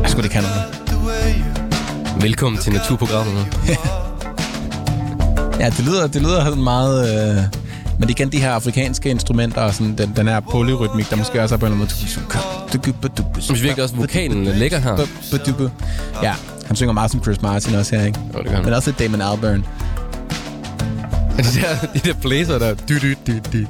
Jeg 0.01 0.09
skulle 0.09 0.23
det 0.23 0.31
kan 0.31 0.43
noget. 0.43 0.76
Velkommen 2.21 2.61
til 2.61 2.73
Naturprogrammet. 2.73 3.47
Ja, 5.59 5.69
det 5.69 5.85
lyder, 5.85 6.07
det 6.07 6.21
lyder 6.21 6.43
sådan 6.43 6.63
meget... 6.63 7.29
Øh, 7.37 7.43
men 7.99 8.09
igen, 8.09 8.31
de 8.31 8.39
her 8.41 8.51
afrikanske 8.51 9.09
instrumenter 9.09 9.61
og 9.61 9.73
sådan, 9.73 9.95
den, 9.97 10.13
den 10.15 10.27
her 10.27 10.39
polyrytmik, 10.39 11.09
der 11.09 11.15
måske 11.15 11.41
også 11.43 11.55
er 11.55 11.59
på 11.59 11.65
en 11.65 11.71
eller 11.71 11.85
anden 11.85 11.97
måde... 11.99 13.41
Synes 13.41 13.63
virkelig 13.63 13.83
også, 13.83 13.95
vokalen 13.95 14.47
er 14.47 14.55
lækker 14.55 14.77
her. 14.79 14.95
Ja, 16.23 16.33
han 16.67 16.75
synger 16.75 16.93
meget 16.93 17.11
som 17.11 17.23
Chris 17.23 17.41
Martin 17.41 17.75
også 17.75 17.95
her, 17.95 18.05
ikke? 18.05 18.19
Jo, 18.33 18.39
det 18.43 18.51
gør. 18.51 18.61
Men 18.61 18.73
også 18.73 18.89
lidt 18.89 18.99
Damon 18.99 19.21
Albarn. 19.21 19.65
De 21.37 21.43
der, 21.43 21.87
de 21.93 21.99
der 21.99 22.13
blæser 22.13 22.59
der. 22.59 22.73
Du, 22.73 22.93
du, 22.93 23.07
du, 23.27 23.33
du. 23.53 23.65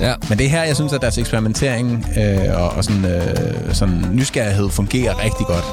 Ja, 0.00 0.14
Men 0.28 0.38
det 0.38 0.46
er 0.46 0.50
her, 0.50 0.62
jeg 0.62 0.74
synes, 0.76 0.92
at 0.92 1.00
deres 1.00 1.18
eksperimentering 1.18 2.06
øh, 2.18 2.62
og, 2.62 2.68
og 2.70 2.84
sådan, 2.84 3.04
øh, 3.04 3.74
sådan 3.74 4.04
nysgerrighed 4.12 4.70
fungerer 4.70 5.24
rigtig 5.24 5.46
godt. 5.46 5.64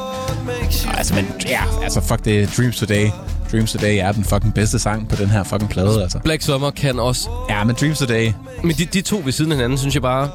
Altså, 0.97 1.13
men 1.15 1.25
ja, 1.49 1.61
altså 1.83 2.01
fuck 2.01 2.25
det, 2.25 2.49
Dreams 2.57 2.77
Today. 2.77 3.07
Dreams 3.51 3.71
Today 3.71 3.97
er 4.01 4.11
den 4.11 4.23
fucking 4.23 4.53
bedste 4.53 4.79
sang 4.79 5.09
på 5.09 5.15
den 5.15 5.29
her 5.29 5.43
fucking 5.43 5.69
plade, 5.69 6.01
altså. 6.03 6.19
Black 6.19 6.41
Summer 6.41 6.71
kan 6.71 6.99
også... 6.99 7.29
Ja, 7.49 7.63
men 7.63 7.75
Dreams 7.79 7.99
Today, 7.99 8.31
Men 8.63 8.71
de, 8.75 8.85
de 8.85 9.01
to 9.01 9.21
ved 9.25 9.31
siden 9.31 9.51
af 9.51 9.57
hinanden, 9.57 9.77
synes 9.77 9.93
jeg 9.95 10.01
bare 10.01 10.29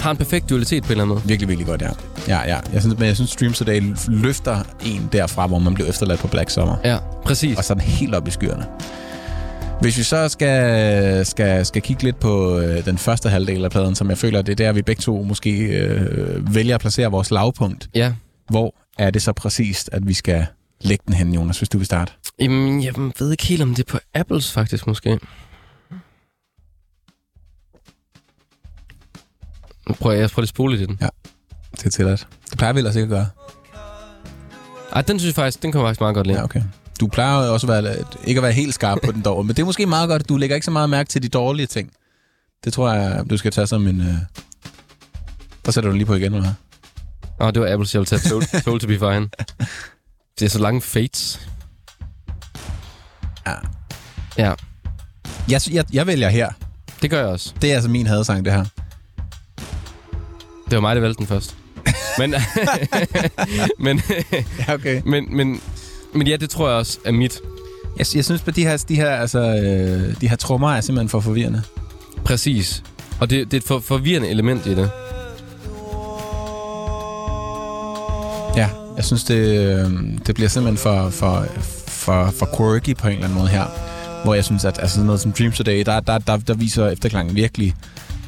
har 0.00 0.10
en 0.10 0.16
perfekt 0.16 0.50
dualitet 0.50 0.82
på 0.82 0.86
en 0.86 0.90
eller 0.90 1.02
anden 1.04 1.14
måde. 1.14 1.28
virkelig, 1.28 1.48
virkelig 1.48 1.66
godt, 1.66 1.82
ja. 1.82 1.90
Ja, 2.28 2.48
ja. 2.54 2.60
Jeg 2.72 2.80
synes, 2.80 2.98
men 2.98 3.08
jeg 3.08 3.16
synes, 3.16 3.36
Dreams 3.36 3.58
Today 3.58 3.82
løfter 4.08 4.58
en 4.86 5.08
derfra, 5.12 5.46
hvor 5.46 5.58
man 5.58 5.74
blev 5.74 5.86
efterladt 5.88 6.20
på 6.20 6.28
Black 6.28 6.50
Summer. 6.50 6.76
Ja, 6.84 6.98
præcis. 7.24 7.58
Og 7.58 7.64
sådan 7.64 7.80
helt 7.80 8.14
op 8.14 8.28
i 8.28 8.30
skyerne. 8.30 8.66
Hvis 9.80 9.98
vi 9.98 10.02
så 10.02 10.28
skal, 10.28 11.26
skal, 11.26 11.66
skal 11.66 11.82
kigge 11.82 12.02
lidt 12.02 12.20
på 12.20 12.58
øh, 12.58 12.84
den 12.84 12.98
første 12.98 13.28
halvdel 13.28 13.64
af 13.64 13.70
pladen, 13.70 13.94
som 13.94 14.10
jeg 14.10 14.18
føler, 14.18 14.42
det 14.42 14.52
er 14.52 14.56
der, 14.66 14.72
vi 14.72 14.82
begge 14.82 15.00
to 15.00 15.22
måske 15.22 15.50
øh, 15.60 16.54
vælger 16.54 16.74
at 16.74 16.80
placere 16.80 17.10
vores 17.10 17.30
lavpunkt. 17.30 17.88
Ja. 17.94 18.12
Hvor 18.50 18.74
er 18.98 19.10
det 19.10 19.22
så 19.22 19.32
præcist, 19.32 19.90
at 19.92 20.08
vi 20.08 20.14
skal 20.14 20.46
lægge 20.80 21.04
den 21.06 21.14
hen, 21.14 21.34
Jonas, 21.34 21.58
hvis 21.58 21.68
du 21.68 21.78
vil 21.78 21.86
starte? 21.86 22.12
Jamen, 22.40 22.84
jeg 22.84 22.94
ved 23.18 23.30
ikke 23.30 23.46
helt, 23.46 23.62
om 23.62 23.74
det 23.74 23.88
er 23.88 23.92
på 23.92 23.98
Apples 24.14 24.52
faktisk 24.52 24.86
måske. 24.86 25.18
Nu 29.88 29.94
prøver 29.94 30.16
jeg, 30.16 30.30
prøver 30.30 30.40
lige 30.40 30.44
at 30.44 30.48
spole 30.48 30.76
lidt 30.76 30.90
i 30.90 30.94
den. 30.94 30.98
Det 31.76 31.86
er 31.86 31.90
tilladt. 31.90 32.28
Det 32.50 32.58
plejer 32.58 32.72
vi 32.72 32.78
ellers 32.78 32.96
ikke 32.96 33.04
at 33.04 33.08
gøre. 33.08 33.26
Ej, 34.92 35.02
den 35.02 35.18
synes 35.18 35.28
jeg 35.28 35.34
faktisk, 35.34 35.62
den 35.62 35.74
jeg 35.74 35.80
faktisk 35.80 36.00
meget 36.00 36.14
godt 36.14 36.26
lide. 36.26 36.38
Ja, 36.38 36.44
okay. 36.44 36.62
Du 37.00 37.06
plejer 37.06 37.36
også 37.36 37.72
at 37.72 37.84
være, 37.84 37.96
ikke 38.24 38.38
at 38.38 38.42
være 38.42 38.52
helt 38.52 38.74
skarp 38.74 38.98
på 39.04 39.12
den 39.12 39.22
dog, 39.22 39.46
men 39.46 39.56
det 39.56 39.62
er 39.62 39.66
måske 39.66 39.86
meget 39.86 40.08
godt, 40.08 40.22
at 40.22 40.28
du 40.28 40.36
lægger 40.36 40.56
ikke 40.56 40.64
så 40.64 40.70
meget 40.70 40.90
mærke 40.90 41.08
til 41.08 41.22
de 41.22 41.28
dårlige 41.28 41.66
ting. 41.66 41.92
Det 42.64 42.72
tror 42.72 42.92
jeg, 42.92 43.30
du 43.30 43.36
skal 43.36 43.52
tage 43.52 43.66
som 43.66 43.86
en... 43.86 44.00
Øh... 44.00 44.14
Der 45.66 45.72
sætter 45.72 45.90
du 45.90 45.96
lige 45.96 46.06
på 46.06 46.14
igen, 46.14 46.34
eller 46.34 46.52
Åh, 47.40 47.50
det 47.52 47.62
var 47.62 47.72
Apples, 47.72 47.94
jeg 47.94 48.00
ville 48.00 48.18
tage 48.18 48.30
Told, 48.30 48.62
told 48.64 48.80
to 48.80 48.86
be 48.86 48.98
fine. 48.98 49.28
Det 50.38 50.44
er 50.44 50.48
så 50.48 50.58
lange 50.58 50.80
fates. 50.82 51.40
Ja. 53.46 53.54
Ja, 54.38 54.52
Jeg, 55.50 55.60
jeg, 55.70 55.84
jeg 55.92 56.06
vælger 56.06 56.28
her. 56.28 56.52
det 57.02 57.10
gør 57.10 57.18
jeg 57.18 57.26
også. 57.28 57.54
Det 57.62 57.70
er 57.70 57.74
altså 57.74 57.90
min 57.90 58.06
hadesang, 58.06 58.44
det 58.44 58.52
her. 58.52 58.64
Det 60.64 60.74
var 60.74 60.80
mig, 60.80 60.96
der 60.96 61.00
valgte 61.02 61.18
den 61.18 61.26
først. 61.26 61.56
Men, 62.18 62.34
men, 63.86 64.00
Ja, 64.68 64.74
okay. 64.74 65.02
men, 65.06 65.36
men, 65.36 65.60
men 66.14 66.26
ja, 66.26 66.36
det 66.36 66.50
tror 66.50 66.68
jeg 66.68 66.76
også 66.78 66.98
er 67.04 67.12
mit. 67.12 67.40
Jeg, 67.98 68.06
jeg 68.14 68.24
synes, 68.24 68.42
at 68.46 68.56
de 68.56 68.62
her, 68.64 68.76
de 68.88 68.94
her, 68.96 69.10
altså, 69.10 69.38
øh, 69.40 70.20
de 70.20 70.28
her 70.28 70.36
trommer 70.36 70.72
er 70.72 70.80
simpelthen 70.80 71.08
for 71.08 71.20
forvirrende. 71.20 71.62
Præcis. 72.24 72.82
Og 73.20 73.30
det, 73.30 73.50
det 73.50 73.54
er 73.56 73.60
et 73.60 73.64
for, 73.66 73.78
forvirrende 73.80 74.28
element 74.28 74.66
i 74.66 74.74
det. 74.74 74.90
Ja, 78.56 78.68
jeg 78.96 79.04
synes, 79.04 79.24
det, 79.24 79.34
øh, 79.34 79.90
det 80.26 80.34
bliver 80.34 80.48
simpelthen 80.48 80.78
for, 80.78 81.10
for, 81.10 81.46
for, 81.86 82.30
for 82.38 82.48
quirky 82.56 82.96
på 82.96 83.06
en 83.08 83.12
eller 83.12 83.24
anden 83.24 83.38
måde 83.38 83.48
her. 83.50 83.64
Hvor 84.24 84.34
jeg 84.34 84.44
synes, 84.44 84.64
at 84.64 84.78
altså 84.78 84.94
sådan 84.94 85.06
noget 85.06 85.20
som 85.20 85.32
Dreams 85.32 85.56
Today, 85.56 85.82
der, 85.86 86.00
der, 86.00 86.18
der, 86.18 86.36
der 86.36 86.54
viser 86.54 86.88
efterklangen 86.88 87.36
virkelig, 87.36 87.74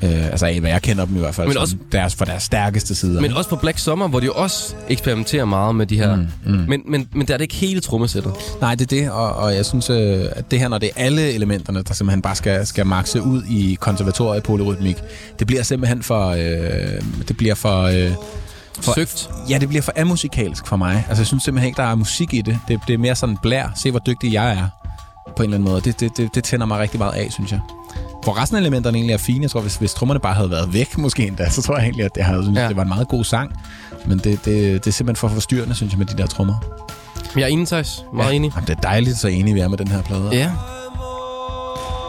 øh, 0.03 0.27
altså 0.27 0.47
af 0.47 0.61
hvad 0.61 0.70
jeg 0.70 0.82
kender 0.82 1.05
dem 1.05 1.16
i 1.16 1.19
hvert 1.19 1.35
fald, 1.35 1.48
Men 1.48 1.57
også- 1.57 1.77
deres, 1.93 2.15
for 2.15 2.24
deres 2.24 2.43
stærkeste 2.43 2.94
sider. 2.94 3.20
Men 3.20 3.32
også 3.32 3.51
på 3.51 3.57
Black 3.57 3.78
Summer, 3.78 4.09
hvor 4.09 4.20
de 4.20 4.27
jo 4.27 4.32
også 4.32 4.74
eksperimenterer 4.89 5.44
meget 5.44 5.74
med 5.74 5.86
de 5.86 5.97
her... 5.97 6.16
Mm, 6.16 6.27
mm. 6.47 6.65
Men, 6.69 6.82
men, 6.86 7.09
men 7.12 7.27
der 7.27 7.35
er 7.35 7.39
det 7.39 7.43
ikke 7.44 7.55
hele 7.55 7.81
trommesættet. 7.81 8.32
Nej, 8.61 8.74
det 8.74 8.93
er 8.93 8.97
det, 9.01 9.11
og, 9.11 9.32
og 9.36 9.55
jeg 9.55 9.66
synes, 9.66 9.90
øh, 9.90 10.24
at 10.32 10.51
det 10.51 10.59
her, 10.59 10.69
når 10.69 10.78
det 10.78 10.90
er 10.97 11.05
alle 11.05 11.32
elementerne, 11.32 11.82
der 11.82 11.94
simpelthen 11.94 12.23
bare 12.23 12.35
skal, 12.36 12.66
skal 12.66 12.86
makse 12.86 13.23
ud 13.23 13.43
i 13.51 13.77
konservatoriet 13.81 14.43
polyrytmik, 14.43 14.97
det 15.39 15.47
bliver 15.47 15.62
simpelthen 15.62 16.03
for... 16.03 16.28
Øh, 16.31 17.01
det 17.28 17.36
bliver 17.36 17.55
for... 17.55 17.82
Øh, 17.82 18.12
For- 18.81 18.94
Søgt. 18.94 19.31
Ja, 19.51 19.59
det 19.59 19.69
bliver 19.69 19.82
for 19.82 19.93
amusikalsk 19.97 20.66
for 20.66 20.77
mig. 20.77 21.05
Altså, 21.09 21.20
jeg 21.23 21.27
synes 21.27 21.43
simpelthen 21.43 21.66
ikke, 21.66 21.77
der 21.77 21.89
er 21.89 21.94
musik 21.94 22.35
i 22.35 22.40
det. 22.40 22.59
Det, 22.69 22.81
det 22.89 22.94
er 22.94 22.98
mere 22.98 23.15
sådan 23.15 23.36
blær. 23.43 23.69
Se, 23.74 23.90
hvor 23.90 24.01
dygtig 24.01 24.32
jeg 24.32 24.53
er. 24.53 24.66
På 25.36 25.43
en 25.43 25.44
eller 25.44 25.57
anden 25.57 25.69
måde. 25.70 25.81
Det, 25.81 26.01
det, 26.01 26.16
det, 26.16 26.35
det 26.35 26.44
tænder 26.44 26.66
mig 26.66 26.78
rigtig 26.78 26.98
meget 26.98 27.12
af, 27.12 27.28
synes 27.32 27.53
jeg. 27.53 27.61
Hvor 28.23 28.40
resten 28.43 28.57
af 28.57 28.61
elementerne 28.61 28.98
egentlig 28.98 29.15
er 29.15 29.19
fine. 29.19 29.43
Jeg 29.43 29.51
tror, 29.51 29.61
hvis, 29.61 29.77
hvis 29.77 29.94
trommerne 29.94 30.20
bare 30.20 30.35
havde 30.35 30.51
været 30.51 30.73
væk, 30.73 30.98
måske 31.05 31.27
endda, 31.27 31.51
så 31.51 31.62
tror 31.62 31.77
jeg 31.77 31.85
egentlig, 31.85 32.05
at 32.05 32.15
det, 32.15 32.24
havde, 32.24 32.43
synes, 32.43 32.59
Ja. 32.59 32.69
det 32.69 32.77
var 32.77 32.82
en 32.82 32.89
meget 32.89 33.09
god 33.09 33.24
sang. 33.24 33.53
Men 34.07 34.19
det, 34.19 34.24
det, 34.24 34.44
det 34.44 34.86
er 34.86 34.93
simpelthen 34.93 35.16
for 35.16 35.28
forstyrrende, 35.28 35.74
synes 35.74 35.93
jeg, 35.93 35.98
med 35.98 36.07
de 36.07 36.16
der 36.19 36.27
trommer. 36.27 36.55
Jeg 37.36 37.43
er 37.43 37.47
enig, 37.47 37.66
Thijs. 37.69 38.05
Meget 38.15 38.31
ja. 38.31 38.35
enig. 38.36 38.53
Jamen, 38.55 38.66
det 38.66 38.77
er 38.77 38.81
dejligt, 38.81 39.19
så 39.19 39.28
enige 39.28 39.55
vi 39.55 39.61
er 39.61 39.69
med 39.69 39.78
den 39.78 39.89
her 39.89 40.03
plade. 40.03 40.28
Ja. 40.32 40.51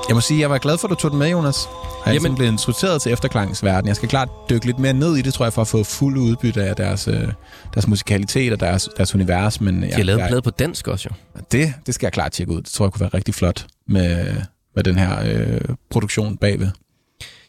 Jeg 0.08 0.16
må 0.16 0.22
sige, 0.22 0.40
jeg 0.40 0.50
var 0.50 0.58
glad 0.58 0.78
for, 0.78 0.88
at 0.88 0.90
du 0.90 0.96
tog 0.96 1.12
den 1.12 1.20
med, 1.20 1.30
Jonas. 1.30 1.68
Jeg 2.06 2.12
er 2.12 2.14
Jamen- 2.14 2.36
blevet 2.36 2.52
introduceret 2.52 3.02
til 3.02 3.12
efterklangsverden. 3.12 3.88
Jeg 3.88 3.96
skal 3.96 4.10
klart 4.10 4.30
dykke 4.50 4.66
lidt 4.66 4.80
mere 4.80 4.94
ned 4.94 5.16
i 5.16 5.22
det, 5.22 5.34
tror 5.34 5.46
jeg, 5.46 5.54
for 5.54 5.62
at 5.62 5.68
få 5.68 5.84
fuld 5.84 6.18
udbytte 6.18 6.64
af 6.64 6.76
deres, 6.76 7.08
øh, 7.08 7.28
deres 7.74 7.88
musikalitet 7.88 8.54
og 8.54 8.60
deres, 8.60 8.90
deres 8.98 9.16
univers. 9.16 9.62
Men 9.62 9.84
De 9.84 9.92
har 9.92 10.04
lavet 10.04 10.22
en 10.22 10.28
plade 10.28 10.42
på 10.42 10.50
dansk 10.50 10.88
også, 10.88 11.10
jo. 11.12 11.42
det, 11.52 11.74
det 11.86 11.96
skal 11.96 12.06
jeg 12.06 12.14
klart 12.14 12.32
tjekke 12.32 12.54
ud. 12.54 12.62
Det 12.62 12.72
tror 12.72 12.86
jeg 12.86 12.92
kunne 12.92 13.02
være 13.02 13.10
rigtig 13.14 13.34
flot 13.36 13.66
med, 13.88 14.36
med 14.76 14.84
den 14.84 14.98
her 14.98 15.20
øh, 15.26 15.62
produktion 15.90 16.38
bagved. 16.38 16.70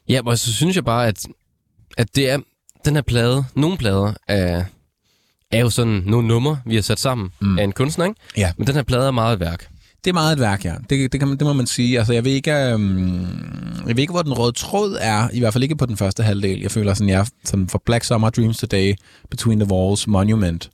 Ja, 0.08 0.20
og 0.26 0.38
så 0.38 0.52
synes 0.54 0.76
jeg 0.76 0.84
bare, 0.84 1.06
at, 1.06 1.26
at 1.96 2.16
det 2.16 2.30
er... 2.30 2.38
Den 2.84 2.94
her 2.94 3.02
plade, 3.02 3.44
nogle 3.54 3.76
plader, 3.78 4.12
er, 4.28 4.64
er 5.50 5.58
jo 5.58 5.70
sådan 5.70 6.02
nogle 6.06 6.28
numre, 6.28 6.60
vi 6.66 6.74
har 6.74 6.82
sat 6.82 7.00
sammen 7.00 7.28
mm. 7.40 7.58
af 7.58 7.64
en 7.64 7.72
kunstner, 7.72 8.04
ikke? 8.04 8.20
Ja. 8.36 8.52
Men 8.56 8.66
den 8.66 8.74
her 8.74 8.82
plade 8.82 9.06
er 9.06 9.10
meget 9.10 9.34
et 9.34 9.40
værk. 9.40 9.68
Det 10.04 10.10
er 10.10 10.14
meget 10.14 10.32
et 10.32 10.40
værk, 10.40 10.64
ja. 10.64 10.74
Det, 10.90 11.12
det, 11.12 11.20
kan 11.20 11.28
man, 11.28 11.38
det 11.38 11.46
må 11.46 11.52
man 11.52 11.66
sige. 11.66 11.98
Altså, 11.98 12.12
jeg 12.12 12.24
ved 12.24 12.32
ikke, 12.32 12.52
øhm, 12.52 13.20
jeg 13.86 13.96
ved 13.96 13.98
ikke, 13.98 14.12
hvor 14.12 14.22
den 14.22 14.32
røde 14.32 14.52
tråd 14.52 14.96
er. 15.00 15.28
I 15.32 15.38
hvert 15.38 15.52
fald 15.52 15.62
ikke 15.64 15.76
på 15.76 15.86
den 15.86 15.96
første 15.96 16.22
halvdel. 16.22 16.60
Jeg 16.60 16.70
føler 16.70 16.94
sådan, 16.94 17.08
jeg 17.08 17.26
sådan 17.44 17.68
for 17.68 17.82
Black 17.86 18.04
Summer, 18.04 18.30
Dreams 18.30 18.58
Today, 18.58 18.94
Between 19.30 19.60
the 19.60 19.72
Walls, 19.72 20.06
Monument. 20.06 20.70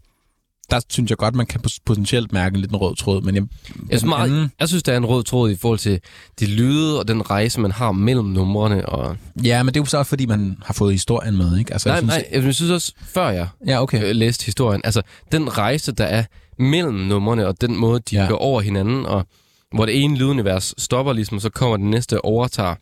Der 0.71 0.81
synes 0.91 1.11
jeg 1.11 1.19
godt, 1.19 1.35
man 1.35 1.47
kan 1.47 1.61
pot- 1.67 1.79
potentielt 1.87 2.33
mærke 2.33 2.55
en 2.55 2.61
lidt 2.61 2.71
en 2.71 2.77
rød 2.77 2.97
tråd. 2.97 3.23
Men 3.23 3.35
jeg, 3.35 3.45
Jeg 3.91 3.99
synes, 3.99 4.09
meget, 4.09 4.31
anden- 4.31 4.51
jeg 4.61 4.69
synes, 4.69 4.83
der 4.83 4.93
er 4.93 4.97
en 4.97 5.07
rød 5.07 5.25
tråd 5.25 5.51
i 5.51 5.57
forhold 5.57 5.79
til 5.79 6.01
de 6.41 6.47
lyde 6.47 6.99
og 6.99 7.09
den 7.09 7.31
rejse, 7.31 7.61
man 7.61 7.71
har 7.73 7.93
mellem 7.93 8.27
numrene. 8.27 8.87
Og... 8.89 9.17
Ja, 9.45 9.63
men 9.63 9.75
det 9.75 9.81
er 9.81 9.83
jo 9.83 9.87
så 9.87 9.99
også, 9.99 10.09
fordi 10.09 10.27
man 10.27 10.57
har 10.65 10.75
fået 10.75 10.93
historien 10.93 11.37
med, 11.37 11.59
ikke? 11.59 11.73
Altså, 11.73 11.89
Nej, 11.89 11.95
jeg 11.95 12.03
synes, 12.03 12.15
nej, 12.33 12.45
jeg 12.45 12.55
synes 12.55 12.71
også, 12.71 12.93
før 13.03 13.29
jeg 13.31 13.49
Ja, 13.67 13.83
okay. 13.83 14.05
øh, 14.05 14.17
læste 14.17 14.45
historien, 14.47 14.81
altså 14.85 15.03
den 15.33 15.59
rejse, 15.59 15.93
der 15.93 16.05
er 16.05 16.25
mellem 16.59 16.95
numrene, 16.95 17.47
og 17.47 17.61
den 17.61 17.77
måde, 17.77 18.01
de 18.11 18.17
ja. 18.17 18.27
Går 18.29 18.37
over 18.37 18.61
hinanden, 18.61 19.07
og 19.07 19.27
hvor 19.75 19.87
det 19.87 20.03
ene 20.03 20.17
lydunivers 20.17 20.75
stopper 20.79 21.13
ligesom, 21.13 21.41
så 21.41 21.51
kommer 21.51 21.77
det 21.77 21.87
næste 21.87 22.25
overtager. 22.25 22.75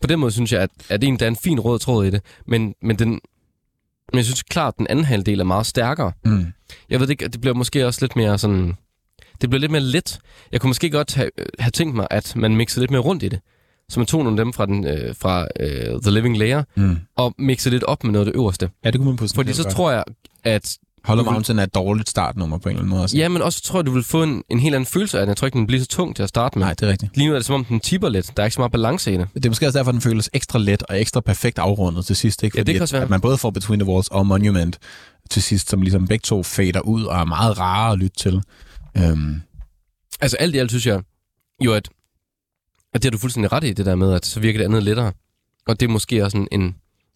På 0.00 0.06
den 0.06 0.18
måde 0.20 0.32
synes 0.32 0.52
jeg, 0.52 0.60
at, 0.60 0.70
at 0.88 1.04
egentlig, 1.04 1.20
der 1.20 1.26
er 1.26 1.30
en 1.30 1.36
fin 1.36 1.60
rød 1.60 1.78
tråd 1.78 2.06
i 2.06 2.10
det, 2.10 2.20
men, 2.46 2.74
men, 2.82 2.98
den, 2.98 3.08
men 3.08 4.16
jeg 4.16 4.24
synes 4.24 4.42
klart, 4.42 4.74
at 4.74 4.78
den 4.78 4.86
anden 4.90 5.04
halvdel 5.04 5.40
er 5.40 5.44
meget 5.44 5.66
stærkere. 5.66 6.12
Mm. 6.24 6.46
Jeg 6.90 7.00
ved 7.00 7.08
ikke, 7.08 7.28
det 7.28 7.40
bliver 7.40 7.54
måske 7.54 7.86
også 7.86 7.98
lidt 8.02 8.16
mere 8.16 8.38
sådan... 8.38 8.74
Det 9.40 9.50
bliver 9.50 9.60
lidt 9.60 9.72
mere 9.72 9.80
let. 9.82 10.18
Jeg 10.52 10.60
kunne 10.60 10.68
måske 10.68 10.90
godt 10.90 11.14
have, 11.14 11.30
have 11.58 11.70
tænkt 11.70 11.94
mig, 11.94 12.06
at 12.10 12.36
man 12.36 12.56
mixede 12.56 12.82
lidt 12.82 12.90
mere 12.90 13.00
rundt 13.00 13.22
i 13.22 13.28
det. 13.28 13.40
Så 13.88 14.00
man 14.00 14.06
tog 14.06 14.24
nogle 14.24 14.40
af 14.40 14.44
dem 14.44 14.52
fra, 14.52 14.66
den, 14.66 14.86
øh, 14.86 15.14
fra 15.16 15.46
øh, 15.60 16.02
The 16.02 16.10
Living 16.10 16.38
Layer, 16.38 16.62
Mm. 16.74 16.98
og 17.16 17.34
mixede 17.38 17.74
lidt 17.74 17.84
op 17.84 18.04
med 18.04 18.12
noget 18.12 18.26
af 18.26 18.32
det 18.32 18.38
øverste. 18.38 18.70
Ja, 18.84 18.90
det 18.90 18.98
kunne 18.98 19.08
man 19.08 19.16
på 19.16 19.26
Fordi 19.34 19.52
så 19.52 19.62
tror 19.70 19.90
jeg, 19.90 20.04
at... 20.44 20.76
Hollow 21.04 21.24
Mountain 21.24 21.58
er 21.58 21.62
et 21.62 21.74
dårligt 21.74 22.08
startnummer 22.08 22.58
på 22.58 22.68
en 22.68 22.70
eller 22.72 22.80
anden 22.80 22.90
måde. 22.90 23.02
Også. 23.02 23.16
Ja, 23.16 23.28
men 23.28 23.42
også 23.42 23.62
tror 23.62 23.78
jeg, 23.78 23.86
du 23.86 23.90
vil 23.90 24.04
få 24.04 24.22
en, 24.22 24.42
en 24.50 24.60
helt 24.60 24.74
anden 24.74 24.86
følelse 24.86 25.18
af 25.18 25.22
den. 25.22 25.28
Jeg 25.28 25.36
tror 25.36 25.46
ikke, 25.46 25.58
den 25.58 25.66
bliver 25.66 25.80
så 25.80 25.86
tung 25.88 26.16
til 26.16 26.22
at 26.22 26.28
starte 26.28 26.58
med. 26.58 26.66
Nej, 26.66 26.74
det 26.74 26.86
er 26.86 26.90
rigtigt. 26.92 27.16
Lige 27.16 27.28
nu 27.28 27.34
er 27.34 27.38
det 27.38 27.46
som 27.46 27.54
om, 27.54 27.64
den 27.64 27.80
tipper 27.80 28.08
lidt. 28.08 28.36
Der 28.36 28.42
er 28.42 28.46
ikke 28.46 28.54
så 28.54 28.60
meget 28.60 28.72
balance 28.72 29.14
i 29.14 29.16
det. 29.16 29.28
Det 29.34 29.44
er 29.44 29.50
måske 29.50 29.66
også 29.66 29.78
derfor, 29.78 29.92
den 29.92 30.00
føles 30.00 30.30
ekstra 30.32 30.58
let 30.58 30.82
og 30.82 31.00
ekstra 31.00 31.20
perfekt 31.20 31.58
afrundet 31.58 32.06
til 32.06 32.16
sidst. 32.16 32.42
Ikke? 32.42 32.58
Ja, 32.58 32.60
det 32.60 32.66
Fordi 32.66 32.72
kan 32.72 32.82
også 32.82 32.96
at, 32.96 33.00
være. 33.00 33.04
at 33.04 33.10
man 33.10 33.20
både 33.20 33.38
får 33.38 33.50
Between 33.50 33.80
the 33.80 33.88
Walls 33.92 34.08
og 34.08 34.26
Monument 34.26 34.78
til 35.30 35.42
sidst, 35.42 35.70
som 35.70 35.82
ligesom 35.82 36.06
begge 36.08 36.22
to 36.22 36.42
fader 36.42 36.80
ud 36.80 37.04
og 37.04 37.20
er 37.20 37.24
meget 37.24 37.58
rare 37.58 37.92
at 37.92 37.98
lytte 37.98 38.16
til. 38.16 38.42
Øhm, 38.96 39.40
Altså 40.20 40.36
alt 40.36 40.54
i 40.54 40.58
alt 40.58 40.70
synes 40.70 40.86
jeg 40.86 41.00
jo, 41.64 41.72
at, 41.72 41.88
at 42.94 43.02
det 43.02 43.04
har 43.04 43.10
du 43.10 43.18
fuldstændig 43.18 43.52
ret 43.52 43.64
i, 43.64 43.72
det 43.72 43.86
der 43.86 43.94
med, 43.94 44.12
at 44.12 44.26
så 44.26 44.40
virker 44.40 44.58
det 44.58 44.64
andet 44.64 44.82
lettere. 44.82 45.12
Og 45.66 45.80
det 45.80 45.86
er 45.86 45.90
måske 45.90 46.24
også 46.24 46.36
en, 46.38 46.48
en, 46.52 46.74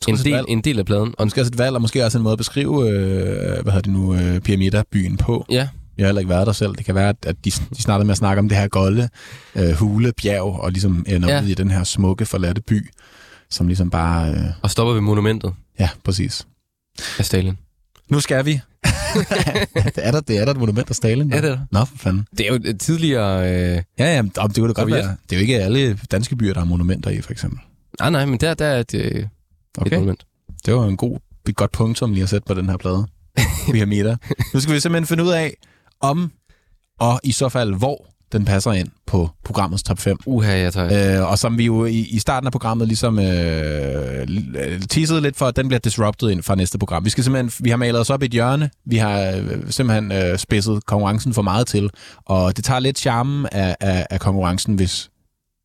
en, 0.08 0.16
del, 0.16 0.44
en 0.48 0.60
del 0.60 0.78
af 0.78 0.86
pladen. 0.86 1.14
og 1.18 1.26
måske 1.26 1.40
også 1.40 1.50
et 1.52 1.58
valg, 1.58 1.74
og 1.74 1.80
måske 1.82 2.04
også 2.04 2.18
en 2.18 2.24
måde 2.24 2.32
at 2.32 2.38
beskrive, 2.38 2.90
øh, 2.90 3.34
hvad 3.62 3.72
hedder 3.72 3.80
det 3.80 3.92
nu, 3.92 4.14
øh, 4.14 4.40
Pyramida-byen 4.40 5.16
på. 5.16 5.46
Ja, 5.50 5.68
Jeg 5.98 6.04
har 6.04 6.06
heller 6.08 6.20
ikke 6.20 6.28
været 6.30 6.46
der 6.46 6.52
selv. 6.52 6.74
Det 6.76 6.84
kan 6.84 6.94
være, 6.94 7.08
at 7.08 7.36
de, 7.44 7.50
de 7.50 7.82
startede 7.82 8.04
med 8.06 8.12
at 8.12 8.18
snakke 8.18 8.38
om 8.40 8.48
det 8.48 8.58
her 8.58 8.68
golde, 8.68 9.08
øh, 9.54 9.70
hule, 9.72 10.12
bjerg, 10.22 10.60
og 10.60 10.72
ligesom 10.72 11.04
ender 11.08 11.28
Ja. 11.34 11.42
ud 11.42 11.46
i 11.46 11.54
den 11.54 11.70
her 11.70 11.84
smukke, 11.84 12.26
forladte 12.26 12.60
by, 12.62 12.90
som 13.50 13.66
ligesom 13.66 13.90
bare... 13.90 14.30
Øh, 14.30 14.36
Og 14.62 14.70
stopper 14.70 14.92
ved 14.94 15.00
monumentet 15.00 15.52
ja, 15.78 15.88
præcis. 16.04 16.46
af 17.18 17.24
Stalin. 17.24 17.58
Nu 18.08 18.20
skal 18.20 18.44
vi. 18.46 18.60
det, 19.74 19.92
er 19.96 20.10
der, 20.10 20.20
det 20.20 20.38
er 20.38 20.44
der 20.44 20.52
et 20.52 20.58
monument 20.58 20.90
af 20.90 20.96
Stalin? 20.96 21.30
Ja, 21.30 21.36
det 21.40 21.44
er 21.44 21.54
der. 21.54 21.58
Nå, 21.70 21.84
for 21.84 21.96
fanden. 21.98 22.26
Det 22.38 22.48
er 22.48 22.52
jo 22.52 22.76
tidligere... 22.78 23.40
Øh... 23.52 23.82
Ja, 23.98 24.14
ja, 24.16 24.22
det 24.22 24.34
kunne 24.34 24.48
det 24.52 24.58
godt 24.58 24.76
Sovjet. 24.76 24.90
være. 25.04 25.16
Det 25.30 25.36
er 25.36 25.36
jo 25.36 25.40
ikke 25.40 25.58
alle 25.62 25.98
danske 26.10 26.36
byer, 26.36 26.52
der 26.52 26.60
har 26.60 26.66
monumenter 26.66 27.10
i, 27.10 27.20
for 27.20 27.32
eksempel. 27.32 27.58
Nej, 28.00 28.10
nej, 28.10 28.24
men 28.26 28.40
der, 28.40 28.54
der 28.54 28.64
er 28.66 28.80
et, 28.80 28.94
øh, 28.94 29.24
et 29.78 29.86
Okay, 29.86 29.96
monument. 29.96 30.26
det 30.66 30.74
var 30.74 30.84
en 30.86 30.96
god, 30.96 31.18
et 31.48 31.56
godt 31.56 31.72
punktum 31.72 32.12
lige 32.12 32.22
at 32.22 32.28
sætte 32.28 32.46
på 32.46 32.54
den 32.54 32.68
her 32.68 32.76
plade. 32.76 33.06
Pyramida. 33.72 34.16
Nu 34.54 34.60
skal 34.60 34.74
vi 34.74 34.80
simpelthen 34.80 35.06
finde 35.06 35.24
ud 35.24 35.30
af, 35.30 35.54
om 36.00 36.32
og 37.00 37.20
i 37.24 37.32
så 37.32 37.48
fald, 37.48 37.74
hvor 37.74 38.06
den 38.32 38.44
passer 38.44 38.72
ind 38.72 38.88
på 39.06 39.30
programmets 39.44 39.82
top 39.82 39.98
5. 39.98 40.18
Uha, 40.26 40.58
jeg 40.58 40.72
tager... 40.72 41.22
Øh, 41.22 41.30
og 41.30 41.38
som 41.38 41.58
vi 41.58 41.64
jo 41.64 41.84
i, 41.84 41.98
i 41.98 42.18
starten 42.18 42.46
af 42.46 42.52
programmet 42.52 42.88
ligesom 42.88 43.18
øh, 43.18 44.26
teasede 44.90 45.20
lidt 45.20 45.36
for, 45.36 45.46
at 45.46 45.56
den 45.56 45.68
bliver 45.68 45.80
disrupted 45.80 46.30
ind 46.30 46.42
fra 46.42 46.54
næste 46.54 46.78
program. 46.78 47.04
Vi 47.04 47.10
skal 47.10 47.24
simpelthen, 47.24 47.64
vi 47.64 47.70
har 47.70 47.76
malet 47.76 48.00
os 48.00 48.10
op 48.10 48.22
i 48.22 48.26
et 48.26 48.32
hjørne, 48.32 48.70
vi 48.86 48.96
har 48.96 49.20
øh, 49.30 49.70
simpelthen 49.70 50.12
øh, 50.12 50.38
spidset 50.38 50.86
konkurrencen 50.86 51.34
for 51.34 51.42
meget 51.42 51.66
til, 51.66 51.90
og 52.26 52.56
det 52.56 52.64
tager 52.64 52.80
lidt 52.80 52.98
charmen 52.98 53.46
af, 53.52 53.76
af, 53.80 54.06
af 54.10 54.20
konkurrencen, 54.20 54.74
hvis 54.74 55.10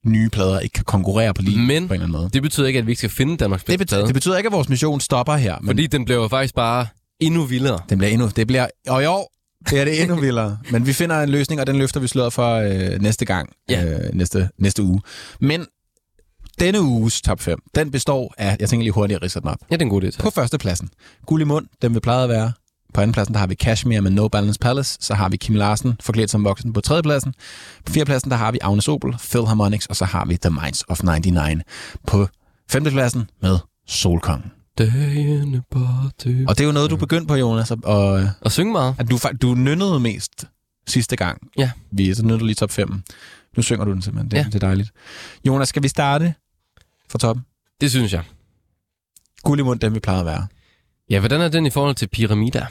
nye 0.05 0.29
plader 0.29 0.59
ikke 0.59 0.73
kan 0.73 0.83
konkurrere 0.85 1.33
på 1.33 1.41
lige 1.41 1.57
Men- 1.59 1.67
på 1.67 1.93
en 1.93 2.01
eller 2.01 2.05
anden 2.07 2.11
måde. 2.21 2.29
Det 2.33 2.41
betyder 2.41 2.67
ikke, 2.67 2.79
at 2.79 2.85
vi 2.85 2.91
ikke 2.91 2.99
skal 2.99 3.09
finde 3.09 3.37
Danmarks 3.37 3.63
Det 3.63 3.67
bedste 3.67 3.77
betyder, 3.77 3.97
plade, 3.99 4.07
det 4.07 4.13
betyder 4.13 4.37
ikke, 4.37 4.47
at 4.47 4.53
vores 4.53 4.69
mission 4.69 4.99
stopper 5.01 5.35
her, 5.35 5.57
men 5.61 5.67
fordi 5.67 5.87
den 5.87 6.05
bliver 6.05 6.21
jo 6.21 6.27
faktisk 6.27 6.55
bare 6.55 6.87
endnu 7.19 7.43
vildere. 7.43 7.79
den 7.89 7.97
bliver 7.97 8.11
endnu, 8.11 8.27
det 8.35 8.47
bliver, 8.47 8.67
og 8.87 9.03
i 9.03 9.05
år 9.05 9.33
bliver 9.65 9.85
det 9.85 10.01
endnu 10.01 10.15
vildere. 10.15 10.57
Men 10.71 10.85
vi 10.85 10.93
finder 10.93 11.23
en 11.23 11.29
løsning, 11.29 11.61
og 11.61 11.67
den 11.67 11.75
løfter 11.75 11.99
vi 11.99 12.07
sløret 12.07 12.33
for 12.33 12.55
øh, 12.55 13.01
næste 13.01 13.25
gang, 13.25 13.49
Ja. 13.69 13.85
øh, 13.85 13.99
næste, 14.13 14.49
næste 14.59 14.83
uge. 14.83 15.01
Men 15.41 15.65
denne 16.59 16.81
uges 16.81 17.21
top 17.21 17.39
5, 17.41 17.59
den 17.75 17.91
består 17.91 18.33
af, 18.37 18.57
jeg 18.59 18.69
tænker 18.69 18.83
lige 18.83 18.91
hurtigt 18.93 19.15
at 19.15 19.23
ridse 19.23 19.39
den 19.39 19.47
op. 19.49 19.57
Ja, 19.71 19.75
det 19.75 19.81
er 19.81 19.85
en 19.85 19.89
god 19.89 20.03
idé. 20.03 20.17
På 20.21 20.29
førstepladsen, 20.29 20.89
Guld 21.25 21.41
i 21.41 21.45
mund, 21.45 21.65
den 21.81 21.95
vi 21.95 21.99
plejede 21.99 22.23
at 22.23 22.29
være. 22.29 22.51
På 22.93 23.01
andenpladsen, 23.01 23.33
der 23.33 23.39
har 23.39 23.47
vi 23.47 23.55
Kashmir 23.55 24.01
med 24.01 24.11
No 24.11 24.27
Balance 24.27 24.59
Palace. 24.59 24.97
Så 25.01 25.13
har 25.13 25.29
vi 25.29 25.37
Kim 25.37 25.55
Larsen, 25.55 25.97
forklædt 26.01 26.29
som 26.31 26.43
voksen 26.43 26.73
på 26.73 26.81
tredjepladsen. 26.81 27.33
På 27.85 27.93
fjerdepladsen, 27.93 28.31
der 28.31 28.37
har 28.37 28.51
vi 28.51 28.59
Agnes 28.61 28.87
Opel, 28.87 29.13
Philharmonics, 29.19 29.85
og 29.85 29.95
så 29.95 30.05
har 30.05 30.25
vi 30.25 30.37
The 30.37 30.49
Minds 30.49 30.83
of 30.87 31.03
99. 31.03 31.63
På 32.07 32.27
femtepladsen 32.69 33.29
med 33.41 33.57
Solkongen. 33.87 34.51
Dagene 34.77 35.61
bare 35.71 36.11
til... 36.19 36.45
Og 36.47 36.57
det 36.57 36.63
er 36.63 36.67
jo 36.67 36.71
noget, 36.73 36.89
du 36.91 36.95
begyndte 36.97 37.27
på, 37.27 37.35
Jonas, 37.35 37.71
og, 37.71 37.77
og 37.83 38.29
Og 38.41 38.51
synge 38.51 38.71
meget. 38.71 38.95
at 38.99 39.09
du, 39.09 39.19
du 39.41 39.53
nynnede 39.55 39.99
mest 39.99 40.45
sidste 40.87 41.15
gang. 41.15 41.41
Ja. 41.57 41.71
Vi 41.91 42.13
så 42.13 42.21
nynnede 42.23 42.39
du 42.39 42.45
lige 42.45 42.55
top 42.55 42.71
5. 42.71 43.01
Nu 43.57 43.61
synger 43.63 43.85
du 43.85 43.91
den 43.91 44.01
simpelthen. 44.01 44.31
Det, 44.31 44.37
Ja. 44.37 44.43
det 44.43 44.55
er 44.55 44.59
dejligt. 44.59 44.91
Jonas, 45.47 45.69
skal 45.69 45.83
vi 45.83 45.87
starte 45.87 46.33
fra 47.11 47.19
toppen? 47.19 47.45
Det 47.81 47.91
synes 47.91 48.13
jeg. 48.13 48.23
Guld 49.43 49.59
i 49.59 49.63
mund, 49.63 49.79
den 49.79 49.93
vi 49.93 49.99
plejede 49.99 50.19
at 50.19 50.25
være. 50.25 50.47
Ja, 51.09 51.19
hvordan 51.19 51.41
er 51.41 51.47
den 51.47 51.65
i 51.65 51.69
forhold 51.69 51.95
til 51.95 52.07
Pyramida? 52.07 52.65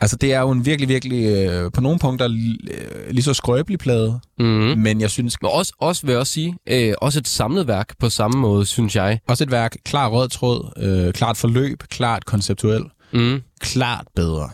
Altså, 0.00 0.16
det 0.16 0.32
er 0.32 0.40
jo 0.40 0.50
en 0.50 0.66
virkelig, 0.66 0.88
virkelig, 0.88 1.24
øh, 1.36 1.72
på 1.72 1.80
nogle 1.80 1.98
punkter, 1.98 2.28
øh, 2.28 3.10
lige 3.10 3.22
så 3.22 3.34
skrøbelig 3.34 3.78
plade. 3.78 4.20
Mm. 4.38 4.44
Men 4.78 5.00
jeg 5.00 5.10
synes 5.10 5.36
Men 5.42 5.50
også, 5.52 5.72
også 5.78 6.02
vil 6.06 6.12
jeg 6.12 6.20
også 6.20 6.32
sige, 6.32 6.56
øh, 6.68 6.94
også 7.00 7.18
et 7.18 7.28
samlet 7.28 7.66
værk 7.66 7.94
på 7.98 8.08
samme 8.10 8.40
måde, 8.40 8.66
synes 8.66 8.96
jeg. 8.96 9.18
også 9.28 9.44
et 9.44 9.50
værk, 9.50 9.76
klar 9.84 10.08
rød 10.08 10.28
tråd, 10.28 10.72
øh, 10.76 11.12
klart 11.12 11.36
forløb, 11.36 11.82
klart 11.90 12.24
konceptuel, 12.24 12.82
Mm. 13.12 13.42
klart 13.60 14.06
bedre. 14.16 14.50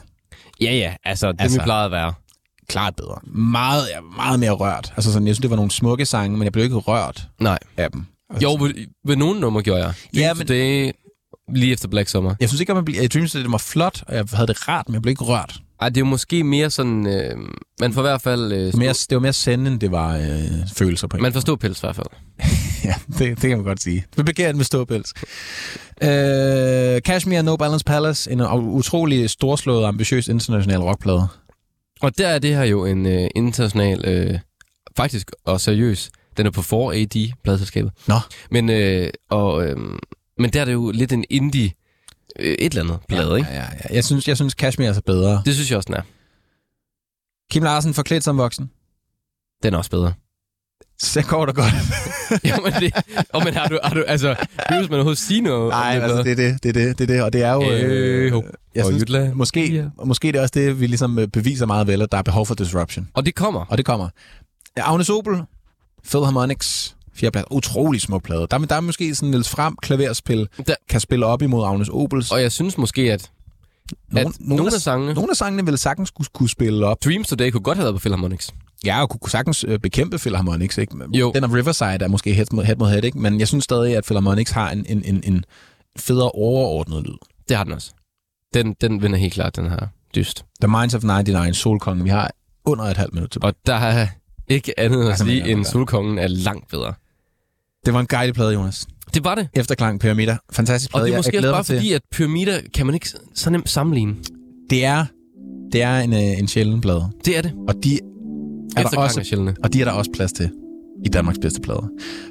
Ja, 0.60 0.72
ja, 0.74 0.94
altså, 1.04 1.32
det 1.32 1.40
Altså- 1.40 1.58
vi 1.58 1.64
plejede 1.64 1.84
at 1.84 1.90
være. 1.90 2.12
Klart 2.68 2.96
bedre. 2.96 3.18
Meget, 3.26 3.84
meget 4.16 4.40
mere 4.40 4.50
rørt. 4.50 4.92
Altså 4.96 5.12
sådan, 5.12 5.26
jeg 5.26 5.34
synes, 5.34 5.42
det 5.42 5.50
var 5.50 5.56
nogle 5.56 5.70
smukke 5.70 6.06
sange, 6.06 6.36
men 6.36 6.44
jeg 6.44 6.52
blev 6.52 6.64
ikke 6.64 6.76
rørt 6.76 7.28
Nej. 7.40 7.58
af 7.76 7.90
dem. 7.90 8.04
Altså, 8.30 8.42
Jo, 8.48 8.54
ved, 8.64 8.74
ved 9.06 9.16
nogle 9.16 9.40
numre 9.40 9.62
gjorde 9.62 9.84
jeg. 9.84 9.92
Ja, 10.14 10.34
men... 10.34 10.48
Det 10.48 10.92
lige 11.54 11.72
efter 11.72 11.88
Black 11.88 12.08
Summer. 12.08 12.34
Jeg 12.40 12.48
synes 12.48 12.60
ikke, 12.60 12.72
at 12.72 12.76
man 12.76 12.84
blev, 12.84 12.96
jeg 13.00 13.08
synes, 13.10 13.34
at 13.34 13.42
det 13.44 13.52
var 13.52 13.58
flot, 13.58 14.02
og 14.06 14.14
jeg 14.14 14.24
havde 14.32 14.46
det 14.46 14.68
rart, 14.68 14.88
men 14.88 14.94
jeg 14.94 15.02
blev 15.02 15.10
ikke 15.10 15.24
rørt. 15.24 15.54
Ej, 15.80 15.88
det 15.88 15.96
er 15.96 16.00
jo 16.00 16.04
måske 16.06 16.44
mere 16.44 16.70
sådan... 16.70 17.06
Øh, 17.06 17.36
man 17.80 17.92
får 17.92 18.00
i 18.00 18.02
hvert 18.02 18.22
fald... 18.22 18.52
Øh, 18.52 18.58
Det 18.58 18.72
var 18.72 18.78
mere, 18.78 18.92
det 18.92 19.14
var 19.14 19.18
mere 19.20 19.32
sende, 19.32 19.70
end 19.70 19.80
det 19.80 19.90
var 19.90 20.16
øh, 20.16 20.24
følelser 20.76 21.06
på 21.06 21.16
man 21.16 21.32
forstår 21.32 21.56
pels 21.56 21.78
i 21.78 21.80
hvert 21.82 21.96
fald. 21.96 22.06
Ja, 22.84 22.94
det, 23.08 23.18
det 23.18 23.40
kan 23.40 23.50
man 23.58 23.64
godt 23.64 23.82
sige. 23.82 24.06
Vi 24.16 24.22
begærer 24.22 24.52
med 24.52 24.64
ståpels. 24.64 25.14
Øh, 26.02 27.02
Kashmir 27.02 27.42
No 27.42 27.56
Balance 27.56 27.84
Palace, 27.84 28.30
en 28.30 28.40
utrolig 28.52 29.30
storslået, 29.30 29.86
ambitiøs 29.86 30.28
international 30.28 30.80
rockplade. 30.80 31.28
Og 32.00 32.18
der 32.18 32.28
er 32.28 32.38
det 32.38 32.56
her 32.56 32.64
jo 32.64 32.84
en 32.84 33.06
øh, 33.06 33.28
international... 33.36 34.04
Øh, 34.08 34.38
faktisk 34.96 35.30
og 35.44 35.60
seriøs. 35.60 36.10
Den 36.36 36.46
er 36.46 36.50
på 36.50 36.60
4AD, 36.60 37.32
pladselskabet. 37.44 37.92
Nå. 38.06 38.14
Men, 38.50 38.70
øh, 38.70 39.10
og, 39.30 39.66
øh, 39.66 39.76
men 40.38 40.50
der 40.50 40.60
er 40.60 40.64
det 40.64 40.72
jo 40.72 40.90
lidt 40.90 41.12
en 41.12 41.24
indie... 41.30 41.72
Øh, 42.38 42.52
et 42.58 42.72
eller 42.72 42.82
andet 42.82 43.06
plade, 43.08 43.30
ja, 43.30 43.36
ikke? 43.36 43.48
Ja, 43.50 43.56
ja, 43.56 43.66
ja. 43.90 43.94
Jeg 43.94 44.04
synes, 44.04 44.28
jeg 44.28 44.36
synes 44.36 44.54
Kashmir 44.54 44.86
er 44.88 44.92
så 44.92 45.02
bedre. 45.02 45.42
Det 45.44 45.54
synes 45.54 45.70
jeg 45.70 45.76
også, 45.76 45.86
den 45.86 45.94
er. 45.94 46.02
Kim 47.50 47.62
Larsen 47.62 47.94
forklædt 47.94 48.24
som 48.24 48.38
voksen. 48.38 48.70
Den 49.62 49.74
er 49.74 49.78
også 49.78 49.90
bedre. 49.90 50.12
Så 51.00 51.22
går 51.22 51.46
det 51.46 51.54
godt. 51.54 51.72
Jamen, 52.44 52.72
det, 52.72 52.92
oh, 53.32 53.44
men 53.44 53.54
har 53.54 53.68
du, 53.68 53.78
har 53.84 53.94
du, 53.94 54.04
altså, 54.06 54.34
hvis 54.78 54.90
man 54.90 54.98
noget 54.98 55.62
om 55.62 55.68
Nej, 55.68 55.94
det, 55.94 56.02
altså, 56.02 56.22
det 56.22 56.32
er 56.32 56.36
det, 56.36 56.62
det 56.62 56.68
er 56.68 56.72
det, 56.72 56.98
det 56.98 57.10
er 57.10 57.14
det, 57.14 57.22
og 57.22 57.32
det 57.32 57.42
er 57.42 57.52
jo... 57.52 57.70
Øh, 57.70 58.32
ho. 58.32 58.42
jeg 58.74 58.84
Og 58.84 58.88
synes, 58.90 59.02
Jytland. 59.02 59.32
måske, 59.34 59.72
Ja. 59.74 59.84
måske 60.04 60.28
det 60.28 60.36
er 60.36 60.42
også 60.42 60.52
det, 60.54 60.80
vi 60.80 60.86
ligesom 60.86 61.18
øh, 61.18 61.28
beviser 61.28 61.66
meget 61.66 61.86
vel, 61.86 62.02
at 62.02 62.12
der 62.12 62.18
er 62.18 62.22
behov 62.22 62.46
for 62.46 62.54
disruption. 62.54 63.08
Og 63.14 63.26
det 63.26 63.34
kommer. 63.34 63.64
Og 63.64 63.78
det 63.78 63.86
kommer. 63.86 64.08
Agnes 64.76 65.10
Opel, 65.10 65.42
Philharmonics, 66.08 66.96
fjerdeplads. 67.18 67.46
Utrolig 67.50 68.00
smuk 68.00 68.22
plade. 68.22 68.46
Der, 68.50 68.58
er- 68.58 68.64
der 68.66 68.74
er 68.76 68.80
måske 68.80 69.14
sådan 69.14 69.30
Niels 69.30 69.48
Frem 69.48 69.76
klaverspil, 69.82 70.48
Der- 70.66 70.74
kan 70.88 71.00
spille 71.00 71.26
op 71.26 71.42
imod 71.42 71.66
Agnes 71.66 71.88
Opels. 71.88 72.32
Og 72.32 72.42
jeg 72.42 72.52
synes 72.52 72.78
måske, 72.78 73.12
at, 73.12 73.30
Nogle- 74.12 74.28
at 74.28 74.34
nogle 74.40 74.66
af 74.66 74.72
sangene... 74.80 75.14
Nogle 75.14 75.30
af 75.30 75.36
sangene 75.36 75.64
ville 75.64 75.78
sagtens 75.78 76.10
kunne, 76.10 76.26
kunne 76.34 76.48
spille 76.48 76.86
op. 76.86 77.04
Dreams 77.04 77.28
Today 77.28 77.50
kunne 77.50 77.60
godt 77.60 77.78
have 77.78 77.84
været 77.84 77.94
på 77.94 78.00
Philharmonics. 78.00 78.50
Ja, 78.86 79.02
og 79.02 79.10
kunne, 79.10 79.30
sagtens 79.30 79.64
øh, 79.68 79.78
bekæmpe 79.78 80.18
Philharmonics, 80.18 80.78
ikke? 80.78 80.96
Jo. 81.14 81.32
Den 81.34 81.44
af 81.44 81.48
Riverside 81.52 82.04
er 82.04 82.08
måske 82.08 82.32
head 82.34 82.46
mod 82.52 82.64
head, 82.64 82.76
mod 82.76 82.88
head 82.90 83.04
ikke? 83.04 83.18
Men 83.18 83.38
jeg 83.40 83.48
synes 83.48 83.64
stadig, 83.64 83.96
at 83.96 84.04
Philharmonics 84.04 84.50
har 84.50 84.70
en, 84.70 84.86
en, 84.88 85.02
en, 85.04 85.20
en 85.24 85.44
federe 85.96 86.30
overordnet 86.30 87.02
lyd. 87.02 87.14
Det 87.48 87.56
har 87.56 87.64
den 87.64 87.72
også. 87.72 87.90
Den, 88.54 88.74
den 88.80 89.02
vinder 89.02 89.18
helt 89.18 89.32
klart, 89.34 89.56
den 89.56 89.70
her 89.70 89.86
dyst. 90.14 90.44
The 90.62 90.68
Minds 90.78 90.94
of 90.94 91.02
99, 91.02 91.56
Solkongen. 91.56 92.04
Vi 92.04 92.10
har 92.10 92.30
under 92.64 92.84
et 92.84 92.96
halvt 92.96 93.14
minut 93.14 93.30
tilbage. 93.30 93.48
Og 93.50 93.54
der 93.66 93.74
er 93.74 94.06
ikke 94.48 94.80
andet 94.80 95.02
at 95.04 95.08
Altså, 95.10 95.24
sige, 95.24 95.42
men- 95.42 95.50
end 95.50 95.64
Solkongen 95.64 96.18
er 96.18 96.26
langt 96.28 96.68
bedre. 96.68 96.94
Det 97.88 97.94
var 97.94 98.00
en 98.00 98.06
guided 98.06 98.34
plade, 98.34 98.52
Jonas. 98.52 98.86
Det 99.14 99.24
var 99.24 99.34
det. 99.34 99.48
Efterklang 99.54 100.00
Pyramider. 100.00 100.36
Fantastisk 100.52 100.90
plade. 100.90 101.02
Og 101.02 101.06
det 101.06 101.12
er 101.12 101.14
Jeg- 101.14 101.18
måske 101.18 101.36
jeg 101.36 101.38
også 101.38 101.42
glæder 101.42 101.54
bare 101.54 101.64
fordi, 101.64 101.92
at 101.92 102.02
pyramider 102.12 102.58
kan 102.74 102.86
man 102.86 102.94
ikke 102.94 103.08
så 103.34 103.50
nemt 103.50 103.68
sammenligne. 103.70 104.14
Det 104.70 104.84
er, 104.84 105.04
det 105.72 105.82
er 105.82 105.98
en, 105.98 106.12
øh, 106.12 106.20
en 106.38 106.48
sjælden 106.48 106.80
plade. 106.80 107.04
Det 107.24 107.38
er 107.38 107.42
det. 107.42 107.52
Og 107.68 107.74
de 107.84 107.94
er 108.76 108.82
der 108.82 108.98
også 108.98 109.20
er. 109.20 109.52
Og 109.62 109.72
de 109.72 109.80
er 109.80 109.84
der 109.84 109.92
også 109.92 110.10
plads 110.14 110.32
til 110.32 110.50
i 111.04 111.08
Danmarks 111.08 111.38
bedste 111.42 111.60
plader. 111.60 111.88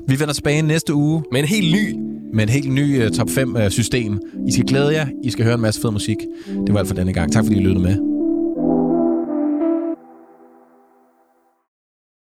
Vi 0.08 0.20
vender 0.20 0.34
tilbage 0.34 0.62
næste 0.62 0.94
uge 0.94 1.24
Men 1.32 1.44
en 1.44 1.48
helt 1.48 1.72
ny. 1.76 1.96
med 2.34 2.44
et 2.44 2.50
helt 2.50 2.72
ny 2.72 3.06
uh, 3.06 3.12
top 3.12 3.30
5 3.30 3.56
uh, 3.56 3.70
system. 3.70 4.20
I 4.48 4.52
skal 4.52 4.66
glæde 4.66 4.94
jer. 4.94 5.08
I 5.24 5.30
skal 5.32 5.46
høre 5.46 5.56
en 5.56 5.62
masse 5.62 5.82
fed 5.82 5.92
musik. 5.92 6.18
Det 6.68 6.74
var 6.74 6.80
alt 6.80 6.88
for 6.88 6.96
denne 6.96 7.14
gang. 7.14 7.32
Tak 7.32 7.46
fordi 7.46 7.58
I 7.58 7.64
lyttede 7.64 7.84
med. 7.84 8.17